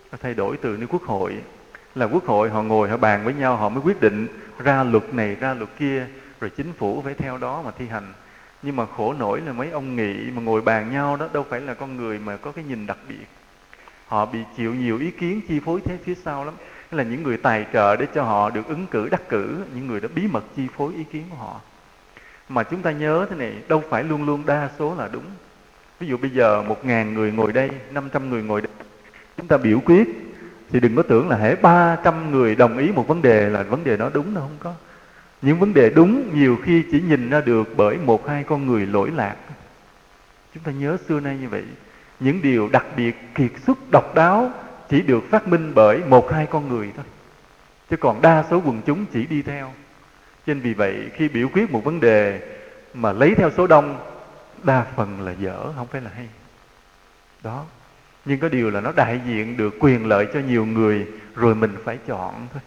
Phải 0.09 0.19
thay 0.23 0.33
đổi 0.33 0.57
từ 0.57 0.77
nơi 0.77 0.87
quốc 0.87 1.03
hội. 1.03 1.35
Là 1.95 2.05
quốc 2.05 2.25
hội 2.25 2.49
họ 2.49 2.63
ngồi 2.63 2.89
họ 2.89 2.97
bàn 2.97 3.25
với 3.25 3.33
nhau 3.33 3.55
họ 3.55 3.69
mới 3.69 3.83
quyết 3.83 4.01
định 4.01 4.27
ra 4.59 4.83
luật 4.83 5.13
này 5.13 5.35
ra 5.35 5.53
luật 5.53 5.69
kia 5.79 6.07
rồi 6.41 6.49
chính 6.49 6.73
phủ 6.73 7.01
phải 7.01 7.13
theo 7.13 7.37
đó 7.37 7.61
mà 7.65 7.71
thi 7.77 7.87
hành. 7.87 8.13
Nhưng 8.61 8.75
mà 8.75 8.85
khổ 8.85 9.13
nổi 9.13 9.41
là 9.41 9.53
mấy 9.53 9.71
ông 9.71 9.95
nghị 9.95 10.31
mà 10.31 10.41
ngồi 10.41 10.61
bàn 10.61 10.91
nhau 10.91 11.15
đó 11.15 11.27
đâu 11.33 11.45
phải 11.49 11.61
là 11.61 11.73
con 11.73 11.97
người 11.97 12.19
mà 12.19 12.37
có 12.37 12.51
cái 12.51 12.63
nhìn 12.63 12.87
đặc 12.87 12.97
biệt. 13.09 13.25
Họ 14.07 14.25
bị 14.25 14.39
chịu 14.57 14.73
nhiều 14.73 14.99
ý 14.99 15.11
kiến 15.11 15.41
chi 15.47 15.59
phối 15.59 15.81
thế 15.85 15.97
phía 16.03 16.15
sau 16.15 16.45
lắm. 16.45 16.53
Là 16.91 17.03
những 17.03 17.23
người 17.23 17.37
tài 17.37 17.65
trợ 17.73 17.95
để 17.95 18.05
cho 18.15 18.23
họ 18.23 18.49
được 18.49 18.67
ứng 18.67 18.87
cử 18.87 19.09
đắc 19.09 19.29
cử, 19.29 19.63
những 19.75 19.87
người 19.87 19.99
đã 19.99 20.07
bí 20.15 20.27
mật 20.27 20.43
chi 20.55 20.67
phối 20.77 20.93
ý 20.93 21.03
kiến 21.03 21.23
của 21.29 21.37
họ 21.37 21.61
mà 22.49 22.63
chúng 22.63 22.81
ta 22.81 22.91
nhớ 22.91 23.27
thế 23.29 23.35
này, 23.35 23.53
đâu 23.67 23.83
phải 23.89 24.03
luôn 24.03 24.25
luôn 24.25 24.45
đa 24.45 24.69
số 24.79 24.95
là 24.95 25.09
đúng. 25.11 25.25
Ví 25.99 26.07
dụ 26.07 26.17
bây 26.17 26.29
giờ 26.29 26.63
một 26.67 26.85
ngàn 26.85 27.13
người 27.13 27.31
ngồi 27.31 27.53
đây, 27.53 27.69
năm 27.91 28.09
trăm 28.13 28.29
người 28.29 28.43
ngồi 28.43 28.61
đây, 28.61 28.71
chúng 29.37 29.47
ta 29.47 29.57
biểu 29.57 29.79
quyết, 29.85 30.07
thì 30.71 30.79
đừng 30.79 30.95
có 30.95 31.03
tưởng 31.03 31.29
là 31.29 31.37
hễ 31.37 31.55
ba 31.55 31.97
trăm 32.03 32.31
người 32.31 32.55
đồng 32.55 32.77
ý 32.77 32.91
một 32.91 33.07
vấn 33.07 33.21
đề 33.21 33.49
là 33.49 33.63
vấn 33.63 33.83
đề 33.83 33.97
đó 33.97 34.09
đúng 34.13 34.33
đâu 34.33 34.43
không 34.43 34.57
có. 34.59 34.73
Những 35.41 35.59
vấn 35.59 35.73
đề 35.73 35.89
đúng 35.89 36.39
nhiều 36.39 36.57
khi 36.63 36.83
chỉ 36.91 37.01
nhìn 37.01 37.29
ra 37.29 37.41
được 37.41 37.69
bởi 37.77 37.97
một 37.97 38.27
hai 38.27 38.43
con 38.43 38.67
người 38.67 38.85
lỗi 38.85 39.11
lạc. 39.15 39.35
Chúng 40.53 40.63
ta 40.63 40.71
nhớ 40.71 40.97
xưa 41.07 41.19
nay 41.19 41.37
như 41.41 41.49
vậy, 41.49 41.63
những 42.19 42.41
điều 42.41 42.69
đặc 42.69 42.85
biệt, 42.97 43.15
kiệt 43.35 43.51
xuất, 43.67 43.77
độc 43.91 44.15
đáo 44.15 44.51
chỉ 44.89 45.01
được 45.01 45.23
phát 45.29 45.47
minh 45.47 45.71
bởi 45.75 46.01
một 46.09 46.31
hai 46.31 46.45
con 46.45 46.69
người 46.69 46.91
thôi. 46.95 47.05
Chứ 47.89 47.97
còn 47.97 48.21
đa 48.21 48.43
số 48.49 48.61
quần 48.65 48.81
chúng 48.85 49.05
chỉ 49.13 49.25
đi 49.25 49.41
theo 49.41 49.73
nên 50.45 50.59
vì 50.59 50.73
vậy 50.73 51.09
khi 51.13 51.27
biểu 51.27 51.49
quyết 51.53 51.71
một 51.71 51.83
vấn 51.83 51.99
đề 51.99 52.41
mà 52.93 53.13
lấy 53.13 53.35
theo 53.35 53.51
số 53.57 53.67
đông 53.67 54.11
đa 54.63 54.85
phần 54.95 55.21
là 55.21 55.31
dở 55.31 55.73
không 55.75 55.87
phải 55.87 56.01
là 56.01 56.11
hay. 56.15 56.27
Đó. 57.43 57.65
Nhưng 58.25 58.39
có 58.39 58.49
điều 58.49 58.69
là 58.69 58.81
nó 58.81 58.91
đại 58.91 59.21
diện 59.25 59.57
được 59.57 59.75
quyền 59.79 60.07
lợi 60.07 60.27
cho 60.33 60.39
nhiều 60.39 60.65
người 60.65 61.07
rồi 61.35 61.55
mình 61.55 61.75
phải 61.83 61.97
chọn 62.07 62.47
thôi. 62.53 62.61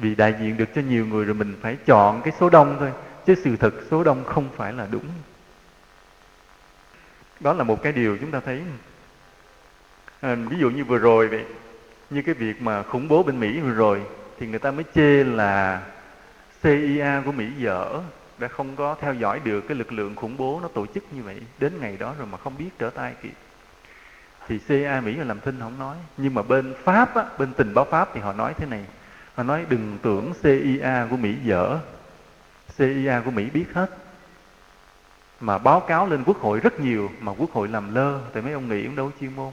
Vì 0.00 0.14
đại 0.14 0.34
diện 0.40 0.56
được 0.56 0.68
cho 0.74 0.82
nhiều 0.82 1.06
người 1.06 1.24
rồi 1.24 1.34
mình 1.34 1.56
phải 1.62 1.76
chọn 1.86 2.22
cái 2.22 2.32
số 2.40 2.50
đông 2.50 2.76
thôi 2.78 2.92
chứ 3.26 3.34
sự 3.44 3.56
thật 3.56 3.74
số 3.90 4.04
đông 4.04 4.24
không 4.24 4.48
phải 4.56 4.72
là 4.72 4.86
đúng. 4.90 5.04
Đó 7.40 7.52
là 7.52 7.64
một 7.64 7.82
cái 7.82 7.92
điều 7.92 8.16
chúng 8.16 8.30
ta 8.30 8.40
thấy. 8.40 8.62
À, 10.20 10.34
ví 10.34 10.56
dụ 10.58 10.70
như 10.70 10.84
vừa 10.84 10.98
rồi 10.98 11.28
vậy 11.28 11.44
như 12.10 12.22
cái 12.22 12.34
việc 12.34 12.62
mà 12.62 12.82
khủng 12.82 13.08
bố 13.08 13.22
bên 13.22 13.40
Mỹ 13.40 13.60
vừa 13.60 13.74
rồi 13.74 14.02
thì 14.38 14.46
người 14.46 14.58
ta 14.58 14.70
mới 14.70 14.84
chê 14.94 15.24
là 15.24 15.82
CIA 16.62 17.22
của 17.24 17.32
Mỹ 17.32 17.46
dở 17.58 18.00
đã 18.38 18.48
không 18.48 18.76
có 18.76 18.96
theo 19.00 19.14
dõi 19.14 19.40
được 19.44 19.60
cái 19.68 19.76
lực 19.76 19.92
lượng 19.92 20.14
khủng 20.16 20.36
bố 20.36 20.60
nó 20.62 20.68
tổ 20.68 20.86
chức 20.86 21.04
như 21.12 21.22
vậy 21.22 21.40
đến 21.58 21.72
ngày 21.80 21.96
đó 21.96 22.14
rồi 22.18 22.26
mà 22.26 22.38
không 22.38 22.58
biết 22.58 22.70
trở 22.78 22.90
tay 22.90 23.14
kịp 23.22 23.34
thì 24.48 24.58
CIA 24.58 25.00
Mỹ 25.00 25.14
là 25.16 25.24
làm 25.24 25.40
thinh 25.40 25.60
không 25.60 25.78
nói. 25.78 25.96
Nhưng 26.16 26.34
mà 26.34 26.42
bên 26.42 26.74
Pháp 26.84 27.14
á, 27.14 27.24
bên 27.38 27.52
tình 27.52 27.74
báo 27.74 27.84
Pháp 27.84 28.08
thì 28.14 28.20
họ 28.20 28.32
nói 28.32 28.54
thế 28.56 28.66
này. 28.66 28.84
Họ 29.34 29.42
nói 29.42 29.64
đừng 29.68 29.98
tưởng 30.02 30.32
CIA 30.42 31.06
của 31.10 31.16
Mỹ 31.16 31.34
dở. 31.44 31.78
CIA 32.78 33.20
của 33.24 33.30
Mỹ 33.30 33.50
biết 33.50 33.66
hết. 33.74 33.90
Mà 35.40 35.58
báo 35.58 35.80
cáo 35.80 36.06
lên 36.06 36.24
quốc 36.24 36.36
hội 36.36 36.60
rất 36.60 36.80
nhiều 36.80 37.10
mà 37.20 37.32
quốc 37.38 37.50
hội 37.52 37.68
làm 37.68 37.94
lơ. 37.94 38.20
Tại 38.32 38.42
mấy 38.42 38.52
ông 38.52 38.68
nghĩ 38.68 38.84
cũng 38.84 38.96
đâu 38.96 39.10
chuyên 39.20 39.36
môn. 39.36 39.52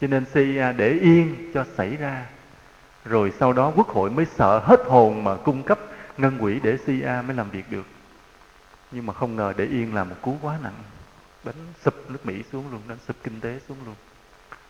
Cho 0.00 0.06
nên 0.06 0.24
CIA 0.24 0.72
để 0.72 0.88
yên 0.88 1.50
cho 1.54 1.64
xảy 1.76 1.96
ra 1.96 2.26
rồi 3.04 3.32
sau 3.40 3.52
đó 3.52 3.72
quốc 3.76 3.88
hội 3.88 4.10
mới 4.10 4.24
sợ 4.24 4.58
hết 4.58 4.80
hồn 4.86 5.24
mà 5.24 5.36
cung 5.36 5.62
cấp 5.62 5.78
ngân 6.18 6.38
quỹ 6.38 6.60
để 6.62 6.76
CIA 6.86 7.22
mới 7.26 7.36
làm 7.36 7.50
việc 7.50 7.64
được. 7.70 7.86
Nhưng 8.90 9.06
mà 9.06 9.12
không 9.12 9.36
ngờ 9.36 9.52
để 9.56 9.64
yên 9.64 9.94
là 9.94 10.04
một 10.04 10.16
cú 10.22 10.36
quá 10.42 10.58
nặng. 10.62 10.74
Đánh 11.44 11.54
sụp 11.84 12.10
nước 12.10 12.26
Mỹ 12.26 12.42
xuống 12.52 12.64
luôn, 12.70 12.80
đánh 12.88 12.98
sụp 13.06 13.16
kinh 13.22 13.40
tế 13.40 13.60
xuống 13.68 13.76
luôn. 13.86 13.94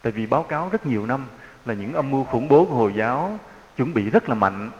Tại 0.02 0.12
vì 0.12 0.26
báo 0.26 0.42
cáo 0.42 0.68
rất 0.72 0.86
nhiều 0.86 1.06
năm 1.06 1.26
là 1.64 1.74
những 1.74 1.92
âm 1.92 2.10
mưu 2.10 2.24
khủng 2.24 2.48
bố 2.48 2.64
của 2.64 2.74
Hồi 2.74 2.92
giáo 2.96 3.38
chuẩn 3.76 3.94
bị 3.94 4.10
rất 4.10 4.28
là 4.28 4.34
mạnh. 4.34 4.70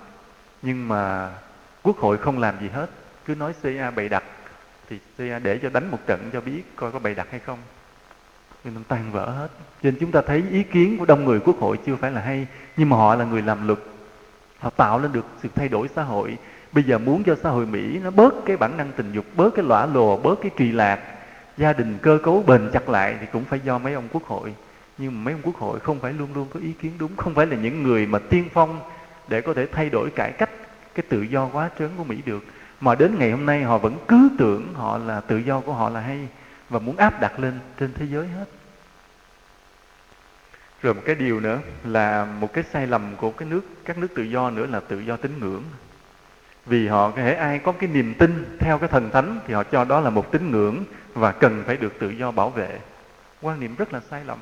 Nhưng 0.63 0.89
mà 0.89 1.31
quốc 1.83 1.99
hội 1.99 2.19
không 2.19 2.39
làm 2.39 2.61
gì 2.61 2.69
hết. 2.69 2.91
Cứ 3.25 3.35
nói 3.35 3.55
CIA 3.63 3.91
bày 3.91 4.09
đặt 4.09 4.25
thì 4.89 4.99
CIA 5.19 5.39
để 5.39 5.59
cho 5.63 5.71
đánh 5.71 5.91
một 5.91 5.99
trận 6.07 6.31
cho 6.33 6.41
biết 6.41 6.63
coi 6.77 6.93
có 6.93 6.99
bày 6.99 7.15
đặt 7.15 7.27
hay 7.31 7.41
không 7.41 7.59
nhưng 8.65 8.75
nó 8.75 8.81
tan 8.89 9.13
vỡ 9.13 9.31
hết. 9.31 9.49
Cho 9.57 9.91
nên 9.91 9.97
chúng 10.01 10.13
ta 10.13 10.23
thấy 10.27 10.45
ý 10.51 10.63
kiến 10.63 10.99
của 10.99 11.05
đông 11.05 11.25
người 11.25 11.41
quốc 11.41 11.57
hội 11.61 11.79
chưa 11.87 11.97
phải 11.97 12.11
là 12.11 12.21
hay, 12.21 12.47
nhưng 12.77 12.89
mà 12.89 12.97
họ 12.97 13.15
là 13.15 13.25
người 13.25 13.43
làm 13.43 13.67
luật. 13.67 13.79
Họ 14.59 14.71
tạo 14.71 14.99
lên 14.99 15.13
được 15.13 15.27
sự 15.43 15.49
thay 15.55 15.69
đổi 15.69 15.89
xã 15.97 16.03
hội. 16.03 16.37
Bây 16.73 16.85
giờ 16.85 16.99
muốn 16.99 17.23
cho 17.25 17.37
xã 17.43 17.51
hội 17.51 17.67
mỹ 17.67 17.99
nó 18.05 18.11
bớt 18.11 18.35
cái 18.47 18.57
bản 18.57 18.77
năng 18.77 18.93
tình 18.97 19.13
dục, 19.13 19.25
bớt 19.37 19.55
cái 19.55 19.65
lõa 19.65 19.87
lồ, 19.87 20.17
bớt 20.17 20.41
cái 20.43 20.51
trì 20.57 20.73
lạc, 20.73 21.01
gia 21.57 21.73
đình 21.73 21.99
cơ 22.03 22.19
cấu 22.23 22.45
bền 22.47 22.71
chặt 22.73 22.89
lại 22.89 23.17
thì 23.21 23.27
cũng 23.33 23.45
phải 23.45 23.61
do 23.65 23.79
mấy 23.79 23.95
ông 23.95 24.09
quốc 24.13 24.25
hội. 24.25 24.55
Nhưng 24.99 25.15
mà 25.15 25.21
mấy 25.25 25.35
ông 25.35 25.43
quốc 25.43 25.57
hội 25.57 25.81
không 25.81 26.01
phải 26.01 26.13
luôn 26.13 26.29
luôn 26.35 26.47
có 26.55 26.61
ý 26.61 26.73
kiến 26.73 26.93
đúng, 26.99 27.17
không 27.17 27.35
phải 27.35 27.47
là 27.47 27.57
những 27.57 27.83
người 27.83 28.07
mà 28.07 28.19
tiên 28.19 28.45
phong 28.53 28.81
để 29.29 29.41
có 29.41 29.55
thể 29.55 29.67
thay 29.67 29.91
đổi 29.91 30.11
cải 30.11 30.33
cách 30.33 30.51
cái 30.95 31.05
tự 31.09 31.23
do 31.23 31.49
quá 31.53 31.71
trớn 31.79 31.91
của 31.97 32.05
mỹ 32.05 32.19
được. 32.27 32.45
Mà 32.81 32.95
đến 32.95 33.19
ngày 33.19 33.31
hôm 33.31 33.47
nay 33.47 33.63
họ 33.63 33.79
vẫn 33.79 33.97
cứ 34.09 34.29
tưởng 34.39 34.75
họ 34.75 34.99
là 34.99 35.21
tự 35.21 35.39
do 35.39 35.61
của 35.61 35.73
họ 35.73 35.89
là 35.89 36.01
hay 36.01 36.29
và 36.73 36.79
muốn 36.79 36.97
áp 36.97 37.21
đặt 37.21 37.39
lên 37.39 37.59
trên 37.79 37.93
thế 37.93 38.07
giới 38.07 38.29
hết. 38.29 38.45
Rồi 40.83 40.95
một 40.95 41.03
cái 41.05 41.15
điều 41.15 41.41
nữa 41.41 41.59
là 41.85 42.25
một 42.25 42.53
cái 42.53 42.65
sai 42.73 42.87
lầm 42.87 43.17
của 43.17 43.31
cái 43.31 43.49
nước, 43.49 43.61
các 43.85 43.99
nước 43.99 44.09
tự 44.15 44.23
do 44.23 44.51
nữa 44.51 44.67
là 44.67 44.81
tự 44.81 45.01
do 45.01 45.17
tín 45.17 45.39
ngưỡng. 45.41 45.63
Vì 46.67 46.89
họ 46.89 47.11
có 47.11 47.17
thể 47.17 47.35
ai 47.35 47.59
có 47.59 47.73
cái 47.73 47.89
niềm 47.89 48.15
tin 48.19 48.57
theo 48.61 48.79
cái 48.79 48.89
thần 48.89 49.11
thánh 49.11 49.41
thì 49.47 49.55
họ 49.55 49.63
cho 49.65 49.85
đó 49.85 50.01
là 50.01 50.11
một 50.11 50.33
tín 50.33 50.51
ngưỡng 50.51 50.85
và 51.15 51.33
cần 51.33 51.63
phải 51.67 51.77
được 51.77 51.93
tự 51.99 52.11
do 52.11 52.31
bảo 52.31 52.51
vệ. 52.51 52.79
Quan 53.41 53.61
niệm 53.61 53.75
rất 53.75 53.93
là 53.93 54.01
sai 54.11 54.25
lầm. 54.25 54.39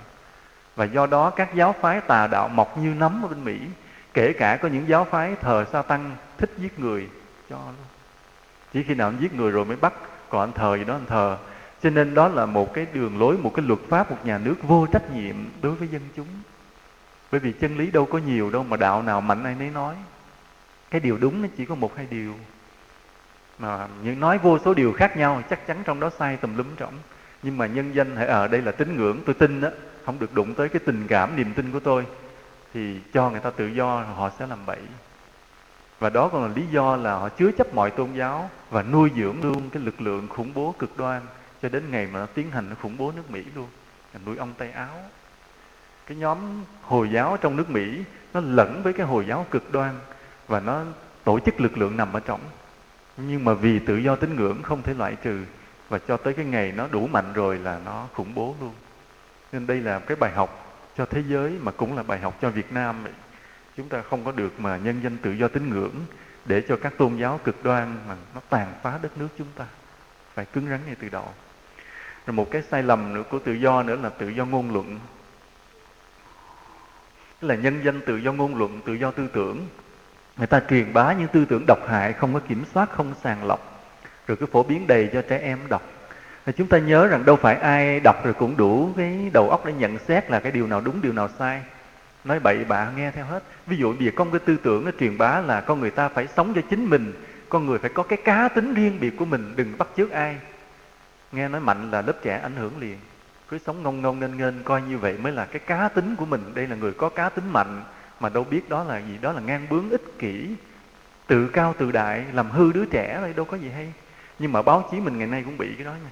Và 0.77 0.85
do 0.85 1.07
đó 1.07 1.31
các 1.31 1.55
giáo 1.55 1.75
phái 1.81 2.01
tà 2.01 2.27
đạo 2.27 2.49
mọc 2.49 2.79
như 2.79 2.95
nấm 2.95 3.23
ở 3.25 3.29
bên 3.29 3.45
Mỹ, 3.45 3.59
kể 4.15 4.33
cả 4.33 4.57
có 4.57 4.69
những 4.69 4.89
giáo 4.89 5.05
phái 5.05 5.37
thờ 5.41 5.65
sa 5.73 5.83
tăng 5.83 6.17
thích 6.39 6.51
giết 6.59 6.79
người, 6.81 7.09
cho 7.51 7.57
luôn. 7.57 7.87
Chỉ 8.73 8.83
khi 8.83 8.95
nào 8.95 9.09
anh 9.09 9.19
giết 9.21 9.35
người 9.35 9.51
rồi 9.51 9.65
mới 9.65 9.77
bắt, 9.77 9.93
còn 10.29 10.41
anh 10.41 10.53
thờ 10.53 10.77
gì 10.77 10.85
đó 10.85 10.95
anh 10.95 11.07
thờ 11.07 11.37
cho 11.83 11.91
nên 11.91 12.15
đó 12.15 12.29
là 12.29 12.47
một 12.47 12.75
cái 12.75 12.87
đường 12.93 13.19
lối, 13.19 13.39
một 13.39 13.53
cái 13.55 13.67
luật 13.67 13.81
pháp, 13.89 14.11
một 14.11 14.17
nhà 14.25 14.39
nước 14.39 14.55
vô 14.63 14.87
trách 14.87 15.11
nhiệm 15.15 15.37
đối 15.63 15.75
với 15.75 15.89
dân 15.89 16.03
chúng. 16.17 16.27
Bởi 17.33 17.41
vì 17.41 17.53
chân 17.53 17.79
lý 17.79 17.91
đâu 17.91 18.07
có 18.07 18.19
nhiều 18.19 18.51
đâu 18.51 18.65
mà 18.65 18.77
đạo 18.77 19.03
nào 19.03 19.21
mạnh 19.21 19.45
ai 19.45 19.55
nấy 19.55 19.71
nói. 19.71 19.95
Cái 20.91 21.01
điều 21.01 21.19
đúng 21.19 21.43
nó 21.43 21.49
chỉ 21.57 21.65
có 21.65 21.75
một 21.75 21.97
hai 21.97 22.07
điều. 22.11 22.35
Mà 23.59 23.89
những 24.05 24.21
nói 24.21 24.39
vô 24.39 24.59
số 24.65 24.75
điều 24.75 24.93
khác 24.93 25.17
nhau, 25.17 25.43
chắc 25.51 25.67
chắn 25.67 25.83
trong 25.85 26.01
đó 26.01 26.11
sai 26.19 26.37
tùm 26.37 26.57
lum 26.57 26.67
trọng 26.77 26.95
nhưng 27.43 27.59
mà 27.59 27.67
nhân 27.67 27.95
dân 27.95 28.17
hãy 28.17 28.27
ở 28.27 28.49
đây 28.49 28.63
là 28.63 28.73
tín 28.73 28.97
ngưỡng. 28.97 29.21
Tôi 29.27 29.35
tin 29.35 29.61
đó 29.61 29.69
không 30.05 30.19
được 30.19 30.35
đụng 30.35 30.55
tới 30.55 30.69
cái 30.69 30.81
tình 30.87 31.07
cảm, 31.09 31.37
niềm 31.37 31.55
tin 31.55 31.73
của 31.73 31.81
tôi, 31.81 32.07
thì 32.75 33.01
cho 33.13 33.31
người 33.31 33.41
ta 33.41 33.51
tự 33.51 33.67
do, 33.67 34.05
họ 34.17 34.31
sẽ 34.39 34.47
làm 34.47 34.67
bậy. 34.67 34.81
Và 35.99 36.11
đó 36.11 36.29
còn 36.29 36.43
là 36.43 36.49
lý 36.57 36.67
do 36.73 36.97
là 36.97 37.15
họ 37.15 37.29
chứa 37.29 37.51
chấp 37.59 37.75
mọi 37.75 37.91
tôn 37.91 38.13
giáo 38.13 38.51
và 38.71 38.83
nuôi 38.83 39.11
dưỡng 39.17 39.43
luôn 39.43 39.71
cái 39.71 39.83
lực 39.83 40.01
lượng 40.01 40.29
khủng 40.29 40.55
bố 40.55 40.75
cực 40.79 40.97
đoan 40.97 41.23
cho 41.63 41.69
đến 41.69 41.91
ngày 41.91 42.07
mà 42.13 42.21
nó 42.21 42.27
tiến 42.27 42.51
hành 42.51 42.71
nó 42.71 42.77
khủng 42.83 42.97
bố 42.97 43.13
nước 43.13 43.31
Mỹ 43.31 43.45
luôn 43.55 43.69
nuôi 44.27 44.37
ông 44.37 44.55
tay 44.59 44.71
áo. 44.71 45.03
Cái 46.07 46.17
nhóm 46.17 46.65
hồi 46.83 47.11
giáo 47.11 47.37
trong 47.37 47.57
nước 47.57 47.71
Mỹ, 47.71 48.05
nó 48.35 48.41
lẫn 48.41 48.83
với 48.83 48.93
cái 48.93 49.07
hồi 49.07 49.27
giáo 49.27 49.47
cực 49.51 49.73
đoan 49.73 49.95
và 50.49 50.61
nó 50.61 50.85
tổ 51.25 51.41
chức 51.41 51.61
lực 51.61 51.79
lượng 51.79 51.97
nằm 51.97 52.13
ở 52.13 52.21
trong 52.21 52.41
nhưng 53.17 53.45
mà 53.45 53.55
vì 53.55 53.79
tự 53.79 53.97
do 53.97 54.17
tín 54.17 54.37
ngưỡng 54.37 54.63
không 54.63 54.83
thể 54.83 54.95
loại 54.95 55.17
trừ 55.23 55.45
và 55.89 55.99
cho 55.99 56.17
tới 56.17 56.35
cái 56.35 56.45
ngày 56.45 56.73
nó 56.73 56.89
đủ 56.91 57.07
mạnh 57.07 57.33
rồi 57.33 57.59
là 57.59 57.81
nó 57.85 58.07
khủng 58.15 58.35
bố 58.35 58.55
luôn. 58.61 58.75
Nên 59.53 59.67
đây 59.67 59.81
là 59.81 59.99
cái 59.99 60.17
bài 60.17 60.33
học 60.33 60.81
cho 60.97 61.07
thế 61.07 61.23
giới 61.29 61.59
mà 61.61 61.73
cũng 61.73 61.97
là 61.97 62.03
bài 62.03 62.19
học 62.19 62.39
cho 62.41 62.51
Việt 62.51 62.73
Nam 62.73 63.05
chúng 63.77 63.89
ta 63.89 64.03
không 64.03 64.25
có 64.25 64.33
được 64.33 64.61
mà 64.61 64.77
nhân 64.77 65.01
danh 65.03 65.17
tự 65.17 65.33
do 65.33 65.49
tín 65.49 65.71
ngưỡng 65.71 65.95
để 66.45 66.63
cho 66.69 66.77
các 66.83 66.93
tôn 66.99 67.17
giáo 67.17 67.41
cực 67.45 67.65
đoan 67.65 67.97
mà 68.09 68.17
nó 68.35 68.41
tàn 68.51 68.73
phá 68.83 68.99
đất 69.03 69.19
nước 69.19 69.29
chúng 69.39 69.47
ta. 69.57 69.67
Phải 70.35 70.45
cứng 70.45 70.69
rắn 70.69 70.81
ngay 70.87 70.97
từ 71.01 71.09
đầu 71.09 71.29
rồi 72.27 72.35
một 72.35 72.51
cái 72.51 72.63
sai 72.63 72.83
lầm 72.83 73.15
nữa 73.15 73.23
của 73.31 73.39
tự 73.39 73.53
do 73.53 73.83
nữa 73.83 73.97
là 74.03 74.09
tự 74.09 74.29
do 74.29 74.45
ngôn 74.45 74.73
luận. 74.73 74.99
Tức 77.41 77.49
là 77.49 77.55
nhân 77.55 77.81
danh 77.85 78.01
tự 78.01 78.17
do 78.17 78.33
ngôn 78.33 78.57
luận, 78.57 78.81
tự 78.87 78.95
do 78.95 79.11
tư 79.11 79.29
tưởng. 79.33 79.67
Người 80.37 80.47
ta 80.47 80.61
truyền 80.71 80.93
bá 80.93 81.13
những 81.13 81.29
tư 81.29 81.45
tưởng 81.45 81.65
độc 81.67 81.79
hại, 81.89 82.13
không 82.13 82.35
có 82.35 82.41
kiểm 82.41 82.65
soát, 82.75 82.91
không 82.91 83.15
sàng 83.23 83.45
lọc. 83.45 83.83
Rồi 84.27 84.37
cứ 84.37 84.47
phổ 84.47 84.63
biến 84.63 84.87
đầy 84.87 85.11
cho 85.13 85.23
trẻ 85.23 85.39
em 85.39 85.59
đọc. 85.69 85.83
Thì 86.47 86.53
chúng 86.57 86.67
ta 86.67 86.79
nhớ 86.79 87.07
rằng 87.07 87.25
đâu 87.25 87.37
phải 87.37 87.55
ai 87.55 88.01
đọc 88.01 88.25
rồi 88.25 88.35
cũng 88.35 88.57
đủ 88.57 88.91
cái 88.97 89.31
đầu 89.33 89.51
óc 89.51 89.67
để 89.67 89.73
nhận 89.73 89.99
xét 89.99 90.31
là 90.31 90.41
cái 90.41 90.53
điều 90.53 90.67
nào 90.67 90.81
đúng, 90.81 91.03
điều 91.03 91.13
nào 91.13 91.29
sai. 91.39 91.63
Nói 92.25 92.41
bậy 92.41 92.65
bạ 92.65 92.91
nghe 92.97 93.11
theo 93.11 93.25
hết. 93.25 93.43
Ví 93.67 93.77
dụ 93.77 93.93
bây 93.93 94.07
giờ 94.07 94.13
có 94.17 94.25
một 94.25 94.31
cái 94.33 94.41
tư 94.45 94.57
tưởng 94.63 94.85
nó 94.85 94.91
truyền 95.01 95.19
bá 95.19 95.41
là 95.41 95.61
con 95.61 95.81
người 95.81 95.91
ta 95.91 96.09
phải 96.09 96.27
sống 96.37 96.53
cho 96.55 96.61
chính 96.71 96.85
mình, 96.85 97.13
con 97.49 97.67
người 97.67 97.79
phải 97.79 97.91
có 97.95 98.03
cái 98.03 98.19
cá 98.25 98.49
tính 98.49 98.75
riêng 98.75 99.01
biệt 99.01 99.17
của 99.17 99.25
mình, 99.25 99.53
đừng 99.57 99.79
bắt 99.79 99.89
chước 99.97 100.11
ai 100.11 100.37
nghe 101.33 101.49
nói 101.49 101.61
mạnh 101.61 101.91
là 101.91 102.03
lớp 102.03 102.17
trẻ 102.23 102.39
ảnh 102.39 102.57
hưởng 102.57 102.79
liền. 102.79 102.99
Cứ 103.49 103.59
sống 103.59 103.83
ngông 103.83 104.03
ngông 104.03 104.21
nên 104.21 104.37
nghênh, 104.37 104.63
coi 104.65 104.83
như 104.83 104.99
vậy 104.99 105.19
mới 105.19 105.33
là 105.33 105.47
cái 105.47 105.61
cá 105.67 105.89
tính 105.89 106.17
của 106.17 106.27
mình. 106.27 106.55
Đây 106.55 106.67
là 106.67 106.77
người 106.77 106.93
có 106.93 107.09
cá 107.09 107.29
tính 107.29 107.53
mạnh, 107.53 107.83
mà 108.21 108.29
đâu 108.29 108.45
biết 108.45 108.69
đó 108.69 108.85
là 108.85 108.99
gì, 108.99 109.19
đó 109.21 109.33
là 109.33 109.41
ngang 109.41 109.67
bướng 109.71 109.91
ích 109.91 110.19
kỷ. 110.19 110.57
Tự 111.27 111.49
cao 111.49 111.75
tự 111.79 111.93
đại, 111.93 112.25
làm 112.33 112.51
hư 112.51 112.73
đứa 112.73 112.85
trẻ 112.85 113.19
đây, 113.23 113.33
đâu 113.33 113.45
có 113.45 113.57
gì 113.57 113.69
hay. 113.69 113.93
Nhưng 114.39 114.53
mà 114.53 114.63
báo 114.63 114.89
chí 114.91 115.01
mình 115.01 115.19
ngày 115.19 115.27
nay 115.27 115.43
cũng 115.45 115.59
bị 115.59 115.75
cái 115.75 115.85
đó 115.85 115.93
nha. 115.93 116.11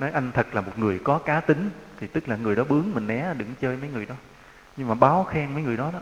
Nói 0.00 0.10
anh 0.10 0.32
thật 0.32 0.54
là 0.54 0.60
một 0.60 0.78
người 0.78 0.98
có 1.04 1.18
cá 1.18 1.40
tính, 1.40 1.70
thì 2.00 2.06
tức 2.06 2.28
là 2.28 2.36
người 2.36 2.56
đó 2.56 2.64
bướng 2.64 2.90
mình 2.94 3.06
né, 3.06 3.34
đừng 3.36 3.54
chơi 3.60 3.76
mấy 3.76 3.90
người 3.90 4.06
đó. 4.06 4.14
Nhưng 4.76 4.88
mà 4.88 4.94
báo 4.94 5.24
khen 5.24 5.54
mấy 5.54 5.62
người 5.62 5.76
đó 5.76 5.90
đó. 5.92 6.00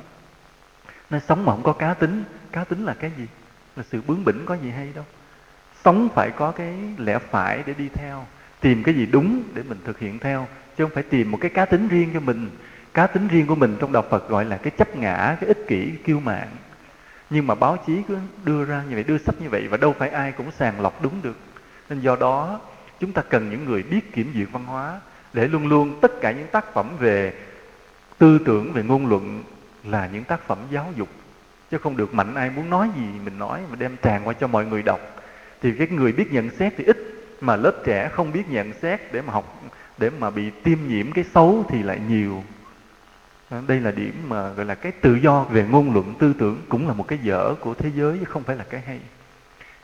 Nói 1.10 1.20
sống 1.28 1.44
mà 1.44 1.52
không 1.52 1.62
có 1.62 1.72
cá 1.72 1.94
tính 1.94 2.24
cá 2.52 2.64
tính 2.64 2.84
là 2.84 2.94
cái 2.94 3.12
gì? 3.16 3.26
Là 3.76 3.82
sự 3.90 4.02
bướng 4.06 4.24
bỉnh 4.24 4.46
có 4.46 4.54
gì 4.54 4.70
hay 4.70 4.92
đâu 4.94 5.04
sống 5.84 6.08
phải 6.14 6.30
có 6.30 6.50
cái 6.50 6.74
lẽ 6.98 7.18
phải 7.18 7.62
để 7.66 7.74
đi 7.78 7.88
theo, 7.94 8.26
tìm 8.60 8.82
cái 8.82 8.94
gì 8.94 9.06
đúng 9.06 9.42
để 9.54 9.62
mình 9.68 9.78
thực 9.84 9.98
hiện 9.98 10.18
theo, 10.18 10.46
chứ 10.76 10.84
không 10.84 10.94
phải 10.94 11.02
tìm 11.02 11.30
một 11.30 11.38
cái 11.40 11.50
cá 11.50 11.64
tính 11.64 11.88
riêng 11.88 12.10
cho 12.14 12.20
mình. 12.20 12.50
Cá 12.94 13.06
tính 13.06 13.28
riêng 13.28 13.46
của 13.46 13.54
mình 13.54 13.76
trong 13.80 13.92
đạo 13.92 14.04
Phật 14.10 14.28
gọi 14.28 14.44
là 14.44 14.56
cái 14.56 14.70
chấp 14.70 14.96
ngã, 14.96 15.36
cái 15.40 15.48
ích 15.48 15.64
kỷ, 15.68 15.86
cái 15.86 15.98
kiêu 16.04 16.20
mạn. 16.20 16.48
Nhưng 17.30 17.46
mà 17.46 17.54
báo 17.54 17.76
chí 17.86 18.02
cứ 18.08 18.16
đưa 18.44 18.64
ra 18.64 18.82
như 18.88 18.94
vậy, 18.94 19.04
đưa 19.04 19.18
sách 19.18 19.34
như 19.40 19.48
vậy 19.50 19.68
và 19.68 19.76
đâu 19.76 19.94
phải 19.98 20.08
ai 20.08 20.32
cũng 20.32 20.50
sàng 20.50 20.80
lọc 20.80 21.02
đúng 21.02 21.22
được. 21.22 21.36
Nên 21.88 22.00
do 22.00 22.16
đó, 22.16 22.60
chúng 23.00 23.12
ta 23.12 23.22
cần 23.22 23.50
những 23.50 23.64
người 23.64 23.82
biết 23.82 24.12
kiểm 24.12 24.32
duyệt 24.34 24.48
văn 24.52 24.64
hóa 24.64 25.00
để 25.32 25.48
luôn 25.48 25.66
luôn 25.66 25.98
tất 26.00 26.20
cả 26.20 26.32
những 26.32 26.46
tác 26.46 26.74
phẩm 26.74 26.96
về 26.98 27.34
tư 28.18 28.38
tưởng, 28.46 28.72
về 28.72 28.82
ngôn 28.82 29.06
luận 29.06 29.44
là 29.84 30.08
những 30.12 30.24
tác 30.24 30.46
phẩm 30.46 30.58
giáo 30.70 30.92
dục. 30.96 31.08
Chứ 31.70 31.78
không 31.78 31.96
được 31.96 32.14
mạnh 32.14 32.34
ai 32.34 32.50
muốn 32.50 32.70
nói 32.70 32.90
gì 32.96 33.06
mình 33.24 33.38
nói 33.38 33.60
mà 33.70 33.76
đem 33.76 33.96
tràn 34.02 34.28
qua 34.28 34.34
cho 34.34 34.46
mọi 34.46 34.66
người 34.66 34.82
đọc 34.82 35.00
thì 35.62 35.72
cái 35.72 35.86
người 35.86 36.12
biết 36.12 36.32
nhận 36.32 36.50
xét 36.50 36.72
thì 36.76 36.84
ít, 36.84 36.96
mà 37.40 37.56
lớp 37.56 37.72
trẻ 37.84 38.08
không 38.12 38.32
biết 38.32 38.48
nhận 38.48 38.72
xét 38.72 39.12
để 39.12 39.22
mà 39.22 39.32
học, 39.32 39.62
để 39.98 40.10
mà 40.10 40.30
bị 40.30 40.50
tiêm 40.62 40.78
nhiễm 40.88 41.12
cái 41.12 41.24
xấu 41.34 41.64
thì 41.68 41.82
lại 41.82 42.00
nhiều. 42.08 42.44
À, 43.50 43.62
đây 43.66 43.80
là 43.80 43.90
điểm 43.90 44.14
mà 44.28 44.48
gọi 44.48 44.66
là 44.66 44.74
cái 44.74 44.92
tự 44.92 45.14
do 45.14 45.44
về 45.44 45.64
ngôn 45.70 45.92
luận, 45.94 46.14
tư 46.18 46.34
tưởng 46.38 46.58
cũng 46.68 46.88
là 46.88 46.94
một 46.94 47.08
cái 47.08 47.18
dở 47.22 47.54
của 47.60 47.74
thế 47.74 47.90
giới 47.94 48.18
chứ 48.18 48.24
không 48.24 48.42
phải 48.42 48.56
là 48.56 48.64
cái 48.64 48.80
hay. 48.86 49.00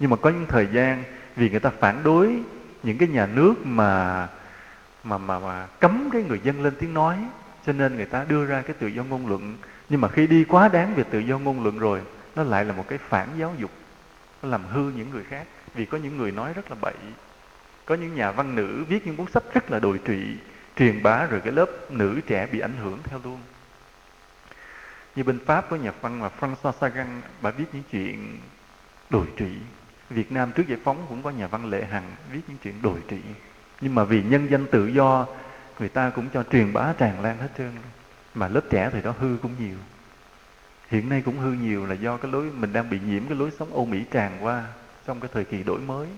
Nhưng 0.01 0.11
mà 0.11 0.17
có 0.17 0.31
những 0.31 0.47
thời 0.47 0.67
gian 0.73 1.03
vì 1.37 1.51
người 1.51 1.61
ta 1.61 1.71
phản 1.71 2.03
đối 2.05 2.37
những 2.83 2.99
cái 2.99 3.09
nhà 3.09 3.27
nước 3.27 3.55
mà 3.65 4.29
mà 5.05 5.19
mà 5.19 5.39
mà 5.39 5.67
cấm 5.67 6.09
cái 6.13 6.23
người 6.23 6.41
dân 6.45 6.63
lên 6.63 6.75
tiếng 6.79 6.95
nói, 6.95 7.17
cho 7.67 7.73
nên 7.73 7.97
người 7.97 8.07
ta 8.07 8.25
đưa 8.29 8.47
ra 8.47 8.63
cái 8.63 8.77
tự 8.79 8.87
do 8.87 9.05
ngôn 9.05 9.27
luận. 9.27 9.57
Nhưng 9.89 10.01
mà 10.01 10.09
khi 10.09 10.27
đi 10.27 10.45
quá 10.45 10.69
đáng 10.69 10.95
về 10.95 11.05
tự 11.11 11.19
do 11.19 11.39
ngôn 11.39 11.63
luận 11.63 11.79
rồi, 11.79 12.01
nó 12.37 12.43
lại 12.43 12.65
là 12.65 12.73
một 12.73 12.85
cái 12.89 12.99
phản 12.99 13.29
giáo 13.39 13.55
dục, 13.59 13.71
nó 14.43 14.49
làm 14.49 14.65
hư 14.65 14.91
những 14.97 15.11
người 15.11 15.25
khác 15.25 15.47
vì 15.79 15.85
có 15.85 15.99
những 15.99 16.17
người 16.17 16.31
nói 16.31 16.53
rất 16.53 16.71
là 16.71 16.77
bậy. 16.81 16.95
Có 17.85 17.95
những 17.95 18.15
nhà 18.15 18.31
văn 18.31 18.55
nữ 18.55 18.85
viết 18.89 19.07
những 19.07 19.17
cuốn 19.17 19.27
sách 19.27 19.43
rất 19.55 19.71
là 19.71 19.79
đồi 19.79 20.01
trụy, 20.07 20.37
truyền 20.77 21.03
bá 21.03 21.25
rồi 21.25 21.41
cái 21.41 21.53
lớp 21.53 21.91
nữ 21.91 22.21
trẻ 22.27 22.47
bị 22.53 22.61
ảnh 22.61 22.77
hưởng 22.83 22.99
theo 23.05 23.21
luôn. 23.25 23.41
Như 25.17 25.25
bên 25.25 25.39
pháp 25.47 25.71
có 25.71 25.77
nhà 25.77 25.93
văn 26.01 26.23
là 26.23 26.31
François 26.41 26.73
Sagan, 26.81 27.21
bà 27.43 27.51
viết 27.51 27.65
những 27.73 27.83
chuyện 27.91 28.39
đồi 29.11 29.27
trụy. 29.39 29.51
Việt 30.11 30.33
Nam 30.33 30.53
trước 30.53 30.69
giải 30.69 30.79
phóng 30.85 31.07
cũng 31.09 31.23
có 31.23 31.31
nhà 31.31 31.47
văn 31.47 31.71
Lệ 31.71 31.85
Hằng 31.85 32.11
viết 32.33 32.41
những 32.49 32.59
chuyện 32.63 32.83
đồi 32.83 33.01
trụy. 33.11 33.21
Nhưng 33.81 33.95
mà 33.95 34.05
vì 34.05 34.23
nhân 34.23 34.47
danh 34.51 34.67
tự 34.67 34.87
do, 34.87 35.27
người 35.79 35.89
ta 35.89 36.11
cũng 36.11 36.29
cho 36.35 36.45
truyền 36.53 36.73
bá 36.73 36.93
tràn 36.99 37.21
lan 37.21 37.39
hết 37.39 37.49
trơn. 37.59 37.73
Mà 38.35 38.49
lớp 38.49 38.63
trẻ 38.71 38.91
thì 38.93 39.03
đó 39.03 39.15
hư 39.19 39.37
cũng 39.43 39.55
nhiều. 39.59 39.79
Hiện 40.89 41.09
nay 41.09 41.23
cũng 41.25 41.39
hư 41.39 41.53
nhiều 41.53 41.87
là 41.87 41.95
do 41.95 42.17
cái 42.17 42.33
lối, 42.33 42.51
mình 42.51 42.73
đang 42.73 42.91
bị 42.91 43.01
nhiễm 43.07 43.27
cái 43.29 43.39
lối 43.39 43.51
sống 43.59 43.75
Âu 43.75 43.87
Mỹ 43.87 44.05
tràn 44.11 44.45
qua 44.45 44.65
trong 45.09 45.21
cái 45.21 45.31
thời 45.35 45.45
kỳ 45.45 45.63
đổi 45.63 45.79
mới, 45.79 46.09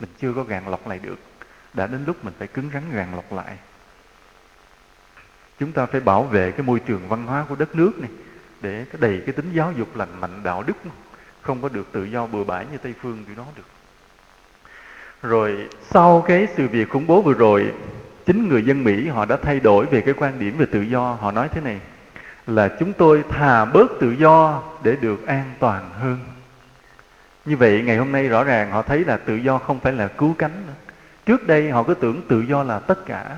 mình 0.00 0.10
chưa 0.20 0.32
có 0.32 0.42
gàn 0.42 0.70
lọc 0.70 0.88
lại 0.88 0.98
được. 1.02 1.18
Đã 1.74 1.86
đến 1.86 2.04
lúc 2.06 2.24
mình 2.24 2.34
phải 2.38 2.48
cứng 2.48 2.70
rắn 2.72 2.82
gàn 2.92 3.14
lọc 3.14 3.32
lại. 3.32 3.56
Chúng 5.60 5.72
ta 5.72 5.86
phải 5.86 6.00
bảo 6.00 6.22
vệ 6.22 6.50
cái 6.50 6.62
môi 6.62 6.80
trường 6.80 7.08
văn 7.08 7.26
hóa 7.26 7.44
của 7.48 7.54
đất 7.54 7.76
nước 7.76 7.98
này, 7.98 8.10
để 8.60 8.84
cái 8.92 9.00
đầy 9.00 9.22
cái 9.26 9.32
tính 9.32 9.52
giáo 9.52 9.72
dục 9.72 9.96
lành 9.96 10.20
mạnh, 10.20 10.40
đạo 10.42 10.62
đức 10.62 10.76
không 11.42 11.62
có 11.62 11.68
được 11.68 11.92
tự 11.92 12.04
do 12.04 12.26
bừa 12.26 12.44
bãi 12.44 12.66
như 12.72 12.78
tây 12.78 12.94
phương 13.02 13.24
tụi 13.24 13.36
nó 13.36 13.44
được. 13.56 13.62
Rồi, 15.22 15.68
sau 15.90 16.24
cái 16.26 16.48
sự 16.56 16.68
việc 16.68 16.90
khủng 16.90 17.06
bố 17.06 17.22
vừa 17.22 17.34
rồi, 17.34 17.72
chính 18.26 18.48
người 18.48 18.62
dân 18.62 18.84
mỹ 18.84 19.08
họ 19.08 19.24
đã 19.24 19.36
thay 19.36 19.60
đổi 19.60 19.86
về 19.86 20.00
cái 20.00 20.14
quan 20.14 20.38
điểm 20.38 20.58
về 20.58 20.66
tự 20.72 20.82
do. 20.82 21.12
Họ 21.20 21.30
nói 21.30 21.48
thế 21.48 21.60
này, 21.60 21.80
là 22.46 22.76
chúng 22.80 22.92
tôi 22.92 23.24
thà 23.28 23.64
bớt 23.64 23.90
tự 24.00 24.10
do 24.10 24.62
để 24.82 24.96
được 25.00 25.26
an 25.26 25.54
toàn 25.58 25.90
hơn 25.90 26.33
như 27.44 27.56
vậy, 27.56 27.82
ngày 27.86 27.96
hôm 27.96 28.12
nay 28.12 28.28
rõ 28.28 28.44
ràng 28.44 28.70
họ 28.70 28.82
thấy 28.82 29.04
là 29.04 29.16
tự 29.16 29.36
do 29.36 29.58
không 29.58 29.80
phải 29.80 29.92
là 29.92 30.08
cứu 30.08 30.34
cánh 30.38 30.66
nữa. 30.66 30.72
Trước 31.26 31.46
đây 31.46 31.70
họ 31.70 31.82
cứ 31.82 31.94
tưởng 31.94 32.22
tự 32.28 32.40
do 32.40 32.62
là 32.62 32.78
tất 32.78 33.06
cả. 33.06 33.36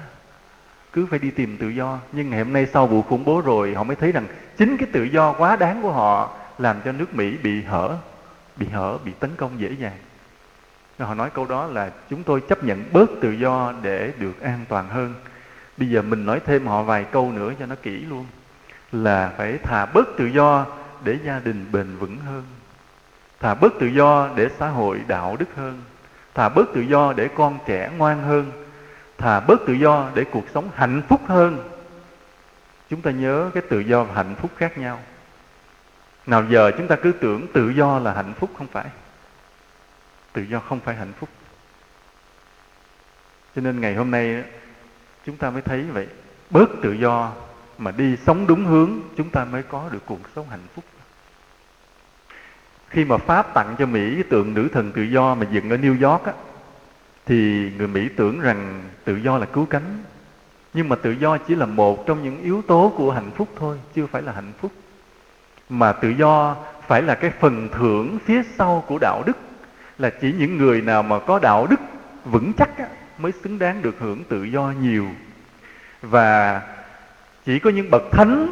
Cứ 0.93 1.07
phải 1.07 1.19
đi 1.19 1.31
tìm 1.31 1.57
tự 1.57 1.69
do. 1.69 1.99
Nhưng 2.13 2.31
ngày 2.31 2.39
hôm 2.45 2.53
nay 2.53 2.67
sau 2.73 2.87
vụ 2.87 3.03
khủng 3.03 3.25
bố 3.25 3.41
rồi, 3.41 3.75
họ 3.75 3.85
mới 3.85 3.97
thấy 3.97 4.13
rằng 4.13 4.27
chính 4.57 4.77
cái 4.77 4.89
tự 4.93 5.03
do 5.03 5.33
quá 5.33 5.57
đáng 5.57 5.83
của 5.83 5.93
họ 5.93 6.37
làm 6.59 6.77
cho 6.85 6.93
nước 6.93 7.15
Mỹ 7.15 7.37
bị 7.43 7.63
hở 7.63 7.97
bị 8.57 8.67
hở, 8.69 8.99
bị 9.05 9.13
tấn 9.21 9.31
công 9.37 9.61
dễ 9.61 9.71
dàng. 9.79 9.97
Họ 10.99 11.15
nói 11.15 11.31
câu 11.31 11.47
đó 11.47 11.67
là 11.67 11.91
chúng 12.11 12.23
tôi 12.23 12.41
chấp 12.41 12.65
nhận 12.65 12.85
bớt 12.93 13.11
tự 13.21 13.31
do 13.31 13.75
để 13.83 14.13
được 14.19 14.41
an 14.41 14.65
toàn 14.69 14.89
hơn. 14.89 15.15
Bây 15.77 15.89
giờ 15.89 16.03
mình 16.03 16.27
nói 16.27 16.41
thêm 16.47 16.67
họ 16.67 16.83
vài 16.83 17.05
câu 17.05 17.33
nữa 17.33 17.53
cho 17.59 17.67
nó 17.67 17.75
kỹ 17.83 18.05
luôn. 18.09 18.27
Là 18.93 19.33
phải 19.37 19.59
thà 19.59 19.87
bớt 19.87 20.07
tự 20.19 20.27
do 20.27 20.67
để 21.05 21.19
gia 21.25 21.39
đình 21.39 21.67
bền 21.73 21.97
vững 21.97 22.19
hơn 22.19 22.43
thà 23.41 23.55
bớt 23.55 23.73
tự 23.81 23.87
do 23.87 24.31
để 24.37 24.49
xã 24.59 24.69
hội 24.69 25.01
đạo 25.07 25.37
đức 25.39 25.49
hơn. 25.57 25.83
Thà 26.35 26.49
bớt 26.49 26.65
tự 26.75 26.81
do 26.81 27.13
để 27.13 27.29
con 27.35 27.59
trẻ 27.67 27.91
ngoan 27.97 28.23
hơn. 28.23 28.53
Thà 29.19 29.41
bớt 29.41 29.61
tự 29.67 29.73
do 29.73 30.11
để 30.15 30.25
cuộc 30.25 30.45
sống 30.55 30.71
hạnh 30.75 31.03
phúc 31.09 31.21
hơn. 31.27 31.69
Chúng 32.91 33.03
ta 33.03 33.11
nhớ 33.11 33.51
cái 33.55 33.63
tự 33.69 33.81
do 33.81 34.05
và 34.05 34.15
hạnh 34.15 34.35
phúc 34.35 34.51
khác 34.57 34.79
nhau. 34.79 35.01
Nào 36.27 36.45
giờ 36.51 36.71
chúng 36.79 36.89
ta 36.89 36.97
cứ 36.97 37.13
tưởng 37.13 37.47
tự 37.53 37.71
do 37.71 37.99
là 37.99 38.13
hạnh 38.13 38.33
phúc 38.39 38.51
không 38.59 38.67
phải. 38.67 38.87
Tự 40.33 40.43
do 40.43 40.61
không 40.61 40.81
phải 40.81 40.95
hạnh 40.95 41.13
phúc. 41.19 41.29
Cho 43.57 43.63
nên 43.63 43.81
ngày 43.81 43.95
hôm 43.95 44.11
nay 44.11 44.45
chúng 45.27 45.37
ta 45.37 45.51
mới 45.51 45.63
thấy 45.63 45.83
vậy. 45.83 46.07
Bớt 46.51 46.69
tự 46.83 46.93
do 46.93 47.33
mà 47.79 47.91
đi 47.91 48.17
sống 48.17 48.47
đúng 48.47 48.65
hướng, 48.65 48.91
chúng 49.17 49.31
ta 49.31 49.45
mới 49.45 49.63
có 49.63 49.89
được 49.93 50.03
cuộc 50.07 50.21
sống 50.35 50.49
hạnh 50.51 50.67
phúc 50.75 50.85
khi 52.89 53.05
mà 53.05 53.17
pháp 53.17 53.55
tặng 53.55 53.75
cho 53.79 53.87
mỹ 53.87 54.15
cái 54.15 54.23
tượng 54.23 54.55
nữ 54.55 54.69
thần 54.73 54.93
tự 54.93 55.03
do 55.03 55.35
mà 55.35 55.47
dựng 55.51 55.71
ở 55.71 55.77
new 55.77 56.11
york 56.11 56.25
á, 56.25 56.33
thì 57.27 57.71
người 57.79 57.89
mỹ 57.89 58.09
tưởng 58.17 58.41
rằng 58.41 58.83
tự 59.05 59.17
do 59.17 59.39
là 59.39 59.47
cứu 59.47 59.67
cánh. 59.67 60.03
Nhưng 60.75 60.89
mà 60.89 60.97
tự 60.97 61.11
do 61.11 61.39
chỉ 61.39 61.55
là 61.55 61.67
một 61.67 62.07
trong 62.07 62.23
những 62.23 62.43
yếu 62.43 62.63
tố 62.63 62.93
của 62.97 63.13
hạnh 63.13 63.31
phúc 63.37 63.49
thôi 63.57 63.79
chưa 63.95 64.07
phải 64.07 64.23
là 64.23 64.33
hạnh 64.33 64.53
phúc. 64.61 64.73
Mà 65.69 65.93
tự 65.93 66.09
do 66.09 66.57
phải 66.87 67.03
là 67.03 67.15
cái 67.15 67.31
phần 67.41 67.69
thưởng 67.73 68.19
phía 68.25 68.43
sau 68.59 68.85
của 68.87 68.99
đạo 69.01 69.23
đức 69.27 69.37
là 69.99 70.11
chỉ 70.21 70.35
những 70.39 70.57
người 70.57 70.81
nào 70.81 71.03
mà 71.03 71.19
có 71.19 71.39
đạo 71.39 71.67
đức 71.71 71.81
vững 72.25 72.53
chắc 72.53 72.79
á, 72.79 72.87
mới 73.19 73.33
xứng 73.45 73.59
đáng 73.59 73.83
được 73.83 73.97
hưởng 73.99 74.25
tự 74.25 74.45
do 74.45 74.73
nhiều. 74.81 75.07
Và 76.03 76.63
chỉ 77.45 77.59
có 77.59 77.71
những 77.71 77.91
bậc 77.91 78.03
thánh 78.13 78.49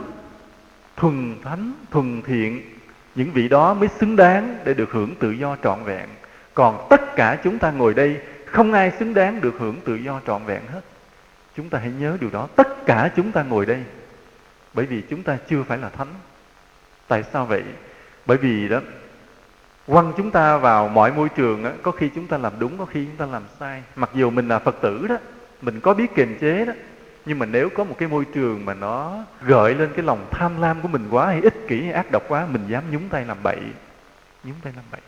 thuần 0.96 1.34
thánh 1.42 1.72
thuần 1.90 2.22
thiện 2.22 2.62
những 3.14 3.30
vị 3.30 3.48
đó 3.48 3.74
mới 3.74 3.88
xứng 3.88 4.16
đáng 4.16 4.58
để 4.64 4.74
được 4.74 4.90
hưởng 4.92 5.14
tự 5.14 5.30
do 5.30 5.56
trọn 5.62 5.84
vẹn. 5.84 6.08
Còn 6.54 6.86
tất 6.90 7.16
cả 7.16 7.38
chúng 7.44 7.58
ta 7.58 7.70
ngồi 7.70 7.94
đây 7.94 8.20
không 8.46 8.72
ai 8.72 8.92
xứng 8.98 9.14
đáng 9.14 9.40
được 9.40 9.54
hưởng 9.58 9.80
tự 9.80 9.94
do 9.94 10.20
trọn 10.26 10.44
vẹn 10.44 10.62
hết. 10.72 10.80
Chúng 11.56 11.70
ta 11.70 11.78
hãy 11.78 11.90
nhớ 11.90 12.16
điều 12.20 12.30
đó. 12.30 12.48
Tất 12.56 12.86
cả 12.86 13.10
chúng 13.16 13.32
ta 13.32 13.42
ngồi 13.42 13.66
đây 13.66 13.82
bởi 14.74 14.86
vì 14.86 15.02
chúng 15.10 15.22
ta 15.22 15.38
chưa 15.48 15.62
phải 15.62 15.78
là 15.78 15.88
thánh. 15.88 16.14
Tại 17.08 17.22
sao 17.32 17.46
vậy? 17.46 17.62
Bởi 18.26 18.36
vì 18.36 18.68
đó 18.68 18.80
quăng 19.86 20.12
chúng 20.16 20.30
ta 20.30 20.56
vào 20.56 20.88
mọi 20.88 21.12
môi 21.12 21.28
trường 21.28 21.64
đó, 21.64 21.70
có 21.82 21.90
khi 21.90 22.10
chúng 22.14 22.26
ta 22.26 22.38
làm 22.38 22.52
đúng 22.58 22.78
có 22.78 22.84
khi 22.84 23.04
chúng 23.04 23.16
ta 23.16 23.26
làm 23.26 23.42
sai. 23.60 23.82
Mặc 23.96 24.10
dù 24.14 24.30
mình 24.30 24.48
là 24.48 24.58
phật 24.58 24.76
tử 24.80 25.06
đó 25.08 25.16
mình 25.62 25.80
có 25.80 25.94
biết 25.94 26.14
kiềm 26.14 26.38
chế 26.40 26.64
đó 26.64 26.72
nhưng 27.26 27.38
mà 27.38 27.46
nếu 27.46 27.68
có 27.70 27.84
một 27.84 27.94
cái 27.98 28.08
môi 28.08 28.24
trường 28.24 28.64
mà 28.64 28.74
nó 28.74 29.24
gợi 29.42 29.74
lên 29.74 29.90
cái 29.96 30.04
lòng 30.04 30.26
tham 30.30 30.60
lam 30.60 30.82
của 30.82 30.88
mình 30.88 31.08
quá 31.10 31.26
hay 31.26 31.40
ích 31.40 31.68
kỷ 31.68 31.82
hay 31.82 31.92
ác 31.92 32.10
độc 32.10 32.22
quá 32.28 32.46
mình 32.46 32.66
dám 32.68 32.82
nhúng 32.90 33.08
tay 33.08 33.24
làm 33.24 33.36
bậy. 33.42 33.58
Nhúng 34.44 34.56
tay 34.62 34.72
làm 34.76 34.84
bậy. 34.92 35.00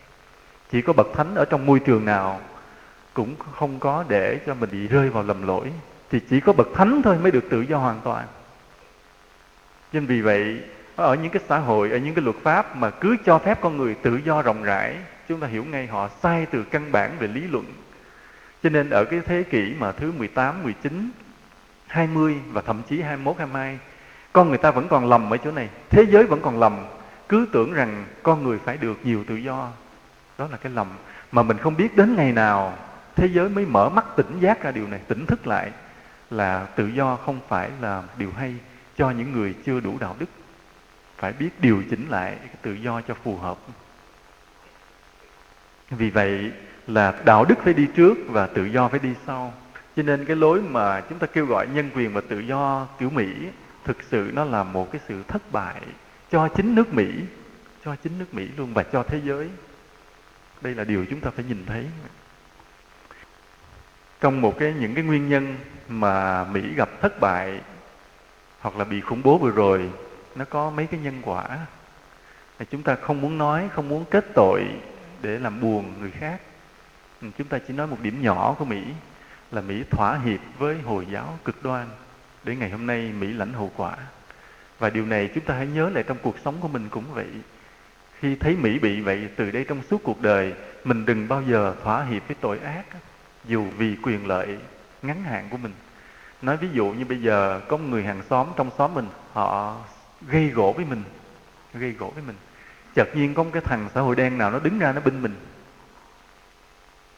Chỉ 0.70 0.82
có 0.82 0.92
bậc 0.92 1.06
thánh 1.14 1.34
ở 1.34 1.44
trong 1.44 1.66
môi 1.66 1.78
trường 1.78 2.04
nào 2.04 2.40
cũng 3.14 3.34
không 3.54 3.78
có 3.78 4.04
để 4.08 4.40
cho 4.46 4.54
mình 4.54 4.70
bị 4.72 4.88
rơi 4.88 5.10
vào 5.10 5.22
lầm 5.22 5.46
lỗi. 5.46 5.72
Thì 6.10 6.20
chỉ 6.30 6.40
có 6.40 6.52
bậc 6.52 6.68
thánh 6.74 7.02
thôi 7.02 7.16
mới 7.22 7.30
được 7.30 7.44
tự 7.50 7.60
do 7.60 7.78
hoàn 7.78 8.00
toàn. 8.04 8.26
Nên 9.92 10.06
vì 10.06 10.20
vậy 10.20 10.60
ở 10.96 11.14
những 11.14 11.32
cái 11.32 11.42
xã 11.48 11.58
hội 11.58 11.90
ở 11.90 11.98
những 11.98 12.14
cái 12.14 12.24
luật 12.24 12.36
pháp 12.42 12.76
mà 12.76 12.90
cứ 12.90 13.16
cho 13.24 13.38
phép 13.38 13.58
con 13.60 13.76
người 13.76 13.94
tự 13.94 14.20
do 14.24 14.42
rộng 14.42 14.62
rãi 14.62 14.96
chúng 15.28 15.40
ta 15.40 15.46
hiểu 15.46 15.64
ngay 15.64 15.86
họ 15.86 16.08
sai 16.22 16.46
từ 16.46 16.62
căn 16.62 16.92
bản 16.92 17.16
về 17.18 17.26
lý 17.26 17.40
luận. 17.40 17.64
Cho 18.62 18.70
nên 18.70 18.90
ở 18.90 19.04
cái 19.04 19.20
thế 19.26 19.42
kỷ 19.42 19.74
mà 19.78 19.92
thứ 19.92 20.12
18, 20.12 20.62
19, 20.62 21.10
20 21.86 22.36
và 22.52 22.60
thậm 22.60 22.82
chí 22.88 23.00
21, 23.00 23.36
22 23.38 23.78
con 24.32 24.48
người 24.48 24.58
ta 24.58 24.70
vẫn 24.70 24.88
còn 24.88 25.08
lầm 25.08 25.30
ở 25.30 25.36
chỗ 25.36 25.52
này. 25.52 25.68
Thế 25.90 26.06
giới 26.10 26.24
vẫn 26.24 26.40
còn 26.42 26.60
lầm. 26.60 26.84
Cứ 27.28 27.48
tưởng 27.52 27.72
rằng 27.72 28.06
con 28.22 28.44
người 28.44 28.58
phải 28.64 28.76
được 28.76 28.98
nhiều 29.04 29.24
tự 29.26 29.36
do. 29.36 29.68
Đó 30.38 30.48
là 30.50 30.56
cái 30.56 30.72
lầm 30.72 30.86
mà 31.32 31.42
mình 31.42 31.58
không 31.58 31.76
biết 31.76 31.96
đến 31.96 32.16
ngày 32.16 32.32
nào 32.32 32.78
thế 33.16 33.28
giới 33.28 33.48
mới 33.48 33.66
mở 33.66 33.88
mắt 33.88 34.04
tỉnh 34.16 34.40
giác 34.40 34.62
ra 34.62 34.70
điều 34.70 34.86
này 34.86 35.00
tỉnh 35.08 35.26
thức 35.26 35.46
lại 35.46 35.70
là 36.30 36.66
tự 36.76 36.86
do 36.86 37.16
không 37.16 37.40
phải 37.48 37.70
là 37.80 38.02
điều 38.18 38.32
hay 38.32 38.54
cho 38.96 39.10
những 39.10 39.32
người 39.32 39.54
chưa 39.66 39.80
đủ 39.80 39.98
đạo 40.00 40.16
đức. 40.18 40.26
Phải 41.16 41.32
biết 41.32 41.60
điều 41.60 41.82
chỉnh 41.90 42.06
lại 42.08 42.36
cái 42.38 42.56
tự 42.62 42.72
do 42.72 43.00
cho 43.00 43.14
phù 43.14 43.36
hợp. 43.36 43.56
Vì 45.90 46.10
vậy 46.10 46.52
là 46.86 47.14
đạo 47.24 47.44
đức 47.44 47.54
phải 47.64 47.74
đi 47.74 47.88
trước 47.96 48.18
và 48.28 48.46
tự 48.46 48.64
do 48.64 48.88
phải 48.88 48.98
đi 48.98 49.14
sau 49.26 49.52
cho 49.96 50.02
nên 50.02 50.24
cái 50.24 50.36
lối 50.36 50.62
mà 50.62 51.00
chúng 51.00 51.18
ta 51.18 51.26
kêu 51.26 51.46
gọi 51.46 51.66
nhân 51.66 51.90
quyền 51.94 52.12
và 52.12 52.20
tự 52.28 52.38
do 52.38 52.86
kiểu 52.98 53.10
mỹ 53.10 53.26
thực 53.84 54.02
sự 54.02 54.30
nó 54.34 54.44
là 54.44 54.62
một 54.62 54.92
cái 54.92 55.00
sự 55.08 55.22
thất 55.28 55.52
bại 55.52 55.80
cho 56.30 56.48
chính 56.48 56.74
nước 56.74 56.94
mỹ, 56.94 57.06
cho 57.84 57.96
chính 57.96 58.18
nước 58.18 58.34
mỹ 58.34 58.48
luôn 58.56 58.74
và 58.74 58.82
cho 58.82 59.02
thế 59.02 59.20
giới. 59.24 59.48
Đây 60.60 60.74
là 60.74 60.84
điều 60.84 61.06
chúng 61.10 61.20
ta 61.20 61.30
phải 61.30 61.44
nhìn 61.48 61.64
thấy. 61.66 61.86
Trong 64.20 64.40
một 64.40 64.58
cái, 64.58 64.74
những 64.80 64.94
cái 64.94 65.04
nguyên 65.04 65.28
nhân 65.28 65.56
mà 65.88 66.44
mỹ 66.44 66.62
gặp 66.76 66.88
thất 67.00 67.20
bại 67.20 67.60
hoặc 68.60 68.76
là 68.76 68.84
bị 68.84 69.00
khủng 69.00 69.22
bố 69.22 69.38
vừa 69.38 69.50
rồi, 69.50 69.90
nó 70.34 70.44
có 70.44 70.70
mấy 70.70 70.86
cái 70.86 71.00
nhân 71.00 71.20
quả. 71.22 71.58
Chúng 72.70 72.82
ta 72.82 72.94
không 72.94 73.20
muốn 73.20 73.38
nói, 73.38 73.68
không 73.72 73.88
muốn 73.88 74.04
kết 74.10 74.24
tội 74.34 74.64
để 75.22 75.38
làm 75.38 75.60
buồn 75.60 75.94
người 76.00 76.10
khác. 76.10 76.40
Chúng 77.38 77.48
ta 77.48 77.58
chỉ 77.68 77.74
nói 77.74 77.86
một 77.86 77.98
điểm 78.02 78.22
nhỏ 78.22 78.54
của 78.58 78.64
mỹ 78.64 78.82
là 79.50 79.60
mỹ 79.60 79.84
thỏa 79.90 80.18
hiệp 80.18 80.40
với 80.58 80.78
hồi 80.80 81.06
giáo 81.12 81.38
cực 81.44 81.62
đoan. 81.62 81.86
Để 82.44 82.56
ngày 82.56 82.70
hôm 82.70 82.86
nay, 82.86 83.12
mỹ 83.18 83.32
lãnh 83.32 83.52
hậu 83.52 83.70
quả. 83.76 83.96
Và 84.78 84.90
điều 84.90 85.06
này 85.06 85.30
chúng 85.34 85.44
ta 85.44 85.54
hãy 85.54 85.66
nhớ 85.66 85.90
lại 85.90 86.04
trong 86.06 86.16
cuộc 86.22 86.36
sống 86.44 86.54
của 86.60 86.68
mình 86.68 86.88
cũng 86.90 87.04
vậy. 87.14 87.26
Khi 88.18 88.36
thấy 88.36 88.56
mỹ 88.56 88.78
bị 88.78 89.00
vậy, 89.00 89.28
từ 89.36 89.50
đây 89.50 89.64
trong 89.64 89.82
suốt 89.90 90.00
cuộc 90.02 90.22
đời, 90.22 90.54
mình 90.84 91.04
đừng 91.04 91.28
bao 91.28 91.42
giờ 91.42 91.74
thỏa 91.82 92.04
hiệp 92.04 92.28
với 92.28 92.36
tội 92.40 92.58
ác, 92.58 92.84
dù 93.44 93.66
vì 93.78 93.96
quyền 94.02 94.26
lợi 94.26 94.58
ngắn 95.02 95.22
hạn 95.22 95.48
của 95.50 95.56
mình. 95.56 95.72
Nói 96.42 96.56
ví 96.56 96.68
dụ 96.72 96.86
như 96.86 97.04
bây 97.04 97.22
giờ, 97.22 97.60
có 97.68 97.78
người 97.78 98.04
hàng 98.04 98.22
xóm 98.30 98.46
trong 98.56 98.70
xóm 98.78 98.94
mình, 98.94 99.08
họ 99.32 99.76
gây 100.28 100.48
gỗ 100.48 100.72
với 100.76 100.84
mình, 100.84 101.02
gây 101.74 101.92
gỗ 101.92 102.10
với 102.14 102.24
mình. 102.26 102.36
Chợt 102.94 103.08
nhiên 103.14 103.34
có 103.34 103.42
một 103.42 103.50
cái 103.52 103.62
thằng 103.62 103.88
xã 103.94 104.00
hội 104.00 104.16
đen 104.16 104.38
nào 104.38 104.50
nó 104.50 104.58
đứng 104.58 104.78
ra 104.78 104.92
nó 104.92 105.00
binh 105.00 105.22
mình. 105.22 105.34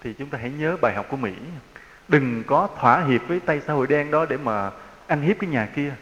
Thì 0.02 0.14
chúng 0.18 0.28
ta 0.28 0.38
hãy 0.38 0.50
nhớ 0.50 0.76
bài 0.80 0.94
học 0.94 1.06
của 1.08 1.16
mỹ 1.16 1.32
đừng 2.08 2.44
có 2.46 2.68
thỏa 2.80 3.04
hiệp 3.04 3.28
với 3.28 3.40
tay 3.40 3.60
xã 3.66 3.72
hội 3.72 3.86
đen 3.86 4.10
đó 4.10 4.26
để 4.28 4.36
mà 4.36 4.70
ăn 5.06 5.22
hiếp 5.22 5.36
cái 5.38 5.50
nhà 5.50 5.68
kia. 5.76 5.94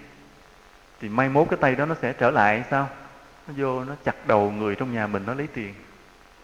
Thì 1.01 1.09
mai 1.09 1.29
mốt 1.29 1.47
cái 1.51 1.59
tay 1.61 1.75
đó 1.75 1.87
nó 1.87 1.95
sẽ 2.03 2.13
trở 2.13 2.31
lại 2.31 2.65
sao? 2.71 2.89
Nó 3.49 3.55
vô 3.57 3.85
nó 3.85 3.95
chặt 4.05 4.27
đầu 4.27 4.51
người 4.51 4.75
trong 4.75 4.95
nhà 4.95 5.07
mình 5.07 5.23
nó 5.27 5.35
lấy 5.35 5.47
tiền. 5.47 5.75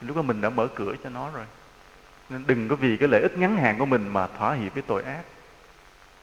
Lúc 0.00 0.16
đó 0.16 0.22
mình 0.22 0.40
đã 0.40 0.50
mở 0.50 0.68
cửa 0.74 0.94
cho 1.04 1.10
nó 1.10 1.30
rồi. 1.30 1.44
Nên 2.30 2.44
đừng 2.46 2.68
có 2.68 2.76
vì 2.76 2.96
cái 2.96 3.08
lợi 3.08 3.22
ích 3.22 3.38
ngắn 3.38 3.56
hạn 3.56 3.78
của 3.78 3.86
mình 3.86 4.08
mà 4.08 4.26
thỏa 4.38 4.54
hiệp 4.54 4.74
với 4.74 4.82
tội 4.82 5.02
ác. 5.02 5.22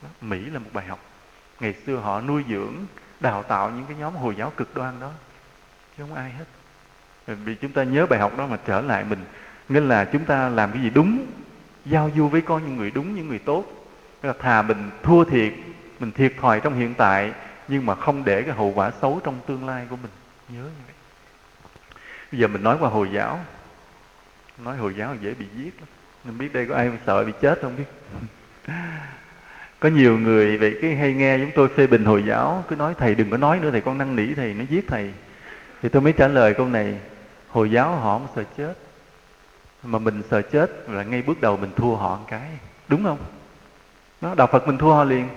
Đó, 0.01 0.09
Mỹ 0.21 0.45
là 0.45 0.59
một 0.59 0.69
bài 0.73 0.85
học. 0.85 0.99
Ngày 1.59 1.75
xưa 1.85 1.95
họ 1.95 2.21
nuôi 2.21 2.43
dưỡng 2.49 2.73
đào 3.19 3.43
tạo 3.43 3.71
những 3.71 3.85
cái 3.85 3.97
nhóm 3.99 4.15
hồi 4.15 4.35
giáo 4.35 4.53
cực 4.57 4.75
đoan 4.75 4.99
đó. 4.99 5.11
Chứ 5.97 6.03
không 6.03 6.13
ai 6.13 6.31
hết. 6.31 6.45
Vì 7.27 7.55
chúng 7.55 7.71
ta 7.71 7.83
nhớ 7.83 8.05
bài 8.05 8.19
học 8.19 8.37
đó 8.37 8.47
mà 8.47 8.57
trở 8.65 8.81
lại 8.81 9.03
mình. 9.03 9.19
Nên 9.69 9.89
là 9.89 10.05
chúng 10.05 10.25
ta 10.25 10.49
làm 10.49 10.71
cái 10.71 10.81
gì 10.81 10.89
đúng 10.89 11.25
giao 11.89 12.11
du 12.15 12.27
với 12.27 12.41
con 12.41 12.65
những 12.65 12.77
người 12.77 12.91
đúng, 12.91 13.15
những 13.15 13.27
người 13.27 13.39
tốt. 13.39 13.65
Là 14.23 14.33
thà 14.39 14.61
mình 14.61 14.89
thua 15.03 15.23
thiệt, 15.23 15.53
mình 15.99 16.11
thiệt 16.11 16.33
thòi 16.41 16.59
trong 16.59 16.75
hiện 16.75 16.93
tại, 16.93 17.31
nhưng 17.67 17.85
mà 17.85 17.95
không 17.95 18.25
để 18.25 18.41
cái 18.41 18.55
hậu 18.55 18.71
quả 18.75 18.91
xấu 19.01 19.19
trong 19.23 19.39
tương 19.47 19.67
lai 19.67 19.87
của 19.89 19.95
mình. 19.95 20.11
Nhớ 20.49 20.63
như 20.63 20.83
vậy. 20.85 20.95
Bây 22.31 22.41
giờ 22.41 22.47
mình 22.47 22.63
nói 22.63 22.77
qua 22.79 22.89
hồi 22.89 23.09
giáo. 23.13 23.39
Nói 24.57 24.77
hồi 24.77 24.93
giáo 24.97 25.15
dễ 25.21 25.33
bị 25.33 25.45
giết 25.55 25.73
lắm. 25.79 25.87
Mình 26.23 26.37
biết 26.37 26.53
đây 26.53 26.65
có 26.65 26.75
ai 26.75 26.91
sợ 27.05 27.23
bị 27.23 27.31
chết 27.41 27.59
không 27.61 27.75
biết. 27.77 27.85
Có 29.79 29.89
nhiều 29.89 30.17
người 30.17 30.57
vậy 30.57 30.75
cái 30.81 30.95
hay 30.95 31.13
nghe 31.13 31.37
chúng 31.37 31.51
tôi 31.55 31.67
phê 31.67 31.87
bình 31.87 32.05
hồi 32.05 32.23
giáo. 32.27 32.63
Cứ 32.69 32.75
nói, 32.75 32.93
thầy 32.97 33.15
đừng 33.15 33.29
có 33.29 33.37
nói 33.37 33.59
nữa, 33.59 33.71
thầy 33.71 33.81
con 33.81 33.97
năn 33.97 34.15
nỉ 34.15 34.33
thầy, 34.33 34.53
nó 34.53 34.65
giết 34.69 34.85
thầy. 34.87 35.13
Thì 35.81 35.89
tôi 35.89 36.01
mới 36.01 36.13
trả 36.13 36.27
lời 36.27 36.53
câu 36.53 36.67
này, 36.67 36.99
hồi 37.49 37.71
giáo 37.71 37.95
họ 37.95 38.17
không 38.17 38.27
sợ 38.35 38.43
chết 38.57 38.73
mà 39.84 39.99
mình 39.99 40.21
sợ 40.32 40.41
chết 40.41 40.89
là 40.89 41.03
ngay 41.03 41.21
bước 41.21 41.41
đầu 41.41 41.57
mình 41.57 41.71
thua 41.75 41.95
họ 41.95 42.15
một 42.15 42.25
cái. 42.27 42.49
Đúng 42.88 43.03
không? 43.03 43.17
Nó 44.21 44.36
đạo 44.36 44.47
phật 44.47 44.67
mình 44.67 44.77
thua 44.77 44.93
họ 44.93 45.03
liền. 45.03 45.30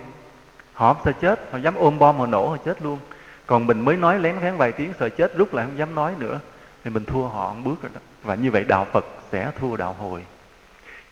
Họ 0.72 0.94
không 0.94 1.02
sợ 1.04 1.12
chết, 1.20 1.48
họ 1.52 1.58
dám 1.58 1.74
ôm 1.74 1.98
bom 1.98 2.16
họ 2.16 2.26
nổ 2.26 2.48
họ 2.48 2.56
chết 2.56 2.82
luôn. 2.82 2.98
Còn 3.46 3.66
mình 3.66 3.80
mới 3.80 3.96
nói 3.96 4.18
lén 4.18 4.36
lén 4.42 4.56
vài 4.56 4.72
tiếng 4.72 4.92
sợ 4.98 5.08
chết, 5.08 5.36
rút 5.36 5.54
lại 5.54 5.66
không 5.66 5.78
dám 5.78 5.94
nói 5.94 6.14
nữa, 6.18 6.40
thì 6.84 6.90
mình 6.90 7.04
thua 7.04 7.28
họ 7.28 7.54
một 7.54 7.60
bước 7.64 7.82
rồi 7.82 7.90
đó. 7.94 8.00
Và 8.22 8.34
như 8.34 8.50
vậy 8.50 8.64
đạo 8.64 8.86
phật 8.92 9.04
sẽ 9.32 9.50
thua 9.60 9.76
đạo 9.76 9.96
hồi. 9.98 10.22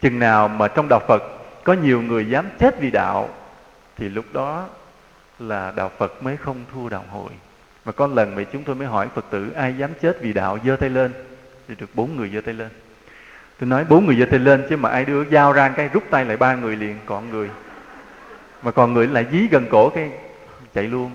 Chừng 0.01 0.18
nào 0.18 0.49
mà 0.49 0.68
trong 0.68 0.87
đạo 0.91 1.01
phật 1.09 1.22
có 1.64 1.72
nhiều 1.72 2.03
người 2.03 2.31
dám 2.31 2.49
chết 2.59 2.81
vì 2.81 2.91
đạo, 2.91 3.28
thì 3.97 4.09
lúc 4.09 4.24
đó 4.33 4.66
là 5.39 5.72
đạo 5.76 5.91
phật 5.99 6.22
mới 6.22 6.37
không 6.37 6.64
thua 6.72 6.89
đạo 6.89 7.05
hồi. 7.11 7.31
Mà 7.85 7.93
có 7.93 8.07
lần 8.07 8.35
mà 8.35 8.45
chúng 8.53 8.64
tôi 8.64 8.74
mới 8.74 8.87
hỏi 8.87 9.09
phật 9.14 9.24
tử, 9.31 9.51
ai 9.51 9.76
dám 9.78 9.91
chết 10.03 10.18
vì 10.20 10.33
đạo 10.33 10.59
giơ 10.64 10.76
tay 10.76 10.91
lên? 10.91 11.12
Thì 11.68 11.74
được 11.74 11.91
bốn 11.95 12.16
người 12.16 12.31
giơ 12.35 12.41
tay 12.41 12.55
lên 12.55 12.68
tôi 13.61 13.69
nói, 13.69 13.85
bốn 13.85 14.07
người 14.07 14.17
giơ 14.17 14.27
tay 14.27 14.39
lên 14.39 14.67
chứ 14.69 14.77
mà 14.77 14.89
ai 14.89 15.05
đưa 15.05 15.25
dao 15.25 15.53
ra 15.53 15.69
cái 15.69 15.89
rút 15.89 16.05
tay 16.11 16.25
lại 16.25 16.37
ba 16.37 16.55
người 16.55 16.77
liền, 16.77 16.99
còn 17.07 17.31
người. 17.31 17.51
Mà 18.63 18.71
còn 18.71 18.95
người 18.95 19.07
lại 19.07 19.27
dí 19.33 19.47
gần 19.51 19.67
cổ 19.71 19.91
cái, 19.91 20.11
chạy 20.75 20.85
luôn. 20.85 21.11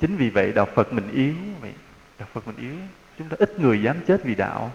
Chính 0.00 0.16
vì 0.16 0.30
vậy 0.30 0.52
đạo 0.52 0.68
phật 0.74 0.92
mình 0.92 1.08
yếu, 1.12 1.32
vậy. 1.60 1.72
Đạo 2.18 2.28
phật 2.32 2.46
mình 2.46 2.56
yếu. 2.56 2.72
Chúng 3.18 3.28
ta 3.28 3.36
ít 3.38 3.60
người 3.60 3.82
dám 3.82 3.96
chết 4.06 4.24
vì 4.24 4.34
đạo. 4.34 4.70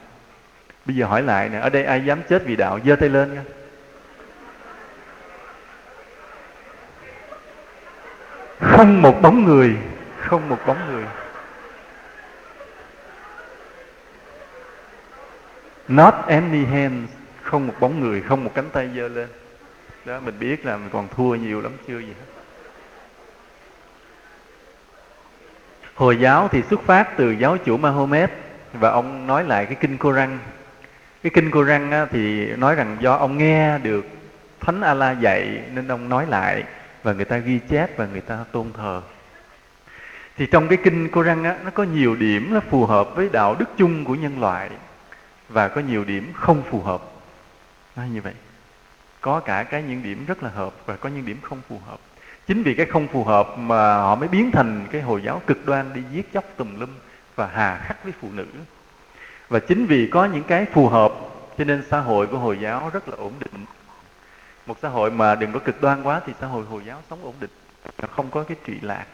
Bây 0.86 0.96
giờ 0.96 1.06
hỏi 1.06 1.22
lại 1.22 1.50
nè, 1.50 1.60
ở 1.60 1.70
đây 1.70 1.84
ai 1.84 2.06
dám 2.06 2.20
chết 2.30 2.44
vì 2.46 2.56
đạo? 2.56 2.80
Giơ 2.86 2.96
tay 2.96 3.10
lên 3.10 3.34
nha. 3.34 3.44
Không 8.60 9.02
một 9.02 9.22
bóng 9.22 9.46
người, 9.46 9.76
không 10.18 10.50
một 10.50 10.60
bóng 10.68 10.92
người. 10.92 11.04
Not 15.88 16.14
any 16.28 16.66
hands 16.66 17.12
không 17.42 17.68
một 17.68 17.74
bóng 17.80 18.00
người 18.00 18.22
không 18.22 18.44
một 18.44 18.52
cánh 18.56 18.70
tay 18.70 18.90
giơ 18.96 19.08
lên. 19.08 19.28
Đó 20.06 20.20
mình 20.20 20.40
biết 20.40 20.66
là 20.66 20.78
mình 20.78 20.90
còn 20.94 21.08
thua 21.16 21.36
nhiều 21.36 21.62
lắm 21.62 21.72
chưa 21.88 22.00
gì 22.00 22.08
hết. 22.20 22.42
Hồi 25.96 26.18
giáo 26.18 26.48
thì 26.52 26.62
xuất 26.70 26.82
phát 26.82 27.18
từ 27.18 27.32
giáo 27.32 27.58
chủ 27.58 27.78
Mahomet 27.78 28.32
và 28.74 28.90
ông 28.90 29.28
nói 29.28 29.44
lại 29.44 29.66
cái 29.66 29.76
kinh 29.76 29.98
Koran 29.98 30.40
cái 31.26 31.32
kinh 31.34 31.52
Koran 31.52 31.92
á, 31.92 32.06
thì 32.12 32.46
nói 32.56 32.76
rằng 32.76 32.98
do 33.00 33.16
ông 33.16 33.38
nghe 33.38 33.78
được 33.78 34.06
thánh 34.60 34.82
Allah 34.82 35.20
dạy 35.20 35.62
nên 35.74 35.88
ông 35.88 36.10
nói 36.10 36.26
lại 36.30 36.64
và 37.04 37.14
người 37.14 37.26
ta 37.26 37.38
ghi 37.38 37.60
chép 37.70 37.98
và 37.98 38.06
người 38.06 38.22
ta 38.22 38.46
tôn 38.52 38.72
thờ. 38.78 39.02
Thì 40.38 40.46
trong 40.46 40.68
cái 40.68 40.78
kinh 40.84 41.10
Koran 41.12 41.44
á, 41.44 41.56
nó 41.64 41.72
có 41.72 41.84
nhiều 41.84 42.16
điểm 42.16 42.54
nó 42.54 42.60
phù 42.70 42.86
hợp 42.86 43.16
với 43.16 43.30
đạo 43.32 43.56
đức 43.60 43.66
chung 43.78 44.06
của 44.06 44.16
nhân 44.16 44.40
loại 44.42 44.70
và 45.56 45.68
có 45.68 45.82
nhiều 45.82 46.04
điểm 46.04 46.34
không 46.36 46.64
phù 46.70 46.82
hợp. 46.82 47.02
Nói 47.96 48.10
như 48.10 48.22
vậy. 48.22 48.34
Có 49.22 49.40
cả 49.40 49.64
cái 49.64 49.84
những 49.84 50.04
điểm 50.04 50.26
rất 50.26 50.44
là 50.44 50.50
hợp 50.50 50.74
và 50.86 50.96
có 50.96 51.10
những 51.10 51.26
điểm 51.26 51.38
không 51.42 51.62
phù 51.70 51.80
hợp. 51.88 52.00
Chính 52.48 52.64
vì 52.64 52.74
cái 52.74 52.86
không 52.86 53.08
phù 53.08 53.24
hợp 53.24 53.58
mà 53.58 53.96
họ 53.98 54.16
mới 54.16 54.28
biến 54.28 54.52
thành 54.52 54.86
cái 54.92 55.02
hồi 55.02 55.22
giáo 55.26 55.42
cực 55.48 55.66
đoan 55.66 55.94
đi 55.94 56.02
giết 56.12 56.34
chóc 56.34 56.44
tùm 56.58 56.80
lum 56.80 56.90
và 57.36 57.48
hà 57.54 57.78
khắc 57.78 58.04
với 58.04 58.14
phụ 58.22 58.28
nữ. 58.32 58.46
Và 59.50 59.60
chính 59.60 59.86
vì 59.86 60.10
có 60.12 60.26
những 60.26 60.44
cái 60.44 60.66
phù 60.74 60.90
hợp, 60.90 61.14
cho 61.58 61.64
nên 61.64 61.84
xã 61.90 62.00
hội 62.00 62.28
của 62.28 62.38
hồi 62.38 62.58
giáo 62.62 62.90
rất 62.94 63.10
là 63.10 63.16
ổn 63.18 63.34
định. 63.40 63.66
Một 64.66 64.78
xã 64.82 64.90
hội 64.90 65.12
mà 65.12 65.36
đừng 65.36 65.52
có 65.54 65.60
cực 65.60 65.82
đoan 65.82 66.04
quá 66.04 66.22
thì 66.26 66.34
xã 66.42 66.48
hội 66.48 66.66
hồi 66.66 66.82
giáo 66.86 67.02
sống 67.10 67.20
ổn 67.24 67.34
định 67.40 67.52
không 68.12 68.30
có 68.32 68.44
cái 68.44 68.58
trụy 68.68 68.76
lạc. 68.82 69.06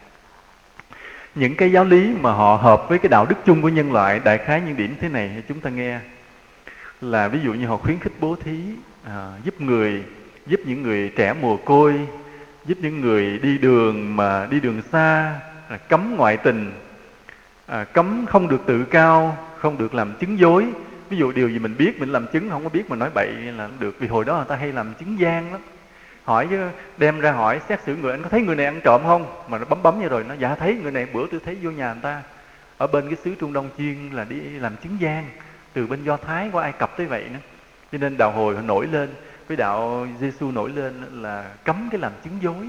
Những 1.35 1.55
cái 1.55 1.71
giáo 1.71 1.83
lý 1.83 2.15
mà 2.21 2.31
họ 2.31 2.55
hợp 2.55 2.89
với 2.89 2.99
cái 2.99 3.09
đạo 3.09 3.25
đức 3.25 3.35
chung 3.45 3.61
của 3.61 3.69
nhân 3.69 3.91
loại, 3.91 4.19
đại 4.19 4.37
khái 4.37 4.61
những 4.61 4.77
điểm 4.77 4.95
thế 5.01 5.09
này 5.09 5.43
chúng 5.47 5.59
ta 5.59 5.69
nghe 5.69 5.99
là 7.01 7.27
ví 7.27 7.39
dụ 7.43 7.53
như 7.53 7.67
họ 7.67 7.77
khuyến 7.77 7.99
khích 7.99 8.13
bố 8.19 8.35
thí 8.35 8.59
à, 9.03 9.31
giúp 9.43 9.61
người 9.61 10.03
giúp 10.47 10.59
những 10.65 10.83
người 10.83 11.11
trẻ 11.15 11.33
mồ 11.33 11.57
côi 11.57 12.07
giúp 12.65 12.77
những 12.81 13.01
người 13.01 13.39
đi 13.39 13.57
đường 13.57 14.15
mà 14.15 14.47
đi 14.49 14.59
đường 14.59 14.81
xa 14.91 15.39
à, 15.69 15.77
cấm 15.77 16.15
ngoại 16.17 16.37
tình 16.37 16.71
à, 17.67 17.83
cấm 17.83 18.25
không 18.25 18.47
được 18.47 18.61
tự 18.65 18.83
cao 18.83 19.37
không 19.57 19.77
được 19.77 19.93
làm 19.93 20.13
chứng 20.19 20.39
dối. 20.39 20.65
Ví 21.09 21.17
dụ 21.17 21.31
điều 21.31 21.49
gì 21.49 21.59
mình 21.59 21.75
biết 21.77 21.99
mình 21.99 22.09
làm 22.09 22.27
chứng 22.27 22.49
không 22.49 22.63
có 22.63 22.69
biết 22.69 22.89
mà 22.89 22.95
nói 22.95 23.09
bậy 23.13 23.31
là 23.31 23.69
được 23.79 23.95
vì 23.99 24.07
hồi 24.07 24.25
đó 24.25 24.35
người 24.35 24.45
ta 24.47 24.55
hay 24.55 24.71
làm 24.71 24.93
chứng 24.93 25.19
gian 25.19 25.51
lắm. 25.51 25.61
Hỏi 26.23 26.47
chứ 26.49 26.69
đem 26.97 27.19
ra 27.19 27.31
hỏi 27.31 27.59
xét 27.69 27.79
xử 27.85 27.95
người 27.95 28.11
anh 28.11 28.23
có 28.23 28.29
thấy 28.29 28.41
người 28.41 28.55
này 28.55 28.65
ăn 28.65 28.81
trộm 28.83 29.01
không? 29.03 29.25
Mà 29.47 29.57
nó 29.57 29.65
bấm 29.65 29.83
bấm 29.83 30.01
như 30.01 30.09
rồi 30.09 30.23
nó 30.23 30.33
dạ 30.39 30.55
thấy 30.55 30.77
người 30.83 30.91
này 30.91 31.07
bữa 31.13 31.27
tôi 31.31 31.39
thấy 31.45 31.57
vô 31.61 31.71
nhà 31.71 31.93
người 31.93 32.01
ta 32.01 32.21
ở 32.77 32.87
bên 32.87 33.07
cái 33.07 33.17
xứ 33.23 33.35
trung 33.39 33.53
đông 33.53 33.69
chiên 33.77 34.09
là 34.13 34.23
đi 34.23 34.35
làm 34.35 34.75
chứng 34.83 34.97
gian 34.99 35.25
từ 35.73 35.87
bên 35.87 36.03
do 36.03 36.17
thái 36.17 36.49
qua 36.51 36.63
ai 36.63 36.71
cập 36.71 36.97
tới 36.97 37.05
vậy 37.05 37.25
nữa. 37.33 37.39
Cho 37.91 37.97
nên 37.97 38.17
đạo 38.17 38.31
hồi 38.31 38.55
họ 38.55 38.61
nổi 38.61 38.87
lên 38.87 39.09
với 39.47 39.57
đạo 39.57 40.07
giêsu 40.19 40.51
nổi 40.51 40.69
lên 40.69 41.21
là 41.21 41.45
cấm 41.63 41.87
cái 41.91 42.01
làm 42.01 42.11
chứng 42.23 42.37
dối. 42.41 42.67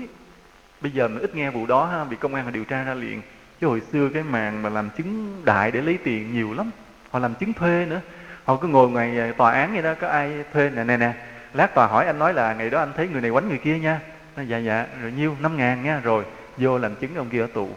Bây 0.80 0.92
giờ 0.92 1.08
mình 1.08 1.18
ít 1.18 1.34
nghe 1.34 1.50
vụ 1.50 1.66
đó 1.66 1.86
ha, 1.86 2.04
bị 2.04 2.16
công 2.16 2.34
an 2.34 2.44
họ 2.44 2.50
điều 2.50 2.64
tra 2.64 2.84
ra 2.84 2.94
liền. 2.94 3.22
Chứ 3.60 3.66
hồi 3.66 3.82
xưa 3.92 4.08
cái 4.08 4.22
màn 4.22 4.62
mà 4.62 4.68
làm 4.68 4.90
chứng 4.90 5.42
đại 5.44 5.70
để 5.70 5.80
lấy 5.80 5.98
tiền 6.04 6.34
nhiều 6.34 6.54
lắm. 6.54 6.70
Họ 7.10 7.18
làm 7.18 7.34
chứng 7.34 7.52
thuê 7.52 7.86
nữa. 7.86 8.00
Họ 8.44 8.56
cứ 8.56 8.68
ngồi 8.68 8.90
ngoài 8.90 9.18
à, 9.18 9.32
tòa 9.36 9.52
án 9.52 9.72
vậy 9.72 9.82
đó, 9.82 9.94
có 10.00 10.08
ai 10.08 10.44
thuê? 10.52 10.70
Nè 10.70 10.84
nè 10.84 10.96
nè. 10.96 11.14
Lát 11.54 11.74
tòa 11.74 11.86
hỏi 11.86 12.06
anh 12.06 12.18
nói 12.18 12.34
là 12.34 12.54
ngày 12.54 12.70
đó 12.70 12.78
anh 12.78 12.92
thấy 12.96 13.08
người 13.08 13.20
này 13.20 13.30
quánh 13.30 13.48
người 13.48 13.58
kia 13.58 13.78
nha. 13.78 14.00
Nó 14.36 14.42
dạ 14.42 14.58
dạ 14.58 14.86
rồi 15.02 15.12
nhiêu? 15.12 15.36
Năm 15.40 15.56
ngàn 15.56 15.82
nha, 15.82 16.00
rồi. 16.00 16.24
Vô 16.56 16.78
làm 16.78 16.94
chứng 16.94 17.14
ông 17.14 17.28
kia 17.28 17.40
ở 17.40 17.46
tù. 17.54 17.68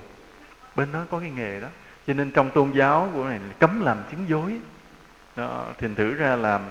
Bên 0.76 0.91
đó 0.91 1.05
có 1.11 1.19
cái 1.19 1.32
nghề 1.32 1.59
đó. 1.61 1.67
Cho 2.07 2.13
nên 2.13 2.32
trong 2.32 2.49
tôn 2.49 2.71
giáo 2.71 3.09
của 3.13 3.23
này 3.23 3.39
cấm 3.59 3.86
làm 3.86 3.97
chứng 4.11 4.30
dối 4.30 4.59
đó, 5.36 5.65
thành 5.77 5.95
thử 5.95 6.13
ra 6.13 6.36
làm 6.36 6.61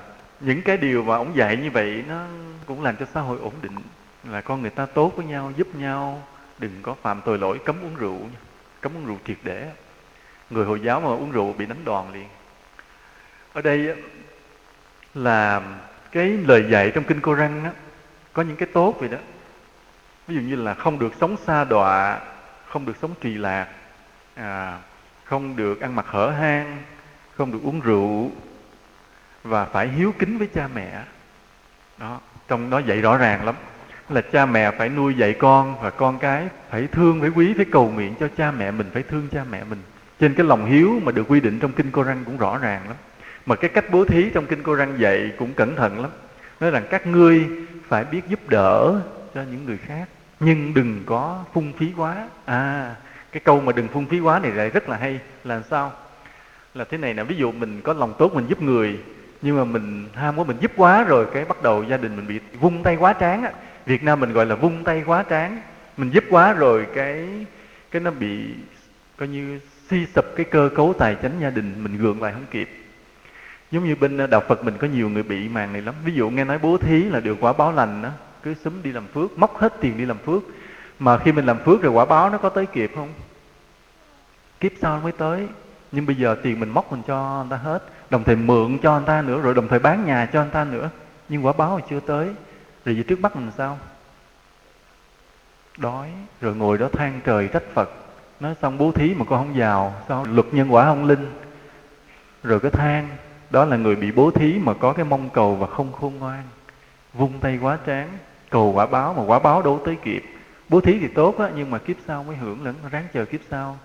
những 0.41 0.63
cái 0.63 0.77
điều 0.77 1.05
mà 1.05 1.17
ông 1.17 1.37
dạy 1.37 1.57
như 1.57 1.71
vậy 1.71 2.05
nó 2.09 2.27
cũng 2.67 2.83
làm 2.83 2.97
cho 2.97 3.07
xã 3.15 3.21
hội 3.21 3.39
ổn 3.39 3.53
định 3.63 3.77
là 4.25 4.41
con 4.41 4.61
người 4.61 4.71
ta 4.71 4.87
tốt 4.87 5.13
với 5.17 5.27
nhau 5.27 5.53
giúp 5.57 5.75
nhau 5.75 6.23
đừng 6.59 6.83
có 6.83 6.95
phạm 7.03 7.21
tội 7.25 7.39
lỗi 7.39 7.59
cấm 7.65 7.77
uống 7.83 7.95
rượu 7.95 8.19
cấm 8.81 8.97
uống 8.97 9.07
rượu 9.07 9.19
triệt 9.27 9.37
để. 9.43 9.71
Người 10.51 10.65
hồi 10.65 10.81
giáo 10.81 11.01
mà 11.01 11.09
uống 11.09 11.31
rượu 11.31 11.53
bị 11.53 11.67
đánh 11.67 11.85
đòn 11.85 12.05
liền. 12.13 12.29
Ở 13.53 13.63
đây 13.63 13.97
là 15.15 15.63
cái 16.13 16.29
lời 16.29 16.65
dạy 16.71 16.93
trong 16.95 17.05
kinh 17.05 17.21
Koran 17.21 17.65
á, 17.65 17.73
có 18.33 18.43
những 18.43 18.57
cái 18.57 18.69
tốt 18.73 18.97
vậy 18.99 19.09
đó. 19.09 19.19
Ví 20.27 20.35
dụ 20.35 20.41
như 20.41 20.57
là 20.57 20.75
không 20.75 20.99
được 20.99 21.13
sống 21.21 21.37
xa 21.47 21.65
đọa 21.65 22.21
không 22.67 22.87
được 22.87 22.97
sống 23.03 23.15
trì 23.21 23.35
lạc 23.35 23.69
à, 24.35 24.79
không 25.25 25.57
được 25.57 25.81
ăn 25.81 25.97
mặc 25.97 26.07
hở 26.09 26.31
hang 26.31 26.83
không 27.37 27.53
được 27.53 27.61
uống 27.63 27.81
rượu 27.81 28.31
và 29.45 29.65
phải 29.65 29.89
hiếu 29.89 30.15
kính 30.19 30.39
với 30.39 30.49
cha 30.55 30.69
mẹ. 30.75 31.03
Đó, 31.99 32.21
trong 32.49 32.71
đó 32.71 32.79
dạy 32.79 33.01
rõ 33.01 33.17
ràng 33.17 33.45
lắm. 33.45 33.55
Là 34.09 34.21
cha 34.21 34.47
mẹ 34.47 34.71
phải 34.71 34.89
nuôi 34.89 35.15
dạy 35.15 35.33
con 35.33 35.81
và 35.83 35.91
con 35.91 36.19
cái 36.19 36.49
phải 36.71 36.87
thương, 36.87 37.21
phải 37.21 37.31
quý, 37.31 37.55
phải 37.57 37.65
cầu 37.65 37.91
nguyện 37.91 38.15
cho 38.21 38.29
cha 38.37 38.51
mẹ 38.51 38.71
mình, 38.71 38.91
phải 38.93 39.03
thương 39.03 39.29
cha 39.33 39.45
mẹ 39.51 39.65
mình. 39.71 39.83
Trên 40.21 40.35
cái 40.35 40.47
lòng 40.47 40.67
hiếu 40.67 41.01
mà 41.05 41.13
được 41.13 41.25
quy 41.29 41.41
định 41.41 41.59
trong 41.59 41.73
kinh 41.73 41.91
cô 41.91 42.03
răng 42.03 42.25
cũng 42.25 42.37
rõ 42.37 42.59
ràng 42.59 42.89
lắm. 42.89 42.97
Mà 43.47 43.57
cái 43.57 43.71
cách 43.71 43.85
bố 43.91 44.05
thí 44.05 44.31
trong 44.31 44.47
kinh 44.47 44.63
cô 44.63 44.75
răng 44.75 44.95
dạy 44.99 45.33
cũng 45.39 45.55
cẩn 45.55 45.77
thận 45.77 46.01
lắm. 46.01 46.11
Nói 46.61 46.71
rằng 46.71 46.85
các 46.91 47.07
ngươi 47.07 47.47
phải 47.89 48.05
biết 48.05 48.23
giúp 48.29 48.49
đỡ 48.49 49.01
cho 49.35 49.43
những 49.43 49.65
người 49.65 49.77
khác, 49.77 50.09
nhưng 50.41 50.75
đừng 50.75 51.03
có 51.07 51.45
phung 51.53 51.73
phí 51.73 51.93
quá. 51.97 52.29
À 52.45 52.95
cái 53.33 53.41
câu 53.45 53.61
mà 53.61 53.73
đừng 53.73 53.89
phung 53.89 54.07
phí 54.07 54.21
quá 54.21 54.39
này 54.39 54.51
lại 54.51 54.71
rất 54.71 54.89
là 54.89 54.97
hay. 54.97 55.21
Là 55.45 55.63
sao? 55.71 55.93
Là 56.75 56.85
thế 56.85 56.99
này 56.99 57.15
nè, 57.15 57.25
ví 57.25 57.37
dụ 57.37 57.53
mình 57.53 57.81
có 57.81 57.93
lòng 57.93 58.15
tốt 58.19 58.35
mình 58.35 58.47
giúp 58.47 58.63
người 58.63 58.99
nhưng 59.45 59.57
mà 59.57 59.65
mình 59.65 60.09
ham 60.15 60.39
quá, 60.39 60.45
mình 60.45 60.57
giúp 60.61 60.73
quá 60.77 61.05
rồi, 61.05 61.27
cái 61.33 61.45
bắt 61.45 61.63
đầu 61.63 61.85
gia 61.85 61.97
đình 61.97 62.17
mình 62.17 62.27
bị 62.27 62.41
vung 62.61 62.83
tay 62.83 62.97
quá 62.97 63.15
tráng 63.21 63.43
á. 63.43 63.53
Việt 63.87 64.03
Nam 64.03 64.21
mình 64.21 64.33
gọi 64.33 64.47
là 64.47 64.55
vung 64.55 64.85
tay 64.85 65.03
quá 65.07 65.25
tráng 65.31 65.61
mình 65.97 66.11
giúp 66.11 66.25
quá 66.31 66.53
rồi, 66.53 66.87
cái 66.95 67.29
cái 67.91 68.03
nó 68.03 68.11
bị 68.11 68.45
coi 69.17 69.29
như 69.29 69.61
suy 69.91 70.07
sụp 70.07 70.25
cái 70.37 70.47
cơ 70.51 70.71
cấu 70.77 70.95
tài 70.99 71.15
chính 71.15 71.41
gia 71.41 71.51
đình, 71.51 71.75
mình 71.85 71.99
gượng 71.99 72.23
lại 72.23 72.33
không 72.33 72.47
kịp. 72.51 72.69
Giống 73.71 73.85
như 73.85 73.97
bên 74.01 74.19
à, 74.19 74.27
đạo 74.27 74.43
Phật 74.49 74.65
mình 74.65 74.75
có 74.79 74.87
nhiều 74.87 75.09
người 75.09 75.23
bị 75.23 75.49
màn 75.49 75.73
này 75.73 75.83
lắm. 75.83 75.95
Ví 76.05 76.15
dụ 76.15 76.31
nghe 76.31 76.45
nói 76.45 76.59
bố 76.59 76.77
thí 76.77 77.03
là 77.03 77.21
được 77.21 77.37
quả 77.41 77.53
báo 77.53 77.73
lành 77.73 78.03
đó 78.03 78.09
cứ 78.43 78.55
súng 78.55 78.83
đi 78.83 78.93
làm 78.93 79.07
phước, 79.07 79.39
móc 79.39 79.59
hết 79.59 79.75
tiền 79.81 79.99
đi 79.99 80.05
làm 80.05 80.19
phước. 80.19 80.43
Mà 80.99 81.19
khi 81.19 81.33
mình 81.33 81.47
làm 81.47 81.59
phước 81.59 81.83
rồi 81.83 81.93
quả 81.93 82.05
báo 82.05 82.31
nó 82.31 82.39
có 82.39 82.49
tới 82.49 82.67
kịp 82.67 82.93
không? 82.95 83.09
Kiếp 84.61 84.73
sau 84.81 85.01
mới 85.01 85.13
tới. 85.13 85.49
Nhưng 85.93 86.07
bây 86.07 86.17
giờ 86.17 86.37
tiền 86.43 86.61
mình 86.61 86.71
móc 86.71 86.93
mình 86.93 87.03
cho 87.07 87.45
người 87.49 87.51
ta 87.51 87.57
hết 87.57 87.83
đồng 88.15 88.25
thời 88.25 88.37
mượn 88.37 88.79
cho 88.79 88.95
anh 88.95 89.05
ta 89.05 89.23
nữa, 89.23 89.41
rồi 89.41 89.55
đồng 89.55 89.69
thời 89.69 89.79
bán 89.79 90.07
nhà 90.07 90.27
cho 90.33 90.43
anh 90.43 90.51
ta 90.51 90.65
nữa. 90.65 90.91
Nhưng 91.29 91.47
quả 91.47 91.53
báo 91.53 91.81
thì 91.81 91.87
chưa 91.91 92.01
tới. 92.01 92.29
Rồi 92.85 92.95
về 92.95 93.03
trước 93.03 93.21
mắt 93.21 93.37
mình 93.37 93.51
sao? 93.57 93.79
Đói, 95.79 96.09
rồi 96.41 96.55
ngồi 96.55 96.79
đó 96.79 96.89
than 96.93 97.21
trời 97.25 97.49
trách 97.49 97.63
phật. 97.75 97.91
Nói 98.41 98.55
xong 98.63 98.79
bố 98.79 98.93
thí 98.93 99.15
mà 99.15 99.25
con 99.25 99.39
không 99.39 99.57
giàu 99.59 99.95
sao 100.09 100.25
luật 100.25 100.47
nhân 100.55 100.75
quả 100.75 100.85
không 100.85 101.05
linh? 101.05 101.31
Rồi 102.43 102.61
cái 102.61 102.71
than, 102.71 103.09
đó 103.51 103.65
là 103.65 103.77
người 103.77 103.97
bị 103.97 104.13
bố 104.13 104.31
thí 104.31 104.59
mà 104.59 104.75
có 104.75 104.93
cái 104.93 105.05
mong 105.05 105.31
cầu 105.31 105.55
và 105.55 105.67
không 105.67 105.93
khôn 105.93 106.19
ngoan. 106.19 106.43
Vung 107.15 107.41
tay 107.41 107.59
quá 107.63 107.79
tráng 107.87 108.09
cầu 108.51 108.73
quả 108.73 108.87
báo 108.87 109.15
mà 109.15 109.23
quả 109.27 109.39
báo 109.39 109.63
đâu 109.63 109.83
tới 109.85 109.97
kịp. 110.03 110.25
Bố 110.69 110.81
thí 110.81 110.99
thì 110.99 111.09
tốt 111.09 111.39
á, 111.39 111.51
nhưng 111.57 111.71
mà 111.71 111.79
kiếp 111.79 111.97
sau 112.07 112.25
mới 112.25 112.37
hưởng 112.37 112.65
lẫn, 112.65 112.75
ráng 112.91 113.05
chờ 113.13 113.25
kiếp 113.25 113.41
sau. 113.51 113.79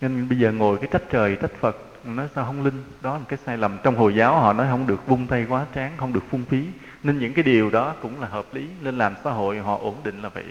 Nên 0.00 0.28
bây 0.28 0.38
giờ 0.38 0.52
ngồi 0.52 0.78
cái 0.78 0.88
trách 0.92 1.02
trời, 1.10 1.36
trách 1.36 1.52
phật 1.60 1.76
nói 2.04 2.28
sao 2.34 2.44
không 2.44 2.64
linh? 2.64 2.84
Đó 3.00 3.18
là 3.18 3.24
cái 3.28 3.38
sai 3.46 3.58
lầm. 3.58 3.78
Trong 3.82 3.96
hồi 3.96 4.14
giáo 4.14 4.40
họ 4.40 4.52
nói 4.52 4.66
không 4.70 4.86
được 4.86 5.06
vung 5.06 5.26
tay 5.26 5.46
quá 5.48 5.66
tráng 5.74 5.92
không 5.96 6.12
được 6.12 6.24
phung 6.30 6.44
phí. 6.44 6.66
Nên 7.02 7.18
những 7.18 7.34
cái 7.34 7.42
điều 7.42 7.70
đó 7.70 7.94
cũng 8.02 8.20
là 8.20 8.28
hợp 8.28 8.44
lý. 8.52 8.68
Nên 8.80 8.98
làm 8.98 9.14
xã 9.24 9.30
hội 9.30 9.58
họ 9.58 9.78
ổn 9.82 9.96
định 10.04 10.22
là 10.22 10.28
vậy. 10.28 10.44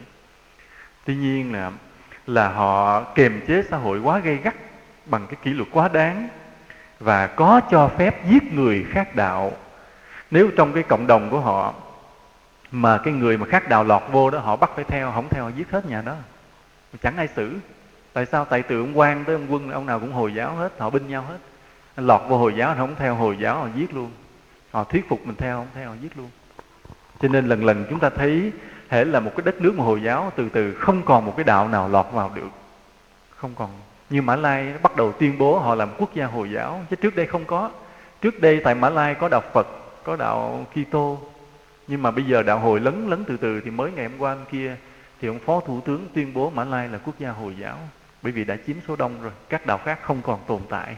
Tuy 1.06 1.16
nhiên 1.16 1.54
là 1.54 1.72
là 2.28 2.49
họ 2.49 3.04
kiềm 3.04 3.41
chế 3.47 3.64
xã 3.70 3.78
hội 3.78 3.99
quá 3.99 4.20
gây 4.20 4.38
gắt 4.38 4.56
bằng 5.06 5.28
cái 5.28 5.36
kỷ 5.43 5.54
luật 5.54 5.70
quá 5.72 5.88
đáng 5.88 6.28
và 6.99 7.28
có 7.28 7.62
cho 7.72 7.88
phép 7.88 8.26
giết 8.30 8.54
người 8.54 8.86
khác 8.89 9.16
đạo. 9.16 9.52
Nếu 10.32 10.49
trong 10.58 10.74
cái 10.74 10.84
cộng 10.84 11.08
đồng 11.08 11.30
của 11.30 11.39
họ 11.39 11.74
mà 12.72 12.97
cái 12.97 13.14
người 13.14 13.38
mà 13.38 13.45
khác 13.45 13.70
đạo 13.70 13.84
lọt 13.84 14.04
vô 14.12 14.30
đó, 14.30 14.39
họ 14.39 14.56
bắt 14.56 14.72
phải 14.76 14.84
theo, 14.84 15.12
không 15.12 15.30
theo 15.30 15.43
họ 15.43 15.49
giết 15.56 15.72
hết 15.72 15.86
nhà 15.86 16.02
đó. 16.02 16.16
Chẳng 17.02 17.18
ai 17.18 17.28
xử 17.28 17.60
tại 18.14 18.26
sao? 18.26 18.45
Tại 18.45 18.64
từ 18.64 18.80
ông 18.80 18.99
quan 18.99 19.26
tới 19.26 19.36
ông 19.36 19.45
quân, 19.49 19.72
ông 19.72 19.86
nào 19.86 19.99
cũng 19.99 20.14
hồi 20.14 20.34
giáo 20.34 20.55
hết, 20.55 20.80
họ 20.80 20.89
binh 20.89 21.07
nhau 21.07 21.26
hết. 21.30 21.38
Lọt 21.97 22.22
vô 22.28 22.38
hồi 22.38 22.53
giáo, 22.57 22.76
không 22.78 22.95
theo 22.95 23.16
hồi 23.16 23.38
giáo, 23.41 23.55
họ 23.55 23.68
giết 23.76 23.93
luôn. 23.93 24.12
Họ 24.72 24.84
thuyết 24.84 25.09
phục 25.09 25.28
mình 25.28 25.36
theo, 25.36 25.57
không 25.57 25.68
theo, 25.74 25.89
họ 25.89 25.95
giết 26.01 26.18
luôn. 26.18 26.30
Cho 27.22 27.28
nên 27.28 27.47
lần 27.47 27.66
lần 27.66 27.86
chúng 27.89 27.99
ta 27.99 28.09
thấy 28.09 28.51
hệ 28.89 29.05
là 29.05 29.20
một 29.20 29.32
cái 29.38 29.45
đất 29.45 29.62
nước 29.62 29.76
mà 29.78 29.84
hồi 29.84 30.01
giáo, 30.03 30.32
từ 30.36 30.49
từ 30.49 30.74
không 30.74 31.01
còn 31.05 31.26
một 31.26 31.34
cái 31.38 31.43
đạo 31.43 31.68
nào 31.68 31.89
lọt 31.89 32.05
vào 32.12 32.32
được. 32.36 32.49
Không 33.36 33.53
còn. 33.55 33.70
Như 34.09 34.22
mã 34.22 34.36
lai 34.36 34.74
bắt 34.84 34.95
đầu 34.95 35.12
tuyên 35.12 35.38
bố 35.38 35.59
họ 35.59 35.76
làm 35.76 35.89
quốc 35.97 36.14
gia 36.14 36.26
hồi 36.26 36.51
giáo, 36.51 36.82
chứ 36.89 36.95
trước 36.95 37.16
đây 37.16 37.26
không 37.26 37.45
có. 37.45 37.70
Trước 38.22 38.41
đây 38.41 38.62
tại 38.64 38.76
mã 38.76 38.89
lai 38.89 39.16
có 39.16 39.30
đạo 39.30 39.41
phật, 39.53 39.68
có 40.03 40.16
đạo 40.16 40.66
kitô. 40.74 41.20
Nhưng 41.88 42.01
mà 42.01 42.12
bây 42.12 42.26
giờ 42.26 42.43
đạo 42.43 42.59
hồi 42.59 42.80
lấn 42.80 43.09
lấn 43.09 43.24
từ 43.24 43.38
từ 43.38 43.62
thì 43.62 43.72
mới 43.72 43.91
ngày 43.91 44.07
hôm 44.07 44.18
qua 44.18 44.34
hôm 44.34 44.45
kia 44.51 44.76
thì 45.22 45.28
ông 45.28 45.39
phó 45.39 45.59
thủ 45.59 45.82
tướng 45.82 46.07
tuyên 46.14 46.34
bố 46.34 46.49
mã 46.49 46.64
lai 46.64 46.89
là 46.89 46.97
quốc 46.97 47.16
gia 47.20 47.30
hồi 47.30 47.55
giáo 47.59 47.78
bởi 48.22 48.32
vì 48.32 48.43
đã 48.43 48.57
chiếm 48.67 48.76
số 48.88 48.95
đông 48.95 49.22
rồi, 49.22 49.32
các 49.49 49.65
đạo 49.65 49.78
khác 49.86 49.99
không 50.03 50.22
còn 50.22 50.39
tồn 50.47 50.61
tại. 50.69 50.95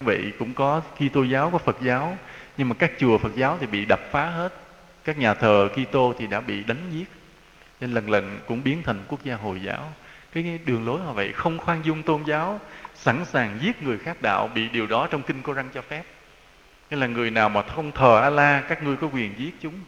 Vậy 0.00 0.32
cũng 0.38 0.54
có 0.54 0.80
Kitô 0.80 1.22
giáo, 1.22 1.50
có 1.50 1.58
Phật 1.58 1.76
giáo, 1.82 2.18
nhưng 2.56 2.68
mà 2.68 2.74
các 2.78 2.92
chùa 2.98 3.18
Phật 3.18 3.34
giáo 3.34 3.58
thì 3.60 3.66
bị 3.66 3.84
đập 3.84 4.00
phá 4.10 4.26
hết. 4.26 4.52
Các 5.04 5.18
nhà 5.18 5.34
thờ 5.34 5.68
Kitô 5.72 6.14
thì 6.18 6.26
đã 6.26 6.40
bị 6.40 6.64
đánh 6.64 6.90
giết. 6.90 7.08
Nên 7.80 7.92
lần 7.92 8.10
lần 8.10 8.40
cũng 8.46 8.62
biến 8.62 8.82
thành 8.82 9.04
quốc 9.08 9.24
gia 9.24 9.34
hồi 9.34 9.60
giáo. 9.62 9.92
Cái 10.32 10.58
đường 10.64 10.86
lối 10.86 11.00
họ 11.00 11.12
vậy, 11.12 11.32
không 11.32 11.58
khoan 11.58 11.84
dung 11.84 12.02
tôn 12.02 12.22
giáo, 12.24 12.60
sẵn 12.94 13.24
sàng 13.24 13.58
giết 13.62 13.82
người 13.82 13.98
khác 13.98 14.22
đạo 14.22 14.50
bị 14.54 14.68
điều 14.68 14.86
đó 14.86 15.08
trong 15.10 15.22
kinh 15.22 15.42
Cô-răng 15.42 15.68
cho 15.74 15.82
phép. 15.82 16.04
Nên 16.90 17.00
là 17.00 17.06
người 17.06 17.30
nào 17.30 17.48
mà 17.48 17.62
không 17.62 17.92
thờ 17.92 18.20
Allah 18.22 18.64
các 18.68 18.82
ngươi 18.82 18.96
có 18.96 19.06
quyền 19.06 19.34
giết 19.38 19.54
chúng. 19.60 19.80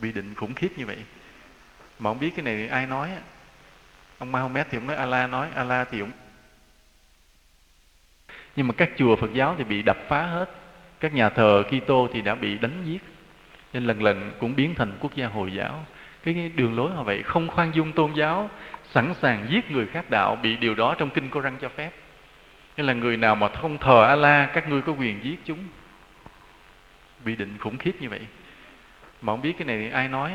Bị 0.00 0.12
định 0.12 0.34
khủng 0.34 0.54
khiếp 0.54 0.68
như 0.76 0.86
vậy. 0.86 0.98
Mà 1.98 2.10
không 2.10 2.20
biết 2.20 2.30
cái 2.36 2.44
này 2.44 2.68
ai 2.68 2.86
nói 2.86 3.10
ông 4.18 4.32
Mahomet 4.32 4.66
thì 4.70 4.78
ông 4.78 4.86
nói 4.86 4.96
Allah 4.96 5.30
nói 5.30 5.48
Allah 5.54 5.88
thì 5.90 6.00
ông 6.00 6.10
nhưng 8.58 8.68
mà 8.68 8.74
các 8.76 8.90
chùa 8.96 9.16
Phật 9.16 9.32
giáo 9.32 9.54
thì 9.58 9.64
bị 9.64 9.82
đập 9.82 9.96
phá 10.08 10.22
hết. 10.22 10.50
Các 11.00 11.14
nhà 11.14 11.28
thờ 11.28 11.62
Kitô 11.68 12.08
thì 12.12 12.22
đã 12.22 12.34
bị 12.34 12.58
đánh 12.58 12.82
giết. 12.84 13.02
Nên 13.72 13.84
lần 13.84 14.02
lần 14.02 14.32
cũng 14.38 14.56
biến 14.56 14.74
thành 14.74 14.92
quốc 15.00 15.14
gia 15.14 15.26
hồi 15.26 15.52
giáo. 15.52 15.86
Cái 16.22 16.52
đường 16.54 16.76
lối 16.76 16.90
họ 16.90 17.02
vậy, 17.02 17.22
không 17.22 17.48
khoan 17.48 17.74
dung 17.74 17.92
tôn 17.92 18.12
giáo, 18.12 18.50
sẵn 18.90 19.14
sàng 19.14 19.46
giết 19.50 19.70
người 19.70 19.86
khác 19.86 20.10
đạo 20.10 20.36
bị 20.42 20.56
điều 20.56 20.74
đó 20.74 20.94
trong 20.98 21.10
kinh 21.10 21.30
Cô-răng 21.30 21.56
cho 21.60 21.68
phép. 21.68 21.90
Nên 22.76 22.86
là 22.86 22.92
người 22.92 23.16
nào 23.16 23.34
mà 23.34 23.48
không 23.48 23.78
thờ 23.78 24.04
Allah 24.04 24.50
các 24.54 24.68
ngươi 24.68 24.82
có 24.82 24.92
quyền 24.92 25.24
giết 25.24 25.40
chúng. 25.44 25.64
Bị 27.24 27.36
định 27.36 27.58
khủng 27.58 27.78
khiếp 27.78 27.92
như 28.00 28.08
vậy. 28.08 28.20
Mà 29.22 29.32
không 29.32 29.42
biết 29.42 29.54
cái 29.58 29.66
này 29.66 29.78
thì 29.78 29.90
ai 29.90 30.08
nói 30.08 30.32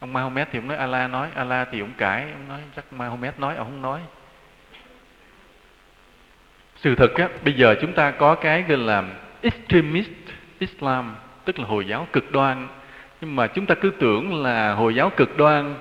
ông 0.00 0.12
Mahomet 0.12 0.48
thì 0.52 0.58
ông 0.58 0.68
nói 0.68 0.76
Allah 0.76 1.10
nói 1.10 1.28
Allah 1.34 1.68
thì 1.72 1.80
ông 1.80 1.92
cãi. 1.98 2.22
Ông 2.32 2.48
nói 2.48 2.60
chắc 2.76 2.92
Mahomet 2.92 3.40
nói 3.40 3.56
ông 3.56 3.66
không 3.66 3.82
nói. 3.82 4.00
Sự 6.76 6.94
thật 6.94 7.14
á 7.14 7.28
bây 7.44 7.54
giờ 7.54 7.74
chúng 7.80 7.92
ta 7.92 8.10
có 8.10 8.34
cái 8.34 8.62
gọi 8.62 8.78
là 8.78 9.04
extremist 9.40 10.10
Islam 10.58 11.16
tức 11.44 11.58
là 11.58 11.66
hồi 11.66 11.86
giáo 11.86 12.06
cực 12.12 12.32
đoan. 12.32 12.68
Nhưng 13.20 13.36
mà 13.36 13.46
chúng 13.46 13.66
ta 13.66 13.74
cứ 13.74 13.90
tưởng 13.90 14.42
là 14.42 14.72
hồi 14.72 14.94
giáo 14.94 15.10
cực 15.10 15.36
đoan 15.36 15.74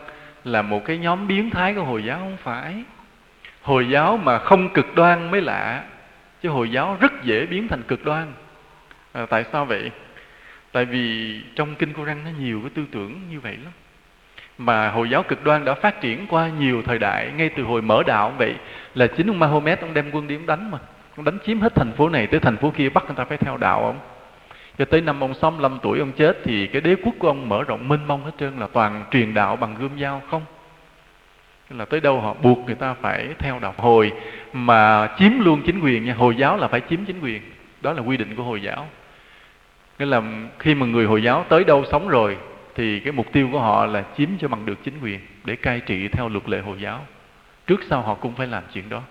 là 0.43 0.61
một 0.61 0.85
cái 0.85 0.97
nhóm 0.97 1.27
biến 1.27 1.49
thái 1.49 1.73
của 1.73 1.83
hồi 1.83 2.03
giáo 2.03 2.19
không 2.19 2.37
phải. 2.43 2.83
Hồi 3.61 3.89
giáo 3.89 4.17
mà 4.17 4.39
không 4.39 4.73
cực 4.73 4.95
đoan 4.95 5.31
mới 5.31 5.41
lạ 5.41 5.83
chứ 6.41 6.49
hồi 6.49 6.71
giáo 6.71 6.97
rất 6.99 7.23
dễ 7.23 7.45
biến 7.45 7.67
thành 7.67 7.83
cực 7.83 8.05
đoan. 8.05 8.33
À, 9.13 9.25
tại 9.29 9.45
sao 9.51 9.65
vậy? 9.65 9.91
Tại 10.71 10.85
vì 10.85 11.41
trong 11.55 11.75
kinh 11.75 11.93
Quran 11.93 12.23
nó 12.23 12.29
nhiều 12.39 12.61
cái 12.61 12.71
tư 12.75 12.85
tưởng 12.91 13.21
như 13.29 13.39
vậy 13.39 13.57
lắm 13.63 13.73
mà 14.57 14.89
hồi 14.89 15.09
giáo 15.09 15.23
cực 15.23 15.43
đoan 15.43 15.65
đã 15.65 15.73
phát 15.73 16.01
triển 16.01 16.27
qua 16.29 16.47
nhiều 16.47 16.81
thời 16.81 16.99
đại, 16.99 17.31
ngay 17.37 17.49
từ 17.49 17.63
hồi 17.63 17.81
mở 17.81 18.03
đạo 18.07 18.33
vậy. 18.37 18.55
Là 18.95 19.07
chính 19.07 19.29
ông 19.29 19.39
Mahomet, 19.39 19.81
ông 19.81 19.93
đem 19.93 20.11
quân 20.11 20.27
đi 20.27 20.35
ông 20.35 20.45
đánh 20.45 20.71
mà. 20.71 20.77
Ông 21.15 21.25
đánh 21.25 21.37
chiếm 21.45 21.59
hết 21.59 21.75
thành 21.75 21.91
phố 21.91 22.09
này 22.09 22.27
tới 22.27 22.39
thành 22.39 22.57
phố 22.57 22.71
kia, 22.77 22.89
bắt 22.89 23.03
người 23.05 23.15
ta 23.15 23.25
phải 23.25 23.37
theo 23.37 23.57
đạo 23.57 23.85
ông. 23.85 23.99
Cho 24.77 24.85
tới 24.85 25.01
năm 25.01 25.23
ông 25.23 25.33
65 25.33 25.79
tuổi 25.81 25.99
ông 25.99 26.11
chết 26.11 26.37
thì 26.43 26.67
cái 26.67 26.81
đế 26.81 26.95
quốc 27.03 27.15
của 27.19 27.27
ông 27.27 27.49
mở 27.49 27.63
rộng 27.63 27.87
mênh 27.87 28.07
mông 28.07 28.23
hết 28.23 28.31
trơn, 28.39 28.59
là 28.59 28.67
toàn 28.73 29.03
truyền 29.11 29.33
đạo 29.33 29.55
bằng 29.55 29.75
gươm 29.79 29.99
dao 29.99 30.21
không? 30.31 30.41
Là 31.69 31.85
tới 31.85 31.99
đâu 31.99 32.21
họ 32.21 32.33
buộc 32.33 32.59
người 32.65 32.75
ta 32.75 32.93
phải 33.01 33.27
theo 33.39 33.59
đạo. 33.59 33.73
Hồi 33.77 34.11
mà 34.53 35.09
chiếm 35.19 35.39
luôn 35.39 35.61
chính 35.65 35.79
quyền 35.79 36.05
nha, 36.05 36.13
hồi 36.13 36.35
giáo 36.35 36.57
là 36.57 36.67
phải 36.67 36.81
chiếm 36.89 37.05
chính 37.05 37.19
quyền. 37.19 37.41
Đó 37.81 37.93
là 37.93 38.01
quy 38.01 38.17
định 38.17 38.35
của 38.35 38.43
hồi 38.43 38.61
giáo. 38.61 38.87
Nghĩa 39.99 40.05
là 40.05 40.21
khi 40.59 40.75
mà 40.75 40.85
người 40.85 41.05
hồi 41.05 41.23
giáo 41.23 41.45
tới 41.49 41.63
đâu 41.63 41.85
sống 41.91 42.07
rồi 42.07 42.37
thì 42.77 42.99
cái 42.99 43.11
mục 43.11 43.31
tiêu 43.31 43.49
của 43.51 43.59
họ 43.59 43.85
là 43.85 44.03
chiếm 44.17 44.29
cho 44.39 44.47
bằng 44.47 44.65
được 44.65 44.83
chính 44.83 44.99
quyền 45.01 45.19
để 45.45 45.55
cai 45.55 45.79
trị 45.79 46.07
theo 46.07 46.29
luật 46.29 46.49
lệ 46.49 46.59
hồi 46.59 46.77
giáo. 46.81 47.05
Trước 47.67 47.83
sau 47.89 48.01
họ 48.01 48.13
cũng 48.13 48.35
phải 48.35 48.47
làm 48.47 48.63
chuyện 48.73 48.89
đó. 48.89 49.01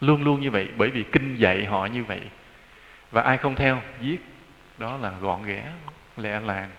Luôn 0.00 0.22
luôn 0.24 0.40
như 0.40 0.50
vậy, 0.50 0.68
bởi 0.76 0.90
vì 0.90 1.02
kinh 1.02 1.36
dạy 1.36 1.64
họ 1.64 1.86
như 1.86 2.04
vậy. 2.04 2.20
Và 3.10 3.22
ai 3.22 3.36
không 3.36 3.54
theo, 3.54 3.82
giết. 4.00 4.20
Đó 4.78 4.98
là 5.02 5.12
gọn 5.20 5.44
ghẽ, 5.46 5.62
lẹ 6.16 6.40
làng. 6.40 6.70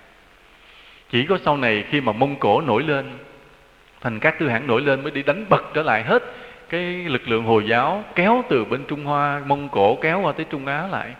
Chỉ 1.10 1.26
có 1.26 1.38
sau 1.46 1.58
này 1.58 1.84
khi 1.90 2.02
mà 2.02 2.12
mông 2.12 2.36
cổ 2.40 2.62
nổi 2.62 2.84
lên, 2.84 3.12
thành 4.02 4.20
các 4.20 4.40
tư 4.40 4.50
hãng 4.50 4.68
nổi 4.68 4.82
lên 4.82 5.04
mới 5.04 5.12
đi 5.12 5.24
đánh 5.24 5.46
bật 5.50 5.64
trở 5.74 5.84
lại 5.84 6.04
hết 6.04 6.24
cái 6.70 6.84
lực 6.84 7.28
lượng 7.28 7.44
hồi 7.44 7.68
giáo 7.68 8.04
kéo 8.16 8.44
từ 8.50 8.66
bên 8.66 8.84
trung 8.88 9.06
hoa, 9.06 9.42
mông 9.46 9.70
cổ 9.70 9.98
kéo 10.02 10.22
qua 10.22 10.32
tới 10.32 10.46
trung 10.50 10.66
á 10.66 10.88
lại. 10.88 11.14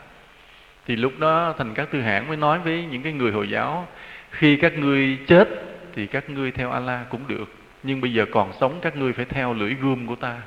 Thì 0.88 0.95
lúc 0.95 1.13
đó 1.20 1.53
thành 1.57 1.74
các 1.74 1.91
tư 1.91 2.01
hãng 2.01 2.28
mới 2.28 2.38
nói 2.38 2.59
với 2.59 2.86
những 2.91 3.01
cái 3.03 3.13
người 3.13 3.32
hồi 3.32 3.49
giáo 3.49 3.88
khi 4.32 4.57
các 4.57 4.77
ngươi 4.77 5.17
chết 5.27 5.49
thì 5.95 6.07
các 6.07 6.30
ngươi 6.30 6.51
theo 6.51 6.71
Allah 6.71 6.99
cũng 7.09 7.27
được 7.27 7.59
nhưng 7.84 8.01
bây 8.01 8.13
giờ 8.13 8.25
còn 8.32 8.51
sống 8.59 8.80
các 8.82 8.95
ngươi 8.95 9.13
phải 9.13 9.25
theo 9.25 9.53
lưỡi 9.53 9.73
gươm 9.73 10.07
của 10.07 10.15
ta. 10.15 10.38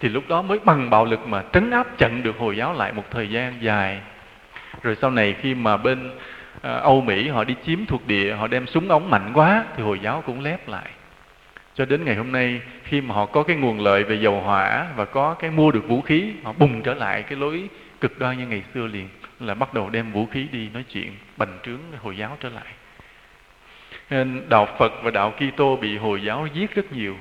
Thì 0.00 0.08
lúc 0.08 0.24
đó 0.28 0.42
mới 0.42 0.58
bằng 0.58 0.90
bạo 0.90 1.04
lực 1.04 1.28
mà 1.28 1.42
trấn 1.52 1.70
áp 1.70 1.98
chặn 1.98 2.22
được 2.22 2.38
hồi 2.38 2.56
giáo 2.56 2.72
lại 2.72 2.92
một 2.92 3.04
thời 3.10 3.30
gian 3.30 3.54
dài. 3.60 4.00
Rồi 4.82 4.96
sau 5.00 5.10
này 5.10 5.34
khi 5.40 5.54
mà 5.54 5.76
bên 5.76 6.10
uh, 6.56 6.62
Âu 6.62 7.00
Mỹ 7.00 7.28
họ 7.28 7.44
đi 7.44 7.54
chiếm 7.66 7.86
thuộc 7.86 8.06
địa 8.06 8.34
họ 8.34 8.46
đem 8.46 8.66
súng 8.66 8.88
ống 8.88 9.10
mạnh 9.10 9.30
quá 9.34 9.64
thì 9.76 9.82
hồi 9.82 10.00
giáo 10.02 10.22
cũng 10.26 10.42
lép 10.42 10.68
lại. 10.68 10.90
Cho 11.74 11.84
đến 11.84 12.04
ngày 12.04 12.14
hôm 12.14 12.32
nay 12.32 12.60
khi 12.84 13.00
mà 13.00 13.14
họ 13.14 13.26
có 13.26 13.42
cái 13.42 13.56
nguồn 13.56 13.80
lợi 13.80 14.04
về 14.04 14.16
dầu 14.16 14.40
hỏa 14.40 14.86
và 14.96 15.04
có 15.04 15.34
cái 15.34 15.50
mua 15.50 15.70
được 15.70 15.88
vũ 15.88 16.00
khí 16.00 16.32
họ 16.44 16.52
bùng 16.52 16.82
trở 16.82 16.94
lại 16.94 17.22
cái 17.22 17.38
lối 17.38 17.68
cực 18.00 18.18
đoan 18.18 18.38
như 18.38 18.46
ngày 18.46 18.62
xưa 18.74 18.86
liền 18.86 19.08
là 19.40 19.54
bắt 19.54 19.74
đầu 19.74 19.90
đem 19.90 20.12
vũ 20.12 20.26
khí 20.26 20.46
đi 20.52 20.68
nói 20.74 20.84
chuyện 20.92 21.12
bành 21.36 21.58
trướng 21.66 21.80
hồi 22.02 22.16
giáo 22.16 22.36
trở 22.40 22.48
lại 22.48 22.64
nên 24.14 24.42
đạo 24.48 24.68
Phật 24.78 24.92
và 25.02 25.10
đạo 25.10 25.32
Kitô 25.36 25.76
bị 25.76 25.98
hồi 25.98 26.22
giáo 26.22 26.46
giết 26.54 26.74
rất 26.74 26.92
nhiều. 26.92 27.16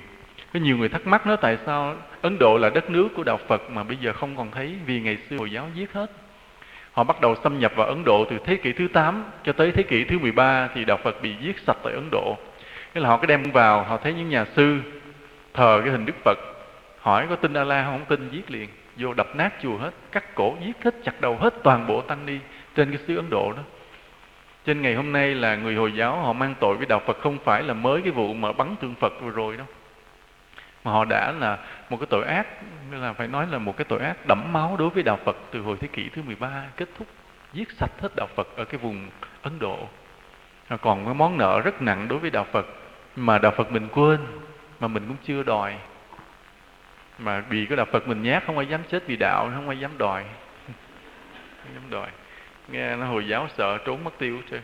Có 0.53 0.59
nhiều 0.59 0.77
người 0.77 0.89
thắc 0.89 1.07
mắc 1.07 1.27
nó 1.27 1.35
tại 1.35 1.57
sao 1.65 1.95
Ấn 2.21 2.39
Độ 2.39 2.57
là 2.57 2.69
đất 2.69 2.89
nước 2.89 3.09
của 3.15 3.23
đạo 3.23 3.39
Phật 3.47 3.69
mà 3.69 3.83
bây 3.83 3.97
giờ 3.97 4.13
không 4.13 4.35
còn 4.35 4.51
thấy 4.51 4.75
vì 4.85 4.99
ngày 4.99 5.17
xưa 5.29 5.37
hồi 5.37 5.51
giáo 5.51 5.67
giết 5.75 5.93
hết? 5.93 6.11
Họ 6.91 7.03
bắt 7.03 7.21
đầu 7.21 7.35
xâm 7.43 7.59
nhập 7.59 7.71
vào 7.75 7.87
Ấn 7.87 8.03
Độ 8.03 8.25
từ 8.29 8.37
thế 8.45 8.55
kỷ 8.55 8.73
thứ 8.73 8.87
8 8.87 9.23
cho 9.43 9.53
tới 9.53 9.71
thế 9.71 9.83
kỷ 9.83 10.03
thứ 10.03 10.19
13 10.19 10.69
thì 10.75 10.85
đạo 10.85 10.97
Phật 11.03 11.21
bị 11.21 11.33
giết 11.41 11.59
sạch 11.59 11.77
tại 11.83 11.93
Ấn 11.93 12.09
Độ. 12.11 12.37
Thế 12.93 13.01
là 13.01 13.09
họ 13.09 13.17
cứ 13.17 13.27
đem 13.27 13.43
vào, 13.43 13.83
họ 13.83 13.97
thấy 13.97 14.13
những 14.13 14.29
nhà 14.29 14.45
sư 14.55 14.79
thờ 15.53 15.81
cái 15.83 15.91
hình 15.91 16.05
Đức 16.05 16.15
Phật, 16.25 16.37
hỏi 16.99 17.27
có 17.29 17.35
tin 17.35 17.53
Allah 17.53 17.85
không, 17.85 17.99
không 17.99 18.17
tin 18.17 18.29
giết 18.31 18.51
liền. 18.51 18.69
vô 18.97 19.13
đập 19.13 19.35
nát 19.35 19.53
chùa 19.61 19.77
hết 19.77 19.91
cắt 20.11 20.35
cổ 20.35 20.55
giết 20.65 20.83
hết 20.83 20.95
chặt 21.03 21.21
đầu 21.21 21.37
hết 21.37 21.53
toàn 21.63 21.87
bộ 21.87 22.01
tăng 22.01 22.25
ni 22.25 22.37
trên 22.75 22.91
cái 22.91 22.99
xứ 23.07 23.15
ấn 23.15 23.29
độ 23.29 23.53
đó 23.53 23.63
trên 24.65 24.81
ngày 24.81 24.95
hôm 24.95 25.11
nay 25.11 25.35
là 25.35 25.55
người 25.55 25.75
hồi 25.75 25.93
giáo 25.95 26.21
họ 26.21 26.33
mang 26.33 26.55
tội 26.59 26.77
với 26.77 26.85
đạo 26.85 27.01
phật 27.05 27.17
không 27.21 27.37
phải 27.43 27.63
là 27.63 27.73
mới 27.73 28.01
cái 28.01 28.11
vụ 28.11 28.33
mà 28.33 28.51
bắn 28.51 28.75
tượng 28.81 28.95
phật 28.95 29.13
vừa 29.21 29.31
rồi 29.31 29.57
đâu. 29.57 29.67
Mà 30.83 30.91
họ 30.91 31.05
đã 31.05 31.31
là 31.31 31.57
một 31.89 31.97
cái 31.97 32.07
tội 32.09 32.25
ác 32.25 32.47
là 32.91 33.13
phải 33.13 33.27
nói 33.27 33.47
là 33.47 33.57
một 33.57 33.77
cái 33.77 33.85
tội 33.85 33.99
ác 33.99 34.25
đẫm 34.27 34.53
máu 34.53 34.75
đối 34.79 34.89
với 34.89 35.03
đạo 35.03 35.19
Phật 35.25 35.37
từ 35.51 35.61
hồi 35.61 35.77
thế 35.79 35.87
kỷ 35.87 36.09
thứ 36.09 36.21
13 36.21 36.63
kết 36.77 36.89
thúc 36.97 37.07
giết 37.53 37.71
sạch 37.71 37.91
hết 38.01 38.09
đạo 38.15 38.27
Phật 38.35 38.47
ở 38.55 38.65
cái 38.65 38.77
vùng 38.77 39.09
Ấn 39.41 39.59
Độ. 39.59 39.87
À, 40.67 40.77
còn 40.77 41.05
cái 41.05 41.13
món 41.13 41.37
nợ 41.37 41.61
rất 41.61 41.81
nặng 41.81 42.07
đối 42.07 42.19
với 42.19 42.29
đạo 42.29 42.45
Phật 42.51 42.65
mà 43.15 43.37
đạo 43.37 43.51
Phật 43.57 43.71
mình 43.71 43.87
quên, 43.91 44.19
mà 44.79 44.87
mình 44.87 45.07
cũng 45.07 45.17
chưa 45.23 45.43
đòi. 45.43 45.75
Mà 47.19 47.39
vì 47.49 47.65
cái 47.65 47.77
đạo 47.77 47.85
Phật 47.91 48.07
mình 48.07 48.23
nhát, 48.23 48.43
không 48.45 48.57
ai 48.57 48.67
dám 48.67 48.81
chết 48.89 49.03
vì 49.07 49.15
đạo, 49.15 49.51
không 49.55 49.69
ai 49.69 49.79
dám 49.79 49.97
đòi. 49.97 50.23
Không 51.63 51.73
dám 51.73 51.89
đòi 51.89 52.07
nghe 52.67 52.95
nó 52.95 53.05
hồi 53.05 53.27
giáo 53.27 53.47
sợ 53.57 53.77
trốn 53.85 54.03
mất 54.03 54.11
tiêu 54.17 54.41
chứ 54.51 54.59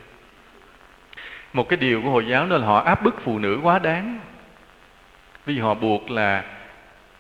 một 1.54 1.70
cái 1.70 1.78
điều 1.78 2.02
của 2.02 2.10
hồi 2.10 2.28
giáo 2.28 2.48
đó 2.48 2.58
là 2.58 2.66
họ 2.66 2.80
áp 2.80 3.04
bức 3.04 3.16
phụ 3.24 3.40
nữ 3.40 3.60
quá 3.64 3.80
đáng. 3.80 4.20
Vì 5.46 5.60
họ 5.60 5.74
buộc 5.74 6.10
là 6.10 6.44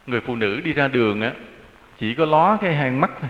người 0.07 0.21
phụ 0.21 0.35
nữ 0.35 0.61
đi 0.61 0.73
ra 0.73 0.87
đường 0.87 1.21
á, 1.21 1.31
chỉ 1.99 2.15
có 2.15 2.25
ló 2.25 2.57
cái 2.61 2.75
hang 2.75 3.01
mắt 3.01 3.11
thôi. 3.21 3.29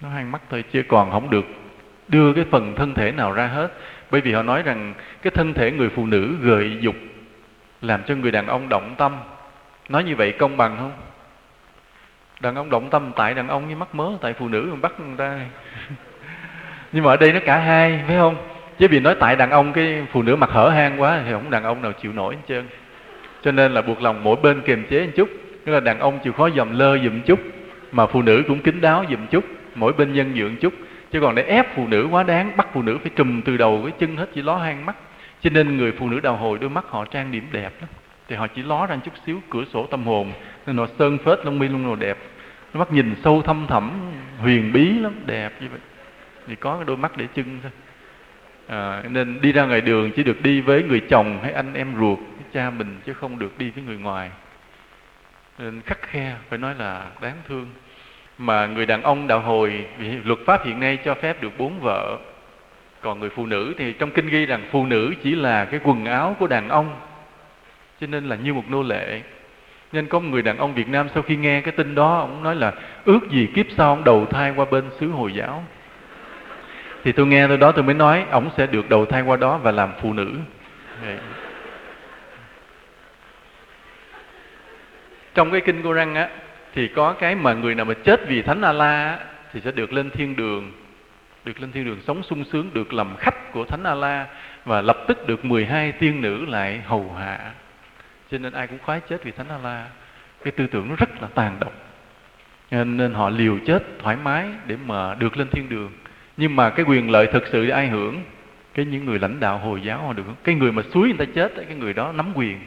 Nó 0.00 0.08
hang 0.08 0.32
mắt 0.32 0.42
thôi 0.50 0.64
chứ 0.72 0.82
còn 0.88 1.10
không 1.10 1.30
được 1.30 1.44
đưa 2.08 2.32
cái 2.32 2.44
phần 2.50 2.74
thân 2.76 2.94
thể 2.94 3.12
nào 3.12 3.32
ra 3.32 3.46
hết. 3.46 3.72
Bởi 4.10 4.20
vì 4.20 4.32
họ 4.32 4.42
nói 4.42 4.62
rằng 4.62 4.94
cái 5.22 5.30
thân 5.30 5.54
thể 5.54 5.70
người 5.70 5.88
phụ 5.88 6.06
nữ 6.06 6.36
gợi 6.40 6.78
dục 6.80 6.96
làm 7.82 8.02
cho 8.04 8.14
người 8.14 8.30
đàn 8.30 8.46
ông 8.46 8.68
động 8.68 8.94
tâm. 8.98 9.16
Nói 9.88 10.04
như 10.04 10.16
vậy 10.16 10.32
công 10.32 10.56
bằng 10.56 10.76
không? 10.76 10.92
Đàn 12.40 12.54
ông 12.54 12.70
động 12.70 12.90
tâm 12.90 13.12
tại 13.16 13.34
đàn 13.34 13.48
ông 13.48 13.68
như 13.68 13.76
mắc 13.76 13.94
mớ, 13.94 14.12
tại 14.20 14.32
phụ 14.32 14.48
nữ 14.48 14.68
mà 14.70 14.76
bắt 14.82 15.00
người 15.00 15.16
ta 15.16 15.38
nhưng 16.92 17.04
mà 17.04 17.10
ở 17.10 17.16
đây 17.16 17.32
nó 17.32 17.40
cả 17.46 17.58
hai, 17.58 18.00
phải 18.06 18.16
không? 18.16 18.36
Chứ 18.78 18.88
vì 18.88 19.00
nói 19.00 19.14
tại 19.20 19.36
đàn 19.36 19.50
ông 19.50 19.72
cái 19.72 20.06
phụ 20.12 20.22
nữ 20.22 20.36
mặt 20.36 20.50
hở 20.50 20.68
hang 20.68 21.00
quá 21.00 21.22
thì 21.24 21.32
không 21.32 21.50
đàn 21.50 21.64
ông 21.64 21.82
nào 21.82 21.92
chịu 21.92 22.12
nổi 22.12 22.34
hết 22.34 22.42
trơn. 22.48 22.66
Cho 23.42 23.52
nên 23.52 23.72
là 23.72 23.82
buộc 23.82 24.02
lòng 24.02 24.24
mỗi 24.24 24.36
bên 24.42 24.60
kiềm 24.60 24.84
chế 24.90 25.06
một 25.06 25.12
chút. 25.16 25.28
Tức 25.64 25.72
là 25.72 25.80
đàn 25.80 25.98
ông 25.98 26.18
chịu 26.24 26.32
khó 26.32 26.50
dòm 26.50 26.78
lơ 26.78 26.98
dùm 26.98 27.20
chút, 27.20 27.40
mà 27.92 28.06
phụ 28.06 28.22
nữ 28.22 28.42
cũng 28.48 28.58
kín 28.58 28.80
đáo 28.80 29.04
dùm 29.10 29.26
chút, 29.26 29.44
mỗi 29.74 29.92
bên 29.92 30.12
nhân 30.12 30.34
nhượng 30.34 30.56
chút. 30.56 30.72
Chứ 31.12 31.20
còn 31.20 31.34
để 31.34 31.42
ép 31.42 31.76
phụ 31.76 31.88
nữ 31.88 32.08
quá 32.10 32.22
đáng, 32.22 32.56
bắt 32.56 32.66
phụ 32.72 32.82
nữ 32.82 32.98
phải 33.02 33.10
trùm 33.16 33.42
từ 33.42 33.56
đầu 33.56 33.80
cái 33.84 33.92
chân 33.98 34.16
hết 34.16 34.26
chỉ 34.34 34.42
ló 34.42 34.56
hang 34.56 34.86
mắt. 34.86 34.96
Cho 35.42 35.50
nên 35.50 35.76
người 35.76 35.92
phụ 35.92 36.08
nữ 36.08 36.20
đào 36.20 36.36
hồi 36.36 36.58
đôi 36.60 36.70
mắt 36.70 36.84
họ 36.88 37.04
trang 37.04 37.32
điểm 37.32 37.44
đẹp 37.52 37.72
lắm. 37.80 37.90
Thì 38.28 38.36
họ 38.36 38.46
chỉ 38.46 38.62
ló 38.62 38.86
ra 38.86 38.96
chút 39.04 39.14
xíu 39.26 39.40
cửa 39.50 39.64
sổ 39.72 39.86
tâm 39.90 40.04
hồn, 40.04 40.32
nên 40.66 40.76
họ 40.76 40.86
sơn 40.98 41.18
phết 41.24 41.44
lông 41.44 41.58
mi 41.58 41.68
luôn 41.68 41.86
đồ 41.86 41.96
đẹp. 41.96 42.18
Nó 42.74 42.78
mắt 42.78 42.92
nhìn 42.92 43.14
sâu 43.24 43.42
thâm 43.42 43.66
thẳm, 43.68 43.90
huyền 44.38 44.72
bí 44.72 44.98
lắm, 44.98 45.12
đẹp 45.26 45.52
như 45.60 45.68
vậy 45.70 45.80
thì 46.46 46.54
có 46.54 46.84
đôi 46.86 46.96
mắt 46.96 47.16
để 47.16 47.26
chân 47.34 47.58
thôi. 47.62 47.72
À, 48.66 49.02
nên 49.10 49.40
đi 49.40 49.52
ra 49.52 49.64
ngoài 49.66 49.80
đường 49.80 50.10
chỉ 50.16 50.22
được 50.22 50.42
đi 50.42 50.60
với 50.60 50.82
người 50.82 51.00
chồng 51.00 51.38
hay 51.42 51.52
anh 51.52 51.74
em 51.74 51.94
ruột 51.98 52.18
cha 52.52 52.70
mình 52.70 53.00
chứ 53.06 53.14
không 53.14 53.38
được 53.38 53.58
đi 53.58 53.70
với 53.70 53.84
người 53.84 53.98
ngoài. 53.98 54.30
Nên 55.58 55.80
khắc 55.80 56.02
khe 56.02 56.34
phải 56.48 56.58
nói 56.58 56.74
là 56.78 57.06
đáng 57.20 57.36
thương. 57.48 57.66
Mà 58.38 58.66
người 58.66 58.86
đàn 58.86 59.02
ông 59.02 59.26
đạo 59.26 59.40
hồi 59.40 59.86
vì 59.98 60.08
luật 60.24 60.38
pháp 60.46 60.64
hiện 60.64 60.80
nay 60.80 60.98
cho 61.04 61.14
phép 61.14 61.42
được 61.42 61.58
bốn 61.58 61.80
vợ. 61.80 62.18
Còn 63.00 63.20
người 63.20 63.30
phụ 63.30 63.46
nữ 63.46 63.74
thì 63.78 63.92
trong 63.92 64.10
kinh 64.10 64.28
ghi 64.28 64.46
rằng 64.46 64.62
phụ 64.70 64.86
nữ 64.86 65.14
chỉ 65.22 65.34
là 65.34 65.64
cái 65.64 65.80
quần 65.84 66.04
áo 66.04 66.36
của 66.38 66.46
đàn 66.46 66.68
ông. 66.68 66.96
Cho 68.00 68.06
nên 68.06 68.28
là 68.28 68.36
như 68.36 68.54
một 68.54 68.64
nô 68.70 68.82
lệ. 68.82 69.22
Nên 69.92 70.06
có 70.06 70.18
một 70.18 70.28
người 70.30 70.42
đàn 70.42 70.58
ông 70.58 70.74
Việt 70.74 70.88
Nam 70.88 71.08
sau 71.14 71.22
khi 71.22 71.36
nghe 71.36 71.60
cái 71.60 71.72
tin 71.72 71.94
đó 71.94 72.18
ông 72.18 72.42
nói 72.42 72.56
là 72.56 72.72
ước 73.04 73.30
gì 73.30 73.48
kiếp 73.54 73.66
sau 73.76 73.88
ông 73.88 74.04
đầu 74.04 74.26
thai 74.26 74.52
qua 74.56 74.64
bên 74.70 74.84
xứ 75.00 75.08
Hồi 75.08 75.32
giáo 75.32 75.64
thì 77.04 77.12
tôi 77.12 77.26
nghe 77.26 77.48
tôi 77.48 77.56
đó 77.56 77.72
tôi 77.72 77.84
mới 77.84 77.94
nói 77.94 78.24
ông 78.30 78.50
sẽ 78.56 78.66
được 78.66 78.88
đầu 78.88 79.06
thai 79.06 79.22
qua 79.22 79.36
đó 79.36 79.58
và 79.58 79.70
làm 79.70 79.92
phụ 80.00 80.12
nữ. 80.12 80.30
Vậy. 81.04 81.18
trong 85.34 85.50
cái 85.50 85.60
kinh 85.60 85.82
cô 85.82 85.92
răng 85.92 86.14
á 86.14 86.28
thì 86.74 86.88
có 86.88 87.12
cái 87.12 87.34
mà 87.34 87.52
người 87.52 87.74
nào 87.74 87.84
mà 87.84 87.94
chết 88.04 88.20
vì 88.28 88.42
thánh 88.42 88.62
a 88.62 88.72
la 88.72 89.18
thì 89.52 89.60
sẽ 89.60 89.72
được 89.72 89.92
lên 89.92 90.10
thiên 90.10 90.36
đường 90.36 90.72
được 91.44 91.60
lên 91.60 91.72
thiên 91.72 91.84
đường 91.84 92.00
sống 92.06 92.22
sung 92.22 92.44
sướng 92.44 92.70
được 92.74 92.92
làm 92.92 93.16
khách 93.16 93.52
của 93.52 93.64
thánh 93.64 93.84
a 93.84 93.94
la 93.94 94.26
và 94.64 94.80
lập 94.80 95.04
tức 95.08 95.26
được 95.26 95.44
12 95.44 95.92
tiên 95.92 96.20
nữ 96.20 96.44
lại 96.44 96.82
hầu 96.86 97.12
hạ. 97.18 97.52
Cho 98.30 98.38
nên 98.38 98.52
ai 98.52 98.66
cũng 98.66 98.78
khoái 98.78 99.00
chết 99.00 99.24
vì 99.24 99.32
thánh 99.32 99.48
a 99.48 99.58
la 99.58 99.86
cái 100.44 100.52
tư 100.52 100.66
tưởng 100.66 100.88
nó 100.88 100.96
rất 100.96 101.22
là 101.22 101.28
tàn 101.34 101.56
độc. 101.60 101.72
Nên, 102.70 102.96
nên 102.96 103.14
họ 103.14 103.30
liều 103.30 103.58
chết 103.66 103.82
thoải 103.98 104.16
mái 104.16 104.48
để 104.66 104.76
mà 104.86 105.14
được 105.14 105.36
lên 105.36 105.48
thiên 105.48 105.68
đường 105.68 105.92
nhưng 106.36 106.56
mà 106.56 106.70
cái 106.70 106.84
quyền 106.88 107.10
lợi 107.10 107.26
thực 107.26 107.46
sự 107.46 107.68
ai 107.68 107.88
hưởng, 107.88 108.22
cái 108.74 108.84
những 108.84 109.04
người 109.04 109.18
lãnh 109.18 109.40
đạo 109.40 109.58
hồi 109.58 109.80
giáo 109.82 109.98
họ 109.98 110.12
được 110.12 110.24
cái 110.44 110.54
người 110.54 110.72
mà 110.72 110.82
suối 110.94 111.08
người 111.08 111.26
ta 111.26 111.32
chết 111.34 111.52
cái 111.56 111.76
người 111.76 111.92
đó 111.92 112.12
nắm 112.12 112.32
quyền. 112.34 112.60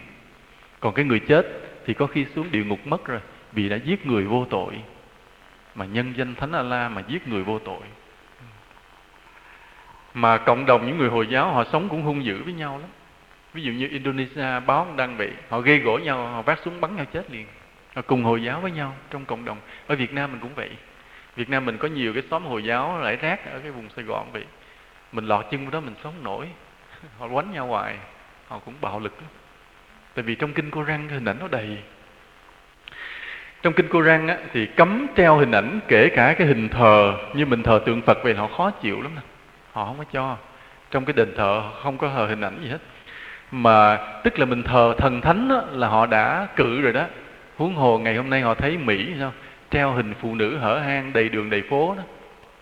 Còn 0.80 0.94
cái 0.94 1.06
người 1.06 1.20
chết 1.20 1.48
thì 1.86 1.94
có 1.94 2.08
khi 2.08 2.26
xuống 2.36 2.52
địa 2.52 2.64
ngục 2.64 2.88
mất 2.88 3.06
rồi, 3.06 3.20
vì 3.52 3.70
đã 3.70 3.76
giết 3.76 4.06
người 4.08 4.24
vô 4.24 4.48
tội. 4.50 4.74
Mà 5.76 5.86
nhân 5.86 6.14
danh 6.18 6.36
thánh 6.36 6.52
ala 6.52 6.90
mà 6.90 7.04
giết 7.08 7.28
người 7.28 7.44
vô 7.44 7.60
tội. 7.60 7.82
Mà 10.14 10.38
cộng 10.38 10.66
đồng 10.66 10.88
những 10.88 10.98
người 10.98 11.10
hồi 11.10 11.28
giáo 11.28 11.52
họ 11.52 11.64
sống 11.72 11.90
cũng 11.90 12.02
hung 12.02 12.26
dữ 12.26 12.44
với 12.44 12.54
nhau 12.54 12.80
lắm. 12.82 12.90
Ví 13.54 13.64
dụ 13.64 13.72
như 13.72 13.88
indonesia 13.88 14.60
báo 14.66 14.88
đang 14.96 15.18
bị, 15.18 15.30
họ 15.50 15.60
gây 15.60 15.80
gỗ 15.80 16.00
nhau, 16.04 16.28
họ 16.28 16.42
vác 16.42 16.60
súng 16.66 16.82
bắn 16.82 16.96
nhau 16.96 17.06
chết 17.14 17.32
liền. 17.32 17.46
Họ 17.96 18.02
cùng 18.02 18.24
hồi 18.24 18.44
giáo 18.44 18.62
với 18.62 18.72
nhau 18.72 18.94
trong 19.10 19.26
cộng 19.26 19.46
đồng. 19.46 19.58
Ở 19.88 19.96
việt 19.96 20.14
nam 20.14 20.32
mình 20.32 20.42
cũng 20.42 20.56
vậy 20.56 20.70
việt 21.36 21.50
nam 21.50 21.66
mình 21.66 21.78
có 21.78 21.88
nhiều 21.88 22.14
cái 22.14 22.24
xóm 22.32 22.46
hồi 22.46 22.64
giáo 22.64 23.00
rải 23.02 23.16
rác 23.16 23.52
ở 23.52 23.60
cái 23.60 23.72
vùng 23.72 23.90
sài 23.96 24.06
gòn 24.06 24.32
vậy. 24.32 24.44
Mình 25.12 25.26
lọt 25.26 25.46
chân 25.52 25.72
đó 25.72 25.80
mình 25.80 25.96
sống 26.04 26.14
nổi. 26.24 26.48
Họ 27.20 27.28
quánh 27.28 27.52
nhau 27.52 27.68
hoài. 27.68 27.96
Họ 28.48 28.60
cũng 28.60 28.74
bạo 28.82 29.00
lực 29.00 29.14
lắm. 29.22 29.30
Tại 30.14 30.24
vì 30.24 30.36
trong 30.36 30.54
kinh 30.54 30.72
cô 30.72 30.84
răng 30.84 31.10
hình 31.10 31.26
ảnh 31.26 31.38
nó 31.40 31.48
đầy. 31.48 31.78
Trong 33.62 33.74
kinh 33.74 33.88
cô 33.90 34.02
răng 34.02 34.28
á, 34.28 34.38
thì 34.54 34.66
cấm 34.66 35.08
treo 35.18 35.38
hình 35.38 35.52
ảnh 35.52 35.80
kể 35.88 36.10
cả 36.16 36.36
cái 36.38 36.48
hình 36.48 36.70
thờ 36.70 37.18
như 37.34 37.46
mình 37.46 37.64
thờ 37.64 37.82
tượng 37.86 38.02
phật 38.02 38.18
vậy 38.24 38.34
họ 38.34 38.48
khó 38.48 38.72
chịu 38.72 39.02
lắm 39.02 39.12
nè. 39.16 39.22
Họ 39.72 39.86
không 39.86 39.98
có 39.98 40.04
cho. 40.12 40.38
Trong 40.92 41.06
cái 41.06 41.14
đền 41.14 41.34
thờ 41.38 41.64
không 41.84 41.98
có 41.98 42.10
thờ 42.16 42.26
hình 42.26 42.42
ảnh 42.42 42.60
gì 42.64 42.70
hết. 42.70 42.78
Mà 43.52 43.98
tức 44.24 44.40
là 44.40 44.46
mình 44.46 44.64
thờ 44.64 44.96
thần 44.98 45.22
thánh 45.22 45.50
á, 45.50 45.62
là 45.72 45.88
họ 45.88 46.06
đã 46.06 46.48
cự 46.56 46.82
rồi 46.82 46.94
đó. 46.94 47.06
Huống 47.58 47.76
hồ 47.76 48.00
ngày 48.00 48.16
hôm 48.16 48.30
nay 48.30 48.42
họ 48.42 48.54
thấy 48.54 48.78
mỹ 48.78 49.14
sao? 49.20 49.34
Treo 49.72 49.92
hình 49.92 50.14
phụ 50.22 50.36
nữ 50.36 50.58
hở 50.58 50.80
hang 50.80 51.14
đầy 51.14 51.30
đường 51.30 51.50
đầy 51.50 51.62
phố 51.62 51.96
đó. 51.98 52.04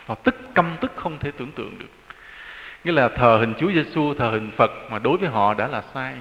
Họ 0.06 0.16
tức 0.16 0.36
căm 0.56 0.66
tức 0.82 0.92
không 0.96 1.20
thể 1.20 1.32
tưởng 1.38 1.52
tượng 1.52 1.80
được. 1.80 1.90
Nghĩa 2.84 2.92
là 2.92 3.10
thờ 3.10 3.38
hình 3.40 3.54
Chúa 3.60 3.72
Giêsu 3.72 4.14
thờ 4.14 4.30
hình 4.30 4.52
Phật 4.58 4.72
mà 4.90 5.00
đối 5.00 5.18
với 5.18 5.30
họ 5.30 5.54
đã 5.54 5.68
là 5.68 5.84
sai. 5.94 6.14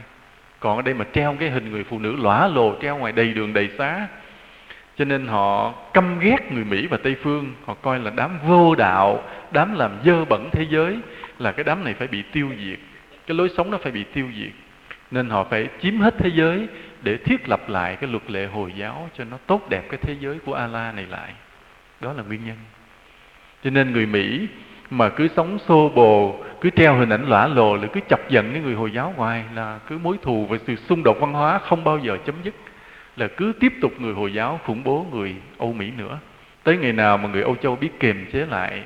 Còn 0.60 0.76
ở 0.76 0.82
đây 0.82 0.94
mà 0.94 1.04
treo 1.12 1.36
cái 1.40 1.50
hình 1.50 1.70
người 1.70 1.84
phụ 1.84 1.98
nữ 1.98 2.16
lõa 2.16 2.48
lồ 2.48 2.74
treo 2.82 2.96
ngoài 2.96 3.12
đầy 3.12 3.32
đường 3.34 3.52
đầy 3.52 3.70
xá. 3.78 4.06
Cho 4.96 5.04
nên 5.04 5.26
họ 5.26 5.74
căm 5.92 6.18
ghét 6.18 6.52
người 6.52 6.64
Mỹ 6.64 6.86
và 6.86 6.96
Tây 7.02 7.16
phương. 7.22 7.54
Họ 7.64 7.74
coi 7.74 7.98
là 7.98 8.10
đám 8.16 8.38
vô 8.46 8.74
đạo, 8.74 9.22
đám 9.50 9.74
làm 9.74 9.90
dơ 10.04 10.24
bẩn 10.24 10.48
thế 10.52 10.66
giới, 10.70 10.98
là 11.38 11.52
cái 11.52 11.64
đám 11.64 11.84
này 11.84 11.94
phải 11.94 12.08
bị 12.08 12.22
tiêu 12.32 12.50
diệt. 12.64 12.78
Cái 13.26 13.36
lối 13.36 13.48
sống 13.56 13.70
nó 13.70 13.78
phải 13.78 13.92
bị 13.92 14.04
tiêu 14.04 14.26
diệt. 14.38 14.52
Nên 15.10 15.30
họ 15.30 15.44
phải 15.44 15.68
chiếm 15.82 15.98
hết 15.98 16.14
thế 16.18 16.30
giới 16.34 16.66
để 17.02 17.16
thiết 17.16 17.48
lập 17.48 17.68
lại 17.68 17.96
cái 17.96 18.10
luật 18.10 18.30
lệ 18.30 18.46
hồi 18.46 18.72
giáo 18.76 19.10
cho 19.18 19.24
nó 19.24 19.38
tốt 19.46 19.68
đẹp 19.70 19.82
cái 19.90 19.98
thế 20.02 20.16
giới 20.20 20.38
của 20.38 20.54
Allah 20.54 20.94
này 20.94 21.06
lại. 21.06 21.32
Đó 22.00 22.12
là 22.12 22.22
nguyên 22.22 22.44
nhân. 22.44 22.56
Cho 23.64 23.70
nên 23.70 23.92
người 23.92 24.06
Mỹ 24.06 24.48
mà 24.90 25.08
cứ 25.08 25.28
sống 25.36 25.58
xô 25.58 25.88
bồ, 25.88 26.44
cứ 26.60 26.70
treo 26.70 26.94
hình 26.94 27.08
ảnh 27.08 27.28
lõa 27.28 27.46
lồ 27.46 27.76
là 27.76 27.86
cứ 27.92 28.00
chọc 28.08 28.28
giận 28.28 28.52
cái 28.52 28.62
người 28.62 28.74
hồi 28.74 28.92
giáo 28.92 29.14
hoài 29.16 29.44
là 29.54 29.78
cứ 29.88 29.98
mối 29.98 30.16
thù 30.22 30.46
và 30.46 30.58
sự 30.66 30.76
xung 30.76 31.02
đột 31.02 31.16
văn 31.20 31.32
hóa 31.32 31.58
không 31.58 31.84
bao 31.84 31.98
giờ 31.98 32.18
chấm 32.26 32.34
dứt, 32.42 32.54
là 33.16 33.28
cứ 33.36 33.52
tiếp 33.60 33.72
tục 33.80 33.92
người 33.98 34.14
hồi 34.14 34.32
giáo 34.32 34.60
khủng 34.64 34.84
bố 34.84 35.06
người 35.12 35.34
âu 35.58 35.72
mỹ 35.72 35.90
nữa. 35.96 36.18
Tới 36.62 36.76
ngày 36.76 36.92
nào 36.92 37.18
mà 37.18 37.28
người 37.28 37.42
âu 37.42 37.56
châu 37.56 37.76
biết 37.76 38.00
kiềm 38.00 38.26
chế 38.32 38.46
lại 38.46 38.82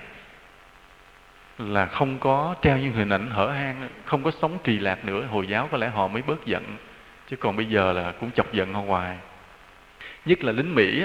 là 1.58 1.86
không 1.86 2.18
có 2.18 2.54
treo 2.62 2.78
những 2.78 2.92
hình 2.92 3.08
ảnh 3.08 3.30
hở 3.30 3.48
hang, 3.48 3.88
không 4.04 4.22
có 4.22 4.30
sống 4.30 4.58
trì 4.64 4.78
lạc 4.78 5.04
nữa, 5.04 5.22
hồi 5.30 5.46
giáo 5.46 5.68
có 5.72 5.78
lẽ 5.78 5.88
họ 5.88 6.08
mới 6.08 6.22
bớt 6.22 6.46
giận 6.46 6.62
chứ 7.30 7.36
còn 7.36 7.56
bây 7.56 7.66
giờ 7.66 7.92
là 7.92 8.12
cũng 8.20 8.30
chọc 8.30 8.52
giận 8.52 8.74
họ 8.74 8.80
hoài. 8.80 9.16
Nhất 10.24 10.44
là 10.44 10.52
lính 10.52 10.74
mỹ 10.74 11.04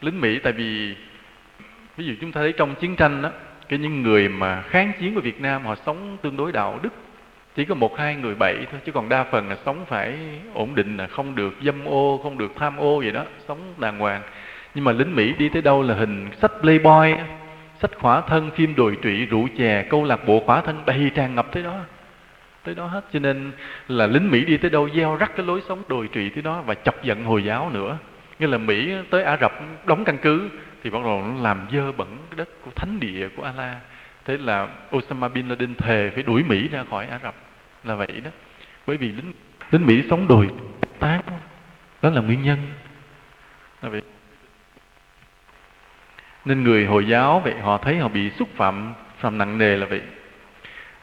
lính 0.00 0.20
mỹ 0.20 0.38
tại 0.38 0.52
vì, 0.52 0.94
ví 1.96 2.04
dụ 2.04 2.14
chúng 2.20 2.32
ta 2.32 2.40
thấy 2.40 2.52
trong 2.52 2.74
chiến 2.74 2.96
tranh 2.96 3.22
đó 3.22 3.30
cái 3.68 3.78
những 3.78 4.02
người 4.02 4.28
mà 4.28 4.62
kháng 4.62 4.92
chiến 5.00 5.14
của 5.14 5.20
Việt 5.20 5.40
Nam 5.40 5.64
họ 5.64 5.74
sống 5.86 6.16
tương 6.22 6.36
đối 6.36 6.52
đạo 6.52 6.78
đức. 6.82 6.94
Chỉ 7.56 7.64
có 7.64 7.74
một 7.74 7.98
hai 7.98 8.14
người 8.14 8.34
bậy 8.34 8.66
thôi, 8.70 8.80
chứ 8.86 8.92
còn 8.92 9.08
đa 9.08 9.24
phần 9.24 9.48
là 9.48 9.56
sống 9.64 9.84
phải 9.88 10.18
ổn 10.54 10.74
định 10.74 10.96
là 10.96 11.06
không 11.06 11.34
được 11.34 11.54
dâm 11.62 11.84
ô, 11.84 12.20
không 12.22 12.38
được 12.38 12.52
tham 12.56 12.76
ô 12.76 13.02
gì 13.02 13.10
đó, 13.10 13.24
sống 13.48 13.74
đàng 13.78 13.98
hoàng. 13.98 14.22
Nhưng 14.74 14.84
mà 14.84 14.92
lính 14.92 15.16
Mỹ 15.16 15.32
đi 15.38 15.48
tới 15.48 15.62
đâu 15.62 15.82
là 15.82 15.94
hình 15.94 16.28
sách 16.40 16.52
playboy 16.60 17.14
sách 17.80 17.90
khỏa 17.98 18.20
thân, 18.20 18.50
phim 18.50 18.74
đồi 18.74 18.96
trụy, 19.02 19.26
rượu 19.26 19.48
chè, 19.58 19.82
câu 19.82 20.04
lạc 20.04 20.26
bộ 20.26 20.42
khỏa 20.46 20.60
thân, 20.60 20.82
đầy 20.86 21.10
tràn 21.14 21.34
ngập 21.34 21.52
tới 21.52 21.62
đó 21.62 21.80
tới 22.64 22.74
đó 22.74 22.86
hết. 22.86 23.04
Cho 23.12 23.18
nên 23.18 23.52
là 23.88 24.06
lính 24.06 24.30
Mỹ 24.30 24.44
đi 24.44 24.56
tới 24.56 24.70
đâu, 24.70 24.88
gieo 24.94 25.16
rắc 25.16 25.36
cái 25.36 25.46
lối 25.46 25.62
sống 25.68 25.82
đồi 25.88 26.08
trụy 26.14 26.30
tới 26.30 26.42
đó 26.42 26.62
và 26.62 26.74
chọc 26.74 27.02
giận 27.02 27.24
hồi 27.24 27.44
giáo 27.44 27.70
nữa. 27.70 27.98
Như 28.38 28.46
là 28.46 28.58
mỹ 28.58 28.92
tới 29.10 29.24
ả 29.24 29.38
rập 29.40 29.52
đóng 29.86 30.04
căn 30.04 30.18
cứ 30.18 30.48
thì 30.82 30.90
bắt 30.90 30.98
đầu 31.04 31.22
nó 31.22 31.42
làm 31.42 31.66
dơ 31.72 31.92
bẩn 31.92 32.16
cái 32.30 32.36
đất 32.36 32.48
của 32.64 32.70
thánh 32.70 33.00
địa 33.00 33.28
của 33.36 33.42
allah 33.42 33.76
thế 34.24 34.36
là 34.36 34.68
osama 34.96 35.28
bin 35.28 35.48
laden 35.48 35.74
thề 35.74 36.10
phải 36.14 36.22
đuổi 36.22 36.42
mỹ 36.42 36.68
ra 36.68 36.84
khỏi 36.90 37.06
ả 37.06 37.18
rập. 37.22 37.34
Là 37.84 37.94
vậy 37.94 38.20
đó. 38.24 38.30
Bởi 38.86 38.96
vì 38.96 39.08
lính 39.08 39.32
lính 39.70 39.86
mỹ 39.86 40.02
sống 40.10 40.28
đồi 40.28 40.48
tác 40.98 41.22
đó 42.02 42.10
là 42.10 42.20
nguyên 42.20 42.42
nhân. 42.42 42.58
Là 43.82 43.88
vậy. 43.88 44.02
Nên 46.44 46.64
người 46.64 46.86
hồi 46.86 47.06
giáo 47.06 47.40
vậy 47.40 47.54
họ 47.60 47.78
thấy 47.78 47.98
họ 47.98 48.08
bị 48.08 48.30
xúc 48.30 48.48
phạm 48.56 48.94
phạm 49.18 49.38
nặng 49.38 49.58
nề 49.58 49.76
là 49.76 49.86
vậy. 49.86 50.02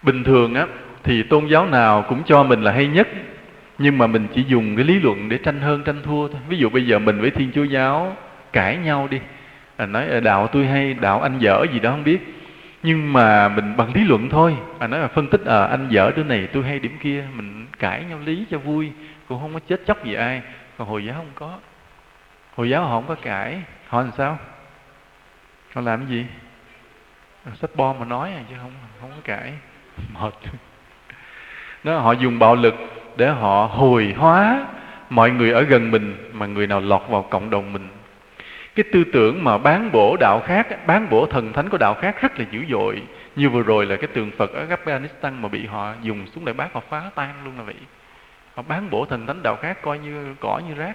Bình 0.02 0.24
thường 0.24 0.54
á 0.54 0.68
thì 1.08 1.24
tôn 1.24 1.48
giáo 1.48 1.66
nào 1.66 2.06
cũng 2.10 2.24
cho 2.24 2.44
mình 2.44 2.62
là 2.62 2.72
hay 2.72 2.88
nhất. 2.88 3.08
Nhưng 3.78 3.98
mà 3.98 4.08
mình 4.08 4.28
chỉ 4.34 4.44
dùng 4.48 4.76
cái 4.76 4.86
lý 4.86 5.00
luận 5.00 5.30
để 5.30 5.38
tranh 5.38 5.62
hơn 5.62 5.84
tranh 5.84 6.02
thua 6.04 6.28
thôi. 6.28 6.42
Ví 6.48 6.58
dụ 6.58 6.70
bây 6.70 6.88
giờ 6.88 7.00
mình 7.00 7.22
với 7.22 7.32
thiên 7.32 7.52
chúa 7.56 7.64
giáo 7.64 8.16
cãi 8.54 8.78
nhau 8.78 9.08
đi. 9.12 9.20
À, 9.78 9.86
nói 9.86 10.08
ờ, 10.08 10.20
đạo 10.20 10.48
tôi 10.48 10.66
hay 10.66 10.94
đạo 10.94 11.22
anh 11.22 11.40
dở 11.40 11.66
gì 11.74 11.80
đó 11.80 11.92
không 11.92 12.04
biết. 12.04 12.20
Nhưng 12.84 13.14
mà 13.14 13.50
mình 13.50 13.78
bằng 13.78 13.94
lý 13.94 14.04
luận 14.04 14.30
thôi. 14.30 14.58
À 14.80 14.88
nói 14.88 15.00
là 15.00 15.08
phân 15.08 15.28
tích 15.28 15.46
à, 15.46 15.64
anh 15.64 15.88
dở 15.90 16.12
đứa 16.16 16.24
này 16.24 16.48
tôi 16.54 16.64
hay 16.64 16.80
điểm 16.80 16.98
kia. 17.02 17.24
Mình 17.36 17.68
cãi 17.80 18.04
nhau 18.10 18.20
lý 18.26 18.46
cho 18.52 18.58
vui. 18.58 18.92
Cũng 19.28 19.40
không 19.42 19.54
có 19.54 19.60
chết 19.68 19.82
chóc 19.86 20.06
gì 20.06 20.14
ai. 20.14 20.42
Còn 20.78 20.88
hồi 20.88 21.06
giáo 21.06 21.16
không 21.16 21.32
có. 21.36 21.58
Hồi 22.56 22.70
giáo 22.70 22.84
họ 22.84 22.90
không 22.90 23.08
có 23.08 23.16
cãi. 23.16 23.62
Họ 23.88 24.02
làm 24.02 24.12
sao? 24.18 24.40
Họ 25.74 25.82
làm 25.82 26.00
cái 26.00 26.08
gì? 26.10 26.26
Sách 27.56 27.76
bom 27.76 28.00
mà 28.00 28.06
nói 28.06 28.34
à, 28.34 28.42
chứ 28.50 28.56
không 28.62 28.72
không 29.02 29.10
có 29.10 29.22
cãi. 29.24 29.54
Mệt 30.14 30.34
nó 31.84 32.00
họ 32.00 32.12
dùng 32.12 32.40
bạo 32.40 32.56
lực 32.56 32.76
để 33.16 33.30
họ 33.30 33.70
hồi 33.72 34.14
hóa 34.18 34.66
mọi 35.10 35.32
người 35.32 35.52
ở 35.52 35.62
gần 35.62 35.92
mình 35.92 36.32
mà 36.34 36.46
người 36.46 36.68
nào 36.68 36.80
lọt 36.80 37.02
vào 37.10 37.22
cộng 37.22 37.50
đồng 37.50 37.74
mình. 37.74 37.88
Cái 38.76 38.84
tư 38.94 39.04
tưởng 39.14 39.44
mà 39.44 39.58
bán 39.58 39.92
bổ 39.92 40.18
đạo 40.20 40.42
khác, 40.46 40.88
bán 40.88 41.10
bổ 41.10 41.26
thần 41.26 41.54
thánh 41.54 41.70
của 41.70 41.78
đạo 41.78 41.94
khác 42.02 42.22
rất 42.22 42.40
là 42.40 42.46
dữ 42.52 42.60
dội. 42.70 43.02
Như 43.36 43.50
vừa 43.50 43.62
rồi 43.62 43.86
là 43.86 43.96
cái 43.96 44.08
tượng 44.08 44.32
phật 44.38 44.54
ở 44.54 44.66
afghanistan 44.66 45.42
mà 45.42 45.50
bị 45.50 45.66
họ 45.66 45.94
dùng 46.02 46.28
súng 46.28 46.46
đại 46.46 46.54
bác 46.54 46.74
họ 46.74 46.82
phá 46.90 47.02
tan 47.16 47.34
luôn 47.46 47.58
là 47.58 47.64
vậy. 47.64 47.76
Họ 48.56 48.64
bán 48.68 48.90
bổ 48.90 49.06
thần 49.06 49.28
thánh 49.28 49.44
đạo 49.44 49.56
khác 49.62 49.82
coi 49.82 50.00
như 50.00 50.36
cỏ 50.40 50.62
như 50.68 50.76
rác 50.76 50.94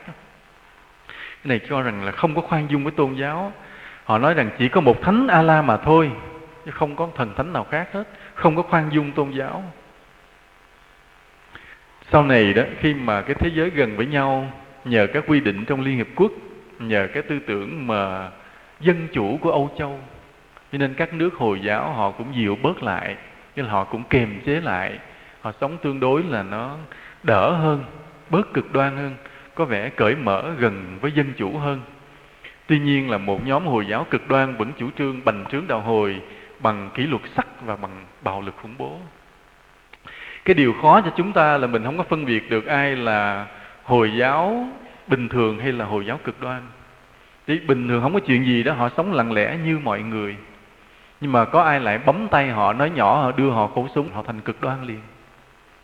cái 1.44 1.48
này 1.48 1.60
cho 1.68 1.82
rằng 1.82 2.04
là 2.04 2.12
không 2.12 2.34
có 2.34 2.42
khoan 2.42 2.70
dung 2.70 2.84
với 2.84 2.92
tôn 2.92 3.14
giáo. 3.14 3.52
Họ 4.04 4.18
nói 4.18 4.34
rằng 4.34 4.50
chỉ 4.58 4.68
có 4.68 4.80
một 4.80 5.02
thánh 5.02 5.26
a 5.26 5.42
la 5.42 5.62
mà 5.62 5.76
thôi, 5.76 6.10
chứ 6.64 6.70
không 6.70 6.96
có 6.96 7.08
thần 7.16 7.34
thánh 7.36 7.52
nào 7.52 7.66
khác 7.70 7.88
hết. 7.92 8.04
Không 8.34 8.56
có 8.56 8.62
khoan 8.62 8.88
dung 8.92 9.12
tôn 9.12 9.30
giáo 9.30 9.64
sau 12.12 12.24
này 12.24 12.54
đó, 12.54 12.62
khi 12.80 12.94
mà 12.94 13.22
cái 13.22 13.34
thế 13.34 13.50
giới 13.54 13.70
gần 13.70 13.96
với 13.96 14.06
nhau, 14.06 14.52
nhờ 14.84 15.06
các 15.06 15.24
quy 15.26 15.40
định 15.40 15.64
trong 15.64 15.80
liên 15.80 15.96
hiệp 15.96 16.06
quốc, 16.16 16.32
nhờ 16.78 17.08
cái 17.14 17.22
tư 17.22 17.38
tưởng 17.46 17.86
mà 17.86 18.30
dân 18.80 19.08
chủ 19.12 19.38
của 19.40 19.50
âu 19.50 19.70
châu, 19.78 20.00
cho 20.72 20.78
nên 20.78 20.94
các 20.94 21.14
nước 21.14 21.34
hồi 21.34 21.60
giáo 21.60 21.92
họ 21.92 22.10
cũng 22.10 22.34
dịu 22.34 22.58
bớt 22.62 22.82
lại 22.82 23.16
nhưng 23.56 23.68
họ 23.68 23.84
cũng 23.84 24.02
kiềm 24.10 24.40
chế 24.46 24.60
lại. 24.60 24.98
Họ 25.40 25.52
sống 25.60 25.78
tương 25.82 26.00
đối 26.00 26.22
là 26.22 26.42
nó 26.42 26.76
đỡ 27.22 27.50
hơn, 27.50 27.84
bớt 28.30 28.54
cực 28.54 28.72
đoan 28.72 28.96
hơn, 28.96 29.14
có 29.54 29.64
vẻ 29.64 29.88
cởi 29.88 30.14
mở 30.14 30.54
gần 30.58 30.98
với 31.00 31.12
dân 31.12 31.32
chủ 31.36 31.58
hơn. 31.58 31.80
Tuy 32.66 32.78
nhiên 32.78 33.10
là 33.10 33.18
một 33.18 33.46
nhóm 33.46 33.66
hồi 33.66 33.86
giáo 33.86 34.06
cực 34.10 34.28
đoan 34.28 34.56
vẫn 34.56 34.72
chủ 34.78 34.90
trương 34.98 35.24
bành 35.24 35.44
trướng 35.52 35.66
đạo 35.68 35.80
hồi 35.80 36.20
bằng 36.60 36.90
kỷ 36.94 37.02
luật 37.02 37.22
sắc 37.36 37.46
và 37.66 37.76
bằng 37.76 38.06
bạo 38.22 38.40
lực 38.40 38.54
khủng 38.62 38.74
bố 38.78 38.98
cái 40.44 40.54
điều 40.54 40.74
khó 40.82 41.00
cho 41.00 41.10
chúng 41.16 41.32
ta 41.32 41.58
là 41.58 41.66
mình 41.66 41.84
không 41.84 41.98
có 41.98 42.04
phân 42.04 42.24
biệt 42.24 42.50
được 42.50 42.66
ai 42.66 42.96
là 42.96 43.46
hồi 43.84 44.12
giáo 44.16 44.68
bình 45.06 45.28
thường 45.28 45.58
hay 45.58 45.72
là 45.72 45.84
hồi 45.84 46.06
giáo 46.06 46.18
cực 46.24 46.40
đoan. 46.40 46.62
Thì 47.46 47.58
bình 47.58 47.88
thường 47.88 48.02
không 48.02 48.14
có 48.14 48.20
chuyện 48.20 48.44
gì 48.44 48.62
đó, 48.62 48.72
họ 48.72 48.88
sống 48.96 49.12
lặng 49.12 49.32
lẽ 49.32 49.58
như 49.64 49.78
mọi 49.78 50.02
người. 50.02 50.36
Nhưng 51.20 51.32
mà 51.32 51.44
có 51.44 51.62
ai 51.62 51.80
lại 51.80 51.98
bấm 51.98 52.28
tay 52.30 52.48
họ, 52.48 52.72
nói 52.72 52.90
nhỏ, 52.90 53.22
họ 53.22 53.32
đưa 53.32 53.50
họ 53.50 53.66
khẩu 53.66 53.88
súng, 53.94 54.12
họ 54.12 54.22
thành 54.22 54.40
cực 54.40 54.60
đoan 54.60 54.84
liền. 54.86 55.00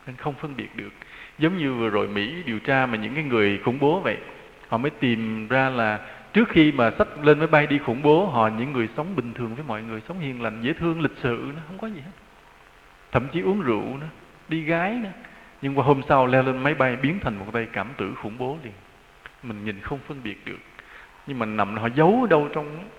Nên 0.07 0.15
không 0.15 0.33
phân 0.33 0.55
biệt 0.55 0.75
được. 0.75 0.89
Giống 1.37 1.57
như 1.57 1.73
vừa 1.73 1.89
rồi 1.89 2.07
mỹ 2.07 2.43
điều 2.45 2.59
tra 2.59 2.85
mà 2.85 2.97
những 2.97 3.15
cái 3.15 3.23
người 3.23 3.59
khủng 3.65 3.79
bố 3.79 3.99
vậy, 3.99 4.17
họ 4.67 4.77
mới 4.77 4.89
tìm 4.89 5.47
ra 5.47 5.69
là 5.69 5.99
trước 6.33 6.49
khi 6.49 6.71
mà 6.71 6.91
sách 6.97 7.07
lên 7.23 7.39
máy 7.39 7.47
bay 7.47 7.67
đi 7.67 7.77
khủng 7.77 8.01
bố, 8.01 8.25
họ 8.25 8.47
những 8.47 8.71
người 8.73 8.89
sống 8.97 9.15
bình 9.15 9.33
thường 9.33 9.55
với 9.55 9.63
mọi 9.67 9.83
người, 9.83 10.01
sống 10.07 10.19
hiền 10.19 10.41
lành, 10.41 10.61
dễ 10.61 10.73
thương, 10.73 11.01
lịch 11.01 11.17
sự, 11.23 11.51
nó 11.55 11.61
không 11.67 11.77
có 11.77 11.87
gì 11.87 12.01
hết. 12.05 12.11
Thậm 13.11 13.27
chí 13.27 13.41
uống 13.41 13.61
rượu 13.61 13.83
nữa 13.83 14.07
đi 14.49 14.63
gái 14.63 14.91
nữa 14.91 15.09
nhưng 15.61 15.77
qua 15.77 15.85
hôm 15.85 16.01
sau 16.09 16.27
leo 16.27 16.43
lên 16.43 16.57
máy 16.57 16.73
bay 16.73 16.95
biến 16.95 17.19
thành 17.19 17.39
một 17.39 17.45
tay 17.53 17.67
cảm 17.73 17.87
tử 17.97 18.13
khủng 18.21 18.37
bố 18.37 18.57
liền. 18.63 18.73
Mình 19.43 19.65
nhìn 19.65 19.79
không 19.81 19.99
phân 20.07 20.23
biệt 20.23 20.45
được. 20.45 20.59
Nhưng 21.27 21.39
mà 21.39 21.45
nằm 21.45 21.77
họ 21.77 21.89
giấu 21.95 22.19
ở 22.21 22.27
đâu 22.27 22.49
trong 22.53 22.89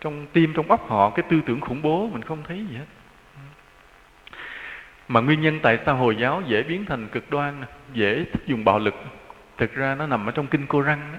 trong 0.00 0.26
tim, 0.32 0.52
trong 0.56 0.70
óc 0.70 0.88
họ 0.90 1.10
cái 1.10 1.24
tư 1.30 1.40
tưởng 1.46 1.60
khủng 1.60 1.82
bố 1.82 2.08
mình 2.12 2.22
không 2.22 2.38
thấy 2.48 2.66
gì 2.70 2.76
hết. 2.76 2.84
Mà 5.08 5.20
nguyên 5.20 5.40
nhân 5.40 5.60
tại 5.62 5.78
sao 5.86 5.96
hồi 5.96 6.16
giáo 6.16 6.42
dễ 6.46 6.62
biến 6.62 6.84
thành 6.84 7.08
cực 7.08 7.30
đoan, 7.30 7.62
dễ 7.92 8.24
dùng 8.46 8.64
bạo 8.64 8.78
lực, 8.78 8.94
thực 9.56 9.74
ra 9.74 9.94
nó 9.94 10.06
nằm 10.06 10.26
ở 10.26 10.32
trong 10.32 10.46
kinh 10.46 10.66
cô 10.66 10.80
răng 10.80 11.12
đó. 11.12 11.18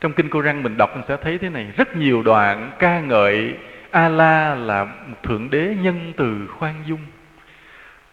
Trong 0.00 0.12
kinh 0.12 0.28
cô 0.30 0.40
răng 0.40 0.62
mình 0.62 0.76
đọc 0.76 0.90
mình 0.96 1.04
sẽ 1.08 1.16
thấy 1.16 1.38
thế 1.38 1.48
này, 1.48 1.72
rất 1.76 1.96
nhiều 1.96 2.22
đoạn 2.22 2.70
ca 2.78 3.00
ngợi 3.00 3.54
a 3.90 4.08
la 4.08 4.54
là 4.54 4.84
một 4.84 5.22
thượng 5.22 5.50
đế 5.50 5.76
nhân 5.82 6.12
từ 6.16 6.46
khoan 6.46 6.74
dung 6.86 7.00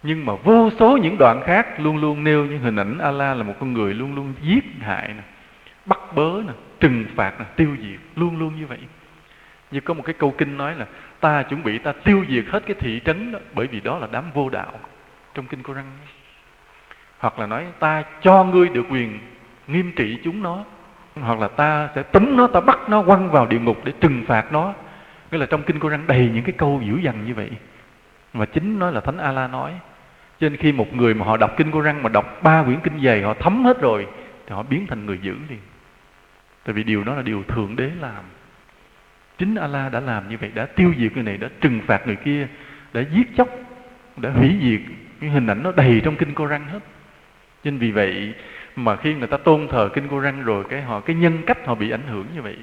nhưng 0.07 0.25
mà 0.25 0.33
vô 0.43 0.69
số 0.79 0.97
những 0.97 1.17
đoạn 1.17 1.41
khác 1.45 1.79
luôn 1.79 1.97
luôn 1.97 2.23
nêu 2.23 2.45
những 2.45 2.59
hình 2.59 2.75
ảnh 2.75 2.97
Allah 2.97 3.37
là 3.37 3.43
một 3.43 3.53
con 3.59 3.73
người 3.73 3.93
luôn 3.93 4.15
luôn 4.15 4.33
giết 4.41 4.63
hại 4.79 5.07
nè, 5.07 5.23
bắt 5.85 5.99
bớ 6.15 6.41
nè, 6.47 6.53
trừng 6.79 7.05
phạt 7.15 7.39
nè, 7.39 7.45
tiêu 7.55 7.75
diệt, 7.81 7.99
luôn 8.15 8.39
luôn 8.39 8.59
như 8.59 8.67
vậy. 8.67 8.77
Như 9.71 9.79
có 9.79 9.93
một 9.93 10.03
cái 10.05 10.13
câu 10.13 10.31
kinh 10.37 10.57
nói 10.57 10.75
là, 10.75 10.85
ta 11.19 11.43
chuẩn 11.43 11.63
bị, 11.63 11.77
ta 11.77 11.91
tiêu 11.91 12.25
diệt 12.29 12.45
hết 12.47 12.63
cái 12.65 12.75
thị 12.79 13.01
trấn 13.05 13.31
đó, 13.31 13.39
bởi 13.53 13.67
vì 13.67 13.79
đó 13.79 13.97
là 13.97 14.07
đám 14.11 14.23
vô 14.33 14.49
đạo. 14.49 14.71
Trong 15.33 15.45
kinh 15.45 15.63
Qur'an 15.63 15.83
hoặc 17.19 17.39
là 17.39 17.45
nói, 17.45 17.65
ta 17.79 18.03
cho 18.21 18.43
ngươi 18.43 18.69
được 18.69 18.85
quyền 18.89 19.19
nghiêm 19.67 19.91
trị 19.95 20.17
chúng 20.23 20.43
nó, 20.43 20.63
hoặc 21.15 21.39
là 21.39 21.47
ta 21.47 21.89
sẽ 21.95 22.03
túm 22.03 22.37
nó, 22.37 22.47
ta 22.47 22.59
bắt 22.59 22.79
nó 22.89 23.03
quăng 23.03 23.31
vào 23.31 23.45
địa 23.45 23.59
ngục 23.59 23.77
để 23.83 23.91
trừng 24.01 24.23
phạt 24.27 24.51
nó. 24.51 24.73
Nghĩa 25.31 25.37
là 25.37 25.45
trong 25.45 25.63
kinh 25.63 25.79
Qur'an 25.79 26.07
đầy 26.07 26.29
những 26.33 26.43
cái 26.43 26.53
câu 26.57 26.81
dữ 26.85 26.97
dằn 26.97 27.25
như 27.25 27.33
vậy. 27.33 27.49
Mà 28.33 28.45
chính 28.45 28.79
nói 28.79 28.91
là 28.91 29.01
thánh 29.01 29.17
Allah 29.17 29.51
nói 29.51 29.73
cho 30.39 30.49
nên 30.49 30.57
khi 30.57 30.71
một 30.71 30.93
người 30.93 31.13
mà 31.13 31.25
họ 31.25 31.37
đọc 31.37 31.53
kinh 31.57 31.71
cô 31.71 31.81
răng 31.81 32.03
mà 32.03 32.09
đọc 32.09 32.39
ba 32.43 32.63
quyển 32.63 32.79
kinh 32.79 33.03
dày 33.03 33.21
họ 33.21 33.33
thấm 33.33 33.63
hết 33.65 33.81
rồi, 33.81 34.07
thì 34.45 34.55
họ 34.55 34.63
biến 34.63 34.87
thành 34.87 35.05
người 35.05 35.19
dữ 35.21 35.35
liền. 35.49 35.59
Tại 36.65 36.73
vì 36.73 36.83
điều 36.83 37.03
đó 37.03 37.15
là 37.15 37.21
điều 37.21 37.43
thượng 37.43 37.75
đế 37.75 37.91
làm. 38.01 38.23
Chính 39.37 39.55
Allah 39.55 39.91
đã 39.91 39.99
làm 39.99 40.29
như 40.29 40.37
vậy, 40.37 40.51
đã 40.55 40.65
tiêu 40.65 40.93
diệt 40.97 41.13
người 41.13 41.23
này, 41.23 41.37
đã 41.37 41.49
trừng 41.61 41.81
phạt 41.87 42.07
người 42.07 42.15
kia, 42.15 42.47
đã 42.93 43.01
giết 43.11 43.27
chóc, 43.37 43.49
đã 44.17 44.29
hủy 44.29 44.55
diệt. 44.61 44.81
Những 45.21 45.31
hình 45.31 45.47
ảnh 45.47 45.63
nó 45.63 45.71
đầy 45.71 46.01
trong 46.03 46.15
kinh 46.15 46.33
cô 46.33 46.45
răng 46.45 46.65
hết. 46.65 46.79
Nên 47.63 47.77
vì 47.77 47.91
vậy 47.91 48.33
mà 48.75 48.95
khi 48.95 49.13
người 49.13 49.27
ta 49.27 49.37
tôn 49.37 49.67
thờ 49.67 49.89
kinh 49.93 50.07
cô 50.09 50.19
răng 50.19 50.43
rồi, 50.43 50.63
cái 50.69 50.81
họ, 50.81 50.99
cái 50.99 51.15
nhân 51.15 51.41
cách 51.45 51.65
họ 51.65 51.75
bị 51.75 51.91
ảnh 51.91 52.07
hưởng 52.07 52.25
như 52.35 52.41
vậy. 52.41 52.57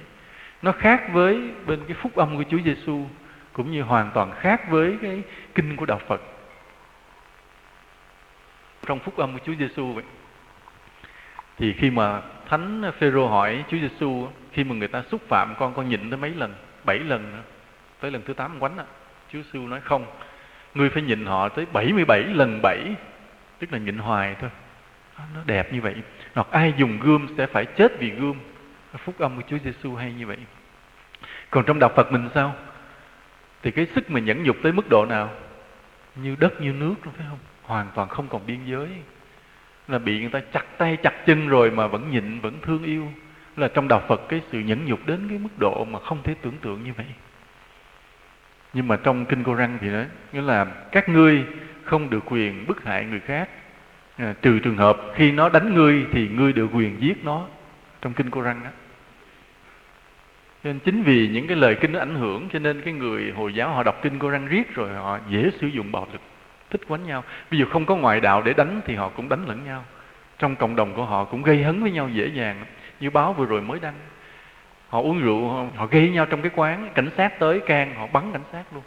Nó 0.62 0.72
khác 0.72 1.02
với 1.12 1.50
bên 1.66 1.80
cái 1.88 1.96
phúc 2.00 2.14
âm 2.14 2.36
của 2.36 2.44
Chúa 2.50 2.58
Giêsu 2.64 3.06
cũng 3.52 3.70
như 3.70 3.82
hoàn 3.82 4.10
toàn 4.14 4.32
khác 4.40 4.70
với 4.70 4.96
cái 5.02 5.22
kinh 5.54 5.76
của 5.76 5.86
đạo 5.86 6.00
Phật 6.08 6.22
trong 8.84 8.98
phúc 8.98 9.16
âm 9.16 9.32
của 9.32 9.44
Chúa 9.46 9.54
Giêsu 9.58 9.92
vậy. 9.92 10.04
Thì 11.58 11.72
khi 11.72 11.90
mà 11.90 12.22
thánh 12.48 12.92
Phêrô 12.98 13.28
hỏi 13.28 13.64
Chúa 13.68 13.78
Giêsu 13.78 14.28
khi 14.52 14.64
mà 14.64 14.74
người 14.74 14.88
ta 14.88 15.02
xúc 15.10 15.20
phạm 15.28 15.54
con 15.58 15.74
con 15.74 15.88
nhịn 15.88 16.10
tới 16.10 16.18
mấy 16.18 16.30
lần? 16.30 16.54
Bảy 16.84 16.98
lần 16.98 17.32
nữa. 17.32 17.42
Tới 18.00 18.10
lần 18.10 18.22
thứ 18.22 18.32
tám 18.34 18.60
quánh 18.60 18.78
á. 18.78 18.84
Chúa 19.32 19.38
Giêsu 19.42 19.66
nói, 19.66 19.80
không, 19.80 20.06
ngươi 20.74 20.90
phải 20.90 21.02
nhịn 21.02 21.26
họ 21.26 21.48
tới 21.48 21.66
77 21.72 22.22
lần 22.22 22.60
bảy. 22.62 22.94
Tức 23.58 23.72
là 23.72 23.78
nhịn 23.78 23.98
hoài 23.98 24.36
thôi. 24.40 24.50
À, 25.14 25.24
nó 25.34 25.40
đẹp 25.46 25.72
như 25.72 25.80
vậy. 25.80 25.94
Hoặc 26.34 26.46
ai 26.50 26.74
dùng 26.76 26.98
gươm 27.00 27.26
sẽ 27.38 27.46
phải 27.46 27.64
chết 27.64 27.92
vì 27.98 28.10
gươm. 28.10 28.34
Phúc 28.98 29.14
âm 29.18 29.36
của 29.36 29.42
Chúa 29.48 29.58
Giêsu 29.64 29.94
hay 29.94 30.12
như 30.12 30.26
vậy. 30.26 30.36
Còn 31.50 31.64
trong 31.64 31.78
đạo 31.78 31.90
Phật 31.96 32.12
mình 32.12 32.28
sao? 32.34 32.54
Thì 33.62 33.70
cái 33.70 33.86
sức 33.94 34.10
mà 34.10 34.20
nhẫn 34.20 34.42
nhục 34.42 34.56
tới 34.62 34.72
mức 34.72 34.88
độ 34.88 35.06
nào? 35.06 35.30
Như 36.16 36.36
đất, 36.40 36.60
như 36.60 36.72
nước 36.72 36.94
luôn 37.04 37.14
phải 37.16 37.26
không? 37.30 37.38
Hoàn 37.66 37.86
toàn 37.94 38.08
không 38.08 38.28
còn 38.28 38.46
biên 38.46 38.58
giới. 38.66 38.88
Là 39.88 39.98
bị 39.98 40.20
người 40.20 40.30
ta 40.30 40.40
chặt 40.52 40.78
tay 40.78 40.96
chặt 40.96 41.26
chân 41.26 41.48
rồi 41.48 41.70
mà 41.70 41.86
vẫn 41.86 42.10
nhịn 42.10 42.40
vẫn 42.40 42.58
thương 42.62 42.84
yêu. 42.84 43.12
Là 43.56 43.68
trong 43.68 43.88
đạo 43.88 44.02
Phật 44.08 44.28
cái 44.28 44.40
sự 44.52 44.58
nhẫn 44.58 44.84
nhục 44.84 45.06
đến 45.06 45.26
cái 45.28 45.38
mức 45.38 45.58
độ 45.58 45.84
mà 45.84 45.98
không 46.00 46.22
thể 46.22 46.34
tưởng 46.42 46.56
tượng 46.60 46.84
như 46.84 46.92
vậy. 46.96 47.06
Nhưng 48.72 48.88
mà 48.88 48.96
trong 48.96 49.24
kinh 49.24 49.44
cô 49.44 49.54
răng 49.54 49.78
thì 49.80 49.88
nói 49.88 50.06
nghĩa 50.32 50.42
là 50.42 50.64
các 50.64 51.08
ngươi 51.08 51.44
không 51.84 52.10
được 52.10 52.24
quyền 52.26 52.66
bức 52.66 52.84
hại 52.84 53.04
người 53.04 53.20
khác. 53.20 53.48
À, 54.16 54.34
trừ 54.42 54.58
trường 54.58 54.76
hợp 54.76 54.96
khi 55.14 55.32
nó 55.32 55.48
đánh 55.48 55.74
ngươi 55.74 56.06
thì 56.12 56.28
ngươi 56.28 56.52
được 56.52 56.68
quyền 56.72 57.00
giết 57.00 57.24
nó 57.24 57.46
trong 58.02 58.12
kinh 58.12 58.30
cô 58.30 58.40
răng 58.40 58.60
đó 58.64 58.70
nên 60.64 60.78
chính 60.78 61.02
vì 61.02 61.28
những 61.28 61.46
cái 61.46 61.56
lời 61.56 61.76
kinh 61.80 61.92
nó 61.92 61.98
ảnh 61.98 62.14
hưởng 62.14 62.48
cho 62.52 62.58
nên 62.58 62.80
cái 62.80 62.94
người 62.94 63.32
hồi 63.36 63.54
giáo 63.54 63.68
họ 63.68 63.82
đọc 63.82 64.00
kinh 64.02 64.18
cô 64.18 64.28
răng 64.28 64.46
riết 64.46 64.74
rồi 64.74 64.94
họ 64.94 65.18
dễ 65.28 65.50
sử 65.60 65.66
dụng 65.66 65.92
bạo 65.92 66.06
lực 66.12 66.20
thích 66.74 66.88
quánh 66.88 67.06
nhau. 67.06 67.24
Ví 67.50 67.58
dụ 67.58 67.66
không 67.66 67.86
có 67.86 67.96
ngoại 67.96 68.20
đạo 68.20 68.42
để 68.42 68.52
đánh 68.52 68.80
thì 68.86 68.94
họ 68.94 69.08
cũng 69.08 69.28
đánh 69.28 69.44
lẫn 69.48 69.64
nhau. 69.64 69.84
Trong 70.38 70.56
cộng 70.56 70.76
đồng 70.76 70.94
của 70.94 71.04
họ 71.04 71.24
cũng 71.24 71.42
gây 71.42 71.62
hấn 71.62 71.82
với 71.82 71.90
nhau 71.90 72.08
dễ 72.08 72.26
dàng. 72.26 72.64
Như 73.00 73.10
báo 73.10 73.32
vừa 73.32 73.46
rồi 73.46 73.60
mới 73.60 73.80
đăng. 73.80 73.94
Họ 74.88 75.00
uống 75.00 75.20
rượu 75.20 75.48
họ, 75.48 75.64
họ 75.76 75.86
gây 75.86 76.10
nhau 76.10 76.26
trong 76.26 76.42
cái 76.42 76.50
quán. 76.54 76.88
Cảnh 76.94 77.10
sát 77.16 77.38
tới 77.38 77.60
can 77.60 77.94
họ 77.94 78.06
bắn 78.06 78.32
cảnh 78.32 78.42
sát 78.52 78.64
luôn. 78.74 78.82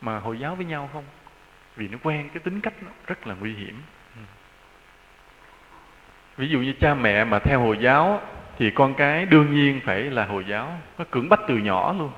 Mà 0.00 0.18
hồi 0.18 0.38
giáo 0.38 0.54
với 0.54 0.64
nhau 0.64 0.90
không. 0.92 1.04
Vì 1.76 1.88
nó 1.88 1.98
quen 2.02 2.28
cái 2.34 2.40
tính 2.40 2.60
cách 2.60 2.74
nó 2.82 2.90
rất 3.06 3.26
là 3.26 3.34
nguy 3.40 3.54
hiểm. 3.54 3.82
Ừ. 4.16 4.22
Ví 6.36 6.48
dụ 6.48 6.58
như 6.58 6.74
cha 6.80 6.94
mẹ 6.94 7.24
mà 7.24 7.38
theo 7.38 7.60
hồi 7.60 7.78
giáo 7.80 8.20
thì 8.58 8.70
con 8.70 8.94
cái 8.94 9.26
đương 9.26 9.54
nhiên 9.54 9.80
phải 9.84 10.00
là 10.00 10.24
hồi 10.24 10.44
giáo. 10.48 10.78
Nó 10.98 11.04
cưỡng 11.10 11.28
bắt 11.28 11.40
từ 11.48 11.56
nhỏ 11.56 11.94
luôn. 11.98 12.10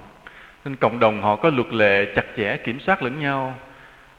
Nên 0.64 0.76
cộng 0.76 0.98
đồng 0.98 1.22
họ 1.22 1.36
có 1.36 1.50
luật 1.50 1.72
lệ 1.72 2.12
chặt 2.14 2.24
chẽ 2.36 2.56
kiểm 2.56 2.80
soát 2.80 3.02
lẫn 3.02 3.20
nhau 3.20 3.54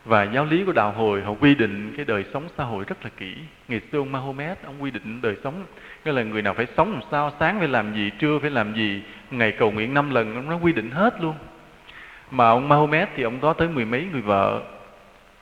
và 0.06 0.24
giáo 0.24 0.46
lý 0.46 0.64
của 0.66 0.72
đạo 0.72 0.92
hồi, 0.92 1.22
họ 1.22 1.32
quy 1.32 1.56
định 1.56 1.94
cái 1.98 2.06
đời 2.06 2.26
sống 2.34 2.48
xã 2.58 2.64
hội 2.64 2.86
rất 2.88 3.04
là 3.04 3.10
kỹ. 3.18 3.36
Ngày 3.68 3.82
xưa 3.92 3.98
ông 3.98 4.12
Mahomet, 4.12 4.64
ông 4.64 4.84
quy 4.84 4.92
định 4.92 5.22
đời 5.22 5.36
sống, 5.44 5.66
nghĩa 6.06 6.12
là 6.12 6.24
người 6.24 6.42
nào 6.42 6.54
phải 6.54 6.68
sống 6.78 6.94
làm 6.94 7.02
sao, 7.12 7.32
sáng 7.40 7.60
phải 7.60 7.68
làm 7.68 7.96
gì, 7.96 8.12
trưa 8.20 8.40
phải 8.40 8.50
làm 8.50 8.76
gì, 8.76 9.02
ngày 9.32 9.52
cầu 9.52 9.72
nguyện 9.72 9.94
năm 9.94 10.10
lần 10.10 10.36
ông 10.36 10.50
nó 10.50 10.58
quy 10.58 10.74
định 10.74 10.92
hết 10.92 11.22
luôn. 11.22 11.36
Mà 12.32 12.50
ông 12.50 12.70
Mahomet 12.70 13.10
thì 13.16 13.24
ông 13.24 13.40
có 13.40 13.54
tới 13.54 13.68
mười 13.68 13.86
mấy 13.86 14.08
người 14.12 14.22
vợ. 14.22 14.62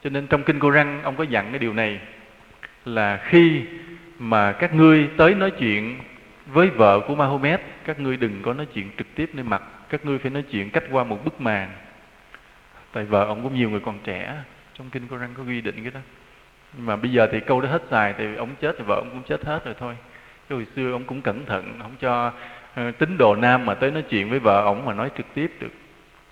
Cho 0.03 0.09
nên 0.09 0.27
trong 0.27 0.43
kinh 0.43 0.59
Koran, 0.59 1.01
ông 1.03 1.15
có 1.15 1.23
dặn 1.23 1.47
cái 1.51 1.59
điều 1.59 1.73
này, 1.73 1.99
là 2.85 3.19
khi 3.23 3.61
mà 4.19 4.51
các 4.51 4.73
ngươi 4.73 5.07
tới 5.17 5.35
nói 5.35 5.51
chuyện 5.51 5.99
với 6.45 6.69
vợ 6.69 6.99
của 6.99 7.15
Mahomet, 7.15 7.61
các 7.85 7.99
ngươi 7.99 8.17
đừng 8.17 8.41
có 8.41 8.53
nói 8.53 8.65
chuyện 8.73 8.89
trực 8.97 9.15
tiếp 9.15 9.29
lên 9.33 9.49
mặt. 9.49 9.61
Các 9.89 10.05
ngươi 10.05 10.17
phải 10.17 10.31
nói 10.31 10.43
chuyện 10.51 10.69
cách 10.69 10.83
qua 10.91 11.03
một 11.03 11.25
bức 11.25 11.41
màn 11.41 11.69
tại 12.97 13.05
vợ 13.05 13.25
ông 13.25 13.43
có 13.43 13.49
nhiều 13.49 13.69
người 13.69 13.79
còn 13.79 13.99
trẻ 14.03 14.35
trong 14.73 14.89
kinh 14.89 15.07
Koran 15.07 15.29
có 15.37 15.43
quy 15.43 15.61
định 15.61 15.83
cái 15.83 15.91
đó. 15.91 15.99
Nhưng 16.77 16.85
mà 16.85 16.95
bây 16.95 17.11
giờ 17.11 17.27
thì 17.31 17.39
câu 17.39 17.61
đó 17.61 17.69
hết 17.69 17.81
xài 17.91 18.13
thì 18.17 18.35
ông 18.35 18.49
chết 18.61 18.75
thì 18.77 18.83
vợ 18.87 18.95
ông 18.95 19.09
cũng 19.09 19.23
chết 19.23 19.45
hết 19.45 19.65
rồi 19.65 19.75
thôi. 19.79 19.95
Chứ 20.49 20.55
hồi 20.55 20.67
xưa 20.75 20.91
ông 20.91 21.03
cũng 21.03 21.21
cẩn 21.21 21.45
thận 21.45 21.79
không 21.81 21.95
cho 21.99 22.27
uh, 22.27 22.97
tín 22.97 23.17
đồ 23.17 23.35
nam 23.35 23.65
mà 23.65 23.73
tới 23.73 23.91
nói 23.91 24.03
chuyện 24.09 24.29
với 24.29 24.39
vợ 24.39 24.61
ông 24.61 24.85
mà 24.85 24.93
nói 24.93 25.09
trực 25.17 25.25
tiếp 25.33 25.51
được. 25.59 25.71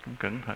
Cũng 0.06 0.16
cẩn 0.20 0.38
thận. 0.46 0.56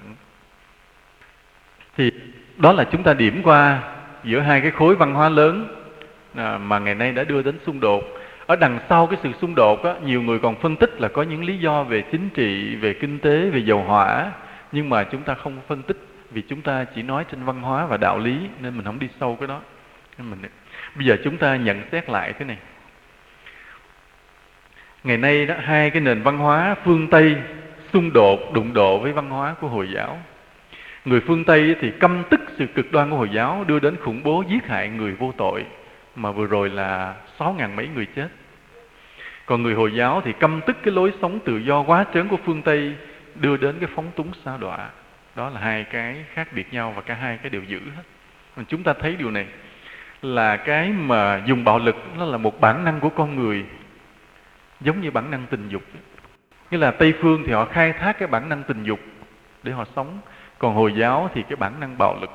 Thì 1.98 2.12
đó 2.58 2.74
là 2.74 2.84
chúng 2.84 3.04
ta 3.04 3.14
điểm 3.14 3.42
qua 3.44 3.84
giữa 4.24 4.40
hai 4.40 4.62
cái 4.62 4.72
khối 4.72 4.96
văn 4.96 5.14
hóa 5.14 5.30
lớn 5.30 5.76
à, 6.36 6.58
mà 6.58 6.80
ngày 6.80 6.96
nay 6.96 7.12
đã 7.12 7.24
đưa 7.24 7.42
đến 7.42 7.60
xung 7.66 7.80
đột. 7.80 8.04
Ở 8.46 8.56
đằng 8.56 8.80
sau 8.90 9.08
cái 9.08 9.20
sự 9.24 9.30
xung 9.42 9.56
đột 9.56 9.84
á, 9.84 9.94
nhiều 10.04 10.22
người 10.22 10.40
còn 10.40 10.56
phân 10.56 10.76
tích 10.76 11.02
là 11.02 11.08
có 11.08 11.24
những 11.24 11.44
lý 11.44 11.58
do 11.58 11.84
về 11.84 12.02
chính 12.02 12.30
trị 12.30 12.76
về 12.76 12.94
kinh 12.94 13.20
tế 13.20 13.50
về 13.50 13.60
dầu 13.60 13.84
hỏa 13.84 14.32
nhưng 14.72 14.90
mà 14.90 15.04
chúng 15.04 15.24
ta 15.24 15.34
không 15.34 15.58
phân 15.68 15.82
tích 15.82 15.98
vì 16.32 16.42
chúng 16.42 16.62
ta 16.62 16.86
chỉ 16.96 17.02
nói 17.02 17.26
trên 17.32 17.44
văn 17.44 17.62
hóa 17.62 17.86
và 17.86 17.98
đạo 17.98 18.18
lý 18.18 18.38
nên 18.60 18.76
mình 18.76 18.86
không 18.86 19.00
đi 19.00 19.08
sâu 19.20 19.38
cái 19.40 19.48
đó. 19.48 19.62
Nên 20.18 20.30
mình 20.30 20.40
bây 20.96 21.06
giờ 21.06 21.18
chúng 21.24 21.38
ta 21.38 21.56
nhận 21.56 21.82
xét 21.92 22.10
lại 22.10 22.34
thế 22.40 22.46
này. 22.46 22.58
Ngày 25.04 25.18
nay 25.18 25.46
đó, 25.46 25.56
hai 25.60 25.90
cái 25.90 26.02
nền 26.02 26.22
văn 26.22 26.38
hóa 26.38 26.76
phương 26.84 27.08
tây 27.08 27.36
xung 27.94 28.14
đột, 28.14 28.54
đụng 28.54 28.74
độ 28.74 29.00
với 29.00 29.12
văn 29.12 29.30
hóa 29.30 29.56
của 29.62 29.68
hồi 29.68 29.90
giáo. 29.96 30.18
Người 31.06 31.22
phương 31.28 31.46
tây 31.46 31.76
thì 31.82 31.92
căm 32.00 32.24
tức 32.30 32.42
sự 32.58 32.68
cực 32.68 32.92
đoan 32.92 33.10
của 33.10 33.18
hồi 33.18 33.30
giáo, 33.34 33.64
đưa 33.68 33.80
đến 33.80 33.96
khủng 33.96 34.24
bố 34.24 34.44
giết 34.50 34.68
hại 34.68 34.90
người 34.90 35.12
vô 35.12 35.34
tội, 35.38 35.66
mà 36.16 36.32
vừa 36.32 36.46
rồi 36.46 36.70
là 36.70 37.16
sáu 37.40 37.56
ngàn 37.58 37.76
mấy 37.76 37.88
người 37.88 38.06
chết. 38.16 38.28
Còn 39.46 39.64
người 39.64 39.74
hồi 39.74 39.92
giáo 39.96 40.22
thì 40.26 40.34
căm 40.40 40.62
tức 40.66 40.78
cái 40.84 40.94
lối 40.94 41.14
sống 41.22 41.40
tự 41.40 41.58
do 41.58 41.82
quá 41.82 42.06
trớn 42.14 42.28
của 42.28 42.38
phương 42.46 42.62
tây 42.62 42.96
đưa 43.40 43.58
đến 43.58 43.76
cái 43.80 43.90
phóng 43.96 44.12
túng 44.16 44.32
xa 44.46 44.58
đọa. 44.58 44.90
Đó 45.36 45.50
là 45.50 45.60
hai 45.60 45.84
cái 45.84 46.26
khác 46.34 46.48
biệt 46.54 46.74
nhau 46.74 46.94
và 46.96 47.02
cả 47.02 47.14
hai 47.14 47.38
cái 47.38 47.50
đều 47.50 47.64
giữ 47.64 47.80
hết. 47.96 48.04
Chúng 48.68 48.84
ta 48.84 48.94
thấy 48.94 49.16
điều 49.16 49.32
này 49.32 49.48
là 50.22 50.58
cái 50.58 50.90
mà 50.90 51.42
dùng 51.46 51.64
bạo 51.64 51.80
lực, 51.80 51.96
nó 52.18 52.26
là 52.26 52.38
một 52.38 52.62
bản 52.62 52.84
năng 52.84 53.00
của 53.00 53.10
con 53.10 53.36
người, 53.36 53.66
giống 54.82 55.02
như 55.02 55.12
bản 55.12 55.32
năng 55.32 55.46
tình 55.50 55.70
dục. 55.70 55.84
Nghĩa 56.72 56.78
là 56.78 56.92
tây 56.92 57.14
phương 57.22 57.44
thì 57.48 57.54
họ 57.54 57.66
khai 57.66 57.94
thác 57.94 58.20
cái 58.20 58.28
bản 58.28 58.50
năng 58.50 58.64
tình 58.64 58.84
dục 58.84 59.00
để 59.64 59.72
họ 59.72 59.86
sống, 59.96 60.20
còn 60.58 60.76
hồi 60.76 60.94
giáo 60.94 61.30
thì 61.34 61.44
cái 61.44 61.56
bản 61.56 61.80
năng 61.80 61.98
bạo 61.98 62.18
lực. 62.22 62.30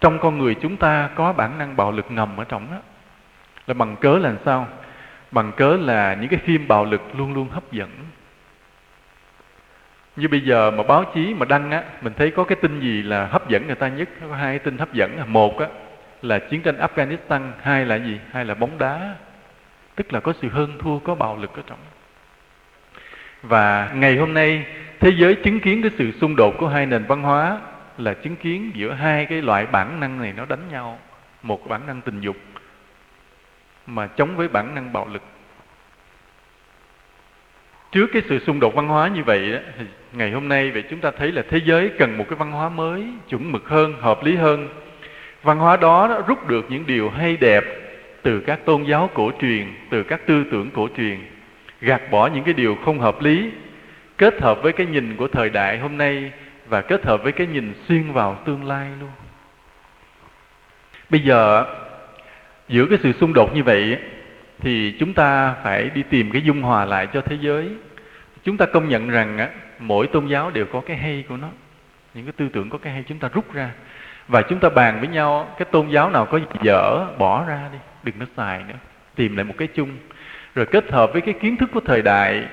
Trong 0.00 0.18
con 0.18 0.38
người 0.38 0.54
chúng 0.54 0.76
ta 0.76 1.10
có 1.14 1.32
bản 1.32 1.58
năng 1.58 1.76
bạo 1.76 1.92
lực 1.92 2.10
ngầm 2.10 2.36
ở 2.36 2.44
trong 2.44 2.70
đó. 2.70 2.78
Là 3.66 3.74
bằng 3.74 3.96
cớ 3.96 4.18
là 4.18 4.34
sao? 4.44 4.68
Bằng 5.30 5.52
cớ 5.56 5.76
là 5.76 6.14
những 6.14 6.28
cái 6.28 6.40
phim 6.44 6.68
bạo 6.68 6.84
lực 6.84 7.02
luôn 7.16 7.34
luôn 7.34 7.48
hấp 7.48 7.72
dẫn 7.72 7.90
như 10.16 10.28
bây 10.28 10.40
giờ 10.40 10.70
mà 10.70 10.82
báo 10.82 11.04
chí 11.14 11.34
mà 11.34 11.46
đăng 11.46 11.70
á, 11.70 11.82
mình 12.00 12.12
thấy 12.16 12.30
có 12.30 12.44
cái 12.44 12.56
tin 12.62 12.80
gì 12.80 13.02
là 13.02 13.26
hấp 13.26 13.48
dẫn 13.48 13.66
người 13.66 13.76
ta 13.76 13.88
nhất? 13.88 14.08
Có 14.28 14.36
hai 14.36 14.58
tin 14.58 14.78
hấp 14.78 14.92
dẫn. 14.92 15.32
Một 15.32 15.58
á, 15.58 15.66
là 16.22 16.38
chiến 16.38 16.62
tranh 16.62 16.78
Afghanistan. 16.78 17.50
Hai 17.62 17.86
là 17.86 17.96
gì? 17.96 18.20
Hai 18.32 18.44
là 18.44 18.54
bóng 18.54 18.78
đá. 18.78 19.14
Tức 19.94 20.12
là 20.12 20.20
có 20.20 20.32
sự 20.42 20.48
hơn 20.48 20.78
thua, 20.78 20.98
có 20.98 21.14
bạo 21.14 21.36
lực 21.36 21.56
ở 21.56 21.62
trong. 21.66 21.78
Và 23.42 23.90
ngày 23.94 24.16
hôm 24.16 24.34
nay, 24.34 24.66
thế 25.00 25.10
giới 25.16 25.34
chứng 25.34 25.60
kiến 25.60 25.82
cái 25.82 25.90
sự 25.98 26.12
xung 26.20 26.36
đột 26.36 26.54
của 26.58 26.68
hai 26.68 26.86
nền 26.86 27.04
văn 27.04 27.22
hóa 27.22 27.60
là 27.98 28.14
chứng 28.14 28.36
kiến 28.36 28.70
giữa 28.74 28.92
hai 28.92 29.26
cái 29.26 29.42
loại 29.42 29.66
bản 29.66 30.00
năng 30.00 30.18
này 30.22 30.32
nó 30.36 30.44
đánh 30.44 30.68
nhau. 30.70 30.98
Một 31.42 31.68
bản 31.68 31.86
năng 31.86 32.00
tình 32.00 32.20
dục 32.20 32.36
mà 33.86 34.06
chống 34.06 34.36
với 34.36 34.48
bản 34.48 34.74
năng 34.74 34.92
bạo 34.92 35.08
lực. 35.12 35.22
Trước 37.92 38.06
cái 38.12 38.22
sự 38.28 38.38
xung 38.38 38.60
đột 38.60 38.74
văn 38.74 38.88
hóa 38.88 39.08
như 39.08 39.24
vậy 39.24 39.58
thì 39.78 39.84
ngày 40.12 40.30
hôm 40.30 40.48
nay 40.48 40.70
vậy 40.70 40.84
chúng 40.90 41.00
ta 41.00 41.10
thấy 41.10 41.32
là 41.32 41.42
thế 41.50 41.60
giới 41.64 41.90
cần 41.98 42.18
một 42.18 42.24
cái 42.28 42.36
văn 42.36 42.52
hóa 42.52 42.68
mới 42.68 43.04
chuẩn 43.28 43.52
mực 43.52 43.68
hơn 43.68 43.94
hợp 44.00 44.24
lý 44.24 44.36
hơn. 44.36 44.68
Văn 45.42 45.58
hóa 45.58 45.76
đó 45.76 46.22
rút 46.26 46.48
được 46.48 46.66
những 46.68 46.86
điều 46.86 47.10
hay 47.10 47.36
đẹp 47.36 47.64
từ 48.22 48.40
các 48.40 48.64
tôn 48.64 48.84
giáo 48.84 49.10
cổ 49.14 49.32
truyền 49.40 49.66
từ 49.90 50.02
các 50.02 50.26
tư 50.26 50.44
tưởng 50.50 50.70
cổ 50.70 50.88
truyền. 50.96 51.18
Gạt 51.80 52.10
bỏ 52.10 52.26
những 52.26 52.44
cái 52.44 52.54
điều 52.54 52.74
không 52.84 52.98
hợp 52.98 53.22
lý 53.22 53.50
kết 54.18 54.40
hợp 54.40 54.62
với 54.62 54.72
cái 54.72 54.86
nhìn 54.86 55.16
của 55.16 55.28
thời 55.28 55.50
đại 55.50 55.78
hôm 55.78 55.98
nay 55.98 56.32
và 56.66 56.80
kết 56.80 57.04
hợp 57.04 57.22
với 57.22 57.32
cái 57.32 57.46
nhìn 57.46 57.72
xuyên 57.88 58.12
vào 58.12 58.38
tương 58.44 58.64
lai 58.64 58.88
luôn. 59.00 59.10
Bây 61.10 61.20
giờ 61.20 61.64
giữa 62.68 62.86
cái 62.86 62.98
sự 63.02 63.12
xung 63.12 63.32
đột 63.32 63.54
như 63.54 63.62
vậy 63.62 63.98
thì 64.60 64.94
chúng 64.98 65.14
ta 65.14 65.54
phải 65.62 65.90
đi 65.94 66.02
tìm 66.10 66.30
cái 66.30 66.42
dung 66.42 66.62
hòa 66.62 66.84
lại 66.84 67.06
cho 67.12 67.20
thế 67.20 67.36
giới. 67.40 67.68
Chúng 68.44 68.56
ta 68.56 68.66
công 68.66 68.88
nhận 68.88 69.10
rằng 69.10 69.38
á, 69.38 69.48
mỗi 69.82 70.06
tôn 70.06 70.26
giáo 70.26 70.50
đều 70.50 70.66
có 70.72 70.80
cái 70.86 70.96
hay 70.96 71.24
của 71.28 71.36
nó. 71.36 71.48
Những 72.14 72.24
cái 72.24 72.32
tư 72.32 72.48
tưởng 72.52 72.70
có 72.70 72.78
cái 72.78 72.92
hay 72.92 73.04
chúng 73.08 73.18
ta 73.18 73.28
rút 73.28 73.52
ra. 73.52 73.70
Và 74.28 74.42
chúng 74.42 74.60
ta 74.60 74.68
bàn 74.68 75.00
với 75.00 75.08
nhau 75.08 75.48
cái 75.58 75.66
tôn 75.70 75.88
giáo 75.88 76.10
nào 76.10 76.26
có 76.26 76.38
gì 76.38 76.44
dở 76.62 77.06
bỏ 77.18 77.44
ra 77.44 77.68
đi 77.72 77.78
đừng 78.02 78.14
nó 78.18 78.26
xài 78.36 78.58
nữa. 78.68 78.74
Tìm 79.14 79.36
lại 79.36 79.44
một 79.44 79.54
cái 79.58 79.68
chung. 79.68 79.90
Rồi 80.54 80.66
kết 80.66 80.92
hợp 80.92 81.12
với 81.12 81.22
cái 81.22 81.34
kiến 81.34 81.56
thức 81.56 81.70
của 81.74 81.80
thời 81.80 82.02
đại 82.02 82.44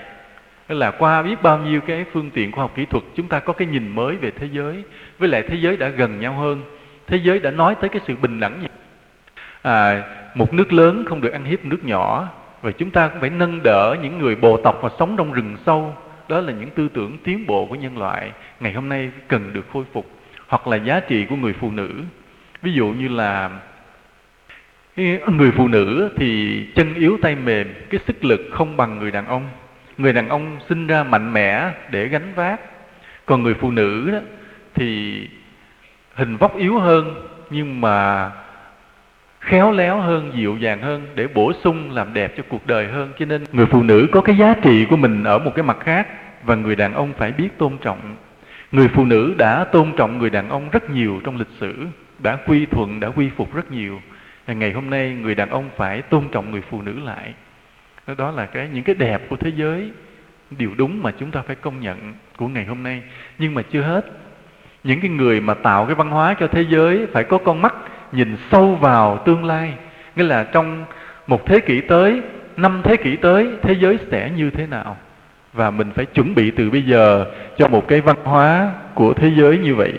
là 0.68 0.92
qua 0.92 1.22
biết 1.22 1.42
bao 1.42 1.58
nhiêu 1.58 1.82
cái 1.82 2.06
phương 2.14 2.32
tiện 2.32 2.52
khoa 2.52 2.64
học 2.64 2.72
kỹ 2.76 2.86
thuật 2.86 3.04
chúng 3.16 3.28
ta 3.28 3.40
có 3.40 3.54
cái 3.54 3.68
nhìn 3.68 3.96
mới 3.96 4.16
về 4.16 4.32
thế 4.32 4.48
giới. 4.52 4.84
Với 5.20 5.30
lại 5.30 5.44
thế 5.48 5.56
giới 5.56 5.78
đã 5.78 5.88
gần 5.88 6.20
nhau 6.20 6.34
hơn. 6.34 6.62
Thế 7.08 7.18
giới 7.24 7.40
đã 7.40 7.52
nói 7.52 7.76
tới 7.82 7.90
cái 7.90 8.02
sự 8.08 8.16
bình 8.22 8.40
đẳng 8.40 8.68
à, 9.62 10.04
một 10.36 10.54
nước 10.54 10.74
lớn 10.74 11.06
không 11.08 11.22
được 11.22 11.34
ăn 11.34 11.46
hiếp 11.46 11.66
nước 11.66 11.84
nhỏ. 11.84 12.28
Và 12.62 12.72
chúng 12.72 12.92
ta 12.92 13.08
cũng 13.08 13.22
phải 13.22 13.30
nâng 13.30 13.60
đỡ 13.64 13.96
những 14.02 14.20
người 14.20 14.36
bồ 14.36 14.58
tộc 14.58 14.84
mà 14.84 14.90
sống 15.00 15.18
trong 15.18 15.34
rừng 15.34 15.58
sâu 15.66 15.96
đó 16.30 16.42
là 16.42 16.54
những 16.54 16.70
tư 16.70 16.90
tưởng 16.94 17.18
tiến 17.24 17.48
bộ 17.48 17.66
của 17.66 17.76
nhân 17.76 17.98
loại 17.98 18.32
ngày 18.60 18.74
hôm 18.74 18.90
nay 18.90 19.12
cần 19.28 19.54
được 19.54 19.66
khôi 19.74 19.84
phục, 19.94 20.12
hoặc 20.48 20.68
là 20.68 20.78
giá 20.78 21.00
trị 21.00 21.26
của 21.26 21.36
người 21.36 21.54
phụ 21.54 21.72
nữ. 21.72 22.04
Ví 22.62 22.74
dụ 22.74 22.88
như 22.88 23.08
là 23.08 23.50
người 25.28 25.52
phụ 25.52 25.68
nữ 25.68 26.14
thì 26.18 26.64
chân 26.76 26.94
yếu 26.94 27.18
tay 27.22 27.36
mềm, 27.36 27.74
cái 27.90 28.00
sức 28.08 28.26
lực 28.26 28.42
không 28.52 28.78
bằng 28.78 29.00
người 29.00 29.12
đàn 29.12 29.26
ông. 29.26 29.50
Người 29.98 30.14
đàn 30.14 30.30
ông 30.30 30.58
sinh 30.70 30.88
ra 30.88 31.04
mạnh 31.04 31.34
mẽ 31.34 31.72
để 31.92 32.08
gánh 32.08 32.34
vác. 32.36 32.62
Còn 33.26 33.44
người 33.44 33.54
phụ 33.54 33.72
nữ 33.72 34.12
đó 34.12 34.20
thì 34.76 35.22
hình 36.14 36.38
vóc 36.38 36.58
yếu 36.58 36.80
hơn, 36.80 37.28
nhưng 37.50 37.82
mà 37.82 38.32
khéo 39.50 39.72
léo 39.72 40.00
hơn, 40.00 40.32
dịu 40.36 40.58
dàng 40.58 40.82
hơn, 40.82 41.08
để 41.16 41.28
bổ 41.28 41.54
sung 41.64 41.92
làm 41.92 42.14
đẹp 42.14 42.34
cho 42.38 42.44
cuộc 42.50 42.68
đời 42.68 42.88
hơn. 42.88 43.12
Cho 43.20 43.26
nên 43.26 43.44
người 43.54 43.66
phụ 43.66 43.84
nữ 43.84 44.08
có 44.12 44.22
cái 44.22 44.38
giá 44.38 44.56
trị 44.62 44.86
của 44.86 44.98
mình 44.98 45.24
ở 45.24 45.40
một 45.40 45.52
cái 45.56 45.64
mặt 45.64 45.78
khác 45.80 46.08
và 46.44 46.56
người 46.56 46.76
đàn 46.76 46.94
ông 46.94 47.14
phải 47.18 47.32
biết 47.32 47.50
tôn 47.58 47.78
trọng. 47.78 48.16
Người 48.72 48.88
phụ 48.88 49.06
nữ 49.06 49.34
đã 49.38 49.64
tôn 49.64 49.92
trọng 49.98 50.18
người 50.18 50.30
đàn 50.30 50.50
ông 50.50 50.70
rất 50.70 50.90
nhiều 50.90 51.22
trong 51.24 51.38
lịch 51.38 51.48
sử, 51.60 51.76
đã 52.20 52.38
quy 52.48 52.66
thuận, 52.66 53.00
đã 53.00 53.08
quy 53.08 53.30
phục 53.38 53.56
rất 53.56 53.72
nhiều. 53.72 54.02
Ngày 54.48 54.72
hôm 54.72 54.90
nay 54.90 55.18
người 55.22 55.36
đàn 55.36 55.50
ông 55.50 55.70
phải 55.78 56.02
tôn 56.02 56.24
trọng 56.32 56.52
người 56.52 56.62
phụ 56.70 56.82
nữ 56.82 57.00
lại. 57.04 57.34
Đó 58.18 58.32
là 58.32 58.46
cái, 58.46 58.70
những 58.74 58.84
cái 58.84 58.96
đẹp 58.96 59.22
của 59.30 59.36
thế 59.36 59.52
giới. 59.56 59.92
Điều 60.58 60.72
đúng 60.78 61.04
mà 61.04 61.12
chúng 61.20 61.32
ta 61.32 61.42
phải 61.42 61.56
công 61.56 61.80
nhận 61.80 62.14
của 62.38 62.48
ngày 62.48 62.66
hôm 62.66 62.84
nay. 62.84 63.02
Nhưng 63.38 63.54
mà 63.54 63.62
chưa 63.62 63.82
hết, 63.82 64.06
những 64.84 65.02
cái 65.02 65.10
người 65.10 65.42
mà 65.42 65.54
tạo 65.54 65.86
cái 65.86 65.96
văn 65.96 66.10
hóa 66.10 66.36
cho 66.40 66.48
thế 66.48 66.66
giới 66.70 67.08
phải 67.14 67.24
có 67.24 67.38
con 67.38 67.62
mắt 67.62 67.76
nhìn 68.12 68.38
sâu 68.52 68.76
vào 68.76 69.18
tương 69.18 69.46
lai. 69.46 69.74
Nghĩa 70.16 70.24
là 70.24 70.44
trong 70.44 70.86
một 71.28 71.46
thế 71.46 71.60
kỷ 71.60 71.82
tới, 71.82 72.22
năm 72.58 72.82
thế 72.84 72.98
kỷ 72.98 73.16
tới, 73.16 73.50
thế 73.62 73.76
giới 73.80 74.00
sẽ 74.12 74.32
như 74.36 74.50
thế 74.50 74.68
nào? 74.68 74.98
Và 75.54 75.72
mình 75.72 75.92
phải 75.96 76.06
chuẩn 76.06 76.36
bị 76.36 76.52
từ 76.52 76.70
bây 76.70 76.82
giờ 76.82 77.26
cho 77.58 77.68
một 77.68 77.88
cái 77.88 78.02
văn 78.02 78.18
hóa 78.24 78.72
của 78.94 79.14
thế 79.14 79.32
giới 79.36 79.58
như 79.58 79.76
vậy. 79.76 79.94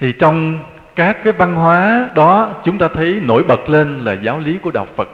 Thì 0.00 0.12
trong 0.12 0.58
các 0.96 1.24
cái 1.24 1.32
văn 1.32 1.54
hóa 1.54 2.08
đó, 2.14 2.60
chúng 2.64 2.78
ta 2.78 2.88
thấy 2.88 3.20
nổi 3.22 3.42
bật 3.42 3.68
lên 3.68 3.98
là 3.98 4.12
giáo 4.12 4.38
lý 4.38 4.58
của 4.62 4.70
đạo 4.70 4.86
Phật. 4.96 5.08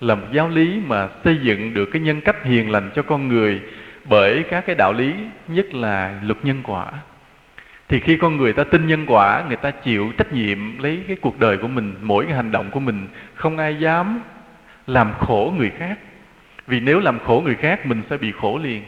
Là 0.00 0.14
một 0.14 0.26
giáo 0.32 0.48
lý 0.48 0.80
mà 0.86 1.08
xây 1.24 1.38
dựng 1.42 1.74
được 1.74 1.88
cái 1.92 2.02
nhân 2.02 2.20
cách 2.20 2.44
hiền 2.44 2.70
lành 2.70 2.90
cho 2.94 3.02
con 3.02 3.28
người 3.28 3.60
bởi 4.04 4.42
các 4.42 4.66
cái 4.66 4.76
đạo 4.76 4.92
lý, 4.92 5.14
nhất 5.48 5.74
là 5.74 6.14
luật 6.22 6.44
nhân 6.44 6.60
quả 6.62 6.86
thì 7.88 8.00
khi 8.00 8.16
con 8.16 8.36
người 8.36 8.52
ta 8.52 8.64
tin 8.64 8.86
nhân 8.86 9.04
quả, 9.06 9.44
người 9.46 9.56
ta 9.56 9.70
chịu 9.70 10.12
trách 10.18 10.32
nhiệm 10.32 10.78
lấy 10.78 11.00
cái 11.08 11.16
cuộc 11.20 11.38
đời 11.38 11.56
của 11.56 11.68
mình, 11.68 11.94
mỗi 12.00 12.24
cái 12.24 12.34
hành 12.34 12.52
động 12.52 12.70
của 12.70 12.80
mình, 12.80 13.08
không 13.34 13.58
ai 13.58 13.76
dám 13.78 14.20
làm 14.86 15.12
khổ 15.18 15.54
người 15.58 15.70
khác. 15.78 15.98
Vì 16.66 16.80
nếu 16.80 17.00
làm 17.00 17.18
khổ 17.18 17.42
người 17.44 17.54
khác, 17.54 17.86
mình 17.86 18.02
sẽ 18.10 18.16
bị 18.16 18.32
khổ 18.40 18.58
liền. 18.58 18.82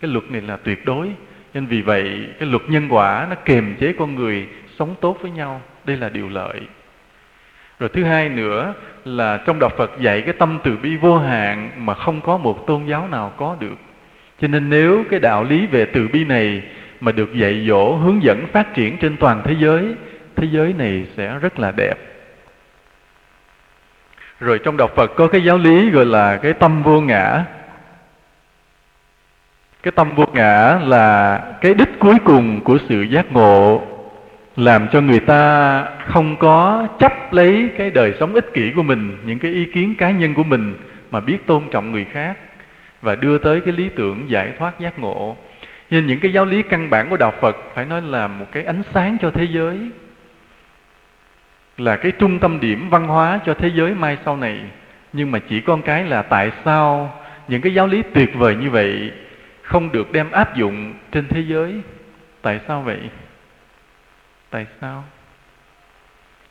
Cái 0.00 0.10
luật 0.10 0.30
này 0.30 0.40
là 0.40 0.56
tuyệt 0.56 0.84
đối. 0.84 1.08
Nên 1.54 1.66
vì 1.66 1.82
vậy, 1.82 2.28
cái 2.38 2.48
luật 2.48 2.62
nhân 2.68 2.88
quả 2.88 3.26
nó 3.30 3.36
kềm 3.44 3.74
chế 3.80 3.94
con 3.98 4.14
người 4.14 4.48
sống 4.78 4.94
tốt 5.00 5.18
với 5.22 5.30
nhau. 5.30 5.62
Đây 5.84 5.96
là 5.96 6.08
điều 6.08 6.28
lợi. 6.28 6.60
Rồi 7.78 7.88
thứ 7.88 8.04
hai 8.04 8.28
nữa 8.28 8.74
là 9.04 9.36
trong 9.46 9.58
đạo 9.58 9.70
Phật 9.76 9.90
dạy 10.00 10.22
cái 10.22 10.34
tâm 10.38 10.58
từ 10.64 10.76
bi 10.76 10.96
vô 10.96 11.18
hạn 11.18 11.70
mà 11.76 11.94
không 11.94 12.20
có 12.20 12.38
một 12.38 12.66
tôn 12.66 12.86
giáo 12.86 13.08
nào 13.08 13.32
có 13.36 13.56
được. 13.60 13.76
Cho 14.40 14.48
nên 14.48 14.70
nếu 14.70 15.04
cái 15.10 15.20
đạo 15.20 15.44
lý 15.44 15.66
về 15.66 15.84
từ 15.84 16.08
bi 16.08 16.24
này 16.24 16.62
mà 17.00 17.12
được 17.12 17.34
dạy 17.34 17.64
dỗ, 17.68 17.96
hướng 17.96 18.22
dẫn 18.22 18.46
phát 18.52 18.74
triển 18.74 18.96
trên 18.98 19.16
toàn 19.16 19.42
thế 19.44 19.56
giới 19.58 19.94
thế 20.36 20.48
giới 20.50 20.72
này 20.72 21.06
sẽ 21.16 21.38
rất 21.38 21.58
là 21.58 21.72
đẹp. 21.76 21.94
Rồi 24.40 24.58
trong 24.64 24.76
đạo 24.76 24.88
Phật 24.96 25.12
có 25.16 25.26
cái 25.26 25.44
giáo 25.44 25.58
lý 25.58 25.90
gọi 25.90 26.06
là 26.06 26.36
cái 26.36 26.52
tâm 26.52 26.82
vô 26.82 27.00
ngã. 27.00 27.44
Cái 29.82 29.92
tâm 29.92 30.14
vô 30.14 30.26
ngã 30.32 30.78
là 30.82 31.38
cái 31.60 31.74
đích 31.74 31.98
cuối 31.98 32.16
cùng 32.24 32.60
của 32.64 32.78
sự 32.88 33.02
giác 33.02 33.32
ngộ, 33.32 33.82
làm 34.56 34.88
cho 34.92 35.00
người 35.00 35.20
ta 35.20 35.84
không 36.06 36.36
có 36.36 36.86
chấp 36.98 37.32
lấy 37.32 37.70
cái 37.78 37.90
đời 37.90 38.14
sống 38.20 38.34
ích 38.34 38.54
kỷ 38.54 38.72
của 38.76 38.82
mình, 38.82 39.18
những 39.24 39.38
cái 39.38 39.52
ý 39.52 39.64
kiến 39.64 39.94
cá 39.98 40.10
nhân 40.10 40.34
của 40.34 40.44
mình 40.44 40.74
mà 41.10 41.20
biết 41.20 41.46
tôn 41.46 41.62
trọng 41.70 41.92
người 41.92 42.06
khác 42.12 42.36
và 43.02 43.14
đưa 43.14 43.38
tới 43.38 43.60
cái 43.60 43.74
lý 43.74 43.88
tưởng 43.88 44.30
giải 44.30 44.52
thoát 44.58 44.80
giác 44.80 44.98
ngộ 44.98 45.36
nên 45.90 46.06
những 46.06 46.20
cái 46.20 46.32
giáo 46.32 46.44
lý 46.44 46.62
căn 46.62 46.90
bản 46.90 47.10
của 47.10 47.16
đạo 47.16 47.32
phật 47.40 47.56
phải 47.74 47.84
nói 47.84 48.02
là 48.02 48.26
một 48.26 48.46
cái 48.52 48.64
ánh 48.64 48.82
sáng 48.94 49.16
cho 49.20 49.30
thế 49.30 49.44
giới, 49.44 49.90
là 51.78 51.96
cái 51.96 52.12
trung 52.12 52.38
tâm 52.38 52.60
điểm 52.60 52.90
văn 52.90 53.06
hóa 53.06 53.40
cho 53.46 53.54
thế 53.54 53.70
giới 53.74 53.94
mai 53.94 54.18
sau 54.24 54.36
này. 54.36 54.60
Nhưng 55.12 55.30
mà 55.30 55.38
chỉ 55.48 55.60
con 55.60 55.82
cái 55.82 56.04
là 56.04 56.22
tại 56.22 56.52
sao 56.64 57.14
những 57.48 57.60
cái 57.60 57.74
giáo 57.74 57.86
lý 57.86 58.02
tuyệt 58.14 58.34
vời 58.34 58.56
như 58.56 58.70
vậy 58.70 59.12
không 59.62 59.92
được 59.92 60.12
đem 60.12 60.30
áp 60.30 60.56
dụng 60.56 60.94
trên 61.12 61.28
thế 61.28 61.40
giới? 61.40 61.80
Tại 62.42 62.60
sao 62.68 62.82
vậy? 62.82 63.00
Tại 64.50 64.66
sao? 64.80 65.04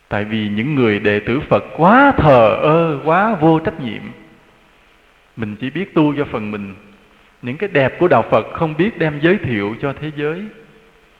Tại 0.09 0.25
vì 0.25 0.49
những 0.49 0.75
người 0.75 0.99
đệ 0.99 1.19
tử 1.19 1.39
phật 1.49 1.63
quá 1.77 2.13
thờ 2.17 2.59
ơ, 2.61 2.99
quá 3.03 3.35
vô 3.35 3.59
trách 3.59 3.79
nhiệm. 3.79 4.01
Mình 5.35 5.55
chỉ 5.55 5.69
biết 5.69 5.93
tu 5.95 6.13
cho 6.17 6.25
phần 6.31 6.51
mình 6.51 6.75
những 7.41 7.57
cái 7.57 7.69
đẹp 7.73 7.99
của 7.99 8.07
đạo 8.07 8.23
phật 8.31 8.47
không 8.53 8.77
biết 8.77 8.97
đem 8.97 9.19
giới 9.21 9.37
thiệu 9.37 9.75
cho 9.81 9.93
thế 10.01 10.11
giới. 10.15 10.45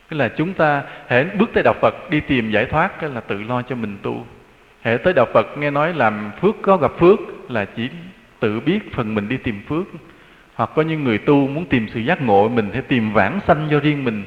Tức 0.10 0.18
là 0.18 0.28
chúng 0.28 0.54
ta 0.54 0.84
hễ 1.08 1.24
bước 1.24 1.50
tới 1.54 1.64
đạo 1.64 1.74
phật, 1.82 2.10
đi 2.10 2.20
tìm 2.20 2.52
giải 2.52 2.66
thoát, 2.66 3.00
cái 3.00 3.10
là 3.10 3.22
tự 3.22 3.44
lo 3.44 3.62
cho 3.62 3.76
mình 3.76 3.98
tu. 4.02 4.26
Hệ 4.82 4.98
tới 4.98 5.14
đạo 5.14 5.26
phật, 5.34 5.58
nghe 5.58 5.72
nói 5.72 5.94
làm 5.94 6.32
phước, 6.42 6.56
có 6.62 6.78
gặp 6.78 6.92
phước, 7.00 7.20
là 7.50 7.66
chỉ 7.66 7.90
tự 8.40 8.60
biết 8.60 8.80
phần 8.94 9.16
mình 9.16 9.30
đi 9.30 9.38
tìm 9.38 9.62
phước. 9.70 9.86
Hoặc 10.56 10.70
có 10.76 10.82
những 10.82 11.04
người 11.04 11.18
tu 11.18 11.48
muốn 11.48 11.66
tìm 11.66 11.88
sự 11.94 12.00
giác 12.00 12.22
ngộ, 12.22 12.50
mình 12.50 12.70
phải 12.72 12.82
tìm 12.82 13.14
vãng 13.14 13.40
sanh 13.48 13.68
cho 13.72 13.80
riêng 13.80 14.04
mình. 14.04 14.24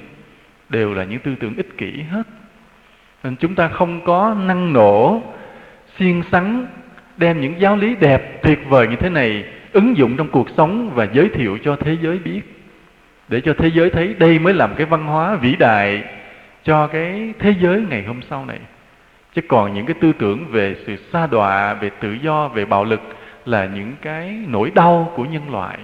Đều 0.69 0.95
là 0.95 1.05
những 1.05 1.21
tư 1.21 1.35
tưởng 1.41 1.57
ích 1.57 1.79
kỷ 1.79 2.03
hết. 2.03 2.23
Nên 3.25 3.37
chúng 3.37 3.55
ta 3.55 3.69
không 3.69 4.05
có 4.05 4.37
năng 4.47 4.73
nổ, 4.73 5.23
siêng 5.99 6.23
sắn, 6.33 6.67
đem 7.17 7.41
những 7.41 7.61
giáo 7.61 7.77
lý 7.77 7.97
đẹp, 8.01 8.43
tuyệt 8.43 8.59
vời 8.69 8.89
như 8.89 8.97
thế 8.97 9.11
này 9.11 9.45
ứng 9.73 9.97
dụng 9.97 10.17
trong 10.17 10.29
cuộc 10.29 10.49
sống 10.57 10.91
và 10.95 11.07
giới 11.13 11.29
thiệu 11.29 11.59
cho 11.65 11.77
thế 11.77 11.97
giới 12.03 12.19
biết. 12.19 12.41
Để 13.29 13.41
cho 13.41 13.55
thế 13.59 13.71
giới 13.75 13.91
thấy 13.91 14.15
đây 14.19 14.39
mới 14.39 14.55
làm 14.55 14.75
cái 14.75 14.87
văn 14.87 15.05
hóa 15.05 15.37
vĩ 15.37 15.57
đại 15.59 16.05
cho 16.65 16.87
cái 16.87 17.35
thế 17.39 17.55
giới 17.61 17.85
ngày 17.91 18.05
hôm 18.05 18.21
sau 18.31 18.47
này. 18.47 18.59
Chứ 19.35 19.43
còn 19.49 19.75
những 19.75 19.87
cái 19.87 19.95
tư 20.01 20.13
tưởng 20.19 20.47
về 20.51 20.77
sự 20.87 20.97
xa 21.13 21.27
đọa, 21.27 21.75
về 21.75 21.91
tự 22.01 22.13
do, 22.13 22.49
về 22.49 22.65
bạo 22.65 22.85
lực 22.85 23.01
là 23.45 23.67
những 23.67 23.93
cái 24.03 24.39
nỗi 24.49 24.71
đau 24.75 25.13
của 25.17 25.25
nhân 25.25 25.51
loại. 25.51 25.79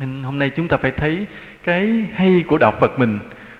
Nên 0.00 0.22
hôm 0.22 0.38
nay 0.38 0.50
chúng 0.56 0.68
ta 0.68 0.76
phải 0.76 0.90
thấy 0.90 1.26
cái 1.64 2.04
hay 2.14 2.44
của 2.46 2.58
đạo 2.58 2.72
Phật 2.80 2.98
mình 2.98 3.18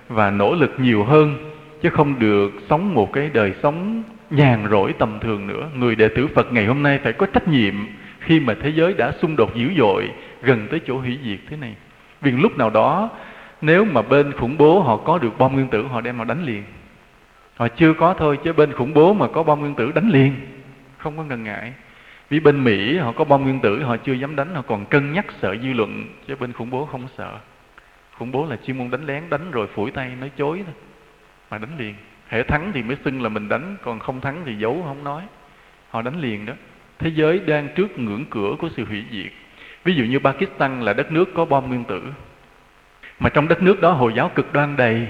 và 0.08 0.30
nỗ 0.30 0.54
lực 0.54 0.74
nhiều 0.78 1.04
hơn, 1.04 1.52
chứ 1.82 1.90
không 1.90 2.18
được 2.18 2.52
sống 2.70 2.94
một 2.94 3.12
cái 3.12 3.30
đời 3.32 3.52
sống 3.62 4.02
nhàn 4.30 4.66
rỗi 4.70 4.92
tầm 4.98 5.18
thường 5.20 5.46
nữa. 5.46 5.68
Người 5.74 5.94
đệ 5.94 6.08
tử 6.08 6.28
Phật 6.34 6.52
ngày 6.52 6.66
hôm 6.66 6.82
nay 6.82 7.00
phải 7.02 7.12
có 7.12 7.26
trách 7.26 7.48
nhiệm 7.48 7.74
khi 8.24 8.40
mà 8.40 8.54
thế 8.62 8.68
giới 8.70 8.94
đã 8.94 9.12
xung 9.12 9.36
đột 9.36 9.54
dữ 9.54 9.70
dội 9.78 10.10
gần 10.42 10.68
tới 10.70 10.80
chỗ 10.86 10.98
hủy 10.98 11.18
diệt 11.24 11.38
thế 11.50 11.56
này. 11.56 11.74
Vì 12.20 12.30
lúc 12.30 12.58
nào 12.58 12.70
đó, 12.70 13.10
nếu 13.60 13.84
mà 13.84 14.02
bên 14.02 14.32
khủng 14.32 14.56
bố 14.58 14.80
họ 14.80 14.96
có 14.96 15.18
được 15.18 15.38
bom 15.38 15.52
nguyên 15.52 15.68
tử, 15.68 15.82
họ 15.82 16.00
đem 16.00 16.18
họ 16.18 16.24
đánh 16.24 16.44
liền. 16.44 16.64
Họ 17.56 17.68
chưa 17.68 17.94
có 17.94 18.14
thôi, 18.14 18.38
chứ 18.44 18.52
bên 18.52 18.72
khủng 18.72 18.94
bố 18.94 19.14
mà 19.14 19.28
có 19.28 19.42
bom 19.42 19.60
nguyên 19.60 19.74
tử 19.74 19.92
đánh 19.92 20.10
liền. 20.10 20.34
Không 20.98 21.16
có 21.16 21.24
ngần 21.24 21.44
ngại. 21.44 21.72
Vì 22.28 22.40
bên 22.40 22.64
Mỹ 22.64 22.98
họ 22.98 23.12
có 23.12 23.24
bom 23.24 23.42
nguyên 23.42 23.60
tử, 23.60 23.82
họ 23.82 23.96
chưa 23.96 24.12
dám 24.12 24.36
đánh, 24.36 24.54
họ 24.54 24.62
còn 24.62 24.86
cân 24.86 25.12
nhắc 25.12 25.26
sợ 25.42 25.56
dư 25.62 25.72
luận, 25.72 26.08
chứ 26.28 26.36
bên 26.36 26.52
khủng 26.52 26.70
bố 26.70 26.84
không 26.84 27.06
sợ. 27.16 27.38
Khủng 28.18 28.32
bố 28.32 28.46
là 28.50 28.56
chuyên 28.66 28.78
môn 28.78 28.90
đánh 28.90 29.06
lén, 29.06 29.22
đánh 29.30 29.50
rồi 29.50 29.66
phủi 29.66 29.90
tay, 29.90 30.10
nói 30.20 30.30
chối 30.36 30.62
thôi, 30.64 30.74
mà 31.50 31.58
đánh 31.58 31.78
liền 31.78 31.94
hệ 32.28 32.42
thắng 32.42 32.72
thì 32.74 32.82
mới 32.82 32.96
xưng 33.04 33.22
là 33.22 33.28
mình 33.28 33.48
đánh, 33.48 33.76
còn 33.82 33.98
không 33.98 34.20
thắng 34.20 34.42
thì 34.44 34.56
giấu, 34.56 34.82
không 34.86 35.04
nói 35.04 35.22
họ 35.90 36.02
đánh 36.02 36.20
liền 36.20 36.46
đó 36.46 36.52
thế 36.98 37.10
giới 37.14 37.38
đang 37.38 37.68
trước 37.76 37.98
ngưỡng 37.98 38.24
cửa 38.30 38.56
của 38.58 38.68
sự 38.76 38.84
hủy 38.84 39.04
diệt. 39.10 39.32
Ví 39.84 39.94
dụ 39.94 40.04
như 40.04 40.18
Pakistan 40.18 40.80
là 40.80 40.92
đất 40.92 41.12
nước 41.12 41.34
có 41.34 41.44
bom 41.44 41.68
nguyên 41.68 41.84
tử. 41.84 42.02
Mà 43.20 43.28
trong 43.28 43.48
đất 43.48 43.62
nước 43.62 43.80
đó, 43.80 43.92
hồi 43.92 44.12
giáo 44.16 44.30
cực 44.34 44.52
đoan 44.52 44.76
đầy. 44.76 45.06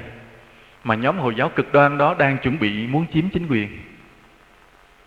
Mà 0.84 0.94
nhóm 0.94 1.18
hồi 1.18 1.34
giáo 1.34 1.48
cực 1.48 1.72
đoan 1.72 1.98
đó 1.98 2.14
đang 2.18 2.38
chuẩn 2.38 2.58
bị 2.58 2.86
muốn 2.86 3.06
chiếm 3.12 3.28
chính 3.28 3.46
quyền. 3.46 3.68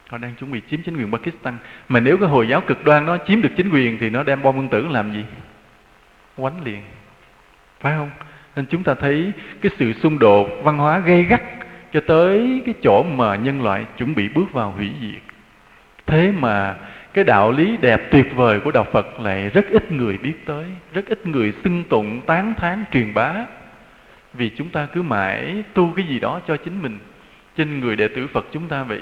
Họ 0.10 0.18
đang 0.18 0.36
chuẩn 0.36 0.52
bị 0.52 0.62
chiếm 0.70 0.82
chính 0.82 0.98
quyền 0.98 1.12
Pakistan. 1.12 1.58
Mà 1.90 2.00
nếu 2.00 2.18
cái 2.18 2.30
hồi 2.30 2.48
giáo 2.48 2.62
cực 2.62 2.84
đoan 2.84 3.06
đó 3.06 3.18
chiếm 3.28 3.42
được 3.42 3.52
chính 3.58 3.70
quyền 3.70 3.98
thì 4.00 4.10
nó 4.10 4.24
đem 4.24 4.42
bom 4.42 4.56
nguyên 4.56 4.70
tử 4.70 4.88
làm 4.88 5.14
gì? 5.14 5.26
Quánh 6.36 6.64
liền. 6.64 6.82
Phải 7.80 7.94
không? 7.98 8.10
Nên 8.56 8.66
chúng 8.66 8.84
ta 8.84 8.94
thấy 8.94 9.32
cái 9.62 9.72
sự 9.80 9.94
xung 9.94 10.20
đột 10.20 10.50
văn 10.64 10.78
hóa 10.78 11.00
gây 11.00 11.24
gắt 11.24 11.42
cho 11.94 12.02
tới 12.08 12.62
cái 12.66 12.74
chỗ 12.84 13.04
mà 13.04 13.36
nhân 13.36 13.64
loại 13.64 13.86
chuẩn 13.98 14.16
bị 14.16 14.30
bước 14.30 14.54
vào 14.54 14.72
hủy 14.72 14.92
diệt 15.02 15.35
thế 16.06 16.32
mà 16.32 16.76
cái 17.14 17.24
đạo 17.24 17.51
lý 17.51 17.78
đẹp 17.78 18.12
tuyệt 18.12 18.26
vời 18.36 18.60
của 18.60 18.72
đạo 18.72 18.88
phật 18.91 19.20
lại 19.20 19.49
rất 19.49 19.66
ít 19.70 19.91
người 19.91 20.18
biết 20.18 20.45
tới 20.45 20.66
rất 20.93 21.06
ít 21.08 21.28
người 21.28 21.53
xưng 21.64 21.84
tụng 21.84 22.22
tán 22.22 22.53
thán 22.58 22.84
truyền 22.91 23.14
bá. 23.14 23.34
Vì 24.34 24.49
chúng 24.49 24.70
ta 24.70 24.88
cứ 24.93 25.01
mãi 25.01 25.64
tu 25.74 25.93
cái 25.95 26.08
gì 26.08 26.20
đó 26.20 26.41
cho 26.47 26.58
chính 26.58 26.82
mình. 26.82 26.99
Trên 27.58 27.80
người 27.80 27.96
đệ 27.96 28.08
tử 28.08 28.28
phật 28.28 28.46
chúng 28.51 28.67
ta 28.67 28.84
vậy 28.84 29.01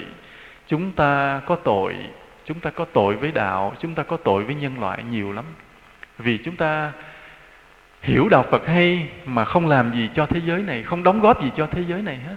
chúng 0.66 0.92
ta 0.92 1.40
có 1.46 1.56
tội 1.56 1.94
chúng 2.44 2.60
ta 2.60 2.70
có 2.70 2.84
tội 2.84 3.16
với 3.16 3.32
đạo 3.32 3.74
chúng 3.80 3.94
ta 3.94 4.02
có 4.02 4.16
tội 4.16 4.44
với 4.44 4.54
nhân 4.54 4.80
loại 4.80 5.04
nhiều 5.10 5.32
lắm. 5.32 5.44
Vì 6.18 6.38
chúng 6.38 6.56
ta 6.56 6.92
hiểu 8.02 8.28
đạo 8.28 8.44
Phật 8.50 8.66
hay 8.66 9.08
mà 9.24 9.44
không 9.44 9.68
làm 9.68 9.92
gì 9.92 10.08
cho 10.14 10.26
thế 10.26 10.40
giới 10.46 10.62
này, 10.62 10.82
không 10.82 11.02
đóng 11.02 11.20
góp 11.20 11.42
gì 11.42 11.50
cho 11.56 11.66
thế 11.66 11.84
giới 11.88 12.02
này 12.02 12.16
hết. 12.16 12.36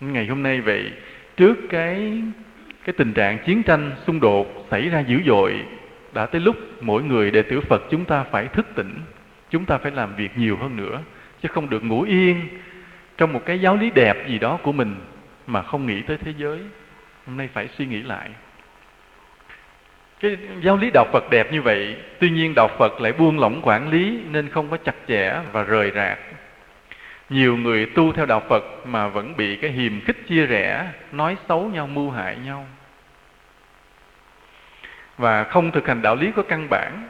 Ngày 0.00 0.26
hôm 0.26 0.42
nay 0.42 0.60
vậy, 0.60 0.92
trước 1.36 1.56
cái 1.70 2.22
cái 2.84 2.94
tình 2.96 3.12
trạng 3.12 3.38
chiến 3.38 3.62
tranh 3.62 3.92
xung 4.06 4.20
đột 4.20 4.66
xảy 4.70 4.88
ra 4.88 5.00
dữ 5.00 5.20
dội, 5.26 5.64
đã 6.12 6.26
tới 6.26 6.40
lúc 6.40 6.56
mỗi 6.80 7.02
người 7.02 7.30
đệ 7.30 7.42
tử 7.42 7.60
Phật 7.60 7.82
chúng 7.90 8.04
ta 8.04 8.24
phải 8.30 8.46
thức 8.46 8.66
tỉnh, 8.74 8.94
chúng 9.50 9.64
ta 9.64 9.78
phải 9.78 9.92
làm 9.92 10.16
việc 10.16 10.38
nhiều 10.38 10.56
hơn 10.56 10.76
nữa, 10.76 11.00
chứ 11.42 11.48
không 11.52 11.70
được 11.70 11.84
ngủ 11.84 12.02
yên 12.02 12.48
trong 13.16 13.32
một 13.32 13.42
cái 13.46 13.60
giáo 13.60 13.76
lý 13.76 13.90
đẹp 13.90 14.28
gì 14.28 14.38
đó 14.38 14.58
của 14.62 14.72
mình 14.72 14.94
mà 15.46 15.62
không 15.62 15.86
nghĩ 15.86 16.02
tới 16.02 16.16
thế 16.24 16.32
giới. 16.38 16.58
Hôm 17.26 17.36
nay 17.36 17.48
phải 17.52 17.68
suy 17.78 17.86
nghĩ 17.86 18.02
lại. 18.02 18.30
Cái 20.20 20.36
giáo 20.62 20.76
lý 20.76 20.90
đạo 20.94 21.06
Phật 21.12 21.30
đẹp 21.30 21.52
như 21.52 21.62
vậy 21.62 21.96
tuy 22.20 22.30
nhiên 22.30 22.54
đạo 22.56 22.68
Phật 22.78 23.00
lại 23.00 23.12
buông 23.12 23.38
lỏng 23.38 23.60
quản 23.62 23.90
lý 23.90 24.20
nên 24.30 24.48
không 24.48 24.68
có 24.70 24.76
chặt 24.76 24.94
chẽ 25.08 25.40
và 25.52 25.62
rời 25.62 25.92
rạc. 25.94 26.18
Nhiều 27.30 27.56
người 27.56 27.86
tu 27.86 28.12
theo 28.12 28.26
đạo 28.26 28.42
Phật 28.48 28.64
mà 28.86 29.08
vẫn 29.08 29.36
bị 29.36 29.56
cái 29.56 29.70
hiềm 29.70 30.00
khích 30.00 30.26
chia 30.28 30.46
rẽ 30.46 30.92
nói 31.12 31.36
xấu 31.48 31.70
nhau 31.70 31.86
mưu 31.86 32.10
hại 32.10 32.36
nhau 32.36 32.66
và 35.18 35.44
không 35.44 35.70
thực 35.70 35.86
hành 35.86 36.02
đạo 36.02 36.16
lý 36.16 36.32
có 36.36 36.42
căn 36.42 36.66
bản. 36.70 37.08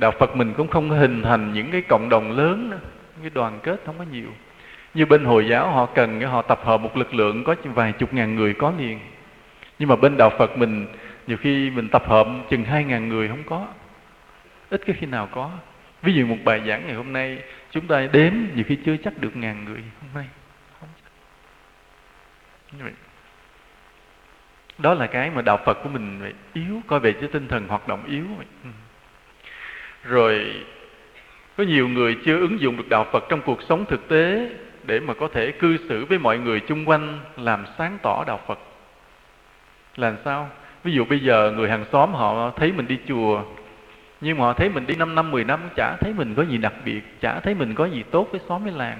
Đạo 0.00 0.10
Phật 0.10 0.36
mình 0.36 0.54
cũng 0.56 0.68
không 0.68 0.90
hình 0.90 1.22
thành 1.22 1.52
những 1.52 1.70
cái 1.70 1.82
cộng 1.82 2.08
đồng 2.08 2.30
lớn 2.30 2.70
nữa 2.70 2.78
cái 3.20 3.30
đoàn 3.34 3.60
kết 3.62 3.80
không 3.86 3.98
có 3.98 4.04
nhiều. 4.12 4.32
Như 4.94 5.06
bên 5.06 5.24
hồi 5.24 5.48
giáo 5.48 5.70
họ 5.70 5.86
cần, 5.86 6.20
họ 6.20 6.42
tập 6.42 6.60
hợp 6.64 6.80
một 6.80 6.96
lực 6.96 7.14
lượng 7.14 7.44
có 7.44 7.54
vài 7.64 7.92
chục 7.92 8.14
ngàn 8.14 8.34
người 8.34 8.54
có 8.54 8.72
liền. 8.78 9.00
Nhưng 9.78 9.88
mà 9.88 9.96
bên 9.96 10.16
đạo 10.16 10.30
Phật 10.38 10.58
mình, 10.58 10.86
nhiều 11.26 11.36
khi 11.36 11.70
mình 11.70 11.88
tập 11.88 12.02
hợp 12.06 12.26
chừng 12.50 12.64
hai 12.64 12.84
ngàn 12.84 13.08
người 13.08 13.28
không 13.28 13.42
có. 13.46 13.66
Ít 14.70 14.82
cái 14.86 14.96
khi 14.98 15.06
nào 15.06 15.28
có. 15.32 15.50
Ví 16.02 16.12
dụ 16.14 16.26
một 16.26 16.36
bài 16.44 16.62
giảng 16.66 16.86
ngày 16.86 16.94
hôm 16.94 17.12
nay, 17.12 17.42
chúng 17.70 17.86
ta 17.86 18.08
đếm 18.12 18.32
nhiều 18.54 18.64
khi 18.68 18.78
chưa 18.84 18.96
chắc 18.96 19.18
được 19.18 19.36
ngàn 19.36 19.64
người 19.64 19.82
hôm 20.00 20.10
nay. 20.14 20.26
Không 20.80 20.88
chắc 22.80 23.09
đó 24.82 24.94
là 24.94 25.06
cái 25.06 25.30
mà 25.30 25.42
đạo 25.42 25.58
phật 25.64 25.78
của 25.82 25.88
mình 25.88 26.32
yếu 26.52 26.80
coi 26.86 27.00
về 27.00 27.12
cái 27.12 27.28
tinh 27.32 27.48
thần 27.48 27.68
hoạt 27.68 27.88
động 27.88 28.04
yếu. 28.06 28.24
Ừ. 28.64 28.70
rồi 30.04 30.54
có 31.56 31.64
nhiều 31.64 31.88
người 31.88 32.16
chưa 32.24 32.40
ứng 32.40 32.60
dụng 32.60 32.76
được 32.76 32.88
đạo 32.88 33.06
phật 33.12 33.24
trong 33.28 33.40
cuộc 33.42 33.62
sống 33.62 33.84
thực 33.88 34.08
tế 34.08 34.50
để 34.84 35.00
mà 35.00 35.14
có 35.14 35.28
thể 35.32 35.52
cư 35.52 35.76
xử 35.88 36.04
với 36.04 36.18
mọi 36.18 36.38
người 36.38 36.60
chung 36.60 36.88
quanh 36.88 37.18
làm 37.36 37.64
sáng 37.78 37.98
tỏ 38.02 38.24
đạo 38.26 38.40
phật 38.46 38.58
làm 39.96 40.16
sao 40.24 40.48
ví 40.84 40.92
dụ 40.92 41.04
bây 41.04 41.18
giờ 41.18 41.52
người 41.56 41.70
hàng 41.70 41.84
xóm 41.92 42.12
họ 42.12 42.50
thấy 42.50 42.72
mình 42.72 42.86
đi 42.86 42.98
chùa 43.08 43.42
nhưng 44.20 44.38
mà 44.38 44.44
họ 44.44 44.52
thấy 44.52 44.68
mình 44.68 44.86
đi 44.86 44.94
5 44.94 45.14
năm 45.14 45.30
10 45.30 45.44
năm 45.44 45.60
chả 45.76 45.96
thấy 46.00 46.12
mình 46.16 46.34
có 46.34 46.42
gì 46.42 46.58
đặc 46.58 46.72
biệt 46.84 47.00
chả 47.20 47.40
thấy 47.40 47.54
mình 47.54 47.74
có 47.74 47.84
gì 47.86 48.04
tốt 48.10 48.28
với 48.30 48.40
xóm 48.48 48.62
với 48.62 48.72
làng 48.72 48.98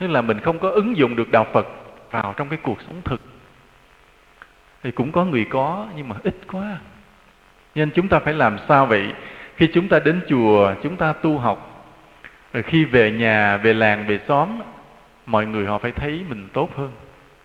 nên 0.00 0.10
là 0.10 0.22
mình 0.22 0.40
không 0.40 0.58
có 0.58 0.70
ứng 0.70 0.96
dụng 0.96 1.16
được 1.16 1.30
đạo 1.30 1.46
phật 1.52 1.66
vào 2.10 2.34
trong 2.36 2.48
cái 2.48 2.58
cuộc 2.62 2.78
sống 2.86 3.00
thực 3.04 3.20
thì 4.84 4.90
cũng 4.90 5.12
có 5.12 5.24
người 5.24 5.44
có, 5.44 5.86
nhưng 5.96 6.08
mà 6.08 6.16
ít 6.24 6.34
quá. 6.52 6.76
Nên 7.74 7.90
chúng 7.90 8.08
ta 8.08 8.18
phải 8.18 8.34
làm 8.34 8.58
sao 8.68 8.86
vậy? 8.86 9.12
Khi 9.56 9.68
chúng 9.74 9.88
ta 9.88 9.98
đến 9.98 10.20
chùa, 10.28 10.74
chúng 10.82 10.96
ta 10.96 11.12
tu 11.12 11.38
học, 11.38 11.86
rồi 12.52 12.62
khi 12.62 12.84
về 12.84 13.10
nhà, 13.10 13.56
về 13.56 13.74
làng, 13.74 14.06
về 14.06 14.20
xóm, 14.28 14.48
mọi 15.26 15.46
người 15.46 15.66
họ 15.66 15.78
phải 15.78 15.92
thấy 15.92 16.24
mình 16.28 16.48
tốt 16.52 16.70
hơn. 16.76 16.92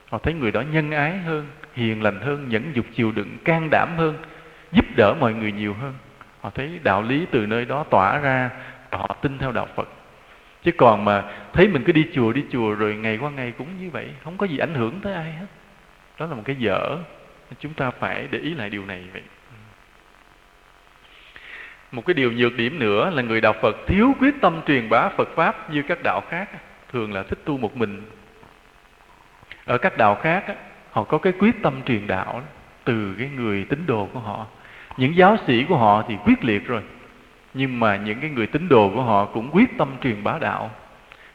Họ 0.10 0.18
thấy 0.18 0.34
người 0.34 0.52
đó 0.52 0.62
nhân 0.62 0.92
ái 0.92 1.18
hơn, 1.18 1.48
hiền 1.74 2.04
lành 2.04 2.22
hơn, 2.22 2.50
nhẫn 2.50 2.72
dục 2.74 2.86
chịu 2.96 3.12
đựng, 3.12 3.38
can 3.46 3.70
đảm 3.70 3.90
hơn, 3.98 4.18
giúp 4.72 4.86
đỡ 4.96 5.14
mọi 5.20 5.34
người 5.34 5.52
nhiều 5.52 5.74
hơn. 5.74 5.94
Họ 6.42 6.50
thấy 6.50 6.80
đạo 6.84 7.02
lý 7.02 7.26
từ 7.32 7.46
nơi 7.46 7.66
đó 7.66 7.86
tỏa 7.90 8.20
ra, 8.20 8.50
họ 8.92 9.16
tin 9.22 9.38
theo 9.38 9.52
đạo 9.52 9.68
phật. 9.76 9.90
Chứ 10.64 10.72
còn 10.72 11.06
mà 11.06 11.24
thấy 11.54 11.68
mình 11.68 11.84
cứ 11.84 11.92
đi 11.92 12.06
chùa 12.14 12.34
đi 12.34 12.44
chùa, 12.52 12.74
rồi 12.74 12.96
ngày 12.96 13.18
qua 13.18 13.30
ngày 13.30 13.54
cũng 13.58 13.68
như 13.82 13.90
vậy, 13.90 14.10
không 14.24 14.38
có 14.38 14.46
gì 14.46 14.58
ảnh 14.58 14.74
hưởng 14.74 15.00
tới 15.02 15.14
ai 15.14 15.32
hết. 15.32 15.46
Đó 16.20 16.26
là 16.26 16.36
một 16.36 16.44
cái 16.46 16.56
dở 16.56 16.98
chúng 17.60 17.74
ta 17.74 17.92
phải 17.92 18.28
để 18.32 18.40
ý 18.40 18.54
lại 18.54 18.70
điều 18.70 18.86
này 18.86 19.04
vậy. 19.14 19.22
Một 21.92 22.06
cái 22.06 22.14
điều 22.14 22.32
nhược 22.32 22.54
điểm 22.54 22.80
nữa 22.80 23.10
là 23.10 23.22
người 23.22 23.42
đạo 23.42 23.54
phật 23.62 23.76
thiếu 23.88 24.14
quyết 24.20 24.36
tâm 24.42 24.62
truyền 24.68 24.90
bá 24.90 25.10
phật 25.10 25.30
pháp 25.36 25.74
như 25.74 25.82
các 25.88 26.04
đạo 26.04 26.22
khác, 26.30 26.50
thường 26.92 27.14
là 27.14 27.24
thích 27.24 27.40
tu 27.46 27.58
một 27.58 27.78
mình. 27.78 28.02
Ở 29.66 29.78
các 29.78 29.98
đạo 29.98 30.16
khác 30.16 30.44
họ 30.92 31.04
có 31.04 31.18
cái 31.18 31.34
quyết 31.40 31.56
tâm 31.64 31.82
truyền 31.86 32.08
đạo 32.08 32.44
từ 32.84 33.16
cái 33.20 33.30
người 33.30 33.66
tín 33.70 33.86
đồ 33.88 34.10
của 34.14 34.20
họ. 34.20 34.46
Những 34.98 35.16
giáo 35.16 35.38
sĩ 35.48 35.64
của 35.64 35.78
họ 35.78 36.04
thì 36.08 36.16
quyết 36.26 36.44
liệt 36.44 36.68
rồi, 36.68 36.82
nhưng 37.54 37.80
mà 37.80 37.96
những 37.96 38.20
cái 38.20 38.30
người 38.30 38.48
tín 38.48 38.70
đồ 38.70 38.92
của 38.96 39.04
họ 39.04 39.26
cũng 39.26 39.50
quyết 39.52 39.78
tâm 39.78 39.90
truyền 40.04 40.24
bá 40.24 40.40
đạo. 40.40 40.72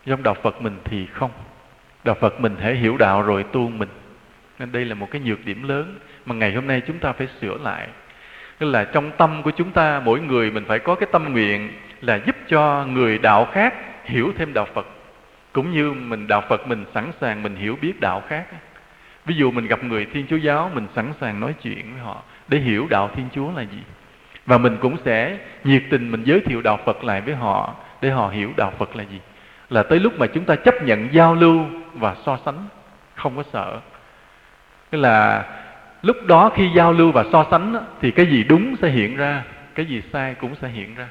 Trong 0.07 0.23
đạo 0.23 0.35
phật 0.43 0.63
mình 0.63 0.79
thì 0.85 1.07
không. 1.07 1.31
Đạo 2.05 2.17
phật 2.21 2.41
mình 2.41 2.57
hãy 2.61 2.75
hiểu 2.75 2.97
đạo 2.97 3.23
rồi 3.23 3.43
tu 3.43 3.69
mình 3.69 3.89
nên 4.59 4.73
đây 4.73 4.85
là 4.85 4.95
một 4.95 5.11
cái 5.11 5.21
nhược 5.21 5.45
điểm 5.45 5.69
lớn 5.69 5.99
mà 6.27 6.35
ngày 6.35 6.53
hôm 6.53 6.67
nay 6.67 6.83
chúng 6.87 6.99
ta 6.99 7.13
phải 7.13 7.29
sửa 7.41 7.59
lại. 7.63 7.89
Tức 8.59 8.67
là 8.67 8.85
trong 8.85 9.11
tâm 9.17 9.43
của 9.43 9.51
chúng 9.51 9.71
ta, 9.71 10.01
mỗi 10.05 10.21
người 10.21 10.51
mình 10.51 10.65
phải 10.65 10.79
có 10.79 10.95
cái 10.95 11.09
tâm 11.13 11.33
nguyện 11.33 11.73
là 12.01 12.21
giúp 12.27 12.37
cho 12.49 12.87
người 12.87 13.19
đạo 13.19 13.49
khác 13.53 13.75
hiểu 14.05 14.33
thêm 14.39 14.55
đạo 14.55 14.67
phật. 14.75 14.87
Cũng 15.53 15.73
như 15.73 15.93
mình 15.93 16.27
đạo 16.27 16.43
phật 16.49 16.69
mình 16.69 16.85
sẵn 16.95 17.13
sàng 17.21 17.43
mình 17.43 17.57
hiểu 17.57 17.79
biết 17.81 18.01
đạo 18.01 18.23
khác. 18.29 18.47
Ví 19.27 19.35
dụ 19.35 19.51
mình 19.51 19.67
gặp 19.67 19.85
người 19.85 20.07
thiên 20.13 20.27
chúa 20.31 20.37
giáo, 20.37 20.71
mình 20.75 20.87
sẵn 20.95 21.13
sàng 21.21 21.41
nói 21.41 21.55
chuyện 21.63 21.93
với 21.93 22.03
họ 22.03 22.23
để 22.49 22.59
hiểu 22.59 22.87
đạo 22.91 23.11
thiên 23.17 23.27
chúa 23.35 23.53
là 23.57 23.63
gì. 23.63 23.83
Và 24.47 24.59
mình 24.59 24.77
cũng 24.81 24.97
sẽ 25.05 25.39
nhiệt 25.65 25.83
tình 25.91 26.11
mình 26.11 26.23
giới 26.25 26.41
thiệu 26.41 26.63
đạo 26.63 26.79
phật 26.85 27.05
lại 27.05 27.21
với 27.21 27.35
họ 27.35 27.75
để 28.01 28.11
họ 28.11 28.29
hiểu 28.29 28.53
đạo 28.57 28.73
phật 28.79 28.97
là 28.97 29.03
gì. 29.03 29.21
Là 29.71 29.83
tới 29.83 29.99
lúc 29.99 30.19
mà 30.19 30.27
chúng 30.27 30.45
ta 30.45 30.57
chấp 30.57 30.83
nhận 30.83 31.09
giao 31.13 31.35
lưu 31.35 31.67
và 31.95 32.17
so 32.27 32.39
sánh, 32.45 32.65
không 33.15 33.37
có 33.37 33.43
sợ 33.53 33.81
tức 34.95 35.01
là 35.01 35.45
lúc 36.03 36.17
đó 36.27 36.51
khi 36.55 36.71
giao 36.75 36.93
lưu 36.93 37.13
và 37.13 37.25
so 37.33 37.47
sánh 37.51 37.85
thì 38.01 38.11
cái 38.11 38.27
gì 38.27 38.45
đúng 38.45 38.77
sẽ 38.83 38.89
hiện 38.89 39.17
ra, 39.17 39.43
cái 39.75 39.87
gì 39.87 40.03
sai 40.13 40.35
cũng 40.35 40.55
sẽ 40.55 40.69
hiện 40.69 40.95
ra. 40.95 41.09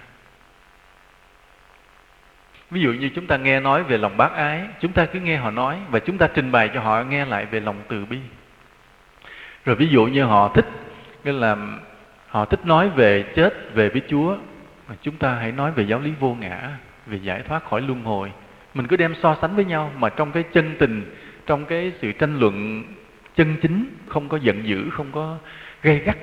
Ví 2.71 2.81
dụ 2.81 2.93
như 2.93 3.09
chúng 3.15 3.27
ta 3.27 3.37
nghe 3.37 3.59
nói 3.59 3.83
về 3.83 3.97
lòng 3.97 4.17
bác 4.17 4.31
ái, 4.31 4.61
chúng 4.79 4.91
ta 4.91 5.05
cứ 5.05 5.19
nghe 5.19 5.37
họ 5.37 5.51
nói 5.51 5.77
và 5.89 5.99
chúng 5.99 6.17
ta 6.17 6.27
trình 6.27 6.51
bày 6.51 6.69
cho 6.73 6.79
họ 6.79 7.03
nghe 7.03 7.25
lại 7.25 7.45
về 7.45 7.59
lòng 7.59 7.75
từ 7.87 8.05
bi. 8.05 8.17
Rồi 9.65 9.75
ví 9.75 9.87
dụ 9.87 10.05
như 10.05 10.23
họ 10.23 10.51
thích, 10.55 10.65
nghĩa 11.23 11.31
là 11.31 11.57
họ 12.27 12.45
thích 12.45 12.65
nói 12.65 12.89
về 12.89 13.23
chết, 13.35 13.73
về 13.73 13.89
với 13.89 14.01
chúa 14.07 14.37
chúng 15.01 15.15
ta 15.15 15.33
hãy 15.33 15.51
nói 15.51 15.71
về 15.71 15.83
giáo 15.83 15.99
lý 15.99 16.11
vô 16.19 16.35
ngã, 16.39 16.69
về 17.05 17.17
giải 17.17 17.41
thoát 17.47 17.63
khỏi 17.69 17.81
luân 17.81 18.03
hồi. 18.03 18.31
Mình 18.73 18.87
cứ 18.87 18.95
đem 18.95 19.15
so 19.23 19.37
sánh 19.41 19.55
với 19.55 19.65
nhau 19.65 19.91
mà 19.97 20.09
trong 20.09 20.31
cái 20.31 20.43
chân 20.43 20.75
tình, 20.79 21.15
trong 21.45 21.65
cái 21.65 21.91
sự 22.01 22.11
tranh 22.11 22.39
luận 22.39 22.83
chân 23.35 23.55
chính 23.61 23.97
không 24.07 24.29
có 24.29 24.37
giận 24.37 24.67
dữ, 24.67 24.89
không 24.89 25.11
có 25.11 25.37
gây 25.81 25.99
gắt. 25.99 26.17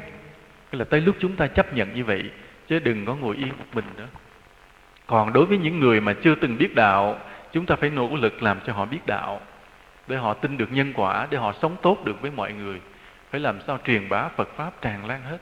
Là 0.73 0.85
tới 0.85 1.01
lúc 1.01 1.17
chúng 1.21 1.37
ta 1.37 1.47
chấp 1.47 1.75
nhận 1.75 1.95
như 1.95 2.05
vậy, 2.05 2.31
chứ 2.69 2.79
đừng 2.79 3.07
có 3.07 3.15
ngồi 3.15 3.37
yên 3.37 3.49
một 3.49 3.65
mình 3.73 3.85
nữa. 3.97 4.07
Còn 5.07 5.33
đối 5.33 5.47
với 5.47 5.59
những 5.59 5.81
người 5.81 6.01
mà 6.01 6.15
chưa 6.23 6.35
từng 6.35 6.59
biết 6.59 6.75
đạo, 6.75 7.19
chúng 7.53 7.67
ta 7.67 7.77
phải 7.77 7.91
nỗ 7.91 8.17
lực 8.17 8.43
làm 8.43 8.61
cho 8.67 8.73
họ 8.73 8.85
biết 8.85 9.07
đạo, 9.07 9.41
để 10.07 10.17
họ 10.17 10.35
tin 10.35 10.57
được 10.57 10.73
nhân 10.73 10.93
quả, 10.97 11.27
để 11.31 11.39
họ 11.39 11.53
sống 11.63 11.77
tốt 11.83 12.05
được 12.05 12.23
với 12.23 12.31
mọi 12.31 12.53
người. 12.53 12.81
Phải 13.31 13.41
làm 13.41 13.61
sao 13.67 13.79
truyền 13.87 14.09
bá 14.09 14.29
phật 14.29 14.49
pháp 14.57 14.83
tràn 14.83 15.07
lan 15.07 15.23
hết? 15.23 15.39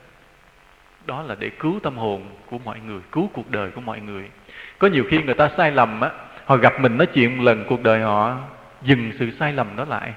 Đó 1.06 1.22
là 1.22 1.36
để 1.38 1.50
cứu 1.58 1.80
tâm 1.82 1.96
hồn 1.96 2.26
của 2.46 2.58
mọi 2.58 2.80
người, 2.86 3.00
cứu 3.12 3.30
cuộc 3.32 3.50
đời 3.50 3.70
của 3.70 3.80
mọi 3.80 4.00
người. 4.00 4.24
Có 4.78 4.88
nhiều 4.88 5.04
khi 5.10 5.22
người 5.22 5.34
ta 5.34 5.50
sai 5.56 5.70
lầm 5.72 6.00
á, 6.00 6.10
họ 6.44 6.56
gặp 6.56 6.80
mình 6.80 6.96
nói 6.96 7.06
chuyện 7.06 7.36
một 7.36 7.44
lần, 7.44 7.64
cuộc 7.68 7.82
đời 7.82 8.00
họ 8.00 8.36
dừng 8.82 9.12
sự 9.18 9.30
sai 9.30 9.52
lầm 9.52 9.76
đó 9.76 9.84
lại 9.84 10.12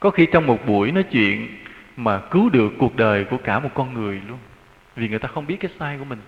có 0.00 0.10
khi 0.10 0.26
trong 0.26 0.46
một 0.46 0.66
buổi 0.66 0.92
nói 0.92 1.02
chuyện 1.02 1.48
mà 1.96 2.18
cứu 2.18 2.48
được 2.48 2.72
cuộc 2.78 2.96
đời 2.96 3.24
của 3.24 3.38
cả 3.44 3.58
một 3.58 3.70
con 3.74 3.94
người 3.94 4.20
luôn. 4.28 4.38
Vì 4.96 5.08
người 5.08 5.18
ta 5.18 5.28
không 5.28 5.46
biết 5.46 5.56
cái 5.60 5.70
sai 5.78 5.98
của 5.98 6.04
mình. 6.04 6.18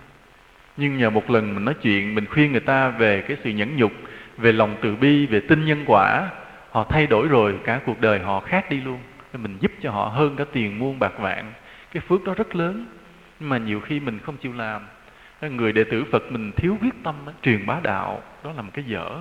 Nhưng 0.77 0.97
nhờ 0.97 1.09
một 1.09 1.29
lần 1.29 1.55
mình 1.55 1.65
nói 1.65 1.73
chuyện, 1.81 2.15
mình 2.15 2.25
khuyên 2.25 2.51
người 2.51 2.61
ta 2.61 2.89
về 2.89 3.21
cái 3.21 3.37
sự 3.43 3.49
nhẫn 3.49 3.77
nhục, 3.77 3.91
về 4.37 4.51
lòng 4.51 4.75
từ 4.81 4.95
bi, 4.95 5.25
về 5.25 5.39
tin 5.39 5.65
nhân 5.65 5.83
quả, 5.85 6.29
họ 6.71 6.85
thay 6.89 7.07
đổi 7.07 7.27
rồi, 7.27 7.59
cả 7.63 7.79
cuộc 7.85 8.01
đời 8.01 8.19
họ 8.19 8.39
khác 8.39 8.69
đi 8.69 8.81
luôn. 8.81 8.99
Mình 9.33 9.57
giúp 9.59 9.71
cho 9.81 9.91
họ 9.91 10.05
hơn 10.05 10.35
cả 10.35 10.45
tiền 10.51 10.79
muôn 10.79 10.99
bạc 10.99 11.13
vạn. 11.19 11.53
Cái 11.91 12.01
phước 12.07 12.23
đó 12.23 12.33
rất 12.33 12.55
lớn, 12.55 12.85
nhưng 13.39 13.49
mà 13.49 13.57
nhiều 13.57 13.79
khi 13.79 13.99
mình 13.99 14.19
không 14.19 14.37
chịu 14.37 14.53
làm. 14.53 14.81
Người 15.41 15.71
đệ 15.73 15.83
tử 15.83 16.03
phật 16.11 16.31
mình 16.31 16.51
thiếu 16.51 16.77
quyết 16.81 16.93
tâm 17.03 17.15
truyền 17.41 17.65
bá 17.65 17.79
đạo, 17.83 18.21
đó 18.43 18.51
là 18.53 18.61
một 18.61 18.71
cái 18.73 18.85
dở 18.87 19.19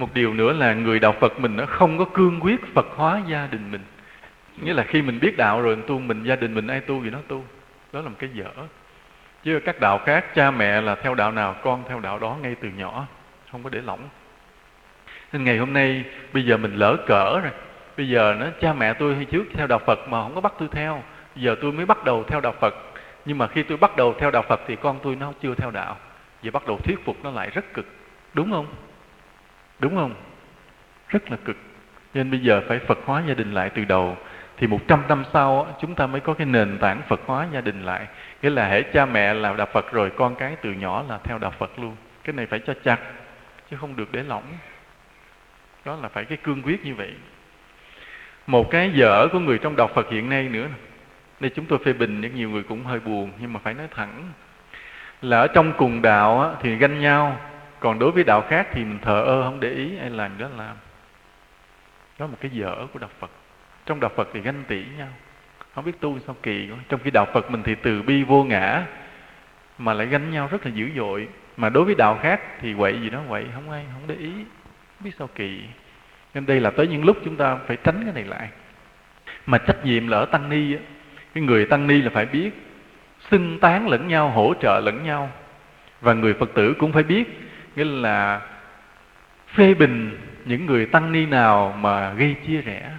một 0.00 0.14
điều 0.14 0.34
nữa 0.34 0.52
là 0.52 0.74
người 0.74 0.98
đạo 0.98 1.14
phật 1.20 1.40
mình 1.40 1.56
nó 1.56 1.66
không 1.66 1.98
có 1.98 2.04
cương 2.04 2.40
quyết 2.40 2.74
phật 2.74 2.86
hóa 2.96 3.20
gia 3.26 3.46
đình 3.46 3.72
mình. 3.72 3.80
Nghĩa 4.62 4.74
là 4.74 4.82
khi 4.82 5.02
mình 5.02 5.20
biết 5.20 5.36
đạo 5.36 5.62
rồi 5.62 5.78
tu, 5.86 5.98
mình 5.98 6.24
gia 6.24 6.36
đình 6.36 6.54
mình 6.54 6.66
ai 6.66 6.80
tu 6.80 7.00
thì 7.04 7.10
nó 7.10 7.18
tu. 7.28 7.44
Đó 7.92 8.00
là 8.00 8.08
một 8.08 8.14
cái 8.18 8.30
dở. 8.34 8.50
Chứ 9.44 9.60
các 9.64 9.80
đạo 9.80 9.98
khác, 10.06 10.34
cha 10.34 10.50
mẹ 10.50 10.80
là 10.80 10.94
theo 10.94 11.14
đạo 11.14 11.32
nào, 11.32 11.56
con 11.62 11.84
theo 11.88 12.00
đạo 12.00 12.18
đó 12.18 12.36
ngay 12.42 12.54
từ 12.60 12.68
nhỏ, 12.68 13.06
không 13.52 13.62
có 13.62 13.70
để 13.70 13.80
lỏng. 13.80 14.00
Nên 15.32 15.44
ngày 15.44 15.58
hôm 15.58 15.72
nay, 15.72 16.04
bây 16.32 16.44
giờ 16.44 16.56
mình 16.56 16.74
lỡ 16.74 16.96
cỡ 17.06 17.40
rồi. 17.40 17.52
Bây 17.96 18.08
giờ 18.08 18.36
nó, 18.40 18.46
cha 18.60 18.72
mẹ 18.72 18.94
tôi 18.94 19.14
hay 19.14 19.24
trước 19.24 19.44
theo 19.54 19.66
đạo 19.66 19.78
phật 19.86 20.08
mà 20.08 20.22
không 20.22 20.34
có 20.34 20.40
bắt 20.40 20.52
tôi 20.58 20.68
theo. 20.72 21.02
Giờ 21.36 21.56
tôi 21.62 21.72
mới 21.72 21.86
bắt 21.86 22.04
đầu 22.04 22.24
theo 22.24 22.40
đạo 22.40 22.54
phật. 22.60 22.74
Nhưng 23.24 23.38
mà 23.38 23.46
khi 23.46 23.62
tôi 23.62 23.78
bắt 23.78 23.96
đầu 23.96 24.14
theo 24.18 24.30
đạo 24.30 24.42
phật 24.48 24.60
thì 24.66 24.76
con 24.76 24.98
tôi 25.02 25.16
nó 25.16 25.32
chưa 25.42 25.54
theo 25.54 25.70
đạo. 25.70 25.96
Giờ 26.42 26.50
bắt 26.50 26.66
đầu 26.66 26.78
thuyết 26.78 27.04
phục 27.04 27.16
nó 27.22 27.30
lại 27.30 27.50
rất 27.50 27.74
cực. 27.74 27.86
Đúng 28.34 28.52
không? 28.52 28.66
Đúng 29.80 29.96
không? 29.96 30.14
Rất 31.08 31.30
là 31.30 31.36
cực. 31.44 31.56
Nên 32.14 32.30
bây 32.30 32.40
giờ 32.40 32.62
phải 32.68 32.78
phật 32.78 32.98
hóa 33.04 33.22
gia 33.26 33.34
đình 33.34 33.54
lại 33.54 33.70
từ 33.70 33.84
đầu. 33.84 34.16
Thì 34.56 34.66
một 34.66 34.80
trăm 34.88 35.02
năm 35.08 35.24
sau 35.32 35.76
chúng 35.80 35.94
ta 35.94 36.06
mới 36.06 36.20
có 36.20 36.34
cái 36.34 36.46
nền 36.46 36.78
tảng 36.78 37.02
phật 37.08 37.20
hóa 37.26 37.46
gia 37.52 37.60
đình 37.60 37.82
lại. 37.82 38.06
Nghĩa 38.42 38.50
là 38.50 38.68
hễ 38.68 38.82
cha 38.82 39.06
mẹ 39.06 39.34
là 39.34 39.52
đạo 39.52 39.66
phật 39.72 39.92
rồi 39.92 40.10
con 40.10 40.34
cái 40.34 40.56
từ 40.62 40.72
nhỏ 40.72 41.04
là 41.08 41.18
theo 41.24 41.38
đạo 41.38 41.52
phật 41.58 41.78
luôn. 41.78 41.96
Cái 42.24 42.32
này 42.34 42.46
phải 42.46 42.58
cho 42.58 42.74
chặt 42.84 42.98
chứ 43.70 43.76
không 43.80 43.96
được 43.96 44.12
để 44.12 44.22
lỏng. 44.22 44.44
Đó 45.84 45.98
là 46.02 46.08
phải 46.08 46.24
cái 46.24 46.38
cương 46.38 46.62
quyết 46.62 46.84
như 46.84 46.94
vậy. 46.94 47.14
Một 48.46 48.70
cái 48.70 48.90
dở 48.94 49.28
của 49.32 49.38
người 49.38 49.58
trong 49.58 49.76
đạo 49.76 49.88
phật 49.94 50.10
hiện 50.10 50.28
nay 50.28 50.48
nữa 50.48 50.68
đây 51.40 51.50
chúng 51.54 51.64
tôi 51.64 51.78
phê 51.84 51.92
bình 51.92 52.20
những 52.20 52.34
nhiều 52.34 52.50
người 52.50 52.62
cũng 52.62 52.84
hơi 52.84 53.00
buồn 53.00 53.32
nhưng 53.40 53.52
mà 53.52 53.60
phải 53.62 53.74
nói 53.74 53.86
thẳng. 53.94 54.32
Là 55.22 55.40
ở 55.40 55.46
trong 55.46 55.72
cùng 55.76 56.02
đạo 56.02 56.40
á, 56.42 56.50
thì 56.62 56.76
ganh 56.76 57.00
nhau 57.00 57.40
còn 57.80 57.98
đối 57.98 58.10
với 58.10 58.24
đạo 58.24 58.44
khác 58.48 58.68
thì 58.72 58.84
mình 58.84 58.98
thờ 59.02 59.22
ơ, 59.22 59.42
không 59.42 59.60
để 59.60 59.70
ý 59.70 59.98
ai 59.98 60.10
làm 60.10 60.38
đó 60.38 60.48
làm 60.56 60.76
đó 62.20 62.26
là 62.26 62.30
một 62.30 62.38
cái 62.40 62.50
dở 62.50 62.86
của 62.92 62.98
đạo 62.98 63.10
phật. 63.18 63.30
Trong 63.86 64.00
đạo 64.00 64.10
phật 64.16 64.28
thì 64.32 64.40
ganh 64.40 64.64
tị 64.68 64.84
nhau. 64.98 65.08
Không 65.74 65.84
biết 65.84 66.00
tu 66.00 66.18
sao 66.26 66.36
kỳ 66.42 66.68
quá. 66.70 66.78
Trong 66.88 67.00
khi 67.04 67.10
đạo 67.10 67.26
phật 67.32 67.50
mình 67.50 67.62
thì 67.62 67.74
từ 67.74 68.02
bi 68.02 68.22
vô 68.22 68.44
ngã, 68.44 68.86
mà 69.78 69.94
lại 69.94 70.06
ganh 70.06 70.30
nhau 70.30 70.48
rất 70.50 70.66
là 70.66 70.72
dữ 70.74 70.88
dội. 70.96 71.28
Mà 71.56 71.68
đối 71.68 71.84
với 71.84 71.94
đạo 71.94 72.18
khác 72.22 72.40
thì 72.60 72.74
quậy 72.78 73.00
gì 73.00 73.10
đó 73.10 73.20
quậy, 73.28 73.44
không 73.54 73.70
ai, 73.70 73.84
không 73.92 74.02
để 74.06 74.14
ý. 74.14 74.32
Không 74.32 75.04
biết 75.04 75.10
sao 75.18 75.28
kỳ. 75.34 75.62
Nên 76.34 76.46
đây 76.46 76.60
là 76.60 76.70
tới 76.70 76.86
những 76.86 77.04
lúc 77.04 77.16
chúng 77.24 77.36
ta 77.36 77.56
phải 77.66 77.76
tránh 77.76 78.04
cái 78.04 78.14
này 78.14 78.24
lại. 78.24 78.48
Mà 79.46 79.58
trách 79.58 79.84
nhiệm 79.84 80.06
lỡ 80.06 80.26
tăng 80.32 80.48
ni 80.48 80.74
á. 80.74 80.80
Cái 81.34 81.42
người 81.42 81.66
tăng 81.66 81.86
ni 81.86 82.02
là 82.02 82.10
phải 82.10 82.26
biết 82.26 82.50
xưng 83.30 83.58
tán 83.60 83.88
lẫn 83.88 84.08
nhau, 84.08 84.28
hỗ 84.28 84.54
trợ 84.60 84.80
lẫn 84.80 85.02
nhau. 85.04 85.30
Và 86.00 86.12
người 86.12 86.34
phật 86.34 86.50
tử 86.54 86.74
cũng 86.78 86.92
phải 86.92 87.02
biết 87.02 87.49
nghĩa 87.76 87.84
là 87.84 88.40
phê 89.54 89.74
bình 89.74 90.18
những 90.44 90.66
người 90.66 90.86
tăng 90.86 91.12
ni 91.12 91.26
nào 91.26 91.78
mà 91.80 92.12
gây 92.12 92.36
chia 92.46 92.60
rẽ. 92.60 92.90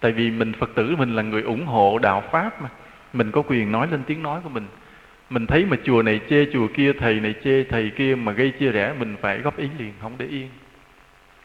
Tại 0.00 0.12
vì 0.12 0.30
mình 0.30 0.52
phật 0.52 0.70
tử 0.74 0.96
mình 0.96 1.16
là 1.16 1.22
người 1.22 1.42
ủng 1.42 1.66
hộ 1.66 1.98
đạo 1.98 2.22
pháp 2.30 2.62
mà. 2.62 2.68
Mình 3.12 3.30
có 3.30 3.42
quyền 3.42 3.72
nói 3.72 3.88
lên 3.90 4.02
tiếng 4.06 4.22
nói 4.22 4.40
của 4.44 4.48
mình. 4.48 4.66
Mình 5.30 5.46
thấy 5.46 5.64
mà 5.64 5.76
chùa 5.84 6.02
này 6.02 6.20
chê, 6.30 6.46
chùa 6.52 6.68
kia 6.74 6.92
thầy 6.92 7.20
này 7.20 7.34
chê, 7.44 7.64
thầy 7.64 7.90
kia 7.90 8.14
mà 8.14 8.32
gây 8.32 8.50
chia 8.50 8.70
rẽ, 8.70 8.94
mình 8.98 9.16
phải 9.20 9.38
góp 9.38 9.56
ý 9.56 9.68
liền, 9.78 9.92
không 10.00 10.14
để 10.18 10.26
yên. 10.26 10.48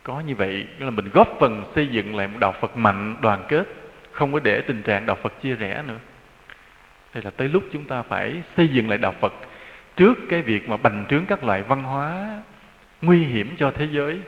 Có 0.03 0.19
như 0.19 0.35
vậy 0.35 0.67
là 0.79 0.89
mình 0.89 1.09
góp 1.13 1.37
phần 1.39 1.63
xây 1.75 1.87
dựng 1.87 2.15
lại 2.15 2.27
một 2.27 2.37
đạo 2.39 2.53
Phật 2.61 2.77
mạnh, 2.77 3.15
đoàn 3.21 3.45
kết. 3.47 3.63
Không 4.11 4.33
có 4.33 4.39
để 4.39 4.61
tình 4.61 4.81
trạng 4.81 5.05
đạo 5.05 5.17
Phật 5.23 5.41
chia 5.41 5.55
rẽ 5.55 5.83
nữa. 5.87 5.97
Đây 7.13 7.23
là 7.23 7.29
tới 7.29 7.49
lúc 7.49 7.63
chúng 7.73 7.83
ta 7.83 8.01
phải 8.01 8.41
xây 8.57 8.67
dựng 8.67 8.89
lại 8.89 8.97
đạo 8.97 9.13
Phật 9.19 9.33
trước 9.95 10.17
cái 10.29 10.41
việc 10.41 10.69
mà 10.69 10.77
bành 10.77 11.05
trướng 11.09 11.25
các 11.25 11.43
loại 11.43 11.63
văn 11.63 11.83
hóa 11.83 12.41
nguy 13.01 13.23
hiểm 13.23 13.55
cho 13.57 13.71
thế 13.71 13.87
giới, 13.91 14.19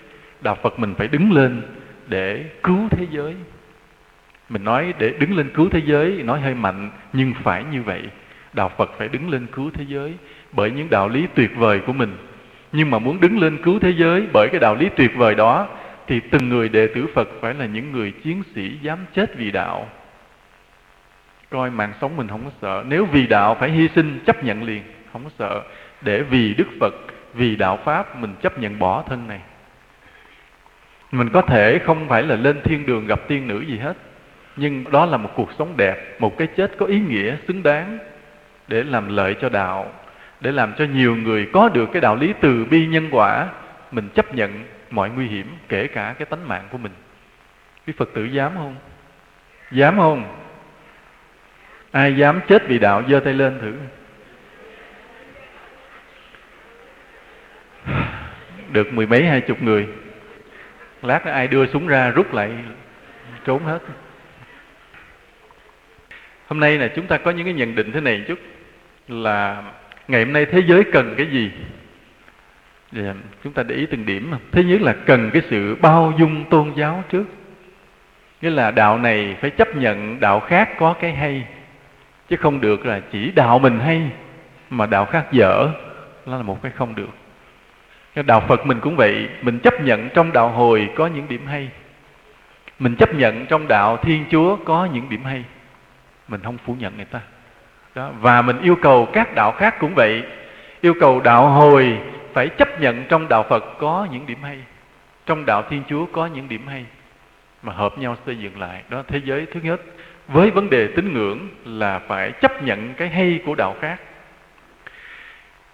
đạo 0.41 0.57
Phật 0.63 0.79
mình 0.79 0.95
phải 0.97 1.07
đứng 1.07 1.31
lên 1.31 1.61
để 2.07 2.45
cứu 2.63 2.89
thế 2.91 3.07
giới. 3.11 3.35
Mình 4.49 4.63
nói 4.63 4.93
để 4.99 5.09
đứng 5.19 5.37
lên 5.37 5.49
cứu 5.53 5.69
thế 5.69 5.81
giới, 5.85 6.23
nói 6.23 6.41
hơi 6.41 6.55
mạnh, 6.55 6.91
nhưng 7.13 7.33
phải 7.43 7.63
như 7.71 7.81
vậy. 7.83 8.01
Đạo 8.53 8.71
Phật 8.77 8.91
phải 8.97 9.07
đứng 9.07 9.29
lên 9.29 9.47
cứu 9.51 9.71
thế 9.73 9.85
giới 9.87 10.13
bởi 10.51 10.71
những 10.71 10.89
đạo 10.89 11.09
lý 11.09 11.27
tuyệt 11.35 11.51
vời 11.55 11.79
của 11.87 11.93
mình. 11.93 12.17
Nhưng 12.71 12.91
mà 12.91 12.99
muốn 12.99 13.19
đứng 13.19 13.39
lên 13.39 13.57
cứu 13.63 13.79
thế 13.79 13.93
giới 13.97 14.27
bởi 14.33 14.47
cái 14.51 14.59
đạo 14.59 14.75
lý 14.75 14.89
tuyệt 14.95 15.15
vời 15.15 15.35
đó, 15.35 15.67
thì 16.07 16.19
từng 16.19 16.49
người 16.49 16.69
đệ 16.69 16.87
tử 16.87 17.07
Phật 17.13 17.29
phải 17.41 17.53
là 17.53 17.65
những 17.65 17.91
người 17.91 18.11
chiến 18.11 18.43
sĩ 18.55 18.77
dám 18.81 18.99
chết 19.13 19.35
vì 19.37 19.51
đạo. 19.51 19.89
Coi 21.49 21.69
mạng 21.69 21.93
sống 22.01 22.17
mình 22.17 22.27
không 22.27 22.43
có 22.43 22.51
sợ. 22.61 22.83
Nếu 22.87 23.05
vì 23.05 23.27
đạo 23.27 23.55
phải 23.59 23.71
hy 23.71 23.87
sinh, 23.95 24.19
chấp 24.25 24.43
nhận 24.43 24.63
liền 24.63 24.83
không 25.15 25.23
có 25.23 25.29
sợ. 25.39 25.61
Để 26.01 26.23
vì 26.23 26.53
Đức 26.53 26.67
Phật, 26.79 26.93
vì 27.33 27.55
đạo 27.55 27.79
Pháp, 27.85 28.15
mình 28.15 28.35
chấp 28.41 28.59
nhận 28.59 28.79
bỏ 28.79 29.03
thân 29.09 29.27
này. 29.27 29.39
Mình 31.11 31.29
có 31.29 31.41
thể 31.41 31.79
không 31.79 32.07
phải 32.09 32.23
là 32.23 32.35
lên 32.35 32.61
thiên 32.63 32.85
đường 32.85 33.07
gặp 33.07 33.19
tiên 33.27 33.47
nữ 33.47 33.61
gì 33.61 33.77
hết, 33.77 33.97
nhưng 34.55 34.91
đó 34.91 35.05
là 35.05 35.17
một 35.17 35.29
cuộc 35.35 35.49
sống 35.59 35.73
đẹp, 35.77 36.21
một 36.21 36.37
cái 36.37 36.47
chết 36.47 36.71
có 36.77 36.85
ý 36.85 36.99
nghĩa, 36.99 37.35
xứng 37.47 37.63
đáng 37.63 37.97
để 38.67 38.83
làm 38.83 39.15
lợi 39.15 39.35
cho 39.41 39.49
đạo, 39.49 39.91
để 40.39 40.51
làm 40.51 40.73
cho 40.77 40.85
nhiều 40.85 41.15
người 41.15 41.49
có 41.53 41.69
được 41.69 41.89
cái 41.93 42.01
đạo 42.01 42.15
lý 42.15 42.33
từ 42.41 42.65
bi 42.65 42.87
nhân 42.87 43.07
quả. 43.11 43.47
Mình 43.91 44.09
chấp 44.15 44.35
nhận 44.35 44.63
mọi 44.89 45.09
nguy 45.09 45.27
hiểm, 45.27 45.47
kể 45.69 45.87
cả 45.87 46.15
cái 46.19 46.25
tánh 46.25 46.47
mạng 46.47 46.67
của 46.71 46.77
mình. 46.77 46.91
Quý 47.87 47.93
phật 47.97 48.09
tử 48.13 48.25
dám 48.25 48.51
không? 48.55 48.75
Dám 49.71 49.97
không? 49.97 50.23
Ai 51.91 52.15
dám 52.15 52.39
chết 52.47 52.67
vì 52.67 52.79
đạo, 52.79 53.03
giơ 53.09 53.19
tay 53.19 53.33
lên 53.33 53.59
thử. 53.61 53.73
Được 58.71 58.93
mười 58.93 59.07
mấy, 59.07 59.25
hai 59.25 59.41
chục 59.41 59.61
người. 59.61 59.87
Lát 61.01 61.25
nữa 61.25 61.31
ai 61.31 61.47
đưa 61.47 61.67
súng 61.67 61.87
ra, 61.87 62.09
rút 62.09 62.33
lại, 62.33 62.51
trốn 63.45 63.63
hết. 63.63 63.79
Hôm 66.47 66.59
nay 66.59 66.77
là 66.77 66.87
chúng 66.95 67.07
ta 67.07 67.17
có 67.17 67.31
những 67.31 67.45
cái 67.45 67.53
nhận 67.53 67.75
định 67.75 67.91
thế 67.91 68.01
này 68.01 68.23
chút, 68.27 68.39
là 69.07 69.63
ngày 70.07 70.23
hôm 70.23 70.33
nay 70.33 70.45
thế 70.45 70.61
giới 70.67 70.83
cần 70.93 71.13
cái 71.17 71.25
gì? 71.25 71.51
Yeah. 72.95 73.15
chúng 73.43 73.53
ta 73.53 73.63
để 73.63 73.75
ý 73.75 73.85
từng 73.85 74.05
điểm. 74.05 74.31
Thứ 74.51 74.61
nhất 74.61 74.81
là 74.81 74.93
cần 75.05 75.29
cái 75.33 75.41
sự 75.49 75.75
bao 75.75 76.13
dung 76.17 76.45
tôn 76.49 76.73
giáo 76.75 77.03
trước. 77.09 77.23
Nghĩa 78.41 78.49
là 78.49 78.71
đạo 78.71 78.97
này 78.97 79.35
phải 79.41 79.49
chấp 79.49 79.75
nhận 79.75 80.19
đạo 80.19 80.39
khác 80.39 80.69
có 80.77 80.93
cái 80.93 81.13
hay, 81.13 81.47
chứ 82.29 82.35
không 82.35 82.61
được 82.61 82.85
là 82.85 83.01
chỉ 83.11 83.31
đạo 83.31 83.59
mình 83.59 83.79
hay, 83.79 84.01
mà 84.69 84.85
đạo 84.85 85.05
khác 85.05 85.25
dở. 85.31 85.69
Đó 86.25 86.37
là 86.37 86.43
một 86.43 86.63
cái 86.63 86.71
không 86.75 86.95
được 86.95 87.09
đạo 88.23 88.43
phật 88.47 88.65
mình 88.65 88.79
cũng 88.81 88.95
vậy, 88.95 89.29
mình 89.41 89.59
chấp 89.59 89.81
nhận 89.81 90.09
trong 90.13 90.31
đạo 90.31 90.49
hồi 90.49 90.89
có 90.95 91.07
những 91.07 91.27
điểm 91.27 91.45
hay. 91.45 91.69
Mình 92.79 92.95
chấp 92.95 93.15
nhận 93.15 93.45
trong 93.45 93.67
đạo 93.67 93.97
thiên 93.97 94.25
chúa 94.31 94.55
có 94.65 94.87
những 94.93 95.09
điểm 95.09 95.23
hay. 95.23 95.43
Mình 96.27 96.41
không 96.43 96.57
phủ 96.65 96.75
nhận 96.79 96.95
người 96.95 97.05
ta. 97.05 97.19
Đó. 97.95 98.11
và 98.19 98.41
mình 98.41 98.61
yêu 98.61 98.75
cầu 98.81 99.07
các 99.13 99.35
đạo 99.35 99.51
khác 99.51 99.75
cũng 99.79 99.95
vậy. 99.95 100.23
Yêu 100.81 100.93
cầu 100.99 101.19
đạo 101.19 101.49
hồi 101.49 101.97
phải 102.33 102.47
chấp 102.47 102.81
nhận 102.81 103.03
trong 103.09 103.27
đạo 103.27 103.45
phật 103.49 103.63
có 103.79 104.07
những 104.11 104.25
điểm 104.25 104.43
hay. 104.43 104.57
Trong 105.25 105.45
đạo 105.45 105.63
thiên 105.69 105.83
chúa 105.89 106.05
có 106.05 106.25
những 106.25 106.49
điểm 106.49 106.67
hay. 106.67 106.85
Mà 107.63 107.73
hợp 107.73 107.97
nhau 107.97 108.15
xây 108.25 108.37
dựng 108.37 108.59
lại. 108.59 108.81
Đó, 108.89 109.03
thế 109.07 109.21
giới 109.23 109.45
thứ 109.53 109.59
nhất. 109.63 109.81
Với 110.27 110.51
vấn 110.51 110.69
đề 110.69 110.87
tín 110.87 111.13
ngưỡng 111.13 111.47
là 111.65 111.99
phải 111.99 112.31
chấp 112.31 112.63
nhận 112.63 112.93
cái 112.97 113.09
hay 113.09 113.39
của 113.45 113.55
đạo 113.55 113.75
khác 113.81 113.99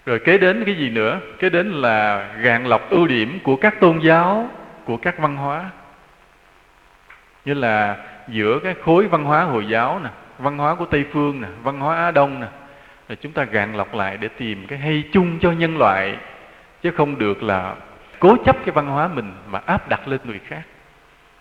rồi 0.06 0.19
kế 0.19 0.38
đến 0.38 0.64
cái 0.65 0.76
gì 0.76 0.90
nữa? 0.90 1.19
Kế 1.40 1.49
đến 1.49 1.72
là 1.72 2.28
gạn 2.41 2.65
lọc 2.65 2.90
ưu 2.90 3.07
điểm 3.07 3.40
của 3.44 3.56
các 3.56 3.80
tôn 3.80 3.99
giáo, 3.99 4.49
của 4.86 4.98
các 4.98 5.18
văn 5.18 5.38
hóa. 5.38 5.69
Như 7.45 7.53
là 7.53 7.98
giữa 8.28 8.60
cái 8.60 8.76
khối 8.84 9.07
văn 9.07 9.23
hóa 9.23 9.44
hồi 9.44 9.68
giáo 9.68 9.99
nè, 10.03 10.10
văn 10.38 10.57
hóa 10.57 10.76
của 10.76 10.86
tây 10.86 11.06
phương 11.11 11.41
nè, 11.41 11.48
văn 11.64 11.80
hóa 11.80 11.98
á 11.98 12.11
đông 12.11 12.40
nè 12.40 12.48
rồi 13.10 13.18
chúng 13.22 13.32
ta 13.32 13.44
gạn 13.44 13.73
lọc 13.73 13.95
lại 13.95 14.18
để 14.18 14.28
tìm 14.28 14.68
cái 14.68 14.80
hay 14.80 15.03
chung 15.14 15.40
cho 15.40 15.52
nhân 15.52 15.78
loại, 15.78 16.18
chứ 16.82 16.91
không 16.91 17.19
được 17.19 17.44
là 17.44 17.76
cố 18.19 18.36
chấp 18.45 18.56
cái 18.65 18.72
văn 18.73 18.88
hóa 18.88 19.07
mình 19.07 19.34
mà 19.48 19.61
áp 19.65 19.90
đặt 19.90 20.07
lên 20.07 20.19
người 20.23 20.40
khác. 20.48 20.61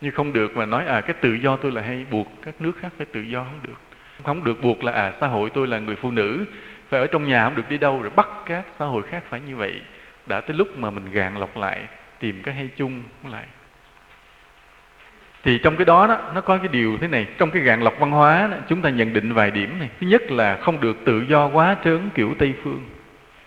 Như 0.00 0.10
không 0.10 0.32
được 0.32 0.56
mà 0.56 0.66
nói 0.66 0.86
à 0.86 1.00
cái 1.00 1.14
tự 1.20 1.34
do 1.34 1.56
tôi 1.56 1.72
là 1.72 1.82
hay, 1.82 2.06
buộc 2.10 2.26
các 2.44 2.54
nước 2.58 2.72
khác 2.80 2.88
phải 2.96 3.06
tự 3.12 3.20
do. 3.20 3.44
Không 3.44 3.60
được. 3.62 3.78
Không 4.24 4.44
được 4.44 4.62
buộc 4.62 4.84
là 4.84 4.92
à 4.92 5.12
xã 5.20 5.26
hội 5.26 5.50
tôi 5.50 5.66
là 5.66 5.78
người 5.78 5.96
phụ 5.96 6.10
nữ 6.10 6.44
phải 6.90 7.00
ở 7.00 7.06
trong 7.06 7.28
nhà 7.28 7.44
không 7.44 7.54
được 7.54 7.68
đi 7.68 7.78
đâu 7.78 8.02
rồi 8.02 8.10
bắt 8.16 8.28
các 8.46 8.64
xã 8.78 8.84
hội 8.84 9.02
khác 9.02 9.22
phải 9.28 9.40
như 9.40 9.56
vậy. 9.56 9.80
Đã 10.26 10.40
tới 10.40 10.56
lúc 10.56 10.78
mà 10.78 10.90
mình 10.90 11.10
gạn 11.12 11.36
lọc 11.36 11.56
lại 11.56 11.80
tìm 12.18 12.42
cái 12.42 12.54
hay 12.54 12.68
chung 12.76 13.02
lại. 13.30 13.44
Thì 15.42 15.58
trong 15.58 15.76
cái 15.76 15.84
đó 15.84 16.06
đó 16.06 16.18
nó 16.34 16.40
có 16.40 16.58
cái 16.58 16.68
điều 16.68 16.98
thế 16.98 17.08
này. 17.08 17.26
Trong 17.38 17.50
cái 17.50 17.62
gạn 17.62 17.82
lọc 17.82 17.98
văn 17.98 18.10
hóa 18.10 18.48
đó, 18.50 18.56
chúng 18.68 18.82
ta 18.82 18.90
nhận 18.90 19.12
định 19.12 19.32
vài 19.32 19.50
điểm 19.50 19.78
này. 19.78 19.88
Thứ 20.00 20.06
nhất 20.06 20.30
là 20.30 20.56
không 20.56 20.80
được 20.80 20.96
tự 21.04 21.24
do 21.28 21.48
quá 21.48 21.76
trớn 21.84 22.08
kiểu 22.14 22.34
tây 22.38 22.54
phương. 22.62 22.84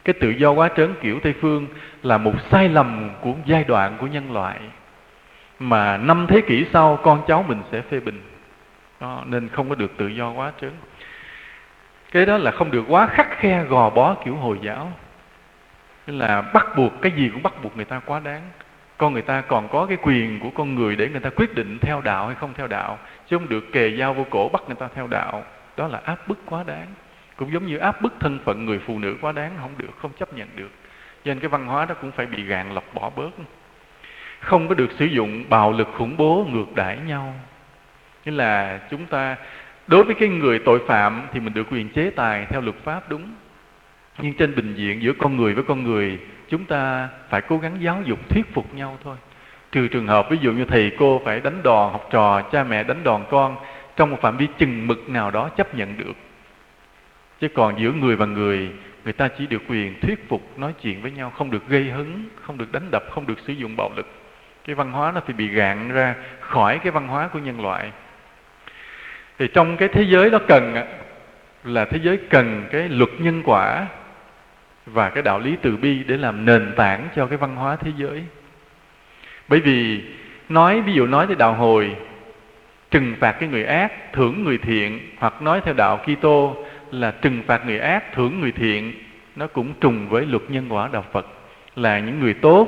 Cái 0.03 0.13
tự 0.13 0.29
do 0.29 0.51
quá 0.51 0.69
trớn 0.77 0.93
kiểu 1.01 1.19
tây 1.19 1.33
phương 1.41 1.67
là 2.03 2.17
một 2.17 2.33
sai 2.51 2.69
lầm 2.69 3.09
của 3.21 3.33
giai 3.45 3.63
đoạn 3.63 3.97
của 3.99 4.07
nhân 4.07 4.31
loại. 4.31 4.59
Mà 5.59 5.97
năm 5.97 6.27
thế 6.29 6.41
kỷ 6.41 6.65
sau 6.73 6.99
con 7.03 7.23
cháu 7.27 7.45
mình 7.47 7.61
sẽ 7.71 7.81
phê 7.81 7.99
bình. 7.99 8.21
Đó, 8.99 9.23
nên 9.25 9.49
không 9.49 9.69
có 9.69 9.75
được 9.75 9.97
tự 9.97 10.07
do 10.07 10.31
quá 10.31 10.51
trớn 10.61 10.71
cái 12.13 12.25
đó 12.25 12.37
là 12.37 12.51
không 12.51 12.71
được 12.71 12.85
quá 12.87 13.07
khắc 13.07 13.37
khe, 13.37 13.63
gò 13.63 13.89
bó 13.89 14.15
kiểu 14.25 14.35
hồi 14.35 14.59
giáo. 14.61 14.91
Tức 16.05 16.13
là 16.13 16.41
bắt 16.41 16.65
buộc, 16.77 17.01
cái 17.01 17.11
gì 17.11 17.29
cũng 17.33 17.43
bắt 17.43 17.53
buộc 17.63 17.75
người 17.75 17.85
ta 17.85 18.01
quá 18.05 18.19
đáng. 18.19 18.41
Con 18.97 19.13
người 19.13 19.21
ta 19.21 19.41
còn 19.41 19.67
có 19.67 19.85
cái 19.85 19.97
quyền 20.01 20.39
của 20.39 20.49
con 20.49 20.75
người 20.75 20.95
để 20.95 21.09
người 21.09 21.19
ta 21.19 21.29
quyết 21.29 21.55
định 21.55 21.79
theo 21.81 22.01
đạo 22.01 22.27
hay 22.27 22.35
không 22.35 22.53
theo 22.53 22.67
đạo, 22.67 22.99
chứ 23.27 23.37
không 23.37 23.49
được 23.49 23.63
kề 23.71 23.97
dao 23.97 24.13
vô 24.13 24.25
cổ 24.29 24.49
bắt 24.53 24.61
người 24.67 24.75
ta 24.75 24.87
theo 24.95 25.07
đạo. 25.07 25.43
Đó 25.77 25.87
là 25.87 26.01
áp 26.03 26.27
bức 26.27 26.39
quá 26.45 26.63
đáng. 26.63 26.87
Cũng 27.35 27.53
giống 27.53 27.65
như 27.65 27.77
áp 27.77 28.01
bức 28.01 28.13
thân 28.19 28.39
phận 28.45 28.65
người 28.65 28.79
phụ 28.79 28.99
nữ 28.99 29.15
quá 29.21 29.31
đáng, 29.31 29.51
không 29.61 29.73
được, 29.77 29.97
không 30.01 30.11
chấp 30.19 30.33
nhận 30.33 30.47
được. 30.55 30.71
Cho 31.25 31.33
nên 31.33 31.39
cái 31.39 31.49
văn 31.49 31.65
hóa 31.65 31.85
đó 31.85 31.95
cũng 32.01 32.11
phải 32.11 32.25
bị 32.25 32.43
gạn 32.43 32.73
lọc, 32.73 32.83
bỏ 32.93 33.09
bớt. 33.15 33.29
Không 34.39 34.67
có 34.67 34.75
được 34.75 34.91
sử 34.91 35.05
dụng 35.05 35.43
bạo 35.49 35.71
lực 35.71 35.87
khủng 35.97 36.17
bố 36.17 36.45
ngược 36.49 36.75
đãi 36.75 36.97
nhau. 36.97 37.33
Nghĩa 38.25 38.31
là 38.31 38.79
chúng 38.89 39.05
ta 39.05 39.35
đối 39.87 40.03
với 40.03 40.15
cái 40.15 40.29
người 40.29 40.59
tội 40.59 40.79
phạm 40.87 41.27
thì 41.33 41.39
mình 41.39 41.53
được 41.53 41.67
quyền 41.71 41.89
chế 41.89 42.09
tài 42.09 42.45
theo 42.49 42.61
luật 42.61 42.75
pháp 42.83 43.09
đúng. 43.09 43.33
Nhưng 44.17 44.33
trên 44.33 44.55
bình 44.55 44.73
diện 44.75 45.01
giữa 45.01 45.13
con 45.13 45.37
người 45.37 45.53
với 45.53 45.63
con 45.63 45.83
người, 45.83 46.19
chúng 46.49 46.65
ta 46.65 47.09
phải 47.29 47.41
cố 47.41 47.57
gắng 47.57 47.77
giáo 47.79 48.01
dục, 48.05 48.29
thuyết 48.29 48.53
phục 48.53 48.73
nhau 48.75 48.97
thôi. 49.03 49.17
Trừ 49.71 49.87
trường 49.87 50.07
hợp 50.07 50.29
ví 50.29 50.37
dụ 50.41 50.51
như 50.51 50.65
thầy 50.65 50.91
cô 50.99 51.21
phải 51.25 51.39
đánh 51.39 51.63
đòn 51.63 51.91
học 51.91 52.07
trò, 52.11 52.41
cha 52.41 52.63
mẹ 52.63 52.83
đánh 52.83 53.03
đòn 53.03 53.23
con, 53.29 53.55
trong 53.95 54.09
một 54.09 54.17
phạm 54.21 54.37
vi 54.37 54.47
chừng 54.57 54.87
mực 54.87 55.09
nào 55.09 55.31
đó 55.31 55.49
chấp 55.49 55.75
nhận 55.75 55.97
được. 55.97 56.13
Chứ 57.41 57.47
còn 57.47 57.79
giữa 57.79 57.91
người 57.91 58.15
và 58.15 58.25
người 58.25 58.71
người 59.03 59.13
ta 59.13 59.27
chỉ 59.27 59.47
được 59.47 59.61
quyền 59.67 59.99
thuyết 60.01 60.29
phục, 60.29 60.59
nói 60.59 60.73
chuyện 60.81 61.01
với 61.01 61.11
nhau, 61.11 61.31
không 61.37 61.51
được 61.51 61.67
gây 61.67 61.83
hứng, 61.83 62.23
không 62.41 62.57
được 62.57 62.71
đánh 62.71 62.91
đập, 62.91 63.03
không 63.11 63.27
được 63.27 63.39
sử 63.39 63.53
dụng 63.53 63.75
bạo 63.77 63.89
lực. 63.95 64.07
Cái 64.65 64.75
văn 64.75 64.91
hóa 64.91 65.11
nó 65.11 65.21
phải 65.25 65.33
bị 65.33 65.47
gạn 65.47 65.89
ra 65.89 66.15
khỏi 66.39 66.79
cái 66.79 66.91
văn 66.91 67.07
hóa 67.07 67.27
của 67.27 67.39
nhân 67.39 67.61
loại 67.61 67.91
thì 69.39 69.47
trong 69.53 69.77
cái 69.77 69.87
thế 69.87 70.01
giới 70.01 70.29
đó 70.29 70.39
cần 70.47 70.75
là 71.63 71.85
thế 71.85 71.99
giới 72.03 72.17
cần 72.17 72.65
cái 72.71 72.89
luật 72.89 73.09
nhân 73.19 73.41
quả 73.45 73.87
và 74.85 75.09
cái 75.09 75.23
đạo 75.23 75.39
lý 75.39 75.55
từ 75.61 75.77
bi 75.77 76.03
để 76.03 76.17
làm 76.17 76.45
nền 76.45 76.73
tảng 76.75 77.07
cho 77.15 77.25
cái 77.25 77.37
văn 77.37 77.55
hóa 77.55 77.75
thế 77.75 77.91
giới. 77.97 78.23
Bởi 79.47 79.59
vì 79.59 80.01
nói, 80.49 80.81
ví 80.81 80.93
dụ 80.93 81.07
nói 81.07 81.27
tới 81.27 81.35
đạo 81.35 81.53
hồi, 81.53 81.95
trừng 82.91 83.15
phạt 83.19 83.31
cái 83.31 83.49
người 83.49 83.65
ác, 83.65 84.13
thưởng 84.13 84.43
người 84.43 84.57
thiện, 84.57 84.99
hoặc 85.17 85.41
nói 85.41 85.61
theo 85.65 85.73
đạo 85.73 85.97
Kitô 86.05 86.65
là 86.91 87.11
trừng 87.11 87.43
phạt 87.47 87.65
người 87.65 87.79
ác, 87.79 88.13
thưởng 88.13 88.41
người 88.41 88.51
thiện, 88.51 88.93
nó 89.35 89.47
cũng 89.47 89.73
trùng 89.81 90.09
với 90.09 90.25
luật 90.25 90.43
nhân 90.49 90.65
quả 90.69 90.89
đạo 90.91 91.05
Phật. 91.11 91.27
Là 91.75 91.99
những 91.99 92.19
người 92.19 92.33
tốt, 92.33 92.67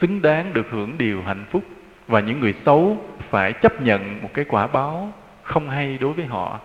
xứng 0.00 0.22
đáng 0.22 0.52
được 0.52 0.66
hưởng 0.70 0.98
điều 0.98 1.22
hạnh 1.22 1.44
phúc, 1.50 1.64
và 2.08 2.20
những 2.20 2.40
người 2.40 2.54
xấu 2.66 3.06
phải 3.30 3.52
chấp 3.52 3.82
nhận 3.82 4.22
một 4.22 4.30
cái 4.34 4.44
quả 4.48 4.66
báo 4.66 5.12
không 5.52 5.70
hay 5.70 5.98
đối 6.00 6.12
với 6.12 6.26
họ. 6.26 6.58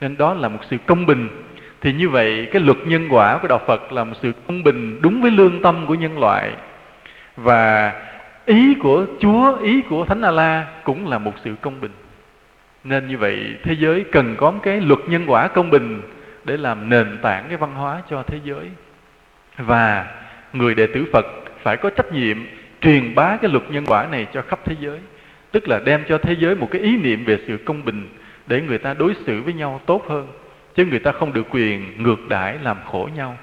Nên 0.00 0.16
đó 0.16 0.34
là 0.34 0.48
một 0.48 0.60
sự 0.70 0.76
công 0.86 1.06
bình. 1.06 1.28
Thì 1.80 1.92
như 1.92 2.08
vậy, 2.08 2.48
cái 2.52 2.62
luật 2.62 2.78
nhân 2.86 3.08
quả 3.10 3.38
của 3.38 3.48
đạo 3.48 3.60
Phật 3.66 3.92
là 3.92 4.04
một 4.04 4.14
sự 4.22 4.32
công 4.46 4.62
bình 4.62 4.98
đúng 5.02 5.22
với 5.22 5.30
lương 5.30 5.62
tâm 5.62 5.86
của 5.86 5.94
nhân 5.94 6.18
loại. 6.18 6.52
Và 7.36 7.92
ý 8.46 8.74
của 8.74 9.06
Chúa, 9.20 9.56
ý 9.56 9.82
của 9.82 10.04
Thánh 10.04 10.22
A 10.22 10.30
La 10.30 10.66
cũng 10.84 11.08
là 11.08 11.18
một 11.18 11.32
sự 11.44 11.54
công 11.60 11.80
bình. 11.80 11.92
Nên 12.84 13.08
như 13.08 13.18
vậy, 13.18 13.56
thế 13.64 13.76
giới 13.78 14.04
cần 14.12 14.36
có 14.36 14.50
một 14.50 14.60
cái 14.62 14.80
luật 14.80 15.00
nhân 15.08 15.24
quả 15.26 15.48
công 15.48 15.70
bình 15.70 16.02
để 16.44 16.56
làm 16.56 16.88
nền 16.88 17.18
tảng 17.22 17.44
cái 17.48 17.56
văn 17.56 17.74
hóa 17.74 18.02
cho 18.10 18.22
thế 18.22 18.38
giới. 18.44 18.70
Và 19.58 20.06
người 20.52 20.74
đệ 20.74 20.86
tử 20.86 21.06
Phật 21.12 21.26
phải 21.62 21.76
có 21.76 21.90
trách 21.90 22.12
nhiệm 22.12 22.36
truyền 22.80 23.14
bá 23.14 23.36
cái 23.36 23.50
luật 23.50 23.70
nhân 23.70 23.84
quả 23.86 24.06
này 24.10 24.26
cho 24.32 24.42
khắp 24.42 24.58
thế 24.64 24.76
giới 24.80 24.98
tức 25.52 25.68
là 25.68 25.80
đem 25.84 26.04
cho 26.08 26.18
thế 26.18 26.36
giới 26.38 26.54
một 26.54 26.68
cái 26.70 26.82
ý 26.82 26.96
niệm 26.96 27.24
về 27.24 27.38
sự 27.46 27.56
công 27.64 27.84
bình 27.84 28.08
để 28.46 28.60
người 28.60 28.78
ta 28.78 28.94
đối 28.94 29.14
xử 29.26 29.42
với 29.42 29.54
nhau 29.54 29.80
tốt 29.86 30.04
hơn. 30.08 30.26
Chứ 30.74 30.84
người 30.84 30.98
ta 30.98 31.12
không 31.12 31.32
được 31.32 31.46
quyền 31.50 32.02
ngược 32.02 32.28
đãi 32.28 32.58
làm 32.62 32.76
khổ 32.90 33.08
nhau. 33.16 33.38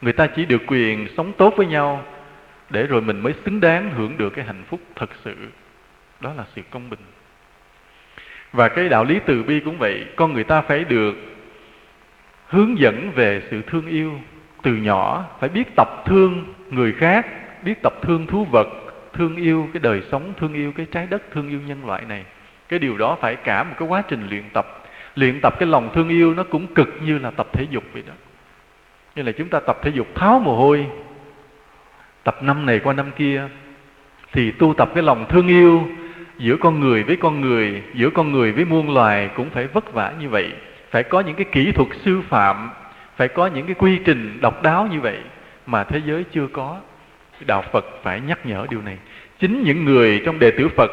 Người 0.00 0.12
ta 0.12 0.26
chỉ 0.26 0.44
được 0.44 0.62
quyền 0.66 1.08
sống 1.16 1.32
tốt 1.32 1.54
với 1.56 1.66
nhau 1.66 2.04
để 2.70 2.86
rồi 2.86 3.00
mình 3.00 3.20
mới 3.20 3.34
xứng 3.44 3.60
đáng 3.60 3.90
hưởng 3.90 4.18
được 4.18 4.30
cái 4.30 4.44
hạnh 4.44 4.62
phúc 4.68 4.80
thật 4.96 5.10
sự. 5.24 5.34
Đó 6.20 6.32
là 6.36 6.44
sự 6.54 6.62
công 6.70 6.90
bình. 6.90 7.00
Và 8.52 8.68
cái 8.68 8.88
đạo 8.88 9.04
lý 9.04 9.18
từ 9.26 9.42
bi 9.42 9.60
cũng 9.60 9.78
vậy. 9.78 10.04
Con 10.16 10.32
người 10.32 10.44
ta 10.44 10.60
phải 10.60 10.84
được 10.84 11.14
hướng 12.46 12.78
dẫn 12.78 13.10
về 13.14 13.42
sự 13.50 13.62
thương 13.66 13.86
yêu 13.86 14.12
từ 14.62 14.72
nhỏ. 14.72 15.24
Phải 15.40 15.48
biết 15.48 15.76
tập 15.76 15.88
thương 16.06 16.54
người 16.70 16.92
khác, 16.92 17.26
biết 17.64 17.82
tập 17.82 17.94
thương 18.02 18.26
thú 18.26 18.44
vật 18.44 18.68
thương 19.14 19.36
yêu, 19.36 19.68
cái 19.72 19.80
đời 19.80 20.02
sống 20.12 20.32
thương 20.36 20.54
yêu, 20.54 20.72
cái 20.72 20.86
trái 20.92 21.06
đất 21.06 21.22
thương 21.32 21.48
yêu 21.48 21.60
nhân 21.66 21.86
loại 21.86 22.02
này. 22.08 22.24
Cái 22.68 22.78
điều 22.78 22.96
đó 22.96 23.16
phải 23.20 23.36
cả 23.36 23.64
một 23.64 23.74
cái 23.78 23.88
quá 23.88 24.02
trình 24.08 24.26
luyện 24.30 24.44
tập. 24.52 24.84
Luyện 25.14 25.40
tập 25.42 25.54
cái 25.58 25.68
lòng 25.68 25.90
thương 25.94 26.08
yêu 26.08 26.34
nó 26.34 26.42
cũng 26.42 26.66
cực 26.74 26.88
như 27.04 27.18
là 27.18 27.30
tập 27.30 27.46
thể 27.52 27.66
dục 27.70 27.84
vậy 27.92 28.02
đó. 28.06 28.14
Như 29.16 29.22
là 29.22 29.32
chúng 29.32 29.48
ta 29.48 29.60
tập 29.60 29.78
thể 29.82 29.90
dục 29.94 30.06
tháo 30.14 30.38
mồ 30.38 30.56
hôi. 30.56 30.86
Tập 32.24 32.42
năm 32.42 32.66
này 32.66 32.78
qua 32.78 32.94
năm 32.94 33.10
kia, 33.16 33.48
thì 34.32 34.50
tu 34.50 34.74
tập 34.74 34.90
cái 34.94 35.02
lòng 35.02 35.26
thương 35.28 35.48
yêu 35.48 35.88
giữa 36.38 36.56
con 36.56 36.80
người 36.80 37.02
với 37.02 37.16
con 37.16 37.40
người, 37.40 37.82
giữa 37.94 38.10
con 38.10 38.32
người 38.32 38.52
với 38.52 38.64
muôn 38.64 38.94
loài 38.94 39.30
cũng 39.34 39.50
phải 39.50 39.66
vất 39.66 39.92
vả 39.92 40.12
như 40.20 40.28
vậy. 40.28 40.52
Phải 40.90 41.02
có 41.02 41.20
những 41.20 41.34
cái 41.34 41.46
kỹ 41.52 41.72
thuật 41.72 41.88
sư 42.04 42.20
phạm, 42.28 42.70
phải 43.16 43.28
có 43.28 43.46
những 43.46 43.66
cái 43.66 43.74
quy 43.74 43.98
trình 44.04 44.38
độc 44.40 44.62
đáo 44.62 44.88
như 44.90 45.00
vậy 45.00 45.18
mà 45.66 45.84
thế 45.84 46.00
giới 46.06 46.24
chưa 46.32 46.46
có 46.52 46.80
đạo 47.46 47.64
phật 47.72 47.84
phải 48.02 48.20
nhắc 48.20 48.46
nhở 48.46 48.66
điều 48.70 48.82
này. 48.82 48.98
Chính 49.38 49.62
những 49.62 49.84
người 49.84 50.22
trong 50.24 50.38
đệ 50.38 50.50
tử 50.50 50.68
phật 50.68 50.90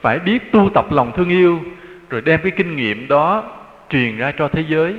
phải 0.00 0.18
biết 0.18 0.52
tu 0.52 0.70
tập 0.74 0.86
lòng 0.90 1.12
thương 1.16 1.28
yêu, 1.28 1.60
rồi 2.10 2.20
đem 2.20 2.40
cái 2.42 2.52
kinh 2.56 2.76
nghiệm 2.76 3.08
đó 3.08 3.58
truyền 3.90 4.16
ra 4.16 4.32
cho 4.38 4.48
thế 4.48 4.64
giới, 4.68 4.94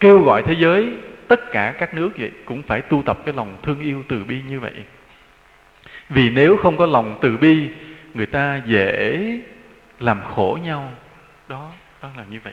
kêu 0.00 0.22
gọi 0.22 0.42
thế 0.42 0.54
giới, 0.58 0.92
tất 1.28 1.52
cả 1.52 1.74
các 1.78 1.94
nước 1.94 2.10
vậy, 2.18 2.30
cũng 2.44 2.62
phải 2.62 2.80
tu 2.80 3.02
tập 3.02 3.18
cái 3.24 3.34
lòng 3.34 3.56
thương 3.62 3.80
yêu 3.80 4.04
từ 4.08 4.24
bi 4.24 4.40
như 4.48 4.60
vậy. 4.60 4.72
Vì 6.08 6.30
nếu 6.30 6.56
không 6.56 6.76
có 6.76 6.86
lòng 6.86 7.18
từ 7.22 7.36
bi, 7.36 7.68
người 8.14 8.26
ta 8.26 8.60
dễ 8.66 9.20
làm 10.00 10.20
khổ 10.34 10.58
nhau. 10.62 10.92
Đó 11.48 11.70
đó 12.02 12.08
là 12.16 12.24
như 12.30 12.38
vậy. 12.44 12.52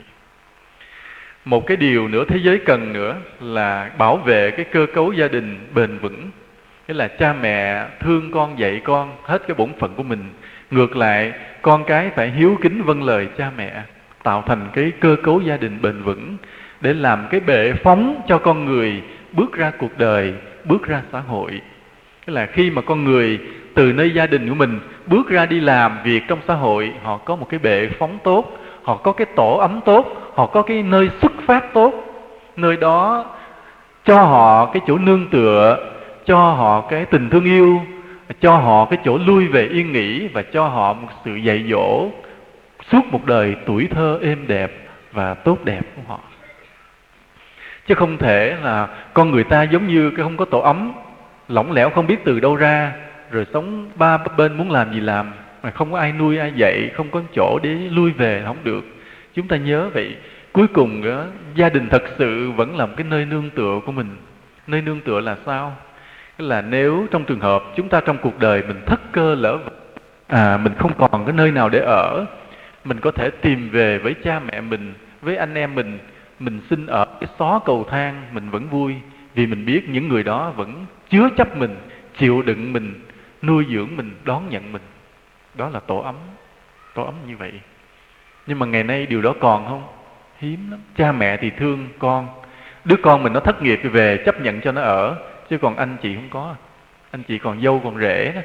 Một 1.46 1.68
cái 1.68 1.78
điều 1.78 2.08
nữa 2.08 2.24
thế 2.28 2.40
giới 2.44 2.60
cần 2.66 2.94
nữa 2.94 3.18
là 3.40 3.92
bảo 3.98 4.18
vệ 4.18 4.52
cái 4.52 4.66
cơ 4.66 4.86
cấu 4.94 5.14
gia 5.14 5.28
đình 5.28 5.68
bền 5.74 5.98
vững 5.98 6.30
nghĩa 6.88 6.94
là 6.94 7.08
cha 7.08 7.34
mẹ 7.34 7.88
thương 8.00 8.32
con, 8.32 8.60
dạy 8.60 8.82
con 8.84 9.16
hết 9.24 9.48
cái 9.48 9.56
bổn 9.56 9.70
phận 9.80 9.96
của 9.96 10.04
mình. 10.04 10.30
Ngược 10.72 10.96
lại, 10.96 11.34
con 11.62 11.84
cái 11.84 12.10
phải 12.16 12.30
hiếu 12.30 12.58
kính 12.62 12.84
vâng 12.84 13.04
lời 13.04 13.28
cha 13.38 13.52
mẹ, 13.58 13.82
tạo 14.24 14.44
thành 14.48 14.68
cái 14.74 14.92
cơ 15.00 15.16
cấu 15.24 15.42
gia 15.42 15.58
đình 15.58 15.82
bền 15.82 16.04
vững 16.04 16.38
để 16.82 16.94
làm 16.94 17.28
cái 17.30 17.40
bệ 17.40 17.74
phóng 17.74 18.22
cho 18.28 18.38
con 18.38 18.66
người 18.66 19.02
bước 19.32 19.54
ra 19.54 19.72
cuộc 19.80 19.98
đời, 19.98 20.34
bước 20.66 20.88
ra 20.88 21.02
xã 21.12 21.20
hội. 21.20 21.62
Tức 22.26 22.34
là 22.34 22.46
khi 22.46 22.72
mà 22.72 22.82
con 22.82 23.04
người 23.04 23.40
từ 23.74 23.94
nơi 23.94 24.12
gia 24.12 24.28
đình 24.28 24.50
của 24.50 24.56
mình 24.56 24.80
bước 25.06 25.30
ra 25.30 25.46
đi 25.46 25.60
làm 25.60 25.98
việc 26.04 26.24
trong 26.28 26.40
xã 26.48 26.54
hội, 26.54 26.92
họ 27.04 27.18
có 27.18 27.36
một 27.36 27.48
cái 27.50 27.60
bệ 27.60 27.90
phóng 28.00 28.18
tốt, 28.24 28.58
họ 28.84 28.96
có 28.96 29.12
cái 29.12 29.28
tổ 29.36 29.58
ấm 29.58 29.80
tốt, 29.86 30.32
họ 30.36 30.46
có 30.46 30.62
cái 30.62 30.84
nơi 30.84 31.10
xuất 31.22 31.32
phát 31.46 31.74
tốt. 31.74 31.94
Nơi 32.56 32.78
đó 32.78 33.26
cho 34.06 34.24
họ 34.24 34.66
cái 34.66 34.82
chỗ 34.88 34.98
nương 34.98 35.30
tựa 35.30 35.93
cho 36.26 36.38
họ 36.38 36.82
cái 36.82 37.06
tình 37.06 37.30
thương 37.30 37.46
yêu 37.46 37.82
cho 38.42 38.58
họ 38.58 38.86
cái 38.86 39.00
chỗ 39.06 39.18
lui 39.18 39.48
về 39.48 39.68
yên 39.68 39.92
nghỉ 39.92 40.28
và 40.28 40.42
cho 40.42 40.68
họ 40.68 40.94
một 40.94 41.08
sự 41.26 41.36
dạy 41.36 41.66
dỗ 41.70 42.10
suốt 42.92 43.06
một 43.12 43.26
đời 43.26 43.56
tuổi 43.66 43.88
thơ 43.92 44.20
êm 44.22 44.48
đẹp 44.48 44.72
và 45.12 45.34
tốt 45.34 45.58
đẹp 45.64 45.82
của 45.96 46.02
họ. 46.08 46.20
Chứ 47.88 47.96
không 47.96 48.18
thể 48.18 48.58
là 48.64 48.88
con 49.14 49.32
người 49.32 49.44
ta 49.44 49.64
giống 49.64 49.88
như 49.88 50.10
cái 50.10 50.24
không 50.24 50.38
có 50.38 50.46
tổ 50.46 50.60
ấm 50.60 50.94
lỏng 51.48 51.72
lẻo 51.72 51.90
không 51.90 52.08
biết 52.08 52.26
từ 52.26 52.40
đâu 52.40 52.56
ra 52.56 52.94
rồi 53.32 53.46
sống 53.54 53.90
ba 53.96 54.18
bên 54.38 54.58
muốn 54.58 54.72
làm 54.72 54.94
gì 54.94 55.00
làm 55.00 55.32
mà 55.64 55.72
không 55.72 55.92
có 55.92 55.98
ai 56.00 56.12
nuôi 56.12 56.38
ai 56.38 56.52
dạy 56.56 56.92
không 56.94 57.10
có 57.10 57.22
chỗ 57.36 57.60
để 57.64 57.70
lui 57.70 58.12
về 58.12 58.44
không 58.46 58.58
được. 58.64 58.86
Chúng 59.34 59.48
ta 59.48 59.58
nhớ 59.58 59.90
vậy 59.94 60.16
cuối 60.52 60.68
cùng 60.68 61.04
đó, 61.04 61.24
gia 61.56 61.70
đình 61.70 61.90
thật 61.90 62.04
sự 62.18 62.52
vẫn 62.52 62.78
là 62.78 62.86
một 62.86 62.94
cái 62.98 63.06
nơi 63.10 63.26
nương 63.26 63.50
tựa 63.50 63.80
của 63.86 63.92
mình. 63.92 64.18
Nơi 64.68 64.82
nương 64.82 65.02
tựa 65.02 65.20
là 65.20 65.38
sao? 65.46 65.76
Là 66.38 66.62
nếu 66.62 67.08
trong 67.12 67.26
trường 67.26 67.40
hợp 67.40 67.64
chúng 67.76 67.90
ta 67.90 68.02
trong 68.06 68.18
cuộc 68.18 68.40
đời 68.40 68.64
mình 68.68 68.82
thất 68.86 69.02
cơ 69.12 69.36
lỡ 69.36 69.60
à 70.28 70.58
mình 70.58 70.74
không 70.78 70.94
còn 70.98 71.26
cái 71.26 71.34
nơi 71.34 71.52
nào 71.52 71.70
để 71.70 71.80
ở, 71.80 72.26
mình 72.84 73.00
có 73.00 73.12
thể 73.12 73.30
tìm 73.30 73.70
về 73.70 73.98
với 73.98 74.16
cha 74.24 74.40
mẹ 74.40 74.62
mình, 74.62 74.94
với 75.22 75.38
anh 75.38 75.56
em 75.56 75.76
mình 75.76 76.00
mình 76.40 76.62
xin 76.70 76.86
ở 76.86 77.06
cái 77.06 77.30
xó 77.40 77.60
cầu 77.66 77.86
thang, 77.90 78.24
mình 78.32 78.50
vẫn 78.50 78.68
vui, 78.70 78.96
vì 79.36 79.48
mình 79.48 79.66
biết 79.66 79.90
những 79.90 80.08
người 80.08 80.24
đó 80.24 80.52
vẫn 80.56 80.86
chứa 81.10 81.30
chấp 81.38 81.58
mình, 81.58 81.76
chịu 82.18 82.42
đựng 82.42 82.74
mình, 82.74 82.94
nuôi 83.42 83.66
dưỡng 83.70 83.90
mình, 83.96 84.12
đón 84.24 84.50
nhận 84.50 84.72
mình. 84.72 84.82
Đó 85.56 85.70
là 85.70 85.80
tổ 85.80 86.00
ấm 86.00 86.16
tổ 86.94 87.04
ấm 87.04 87.14
như 87.28 87.38
vậy. 87.38 87.52
Nhưng 88.48 88.60
mà 88.60 88.66
ngày 88.66 88.84
nay 88.84 89.06
điều 89.06 89.22
đó 89.22 89.34
còn 89.40 89.68
không? 89.68 89.84
Hiếm 90.40 90.72
lắm. 90.72 90.80
Cha 90.98 91.12
mẹ 91.12 91.38
thì 91.38 91.50
thương 91.50 91.88
con, 92.00 92.28
đứa 92.86 92.96
con 93.04 93.24
mình 93.24 93.34
nó 93.34 93.40
thất 93.40 93.62
nghiệp 93.62 93.80
thì 93.84 93.90
về 93.90 94.24
chấp 94.26 94.42
nhận 94.42 94.62
cho 94.62 94.72
nó 94.72 94.82
ở 94.82 95.16
chứ 95.54 95.58
còn 95.58 95.76
anh 95.76 95.98
chị 96.02 96.16
không 96.16 96.30
có. 96.30 96.56
Anh 97.12 97.24
chị 97.24 97.38
còn 97.38 97.62
dâu 97.62 97.82
còn 97.84 98.00
rể 98.00 98.32
đó. 98.36 98.42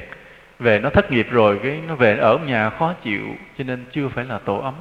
Về 0.58 0.78
nó 0.78 0.90
thất 0.90 1.12
nghiệp 1.12 1.26
rồi, 1.30 1.60
cái 1.62 1.80
nó 1.88 1.94
về 1.94 2.16
ở 2.16 2.38
nhà 2.38 2.70
khó 2.70 2.92
chịu, 3.04 3.26
cho 3.58 3.64
nên 3.64 3.84
chưa 3.92 4.08
phải 4.08 4.24
là 4.24 4.38
tổ 4.38 4.58
ấm. 4.58 4.74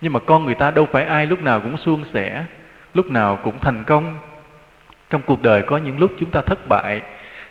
Nhưng 0.00 0.12
mà 0.12 0.20
con 0.20 0.44
người 0.44 0.54
ta 0.54 0.70
đâu 0.70 0.86
phải 0.92 1.04
ai 1.04 1.26
lúc 1.26 1.42
nào 1.42 1.60
cũng 1.60 1.76
suôn 1.76 2.04
sẻ, 2.14 2.44
lúc 2.94 3.10
nào 3.10 3.38
cũng 3.44 3.58
thành 3.58 3.84
công. 3.84 4.18
Trong 5.10 5.22
cuộc 5.26 5.42
đời 5.42 5.62
có 5.62 5.76
những 5.76 5.98
lúc 5.98 6.12
chúng 6.20 6.30
ta 6.30 6.40
thất 6.40 6.68
bại, 6.68 7.00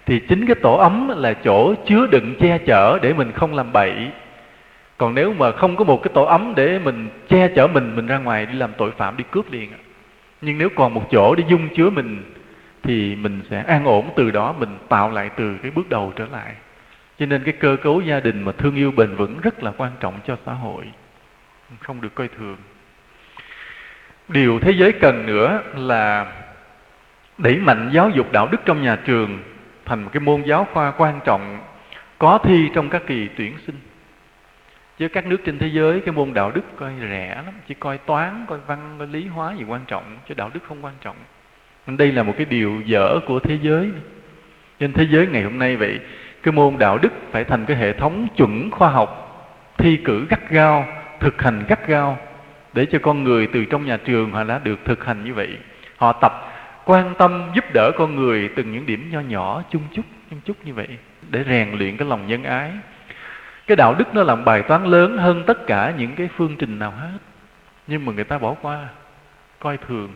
thì 0.06 0.20
chính 0.20 0.46
cái 0.46 0.56
tổ 0.56 0.76
ấm 0.76 1.12
là 1.16 1.34
chỗ 1.34 1.74
chứa 1.88 2.08
đựng 2.08 2.36
che 2.40 2.58
chở 2.58 3.00
để 3.02 3.14
mình 3.14 3.32
không 3.32 3.54
làm 3.54 3.74
bậy. 3.74 3.94
Còn 4.98 5.16
nếu 5.16 5.34
mà 5.34 5.52
không 5.52 5.76
có 5.76 5.84
một 5.84 6.04
cái 6.04 6.12
tổ 6.14 6.24
ấm 6.24 6.54
để 6.56 6.80
mình 6.80 7.10
che 7.30 7.48
chở 7.48 7.68
mình 7.68 7.96
mình 7.96 8.08
ra 8.08 8.18
ngoài 8.18 8.46
đi 8.46 8.54
làm 8.54 8.72
tội 8.78 8.92
phạm, 8.92 9.18
đi 9.18 9.24
cướp 9.32 9.52
liền. 9.52 9.72
Nhưng 10.42 10.58
nếu 10.58 10.70
còn 10.76 10.94
một 10.94 11.08
chỗ 11.12 11.36
để 11.36 11.44
dung 11.48 11.76
chứa 11.76 11.90
mình 11.90 12.24
thì 12.84 13.16
mình 13.16 13.42
sẽ 13.50 13.64
an 13.68 13.86
ổn 13.86 14.10
từ 14.16 14.32
đó, 14.32 14.56
mình 14.60 14.78
tạo 14.90 15.12
lại 15.12 15.30
từ 15.38 15.58
cái 15.62 15.72
bước 15.72 15.90
đầu 15.90 16.14
trở 16.16 16.26
lại. 16.26 16.56
Cho 17.20 17.26
nên 17.26 17.44
cái 17.44 17.54
cơ 17.60 17.78
cấu 17.84 18.02
gia 18.02 18.20
đình 18.20 18.44
mà 18.44 18.52
thương 18.52 18.76
yêu 18.76 18.92
bền 18.92 19.16
vững 19.16 19.42
rất 19.42 19.64
là 19.64 19.72
quan 19.78 19.92
trọng 20.00 20.20
cho 20.28 20.38
xã 20.46 20.54
hội. 20.54 20.86
Không 21.80 22.02
được 22.02 22.16
coi 22.16 22.28
thường. 22.28 22.58
Điều 24.28 24.60
thế 24.60 24.72
giới 24.72 24.92
cần 24.92 25.26
nữa 25.26 25.62
là 25.76 26.34
đẩy 27.38 27.58
mạnh 27.58 27.90
giáo 27.94 28.10
dục 28.10 28.32
đạo 28.32 28.48
đức 28.52 28.58
trong 28.66 28.82
nhà 28.82 28.96
trường 29.06 29.40
thành 29.86 30.04
một 30.04 30.10
cái 30.14 30.22
môn 30.22 30.42
giáo 30.42 30.68
khoa 30.74 30.92
quan 30.92 31.20
trọng 31.26 31.60
có 32.18 32.38
thi 32.44 32.70
trong 32.74 32.90
các 32.90 33.02
kỳ 33.08 33.30
tuyển 33.38 33.58
sinh. 33.66 33.80
Chứ 34.98 35.08
các 35.08 35.26
nước 35.26 35.38
trên 35.46 35.58
thế 35.58 35.68
giới 35.68 36.00
cái 36.00 36.14
môn 36.14 36.34
đạo 36.34 36.52
đức 36.52 36.62
coi 36.76 36.92
rẻ 37.02 37.42
lắm, 37.46 37.54
chỉ 37.68 37.74
coi 37.74 37.98
toán, 37.98 38.46
coi 38.48 38.60
văn, 38.68 38.96
coi 38.98 39.08
lý 39.08 39.28
hóa 39.28 39.56
gì 39.56 39.64
quan 39.64 39.82
trọng, 39.88 40.18
chứ 40.28 40.34
đạo 40.34 40.52
đức 40.54 40.60
không 40.68 40.86
quan 40.86 40.94
trọng 41.02 41.16
đây 41.98 42.12
là 42.12 42.24
một 42.24 42.34
cái 42.38 42.46
điều 42.46 42.82
dở 42.86 43.20
của 43.28 43.40
thế 43.40 43.58
giới. 43.62 43.92
Trên 44.80 44.94
thế 44.94 45.08
giới 45.12 45.28
ngày 45.28 45.44
hôm 45.44 45.60
nay 45.60 45.76
vậy, 45.76 46.00
cái 46.44 46.52
môn 46.52 46.78
đạo 46.78 46.98
đức 46.98 47.14
phải 47.32 47.44
thành 47.44 47.66
cái 47.66 47.78
hệ 47.78 47.94
thống 47.94 48.28
chuẩn 48.38 48.72
khoa 48.72 48.90
học, 48.90 49.18
thi 49.78 49.98
cử 49.98 50.26
gắt 50.30 50.50
gao, 50.50 50.88
thực 51.20 51.42
hành 51.42 51.64
gắt 51.68 51.88
gao, 51.88 52.18
để 52.74 52.86
cho 52.86 53.00
con 53.00 53.24
người 53.24 53.48
từ 53.48 53.66
trong 53.66 53.86
nhà 53.86 53.98
trường 53.98 54.32
họ 54.32 54.44
đã 54.44 54.60
được 54.64 54.80
thực 54.86 55.06
hành 55.06 55.24
như 55.24 55.34
vậy. 55.34 55.58
Họ 55.98 56.14
tập, 56.14 56.34
quan 56.86 57.14
tâm 57.18 57.52
giúp 57.56 57.66
đỡ 57.74 57.92
con 57.98 58.16
người 58.16 58.50
từng 58.56 58.72
những 58.72 58.86
điểm 58.86 59.10
nho 59.12 59.20
nhỏ, 59.20 59.64
chung 59.72 59.82
chút 59.94 60.06
chung 60.30 60.40
chút 60.46 60.58
như 60.64 60.74
vậy, 60.74 60.88
để 61.30 61.44
rèn 61.48 61.72
luyện 61.72 61.98
cái 61.98 62.08
lòng 62.08 62.28
nhân 62.28 62.44
ái. 62.44 62.72
Cái 63.68 63.76
đạo 63.76 63.96
đức 63.98 64.16
nó 64.16 64.24
làm 64.24 64.46
bài 64.46 64.62
toán 64.62 64.86
lớn 64.86 65.18
hơn 65.18 65.44
tất 65.48 65.68
cả 65.68 65.94
những 65.98 66.16
cái 66.16 66.30
phương 66.38 66.56
trình 66.60 66.80
nào 66.80 66.92
hết, 66.92 67.18
nhưng 67.88 68.06
mà 68.06 68.12
người 68.12 68.24
ta 68.24 68.38
bỏ 68.38 68.56
qua, 68.62 68.88
coi 69.60 69.78
thường 69.78 70.10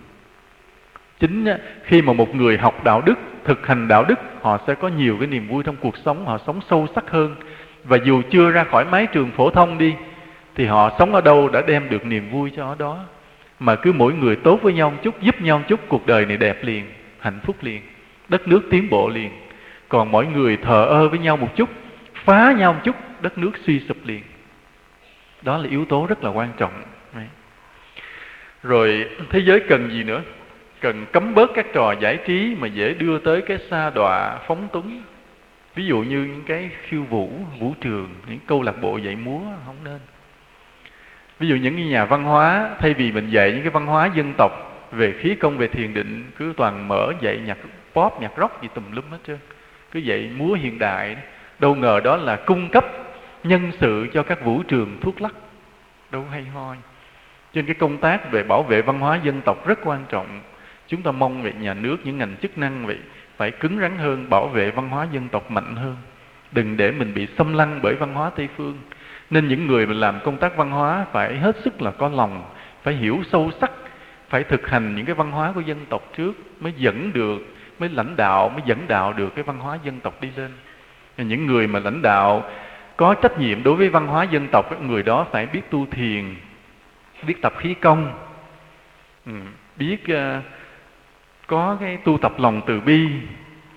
chính 1.28 1.46
khi 1.84 2.02
mà 2.02 2.14
một 2.14 2.36
người 2.36 2.58
học 2.58 2.84
đạo 2.84 3.02
đức, 3.02 3.20
thực 3.44 3.68
hành 3.68 3.88
đạo 3.88 4.06
đức, 4.08 4.20
họ 4.42 4.58
sẽ 4.68 4.76
có 4.76 4.88
nhiều 4.88 5.18
cái 5.20 5.28
niềm 5.28 5.48
vui 5.48 5.64
trong 5.64 5.76
cuộc 5.76 5.98
sống, 5.98 6.26
họ 6.26 6.38
sống 6.48 6.60
sâu 6.70 6.88
sắc 6.96 7.12
hơn. 7.12 7.36
Và 7.84 7.98
dù 8.06 8.22
chưa 8.32 8.52
ra 8.52 8.64
khỏi 8.64 8.86
mái 8.86 9.08
trường 9.08 9.32
phổ 9.32 9.50
thông 9.50 9.78
đi, 9.78 9.96
thì 10.56 10.66
họ 10.66 10.92
sống 11.00 11.16
ở 11.16 11.22
đâu 11.22 11.50
đã 11.50 11.62
đem 11.62 11.90
được 11.90 12.06
niềm 12.06 12.30
vui 12.30 12.52
cho 12.56 12.68
ở 12.68 12.76
đó. 12.80 13.00
Mà 13.60 13.76
cứ 13.76 13.92
mỗi 13.92 14.14
người 14.14 14.36
tốt 14.36 14.60
với 14.62 14.74
nhau 14.74 14.90
một 14.90 14.98
chút, 15.04 15.22
giúp 15.22 15.42
nhau 15.42 15.58
một 15.58 15.66
chút, 15.68 15.80
cuộc 15.88 16.08
đời 16.08 16.26
này 16.26 16.38
đẹp 16.38 16.64
liền, 16.64 16.86
hạnh 17.20 17.40
phúc 17.44 17.56
liền, 17.62 17.82
đất 18.30 18.48
nước 18.48 18.62
tiến 18.72 18.90
bộ 18.90 19.10
liền. 19.10 19.30
Còn 19.90 20.12
mỗi 20.12 20.26
người 20.26 20.58
thờ 20.58 20.86
ơ 20.86 21.10
với 21.10 21.20
nhau 21.20 21.38
một 21.38 21.56
chút, 21.56 21.70
phá 22.14 22.54
nhau 22.58 22.74
một 22.74 22.80
chút, 22.84 22.96
đất 23.22 23.38
nước 23.38 23.52
suy 23.66 23.80
sụp 23.80 23.98
liền. 24.06 24.22
Đó 25.42 25.58
là 25.58 25.70
yếu 25.70 25.86
tố 25.86 26.06
rất 26.06 26.24
là 26.24 26.30
quan 26.30 26.50
trọng. 26.58 26.72
Rồi, 28.64 29.10
thế 29.30 29.40
giới 29.40 29.60
cần 29.60 29.90
gì 29.92 30.04
nữa? 30.04 30.22
Cần 30.86 31.06
cấm 31.12 31.36
bớt 31.36 31.52
các 31.56 31.66
trò 31.74 31.94
giải 31.99 32.18
trí 32.26 32.56
mà 32.60 32.68
dễ 32.68 32.94
đưa 32.94 33.20
tới 33.20 33.41
cái 33.41 33.57
sa 33.70 33.90
đọa 33.90 34.38
phóng 34.48 34.68
túng. 34.74 35.02
Ví 35.76 35.86
dụ 35.86 35.99
như 35.99 36.18
những 36.18 36.44
cái 36.48 36.70
khiêu 36.82 37.03
vũ 37.03 37.30
vũ 37.60 37.74
trường, 37.82 38.10
những 38.28 38.40
câu 38.48 38.62
lạc 38.62 38.82
bộ 38.82 38.98
dạy 38.98 39.16
múa 39.16 39.40
không 39.66 39.76
nên. 39.84 39.99
Ví 41.40 41.48
dụ 41.48 41.56
những 41.56 41.90
nhà 41.90 42.06
văn 42.06 42.24
hóa, 42.24 42.70
thay 42.80 42.94
vì 42.94 43.12
mình 43.12 43.30
dạy 43.30 43.52
những 43.52 43.62
cái 43.62 43.70
văn 43.70 43.86
hóa 43.86 44.10
dân 44.16 44.34
tộc 44.38 44.52
về 44.91 45.14
khí 45.20 45.36
công, 45.36 45.57
về 45.57 45.68
thiền 45.68 45.94
định, 45.94 46.32
cứ 46.38 46.53
toàn 46.57 46.88
mở 46.88 47.14
dạy 47.22 47.40
nhạc 47.45 47.57
pop, 47.94 48.22
nhạc 48.22 48.32
rock 48.38 48.62
gì 48.62 48.70
tùm 48.74 48.91
lum 48.91 49.06
hết 49.12 49.20
trơn. 49.28 49.38
Cứ 49.91 49.99
dạy 49.99 50.30
múa 50.38 50.53
hiện 50.53 50.80
đại. 50.80 51.18
Đâu 51.60 51.76
ngờ 51.76 51.99
đó 52.03 52.18
là 52.18 52.36
cung 52.36 52.70
cấp 52.70 52.86
nhân 53.44 53.72
sự 53.80 54.07
cho 54.14 54.24
các 54.24 54.44
vũ 54.44 54.64
trường 54.64 54.98
thuốc 55.02 55.22
lắc. 55.22 55.34
Đâu 56.12 56.26
hay 56.32 56.44
ho 56.44 56.76
trên 57.53 57.66
cái 57.66 57.76
công 57.76 57.98
tác 57.98 58.32
về 58.32 58.44
bảo 58.44 58.64
vệ 58.64 58.82
văn 58.82 58.99
hóa 58.99 59.20
dân 59.24 59.41
tộc 59.41 59.68
rất 59.68 59.80
quan 59.84 60.06
trọng 60.10 60.41
chúng 60.88 61.02
ta 61.02 61.12
mong 61.12 61.44
vậy 61.44 61.53
nhà 61.60 61.74
nước, 61.74 61.98
những 62.03 62.18
ngành 62.18 62.36
chức 62.41 62.57
năng 62.57 62.86
vậy 62.86 62.98
phải 63.38 63.52
cứng 63.52 63.80
rắn 63.80 63.98
hơn, 63.98 64.30
bảo 64.30 64.48
vệ 64.48 64.72
văn 64.72 64.90
hóa 64.90 65.07
dân 65.12 65.28
tộc 65.28 65.52
mạnh 65.52 65.76
hơn. 65.76 65.95
Đừng 66.52 66.78
để 66.78 66.91
mình 66.91 67.14
bị 67.14 67.28
xâm 67.38 67.53
lăng 67.53 67.80
bởi 67.84 67.95
văn 67.95 68.14
hóa 68.14 68.32
tây 68.36 68.49
phương. 68.57 68.78
Nên 69.30 69.48
những 69.48 69.68
người 69.68 69.88
mà 69.88 69.94
làm 69.94 70.20
công 70.24 70.38
tác 70.38 70.57
văn 70.57 70.72
hóa 70.72 71.06
phải 71.12 71.38
hết 71.38 71.56
sức 71.64 71.82
là 71.82 71.91
có 71.91 72.10
lòng, 72.10 72.44
phải 72.84 72.94
hiểu 72.94 73.24
sâu 73.32 73.52
sắc, 73.62 73.72
phải 74.30 74.44
thực 74.44 74.68
hành 74.68 74.95
những 74.95 75.06
cái 75.06 75.16
văn 75.16 75.32
hóa 75.32 75.52
của 75.56 75.62
dân 75.62 75.86
tộc 75.90 76.02
trước 76.18 76.34
mới 76.60 76.74
dẫn 76.78 77.14
được, 77.14 77.56
mới 77.80 77.90
lãnh 77.90 78.16
đạo, 78.16 78.49
mới 78.49 78.62
dẫn 78.66 78.88
đạo 78.88 79.14
được 79.14 79.36
cái 79.36 79.44
văn 79.44 79.60
hóa 79.60 79.78
dân 79.84 79.99
tộc 79.99 80.22
đi 80.22 80.30
lên. 80.36 80.52
Những 81.18 81.45
người 81.45 81.68
mà 81.68 81.80
lãnh 81.80 82.02
đạo 82.02 82.44
có 82.98 83.14
trách 83.14 83.40
nhiệm 83.40 83.64
đối 83.64 83.76
với 83.76 83.90
văn 83.90 84.07
hóa 84.07 84.24
dân 84.24 84.48
tộc 84.52 84.66
các 84.70 84.82
người 84.82 85.03
đó 85.03 85.28
phải 85.32 85.45
biết 85.45 85.62
tu 85.70 85.86
thiền, 85.91 86.36
biết 87.28 87.41
tập 87.41 87.53
khí 87.57 87.74
công 87.74 88.14
ừ, 89.26 89.32
biết 89.76 90.07
ờ, 90.07 90.41
có 91.48 91.78
cái 91.80 91.98
tu 91.98 92.18
tập 92.18 92.34
lòng 92.38 92.62
từ 92.66 92.82
bi. 92.82 93.10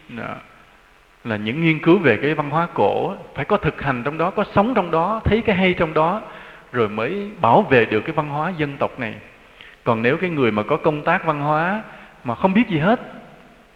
Đó. 0.09 0.35
là 1.25 1.37
những 1.37 1.63
nghiên 1.63 1.79
cứu 1.79 1.99
về 1.99 2.17
cái 2.17 2.35
văn 2.35 2.51
hóa 2.51 2.69
cổ, 2.75 3.15
phải 3.35 3.45
có 3.45 3.57
thực 3.57 3.83
hành 3.83 4.03
trong 4.05 4.19
đó, 4.19 4.31
có 4.31 4.45
sống 4.55 4.75
trong 4.75 4.91
đó, 4.91 5.21
thấy 5.25 5.43
cái 5.43 5.57
hay 5.57 5.75
trong 5.75 5.95
đó, 5.95 6.23
rồi 6.73 6.89
mới 6.89 7.31
bảo 7.41 7.63
vệ 7.63 7.85
được 7.85 8.01
cái 8.01 8.15
văn 8.15 8.29
hóa 8.29 8.53
dân 8.57 8.77
tộc 8.77 9.01
này. 9.01 9.15
Còn 9.85 10.03
nếu 10.03 10.17
cái 10.17 10.31
người 10.31 10.51
mà 10.51 10.63
có 10.63 10.77
công 10.77 11.03
tác 11.03 11.25
văn 11.25 11.41
hóa 11.41 11.83
mà 12.25 12.35
không 12.35 12.55
biết 12.55 12.69
gì 12.69 12.79
hết, 12.79 13.01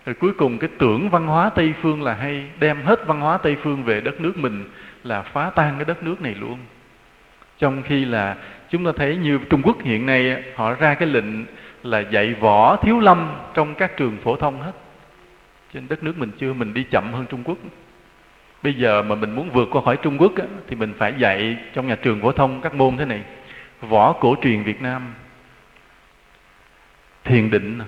rồi 0.07 0.15
cuối 0.15 0.33
cùng 0.33 0.59
cái 0.59 0.71
tưởng 0.79 1.11
văn 1.11 1.27
hóa 1.27 1.51
tây 1.51 1.75
phương 1.83 2.03
là 2.03 2.15
hay, 2.15 2.45
đem 2.61 2.83
hết 2.83 3.07
văn 3.07 3.21
hóa 3.21 3.39
tây 3.39 3.57
phương 3.63 3.85
về 3.85 4.01
đất 4.01 4.21
nước 4.21 4.37
mình 4.37 4.71
là 5.05 5.23
phá 5.23 5.51
tan 5.55 5.75
cái 5.77 5.85
đất 5.85 6.03
nước 6.03 6.21
này 6.21 6.35
luôn. 6.41 6.59
Trong 7.59 7.83
khi 7.83 8.05
là 8.05 8.37
chúng 8.71 8.85
ta 8.85 8.93
thấy 8.97 9.17
như 9.17 9.39
trung 9.51 9.63
quốc 9.63 9.77
hiện 9.83 10.07
nay 10.07 10.43
họ 10.55 10.75
ra 10.75 10.95
cái 10.95 11.09
lệnh 11.09 11.45
là 11.83 12.01
dạy 12.01 12.35
võ 12.35 12.77
thiếu 12.77 13.01
lâm 13.01 13.33
trong 13.55 13.75
các 13.75 13.97
trường 13.97 14.17
phổ 14.25 14.37
thông 14.37 14.63
hết. 14.63 14.73
Trên 15.75 15.89
đất 15.89 16.03
nước 16.03 16.19
mình 16.19 16.31
chưa 16.39 16.53
mình 16.53 16.75
đi 16.75 16.85
chậm 16.91 17.13
hơn 17.13 17.27
trung 17.27 17.43
quốc. 17.45 17.59
Bây 18.63 18.75
giờ 18.75 19.03
mà 19.03 19.15
mình 19.15 19.31
muốn 19.31 19.51
vượt 19.51 19.69
qua 19.73 19.83
khỏi 19.85 19.97
trung 19.97 20.19
quốc 20.19 20.33
á, 20.37 20.45
thì 20.69 20.77
mình 20.77 20.95
phải 20.99 21.15
dạy 21.19 21.57
trong 21.75 21.87
nhà 21.87 21.95
trường 21.95 22.21
phổ 22.21 22.33
thông 22.33 22.61
các 22.61 22.75
môn 22.75 22.97
thế 22.97 23.05
này. 23.05 23.23
Võ 23.81 24.13
cổ 24.13 24.37
truyền 24.43 24.63
việt 24.63 24.83
nam 24.83 25.15
thiền 27.25 27.51
định 27.51 27.79
nè 27.79 27.85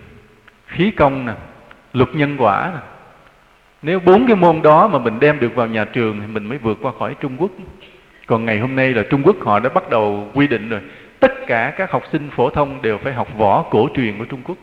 khí 0.67 0.91
công 0.91 1.27
nè 1.27 1.33
luật 1.93 2.15
nhân 2.15 2.37
quả 2.39 2.71
nè. 2.75 2.81
Nếu 3.83 4.01
bốn 4.01 4.27
cái 4.27 4.37
môn 4.37 4.63
đó 4.63 4.89
mà 4.89 4.99
mình 4.99 5.21
đem 5.21 5.41
được 5.41 5.55
vào 5.55 5.67
nhà 5.67 5.85
trường 5.85 6.21
thì 6.21 6.27
mình 6.27 6.47
mới 6.47 6.59
vượt 6.59 6.79
qua 6.83 6.93
khỏi 6.99 7.15
trung 7.21 7.37
quốc. 7.39 7.51
Còn 8.27 8.45
ngày 8.45 8.59
hôm 8.59 8.77
nay 8.77 8.91
là 8.91 9.03
trung 9.11 9.23
quốc 9.25 9.37
họ 9.41 9.61
đã 9.61 9.69
bắt 9.69 9.91
đầu 9.91 10.31
quy 10.35 10.47
định 10.47 10.69
rồi 10.69 10.81
tất 11.25 11.47
cả 11.47 11.75
các 11.77 11.91
học 11.91 12.03
sinh 12.13 12.31
phổ 12.31 12.51
thông 12.51 12.83
đều 12.83 12.99
phải 12.99 13.13
học 13.13 13.29
võ 13.39 13.63
cổ 13.63 13.89
truyền 13.95 14.19
của 14.19 14.25
trung 14.25 14.43
quốc. 14.45 14.57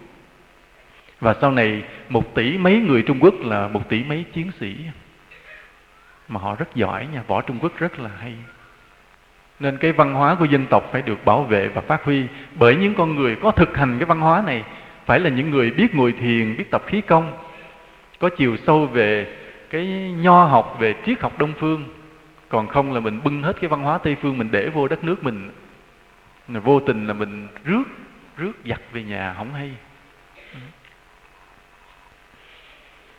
Và 1.19 1.35
sau 1.41 1.51
này, 1.51 1.83
một 2.09 2.35
tỷ 2.35 2.57
mấy 2.57 2.77
người 2.77 3.01
trung 3.01 3.19
quốc 3.19 3.33
là 3.39 3.67
một 3.67 3.89
tỷ 3.89 4.03
mấy 4.03 4.25
chiến 4.33 4.51
sĩ. 4.59 4.75
Mà 6.27 6.39
họ 6.39 6.55
rất 6.55 6.75
giỏi 6.75 7.07
nha, 7.13 7.23
võ 7.27 7.41
trung 7.41 7.57
quốc 7.61 7.71
rất 7.77 7.99
là 7.99 8.09
hay. 8.19 8.33
Nên 9.59 9.77
cái 9.77 9.91
văn 9.91 10.13
hóa 10.13 10.35
của 10.35 10.45
dân 10.45 10.65
tộc 10.65 10.89
phải 10.91 11.01
được 11.01 11.25
bảo 11.25 11.43
vệ 11.43 11.67
và 11.67 11.81
phát 11.81 12.03
huy. 12.03 12.25
Bởi 12.55 12.75
những 12.75 12.95
con 12.95 13.15
người 13.15 13.35
có 13.35 13.51
thực 13.51 13.77
hành 13.77 13.99
cái 13.99 14.05
văn 14.05 14.19
hóa 14.19 14.43
này, 14.45 14.63
phải 15.05 15.19
là 15.19 15.29
những 15.29 15.49
người 15.49 15.71
biết 15.71 15.95
ngồi 15.95 16.11
thiền, 16.11 16.57
biết 16.57 16.71
tập 16.71 16.83
khí 16.88 17.01
công, 17.01 17.33
có 18.19 18.29
chiều 18.38 18.57
sâu 18.67 18.85
về 18.85 19.27
cái 19.69 19.85
nho 20.17 20.43
học, 20.43 20.77
về 20.79 20.95
triết 21.05 21.21
học 21.21 21.39
đông 21.39 21.53
phương. 21.59 21.83
Còn 22.49 22.67
không 22.67 22.93
là 22.93 22.99
mình 22.99 23.19
bưng 23.23 23.43
hết 23.43 23.61
cái 23.61 23.69
văn 23.69 23.81
hóa 23.81 23.97
tây 23.97 24.15
phương 24.21 24.38
mình 24.38 24.51
để 24.51 24.69
vô 24.69 24.88
đất 24.88 25.03
nước 25.03 25.23
mình 25.23 25.49
vô 26.59 26.79
tình 26.79 27.07
là 27.07 27.13
mình 27.13 27.47
rước 27.63 27.83
rước 28.37 28.53
giặt 28.65 28.81
về 28.91 29.03
nhà 29.03 29.33
không 29.37 29.53
hay. 29.53 29.71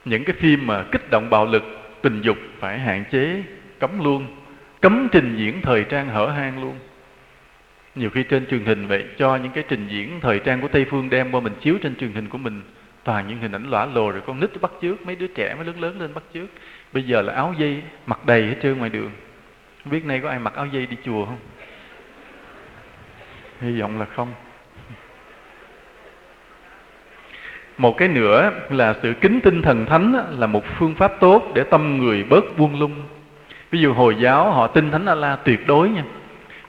Những 0.05 0.25
cái 0.25 0.37
phim 0.39 0.67
mà 0.67 0.85
kích 0.93 1.11
động 1.11 1.31
bạo 1.31 1.47
lực, 1.47 1.63
tình 2.03 2.21
dục 2.23 2.37
phải 2.59 2.79
hạn 2.79 3.05
chế, 3.11 3.43
cấm 3.79 4.05
luôn, 4.05 4.27
cấm 4.81 5.09
trình 5.13 5.37
diễn 5.37 5.63
thời 5.63 5.85
trang 5.85 6.09
hở 6.09 6.27
hang 6.27 6.61
luôn. 6.61 6.79
Nhiều 7.95 8.11
khi 8.11 8.23
trên 8.23 8.47
truyền 8.47 8.65
hình 8.65 8.87
vậy, 8.87 9.05
cho 9.19 9.37
những 9.37 9.53
cái 9.53 9.65
trình 9.69 9.89
diễn 9.89 10.21
thời 10.21 10.39
trang 10.39 10.61
của 10.61 10.69
tây 10.69 10.87
phương 10.91 11.11
đem 11.11 11.31
qua 11.31 11.41
mình 11.41 11.55
chiếu 11.61 11.79
trên 11.83 11.97
truyền 11.97 12.13
hình 12.13 12.29
của 12.29 12.39
mình, 12.39 12.63
toàn 13.05 13.29
những 13.29 13.39
hình 13.39 13.53
ảnh 13.53 13.71
lõa 13.71 13.87
lồ 13.87 14.11
rồi 14.11 14.23
con 14.27 14.41
nít 14.41 14.61
bắt 14.61 14.71
trước 14.81 15.07
mấy 15.07 15.17
đứa 15.17 15.27
trẻ 15.27 15.55
mới 15.55 15.65
lớn 15.65 15.81
lớn 15.81 16.01
lên 16.01 16.15
bắt 16.15 16.23
trước 16.33 16.47
bây 16.93 17.03
giờ 17.03 17.23
là 17.23 17.33
áo 17.33 17.55
dây, 17.59 17.83
mặc 18.07 18.27
đầy 18.27 18.47
hết 18.47 18.57
trơn 18.63 18.79
ngoài 18.79 18.91
đường. 18.91 19.11
Không 19.85 19.93
biết 19.93 20.05
nay 20.05 20.21
có 20.23 20.29
ai 20.29 20.39
mặc 20.39 20.55
áo 20.55 20.67
dây 20.67 20.87
đi 20.87 20.97
chùa 21.05 21.27
không? 21.27 21.39
Hy 23.63 23.81
vọng 23.81 23.99
là 23.99 24.07
không. 24.17 24.29
Một 27.79 27.97
cái 27.97 28.09
nữa 28.09 28.51
là 28.71 28.95
sự 29.03 29.15
kính 29.21 29.41
tinh 29.41 29.63
thần 29.63 29.87
thánh 29.87 30.37
là 30.39 30.47
một 30.47 30.65
phương 30.79 30.95
pháp 30.95 31.13
tốt 31.21 31.43
để 31.55 31.65
tâm 31.65 31.99
người 31.99 32.25
bớt 32.25 32.45
buông 32.59 32.81
lung. 32.81 32.95
Ví 33.71 33.81
dụ 33.81 33.93
hồi 33.93 34.17
giáo 34.19 34.51
họ 34.51 34.67
tin 34.67 34.91
thánh 34.91 35.07
a 35.07 35.15
la 35.15 35.37
tuyệt 35.37 35.67
đối 35.67 35.89
nha. 35.89 36.05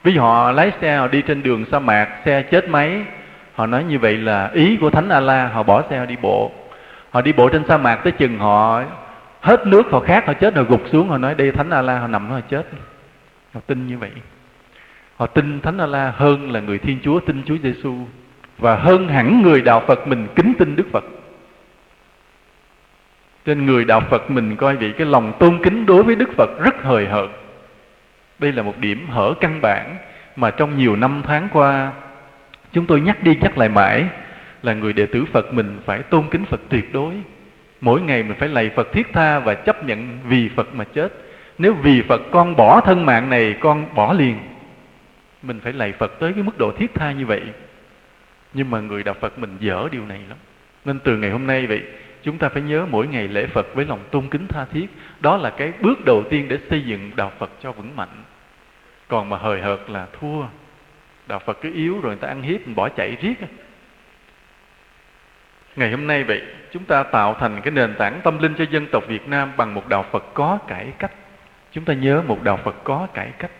Ví 0.02 0.14
dụ 0.14 0.20
họ 0.20 0.52
lái 0.52 0.72
xe, 0.80 0.96
họ 0.96 1.08
đi 1.08 1.22
trên 1.22 1.42
đường 1.42 1.64
sa 1.72 1.78
mạc, 1.78 2.08
xe 2.24 2.42
chết 2.42 2.68
máy, 2.68 3.02
họ 3.54 3.66
nói 3.66 3.84
như 3.84 3.98
vậy 3.98 4.16
là 4.16 4.50
ý 4.54 4.76
của 4.76 4.90
thánh 4.90 5.08
a 5.08 5.20
la 5.20 5.46
họ 5.48 5.62
bỏ 5.62 5.82
xe, 5.90 5.98
họ 5.98 6.06
đi 6.06 6.16
bộ. 6.22 6.52
Họ 7.10 7.20
đi 7.20 7.32
bộ 7.32 7.48
trên 7.48 7.64
sa 7.68 7.76
mạc 7.76 7.96
tới 7.96 8.12
chừng 8.12 8.38
họ, 8.38 8.82
hết 9.40 9.66
nước 9.66 9.82
họ 9.90 10.00
khát, 10.00 10.26
họ 10.26 10.32
chết, 10.32 10.56
họ 10.56 10.62
gục 10.62 10.82
xuống, 10.92 11.08
họ 11.08 11.18
nói, 11.18 11.34
đây 11.34 11.52
thánh 11.52 11.70
a 11.70 11.82
la 11.82 11.98
họ 11.98 12.06
nằm 12.06 12.28
đó, 12.28 12.34
họ 12.34 12.40
chết. 12.50 12.66
Họ 13.54 13.60
tin 13.66 13.86
như 13.86 13.98
vậy 13.98 14.10
họ 15.16 15.26
tin 15.26 15.60
thánh 15.60 15.78
a 15.78 15.86
la 15.86 16.12
hơn 16.16 16.50
là 16.50 16.60
người 16.60 16.78
thiên 16.78 16.98
chúa, 17.02 17.20
tin 17.20 17.42
chúa 17.46 17.56
giêsu 17.62 17.94
và 18.58 18.76
hơn 18.76 19.08
hẳn 19.08 19.42
người 19.42 19.62
đạo 19.62 19.82
phật 19.86 20.06
mình 20.06 20.26
kính 20.36 20.52
tin 20.58 20.76
đức 20.76 20.86
phật 20.92 21.04
trên 23.44 23.66
người 23.66 23.84
đạo 23.84 24.00
phật 24.00 24.30
mình 24.30 24.56
coi 24.56 24.76
vị 24.76 24.92
cái 24.98 25.06
lòng 25.06 25.32
tôn 25.38 25.62
kính 25.62 25.86
đối 25.86 26.02
với 26.02 26.16
đức 26.16 26.28
phật 26.36 26.50
rất 26.64 26.82
hời 26.82 27.06
hợt 27.06 27.30
đây 28.38 28.52
là 28.52 28.62
một 28.62 28.78
điểm 28.78 29.06
hở 29.10 29.34
căn 29.40 29.60
bản 29.60 29.96
mà 30.36 30.50
trong 30.50 30.78
nhiều 30.78 30.96
năm 30.96 31.22
tháng 31.26 31.48
qua, 31.52 31.92
chúng 32.72 32.86
tôi 32.86 33.00
nhắc 33.00 33.22
đi 33.22 33.36
nhắc 33.40 33.58
lại 33.58 33.68
mãi 33.68 34.04
là 34.62 34.74
người 34.74 34.92
đệ 34.92 35.06
tử 35.06 35.24
Phật 35.32 35.54
mình 35.54 35.78
phải 35.84 35.98
tôn 35.98 36.24
kính 36.30 36.44
Phật 36.44 36.60
tuyệt 36.68 36.92
đối. 36.92 37.14
Mỗi 37.80 38.00
ngày 38.00 38.22
mình 38.22 38.36
phải 38.38 38.48
lạy 38.48 38.70
Phật 38.76 38.92
thiết 38.92 39.12
tha 39.12 39.38
và 39.38 39.54
chấp 39.54 39.84
nhận 39.84 40.18
vì 40.24 40.48
Phật 40.48 40.74
mà 40.74 40.84
chết. 40.84 41.12
Nếu 41.58 41.74
vì 41.82 42.02
Phật 42.02 42.20
con 42.30 42.56
bỏ 42.56 42.80
thân 42.80 43.06
mạng 43.06 43.30
này, 43.30 43.54
con 43.60 43.94
bỏ 43.94 44.12
liền. 44.12 44.38
Mình 45.46 45.60
phải 45.60 45.72
lạy 45.72 45.92
Phật 45.92 46.12
tới 46.20 46.32
cái 46.32 46.42
mức 46.42 46.58
độ 46.58 46.72
thiết 46.78 46.94
tha 46.94 47.12
như 47.12 47.26
vậy. 47.26 47.42
Nhưng 48.54 48.70
mà 48.70 48.80
người 48.80 49.02
đạo 49.02 49.14
Phật 49.20 49.38
mình 49.38 49.56
dở 49.60 49.88
điều 49.92 50.06
này 50.06 50.20
lắm. 50.28 50.38
Nên 50.84 50.98
từ 50.98 51.16
ngày 51.16 51.30
hôm 51.30 51.46
nay 51.46 51.66
vậy, 51.66 51.82
chúng 52.22 52.38
ta 52.38 52.48
phải 52.48 52.62
nhớ 52.62 52.86
mỗi 52.90 53.06
ngày 53.06 53.28
lễ 53.28 53.46
Phật 53.46 53.74
với 53.74 53.84
lòng 53.84 54.00
tôn 54.10 54.28
kính 54.30 54.46
tha 54.48 54.64
thiết. 54.72 54.86
Đó 55.20 55.36
là 55.36 55.50
cái 55.50 55.72
bước 55.80 56.04
đầu 56.04 56.24
tiên 56.30 56.48
để 56.48 56.58
xây 56.70 56.82
dựng 56.82 57.10
đạo 57.16 57.32
Phật 57.38 57.50
cho 57.60 57.72
vững 57.72 57.96
mạnh. 57.96 58.22
Còn 59.08 59.28
mà 59.28 59.36
hời 59.36 59.60
hợt 59.60 59.90
là 59.90 60.06
thua. 60.20 60.42
Đạo 61.26 61.38
Phật 61.38 61.58
cứ 61.60 61.72
yếu 61.74 61.94
rồi 61.94 62.12
người 62.12 62.20
ta 62.20 62.28
ăn 62.28 62.42
hiếp, 62.42 62.66
mình 62.66 62.74
bỏ 62.74 62.88
chạy 62.88 63.16
riết. 63.20 63.34
Ngày 65.76 65.90
hôm 65.90 66.06
nay 66.06 66.24
vậy, 66.24 66.42
chúng 66.72 66.84
ta 66.84 67.02
tạo 67.02 67.34
thành 67.34 67.60
cái 67.60 67.70
nền 67.70 67.94
tảng 67.98 68.20
tâm 68.24 68.38
linh 68.38 68.54
cho 68.54 68.64
dân 68.70 68.86
tộc 68.92 69.04
Việt 69.08 69.28
Nam 69.28 69.52
bằng 69.56 69.74
một 69.74 69.88
đạo 69.88 70.04
Phật 70.10 70.24
có 70.34 70.58
cải 70.68 70.92
cách. 70.98 71.12
Chúng 71.72 71.84
ta 71.84 71.94
nhớ 71.94 72.22
một 72.26 72.42
đạo 72.42 72.58
Phật 72.64 72.84
có 72.84 73.06
cải 73.14 73.30
cách 73.38 73.50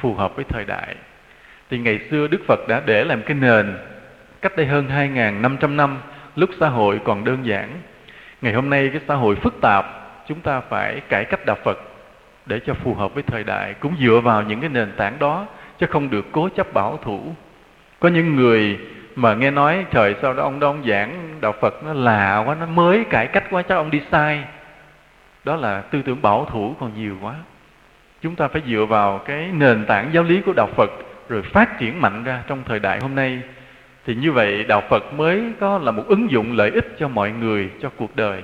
phù 0.00 0.14
hợp 0.14 0.36
với 0.36 0.44
thời 0.44 0.64
đại. 0.64 0.94
Thì 1.70 1.78
ngày 1.78 2.00
xưa 2.10 2.26
Đức 2.26 2.40
Phật 2.46 2.68
đã 2.68 2.82
để 2.86 3.04
làm 3.04 3.22
cái 3.22 3.36
nền 3.40 3.76
cách 4.42 4.56
đây 4.56 4.66
hơn 4.66 4.88
2.500 4.88 5.76
năm 5.76 5.98
lúc 6.36 6.50
xã 6.60 6.68
hội 6.68 7.00
còn 7.04 7.24
đơn 7.24 7.46
giản. 7.46 7.68
Ngày 8.40 8.52
hôm 8.52 8.70
nay 8.70 8.90
cái 8.92 9.00
xã 9.08 9.14
hội 9.14 9.36
phức 9.36 9.60
tạp, 9.60 9.86
chúng 10.28 10.40
ta 10.40 10.60
phải 10.60 11.00
cải 11.08 11.24
cách 11.24 11.46
đạo 11.46 11.56
Phật 11.64 11.78
để 12.46 12.60
cho 12.66 12.74
phù 12.74 12.94
hợp 12.94 13.14
với 13.14 13.22
thời 13.22 13.44
đại, 13.44 13.74
cũng 13.74 13.94
dựa 14.00 14.20
vào 14.24 14.42
những 14.42 14.60
cái 14.60 14.68
nền 14.68 14.92
tảng 14.96 15.18
đó 15.18 15.46
chứ 15.78 15.86
không 15.86 16.10
được 16.10 16.26
cố 16.32 16.48
chấp 16.48 16.72
bảo 16.72 16.98
thủ. 17.02 17.34
Có 18.00 18.08
những 18.08 18.36
người 18.36 18.78
mà 19.16 19.34
nghe 19.34 19.50
nói 19.50 19.84
trời 19.90 20.14
sao 20.22 20.34
đó 20.34 20.42
ông 20.42 20.60
đó 20.60 20.68
ông 20.68 20.82
giảng 20.88 21.40
đạo 21.40 21.54
Phật 21.60 21.84
nó 21.84 21.92
lạ 21.92 22.42
quá, 22.46 22.56
nó 22.60 22.66
mới 22.66 23.04
cải 23.10 23.26
cách 23.26 23.44
quá 23.50 23.62
chắc 23.62 23.74
ông 23.74 23.90
đi 23.90 24.00
sai. 24.10 24.44
Đó 25.44 25.56
là 25.56 25.80
tư 25.80 26.02
tưởng 26.02 26.22
bảo 26.22 26.44
thủ 26.44 26.74
còn 26.80 26.94
nhiều 26.94 27.16
quá. 27.20 27.34
Chúng 28.22 28.36
ta 28.36 28.48
phải 28.48 28.62
dựa 28.66 28.84
vào 28.84 29.18
cái 29.18 29.50
nền 29.52 29.86
tảng 29.86 30.10
giáo 30.12 30.22
lý 30.22 30.40
của 30.40 30.52
đạo 30.52 30.68
Phật 30.76 30.90
rồi 31.28 31.42
phát 31.42 31.78
triển 31.78 32.00
mạnh 32.00 32.24
ra 32.24 32.42
trong 32.46 32.62
thời 32.66 32.78
đại 32.78 33.00
hôm 33.00 33.14
nay. 33.14 33.42
Thì 34.06 34.14
như 34.14 34.32
vậy, 34.32 34.64
đạo 34.64 34.82
Phật 34.88 35.12
mới 35.14 35.42
có 35.60 35.78
là 35.78 35.90
một 35.90 36.02
ứng 36.08 36.30
dụng 36.30 36.52
lợi 36.52 36.70
ích 36.70 36.96
cho 36.98 37.08
mọi 37.08 37.30
người, 37.30 37.70
cho 37.80 37.90
cuộc 37.96 38.16
đời. 38.16 38.42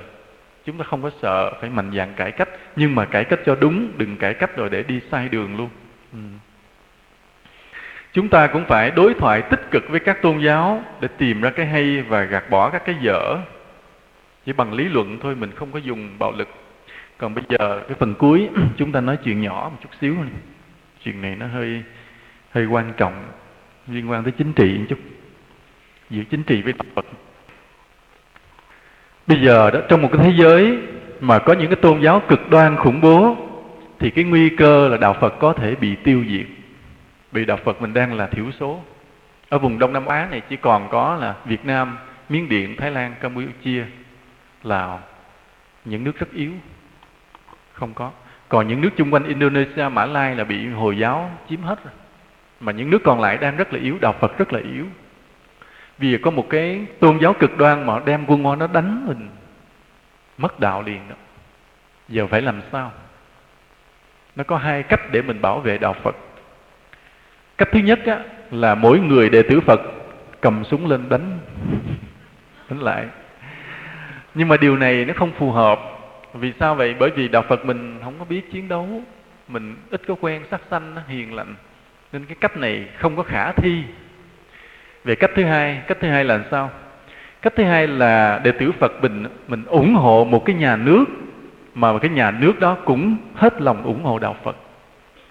Chúng 0.65 0.77
ta 0.77 0.83
không 0.83 1.01
có 1.01 1.11
sợ 1.21 1.53
phải 1.61 1.69
mạnh 1.69 1.91
dạn 1.95 2.13
cải 2.15 2.31
cách, 2.31 2.49
nhưng 2.75 2.95
mà 2.95 3.05
cải 3.05 3.23
cách 3.23 3.39
cho 3.45 3.55
đúng, 3.55 3.91
đừng 3.97 4.17
cải 4.17 4.33
cách 4.33 4.57
rồi 4.57 4.69
để 4.69 4.83
đi 4.83 5.01
sai 5.11 5.29
đường 5.29 5.57
luôn. 5.57 5.69
Ừ. 6.13 6.19
chúng 8.13 8.29
ta 8.29 8.47
cũng 8.47 8.65
phải 8.65 8.91
đối 8.91 9.13
thoại 9.13 9.41
tích 9.41 9.61
cực 9.71 9.83
với 9.89 9.99
các 9.99 10.21
tôn 10.21 10.39
giáo 10.39 10.83
để 10.99 11.07
tìm 11.17 11.41
ra 11.41 11.49
cái 11.49 11.65
hay 11.65 12.01
và 12.01 12.23
gạt 12.23 12.49
bỏ 12.49 12.69
các 12.69 12.85
cái 12.85 12.95
dở. 13.01 13.37
Chỉ 14.45 14.53
bằng 14.53 14.73
lý 14.73 14.83
luận 14.83 15.19
thôi, 15.21 15.35
mình 15.35 15.51
không 15.55 15.71
có 15.71 15.79
dùng 15.79 16.09
bạo 16.19 16.31
lực 16.31 16.47
còn 17.17 17.35
bây 17.35 17.43
giờ, 17.49 17.81
cái 17.87 17.97
phần 17.99 18.15
cuối, 18.15 18.49
chúng 18.77 18.91
ta 18.91 19.01
nói 19.01 19.17
chuyện 19.23 19.41
nhỏ 19.41 19.69
một 19.71 19.77
chút 19.83 19.89
xíu 20.01 20.13
này. 20.13 20.33
chuyện 21.03 21.21
này 21.21 21.35
nó 21.35 21.47
hơi 21.47 21.83
hơi 22.51 22.65
quan 22.65 22.93
trọng, 22.97 23.23
liên 23.87 24.11
quan 24.11 24.23
tới 24.23 24.31
chính 24.31 24.53
trị 24.53 24.77
một 24.77 24.85
chút. 24.89 24.99
Giữa 26.09 26.23
chính 26.23 26.43
trị 26.43 26.61
với 26.61 26.73
Phật 26.95 27.05
bây 29.27 29.41
giờ 29.41 29.71
đó, 29.71 29.79
trong 29.89 30.01
một 30.01 30.09
cái 30.13 30.23
thế 30.23 30.33
giới 30.37 30.77
mà 31.19 31.39
có 31.39 31.53
những 31.53 31.67
cái 31.67 31.75
tôn 31.81 32.01
giáo 32.01 32.21
cực 32.27 32.49
đoan 32.49 32.75
khủng 32.75 33.01
bố, 33.01 33.37
thì 33.99 34.09
cái 34.09 34.23
nguy 34.23 34.49
cơ 34.49 34.87
là 34.87 34.97
đạo 34.97 35.15
Phật 35.21 35.39
có 35.39 35.53
thể 35.53 35.75
bị 35.75 35.95
tiêu 35.95 36.23
diệt. 36.29 36.45
Vì 37.31 37.45
đạo 37.45 37.57
Phật 37.63 37.81
mình 37.81 37.93
đang 37.93 38.13
là 38.13 38.27
thiểu 38.27 38.45
số. 38.59 38.83
Ở 39.49 39.59
vùng 39.59 39.79
Đông 39.79 39.93
Nam 39.93 40.05
Á 40.05 40.27
này 40.31 40.41
chỉ 40.49 40.55
còn 40.55 40.89
có 40.91 41.15
là 41.15 41.35
Việt 41.45 41.65
Nam, 41.65 41.97
Miến 42.29 42.49
Điện, 42.49 42.75
Thái 42.77 42.91
Lan, 42.91 43.15
Campuchia, 43.21 43.85
Lào, 44.63 44.99
những 45.85 46.03
nước 46.03 46.19
rất 46.19 46.33
yếu 46.33 46.51
không 47.75 47.93
có. 47.93 48.11
Còn 48.49 48.67
những 48.67 48.81
nước 48.81 48.89
chung 48.97 49.13
quanh 49.13 49.23
Indonesia 49.23 49.89
Mã 49.89 50.05
Lai 50.05 50.35
là 50.35 50.43
bị 50.43 50.67
Hồi 50.67 50.97
giáo 50.97 51.31
chiếm 51.49 51.61
hết 51.61 51.83
rồi. 51.83 51.93
Mà 52.59 52.71
những 52.71 52.89
nước 52.89 53.03
còn 53.03 53.21
lại 53.21 53.37
đang 53.37 53.57
rất 53.57 53.73
là 53.73 53.79
yếu 53.79 53.97
đạo 54.01 54.15
Phật 54.19 54.37
rất 54.37 54.53
là 54.53 54.59
yếu. 54.59 54.85
Vì 55.97 56.17
có 56.17 56.31
một 56.31 56.49
cái 56.49 56.85
tôn 56.99 57.17
giáo 57.17 57.33
cực 57.33 57.57
đoan 57.57 57.85
mà 57.85 57.99
đem 58.05 58.25
quân 58.27 58.43
ngon 58.43 58.59
nó 58.59 58.67
đánh 58.67 59.07
mình 59.07 59.29
mất 60.37 60.59
đạo 60.59 60.81
liền 60.81 61.09
đó. 61.09 61.15
Giờ 62.09 62.27
phải 62.27 62.41
làm 62.41 62.61
sao? 62.71 62.91
Nó 64.35 64.43
có 64.43 64.57
hai 64.57 64.83
cách 64.83 65.01
để 65.11 65.21
mình 65.21 65.41
bảo 65.41 65.59
vệ 65.59 65.77
đạo 65.77 65.95
Phật. 66.03 66.15
Cách 67.57 67.69
thứ 67.71 67.79
nhất 67.79 67.99
á, 68.05 68.19
là 68.51 68.75
mỗi 68.75 68.99
người 68.99 69.29
đệ 69.29 69.43
tử 69.43 69.59
Phật 69.59 69.81
cầm 70.41 70.63
súng 70.63 70.87
lên 70.87 71.09
đánh 71.09 71.39
đánh 72.69 72.79
lại. 72.79 73.05
Nhưng 74.33 74.47
mà 74.47 74.57
điều 74.57 74.77
này 74.77 75.05
nó 75.05 75.13
không 75.17 75.31
phù 75.31 75.51
hợp 75.51 75.94
vì 76.39 76.53
sao 76.59 76.75
vậy? 76.75 76.95
Bởi 76.99 77.09
vì 77.09 77.27
đạo 77.27 77.43
Phật 77.49 77.65
mình 77.65 77.99
không 78.03 78.13
có 78.19 78.25
biết 78.25 78.51
chiến 78.51 78.67
đấu. 78.67 79.01
Mình 79.47 79.75
ít 79.89 80.01
có 80.07 80.15
quen 80.21 80.41
sắc 80.51 80.61
xanh 80.71 80.95
hiền 81.07 81.33
lành. 81.33 81.55
Nên 82.13 82.25
cái 82.25 82.35
cách 82.41 82.57
này 82.57 82.85
không 82.97 83.15
có 83.15 83.23
khả 83.23 83.51
thi. 83.51 83.83
Về 85.03 85.15
cách 85.15 85.31
thứ 85.35 85.43
hai, 85.43 85.81
cách 85.87 85.97
thứ 86.01 86.07
hai 86.07 86.23
là 86.23 86.43
sao? 86.51 86.71
Cách 87.41 87.53
thứ 87.55 87.63
hai 87.63 87.87
là 87.87 88.41
đệ 88.43 88.51
tử 88.51 88.71
phật 88.71 88.91
mình 89.01 89.25
mình 89.47 89.65
ủng 89.65 89.93
hộ 89.93 90.25
một 90.25 90.45
cái 90.45 90.55
nhà 90.55 90.75
nước, 90.75 91.05
mà 91.75 91.99
cái 91.99 92.09
nhà 92.09 92.31
nước 92.31 92.59
đó 92.59 92.77
cũng 92.85 93.17
hết 93.35 93.61
lòng 93.61 93.83
ủng 93.83 94.03
hộ 94.03 94.19
đạo 94.19 94.35
phật. 94.43 94.55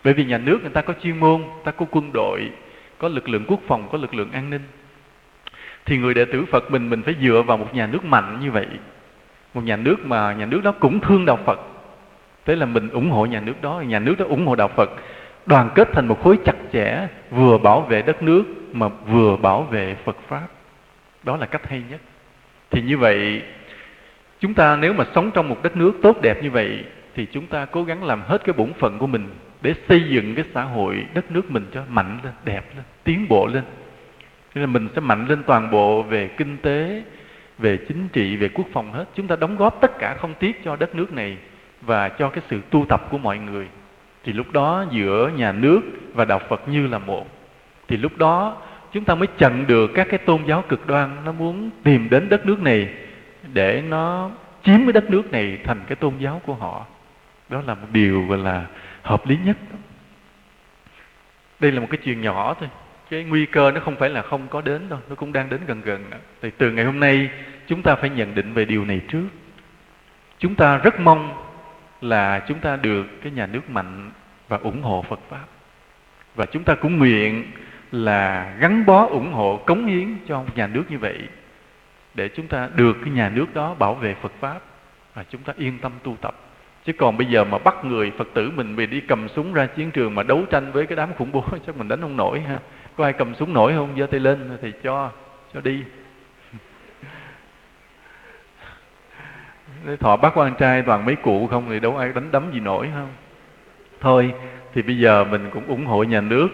Bởi 0.04 0.14
vì 0.14 0.24
nhà 0.24 0.38
nước 0.38 0.58
người 0.62 0.70
ta 0.70 0.80
có 0.80 0.94
chuyên 1.02 1.18
môn, 1.18 1.40
người 1.40 1.64
ta 1.64 1.70
có 1.70 1.86
quân 1.90 2.12
đội, 2.12 2.50
có 2.98 3.08
lực 3.08 3.28
lượng 3.28 3.44
quốc 3.46 3.60
phòng, 3.66 3.88
có 3.92 3.98
lực 3.98 4.14
lượng 4.14 4.32
an 4.32 4.50
ninh. 4.50 4.62
Thì 5.84 5.98
người 5.98 6.14
đệ 6.14 6.24
tử 6.24 6.44
phật 6.44 6.70
mình 6.70 6.90
mình 6.90 7.02
phải 7.02 7.14
dựa 7.22 7.42
vào 7.42 7.56
một 7.56 7.74
nhà 7.74 7.86
nước 7.86 8.04
mạnh 8.04 8.38
như 8.40 8.50
vậy 8.50 8.66
một 9.54 9.64
nhà 9.64 9.76
nước 9.76 9.96
mà 10.06 10.32
nhà 10.32 10.46
nước 10.46 10.60
đó 10.64 10.72
cũng 10.80 11.00
thương 11.00 11.24
đạo 11.24 11.38
phật. 11.46 11.60
Thế 12.44 12.56
là 12.56 12.66
mình 12.66 12.88
ủng 12.88 13.10
hộ 13.10 13.26
nhà 13.26 13.40
nước 13.40 13.62
đó, 13.62 13.82
nhà 13.86 13.98
nước 13.98 14.14
đó 14.18 14.24
ủng 14.28 14.46
hộ 14.46 14.54
đạo 14.54 14.68
phật. 14.68 14.90
Đoàn 15.46 15.70
kết 15.74 15.88
thành 15.92 16.08
một 16.08 16.22
khối 16.22 16.38
chặt 16.44 16.56
chẽ, 16.72 17.08
vừa 17.30 17.58
bảo 17.58 17.80
vệ 17.80 18.02
đất 18.02 18.22
nước 18.22 18.44
mà 18.72 18.88
vừa 18.88 19.36
bảo 19.36 19.62
vệ 19.62 19.96
Phật 20.04 20.16
pháp. 20.28 20.46
Đó 21.22 21.36
là 21.36 21.46
cách 21.46 21.68
hay 21.68 21.82
nhất. 21.90 22.00
Thì 22.70 22.82
như 22.82 22.98
vậy, 22.98 23.42
chúng 24.40 24.54
ta 24.54 24.76
nếu 24.76 24.92
mà 24.92 25.04
sống 25.14 25.30
trong 25.34 25.48
một 25.48 25.62
đất 25.62 25.76
nước 25.76 25.92
tốt 26.02 26.22
đẹp 26.22 26.42
như 26.42 26.50
vậy, 26.50 26.84
thì 27.14 27.26
chúng 27.32 27.46
ta 27.46 27.64
cố 27.64 27.84
gắng 27.84 28.04
làm 28.04 28.22
hết 28.22 28.44
cái 28.44 28.52
bổn 28.52 28.72
phận 28.72 28.98
của 28.98 29.06
mình 29.06 29.28
để 29.62 29.74
xây 29.88 30.02
dựng 30.08 30.34
cái 30.34 30.44
xã 30.54 30.62
hội 30.62 31.06
đất 31.14 31.30
nước 31.30 31.50
mình 31.50 31.66
cho 31.74 31.82
mạnh 31.88 32.18
lên, 32.24 32.32
đẹp 32.44 32.64
lên, 32.76 32.84
tiến 33.04 33.26
bộ 33.28 33.46
lên. 33.46 33.62
Nên 34.54 34.64
là 34.64 34.66
mình 34.66 34.88
sẽ 34.94 35.00
mạnh 35.00 35.26
lên 35.28 35.42
toàn 35.46 35.70
bộ 35.70 36.02
về 36.02 36.28
kinh 36.36 36.56
tế 36.56 37.02
về 37.58 37.76
chính 37.76 38.08
trị, 38.08 38.36
về 38.36 38.48
quốc 38.48 38.66
phòng 38.72 38.92
hết. 38.92 39.04
Chúng 39.14 39.26
ta 39.26 39.36
đóng 39.36 39.56
góp 39.56 39.80
tất 39.80 39.98
cả 39.98 40.14
không 40.14 40.34
tiếc 40.34 40.64
cho 40.64 40.76
đất 40.76 40.94
nước 40.94 41.12
này 41.12 41.36
và 41.80 42.08
cho 42.08 42.28
cái 42.28 42.44
sự 42.50 42.60
tu 42.70 42.86
tập 42.88 43.02
của 43.10 43.18
mọi 43.18 43.38
người. 43.38 43.68
Thì 44.24 44.32
lúc 44.32 44.52
đó 44.52 44.84
giữa 44.90 45.30
nhà 45.36 45.52
nước 45.52 45.80
và 46.14 46.24
đạo 46.24 46.40
Phật 46.48 46.68
như 46.68 46.86
là 46.86 46.98
một. 46.98 47.26
Thì 47.88 47.96
lúc 47.96 48.18
đó 48.18 48.56
chúng 48.92 49.04
ta 49.04 49.14
mới 49.14 49.26
chặn 49.38 49.66
được 49.66 49.90
các 49.94 50.06
cái 50.10 50.18
tôn 50.18 50.44
giáo 50.46 50.64
cực 50.68 50.86
đoan, 50.86 51.24
nó 51.24 51.32
muốn 51.32 51.70
tìm 51.82 52.10
đến 52.10 52.28
đất 52.28 52.46
nước 52.46 52.60
này 52.60 52.88
để 53.52 53.82
nó 53.88 54.30
chiếm 54.64 54.84
cái 54.84 54.92
đất 54.92 55.10
nước 55.10 55.32
này 55.32 55.58
thành 55.64 55.80
cái 55.86 55.96
tôn 55.96 56.12
giáo 56.18 56.42
của 56.46 56.54
họ. 56.54 56.86
Đó 57.48 57.62
là 57.66 57.74
một 57.74 57.86
điều 57.92 58.26
gọi 58.26 58.38
là 58.38 58.66
hợp 59.02 59.26
lý 59.26 59.38
nhất. 59.44 59.56
Đây 61.60 61.72
là 61.72 61.80
một 61.80 61.86
cái 61.90 61.98
chuyện 62.04 62.20
nhỏ 62.20 62.54
thôi 62.60 62.68
cái 63.10 63.24
nguy 63.24 63.46
cơ 63.46 63.70
nó 63.70 63.80
không 63.80 63.96
phải 63.96 64.10
là 64.10 64.22
không 64.22 64.48
có 64.48 64.60
đến 64.60 64.88
đâu, 64.88 64.98
nó 65.08 65.14
cũng 65.14 65.32
đang 65.32 65.50
đến 65.50 65.60
gần 65.66 65.80
gần 65.80 66.04
thì 66.42 66.50
từ 66.58 66.70
ngày 66.70 66.84
hôm 66.84 67.00
nay, 67.00 67.30
chúng 67.66 67.82
ta 67.82 67.94
phải 67.94 68.10
nhận 68.10 68.34
định 68.34 68.52
về 68.52 68.64
điều 68.64 68.84
này 68.84 69.00
trước. 69.08 69.26
Chúng 70.38 70.54
ta 70.54 70.76
rất 70.76 71.00
mong 71.00 71.44
là 72.00 72.44
chúng 72.48 72.58
ta 72.58 72.76
được 72.76 73.06
cái 73.22 73.32
nhà 73.32 73.46
nước 73.46 73.70
mạnh 73.70 74.10
và 74.48 74.56
ủng 74.56 74.82
hộ 74.82 75.04
Phật 75.08 75.20
pháp. 75.30 75.44
Và 76.34 76.46
chúng 76.46 76.64
ta 76.64 76.74
cũng 76.74 76.98
nguyện 76.98 77.44
là 77.92 78.54
gắn 78.58 78.86
bó, 78.86 79.06
ủng 79.06 79.32
hộ, 79.32 79.56
cống 79.66 79.86
hiến 79.86 80.16
cho 80.28 80.44
nhà 80.54 80.66
nước 80.66 80.84
như 80.88 80.98
vậy 80.98 81.18
để 82.14 82.28
chúng 82.28 82.46
ta 82.46 82.68
được 82.74 82.96
cái 83.04 83.10
nhà 83.10 83.28
nước 83.28 83.54
đó 83.54 83.74
bảo 83.74 83.94
vệ 83.94 84.14
Phật 84.14 84.32
pháp 84.40 84.60
và 85.14 85.24
chúng 85.30 85.42
ta 85.42 85.52
yên 85.56 85.78
tâm 85.78 85.92
tu 86.02 86.16
tập. 86.20 86.34
Chứ 86.84 86.92
còn 86.92 87.16
bây 87.16 87.26
giờ 87.26 87.44
mà 87.44 87.58
bắt 87.58 87.84
người 87.84 88.12
Phật 88.18 88.28
tử 88.34 88.50
mình 88.56 88.76
về 88.76 88.86
đi 88.86 89.00
cầm 89.00 89.28
súng 89.28 89.54
ra 89.54 89.66
chiến 89.66 89.90
trường 89.90 90.14
mà 90.14 90.22
đấu 90.22 90.44
tranh 90.50 90.72
với 90.72 90.86
cái 90.86 90.96
đám 90.96 91.14
khủng 91.14 91.32
bố, 91.32 91.44
chắc 91.66 91.76
mình 91.76 91.88
đánh 91.88 92.00
không 92.00 92.16
nổi 92.16 92.40
ha 92.40 92.58
có 92.96 93.04
ai 93.04 93.12
cầm 93.12 93.34
súng 93.34 93.54
nổi 93.54 93.72
không? 93.72 93.94
Giơ 93.98 94.06
tay 94.06 94.20
lên 94.20 94.58
thì 94.62 94.72
cho 94.82 95.10
cho 95.54 95.60
đi. 95.60 95.84
Thọ 100.00 100.16
bắt 100.16 100.32
quan 100.36 100.54
trai 100.54 100.82
toàn 100.82 101.06
mấy 101.06 101.16
cụ 101.16 101.46
không 101.46 101.64
thì 101.68 101.80
đâu 101.80 101.96
ai 101.96 102.12
đánh 102.14 102.32
đấm 102.32 102.52
gì 102.52 102.60
nổi, 102.60 102.90
không? 102.94 103.08
Thôi, 104.00 104.34
thì 104.74 104.82
bây 104.82 104.98
giờ 104.98 105.24
mình 105.24 105.50
cũng 105.52 105.66
ủng 105.66 105.86
hộ 105.86 106.02
nhà 106.02 106.20
nước, 106.20 106.48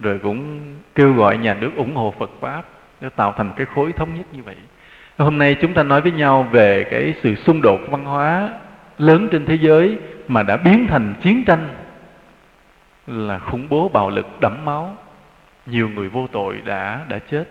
rồi 0.00 0.18
cũng 0.22 0.60
kêu 0.94 1.12
gọi 1.12 1.38
nhà 1.38 1.54
nước 1.54 1.70
ủng 1.76 1.96
hộ 1.96 2.14
Phật 2.18 2.30
pháp 2.40 2.62
để 3.00 3.08
tạo 3.16 3.34
thành 3.36 3.50
cái 3.56 3.66
khối 3.66 3.92
thống 3.92 4.14
nhất 4.14 4.26
như 4.32 4.42
vậy. 4.42 4.56
Hôm 5.18 5.38
nay 5.38 5.56
chúng 5.60 5.74
ta 5.74 5.82
nói 5.82 6.00
với 6.00 6.12
nhau 6.12 6.48
về 6.50 6.84
cái 6.90 7.14
sự 7.22 7.34
xung 7.34 7.62
đột 7.62 7.80
văn 7.90 8.04
hóa 8.04 8.50
lớn 8.98 9.28
trên 9.32 9.46
thế 9.46 9.54
giới 9.54 9.98
mà 10.28 10.42
đã 10.42 10.56
biến 10.56 10.86
thành 10.86 11.14
chiến 11.22 11.44
tranh 11.44 11.68
là 13.06 13.38
khủng 13.38 13.68
bố 13.68 13.88
bạo 13.88 14.10
lực, 14.10 14.26
đẫm 14.40 14.64
máu 14.64 14.96
nhiều 15.66 15.88
người 15.88 16.08
vô 16.08 16.26
tội 16.32 16.56
đã 16.64 17.00
đã 17.08 17.18
chết. 17.18 17.44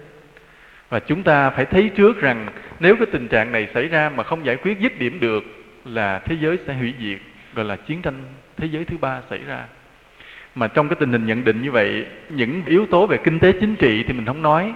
Và 0.90 1.00
chúng 1.00 1.24
ta 1.24 1.50
phải 1.50 1.66
thấy 1.66 1.90
trước 1.96 2.22
rằng 2.22 2.48
nếu 2.80 2.96
cái 2.96 3.06
tình 3.12 3.28
trạng 3.28 3.52
này 3.52 3.68
xảy 3.74 3.88
ra 3.88 4.12
mà 4.16 4.24
không 4.24 4.46
giải 4.46 4.56
quyết 4.56 4.80
dứt 4.80 5.00
điểm 5.00 5.20
được 5.20 5.44
là 5.86 6.20
thế 6.20 6.36
giới 6.42 6.60
sẽ 6.68 6.74
hủy 6.74 6.94
diệt, 7.00 7.20
gọi 7.56 7.66
là 7.66 7.76
chiến 7.76 8.02
tranh 8.02 8.24
thế 8.58 8.68
giới 8.68 8.86
thứ 8.86 8.98
ba 8.98 9.22
xảy 9.30 9.40
ra. 9.48 9.64
Mà 10.56 10.68
trong 10.68 10.90
cái 10.90 10.96
tình 11.00 11.12
hình 11.12 11.26
nhận 11.26 11.44
định 11.44 11.62
như 11.62 11.72
vậy, 11.72 12.06
những 12.30 12.62
yếu 12.66 12.86
tố 12.86 13.08
về 13.08 13.18
kinh 13.18 13.40
tế 13.40 13.52
chính 13.52 13.76
trị 13.76 14.04
thì 14.08 14.14
mình 14.14 14.26
không 14.26 14.42
nói. 14.42 14.74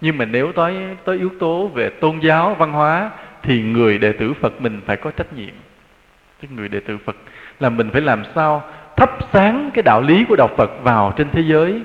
Nhưng 0.00 0.18
mà 0.18 0.24
nếu 0.24 0.52
tới 0.52 0.76
tới 1.04 1.18
yếu 1.18 1.30
tố 1.40 1.68
về 1.68 1.90
tôn 1.90 2.18
giáo, 2.18 2.54
văn 2.54 2.72
hóa, 2.72 3.10
thì 3.42 3.62
người 3.62 3.98
đệ 3.98 4.12
tử 4.12 4.34
Phật 4.34 4.60
mình 4.60 4.80
phải 4.86 4.96
có 4.96 5.10
trách 5.10 5.32
nhiệm. 5.32 5.54
Cái 6.42 6.50
người 6.56 6.68
đệ 6.68 6.80
tử 6.80 6.98
Phật 7.04 7.16
là 7.60 7.70
mình 7.70 7.90
phải 7.90 8.00
làm 8.00 8.22
sao 8.34 8.62
thắp 8.96 9.10
sáng 9.32 9.70
cái 9.74 9.82
đạo 9.82 10.02
lý 10.02 10.24
của 10.24 10.36
đạo 10.36 10.48
Phật 10.56 10.70
vào 10.82 11.14
trên 11.16 11.30
thế 11.32 11.40
giới 11.40 11.82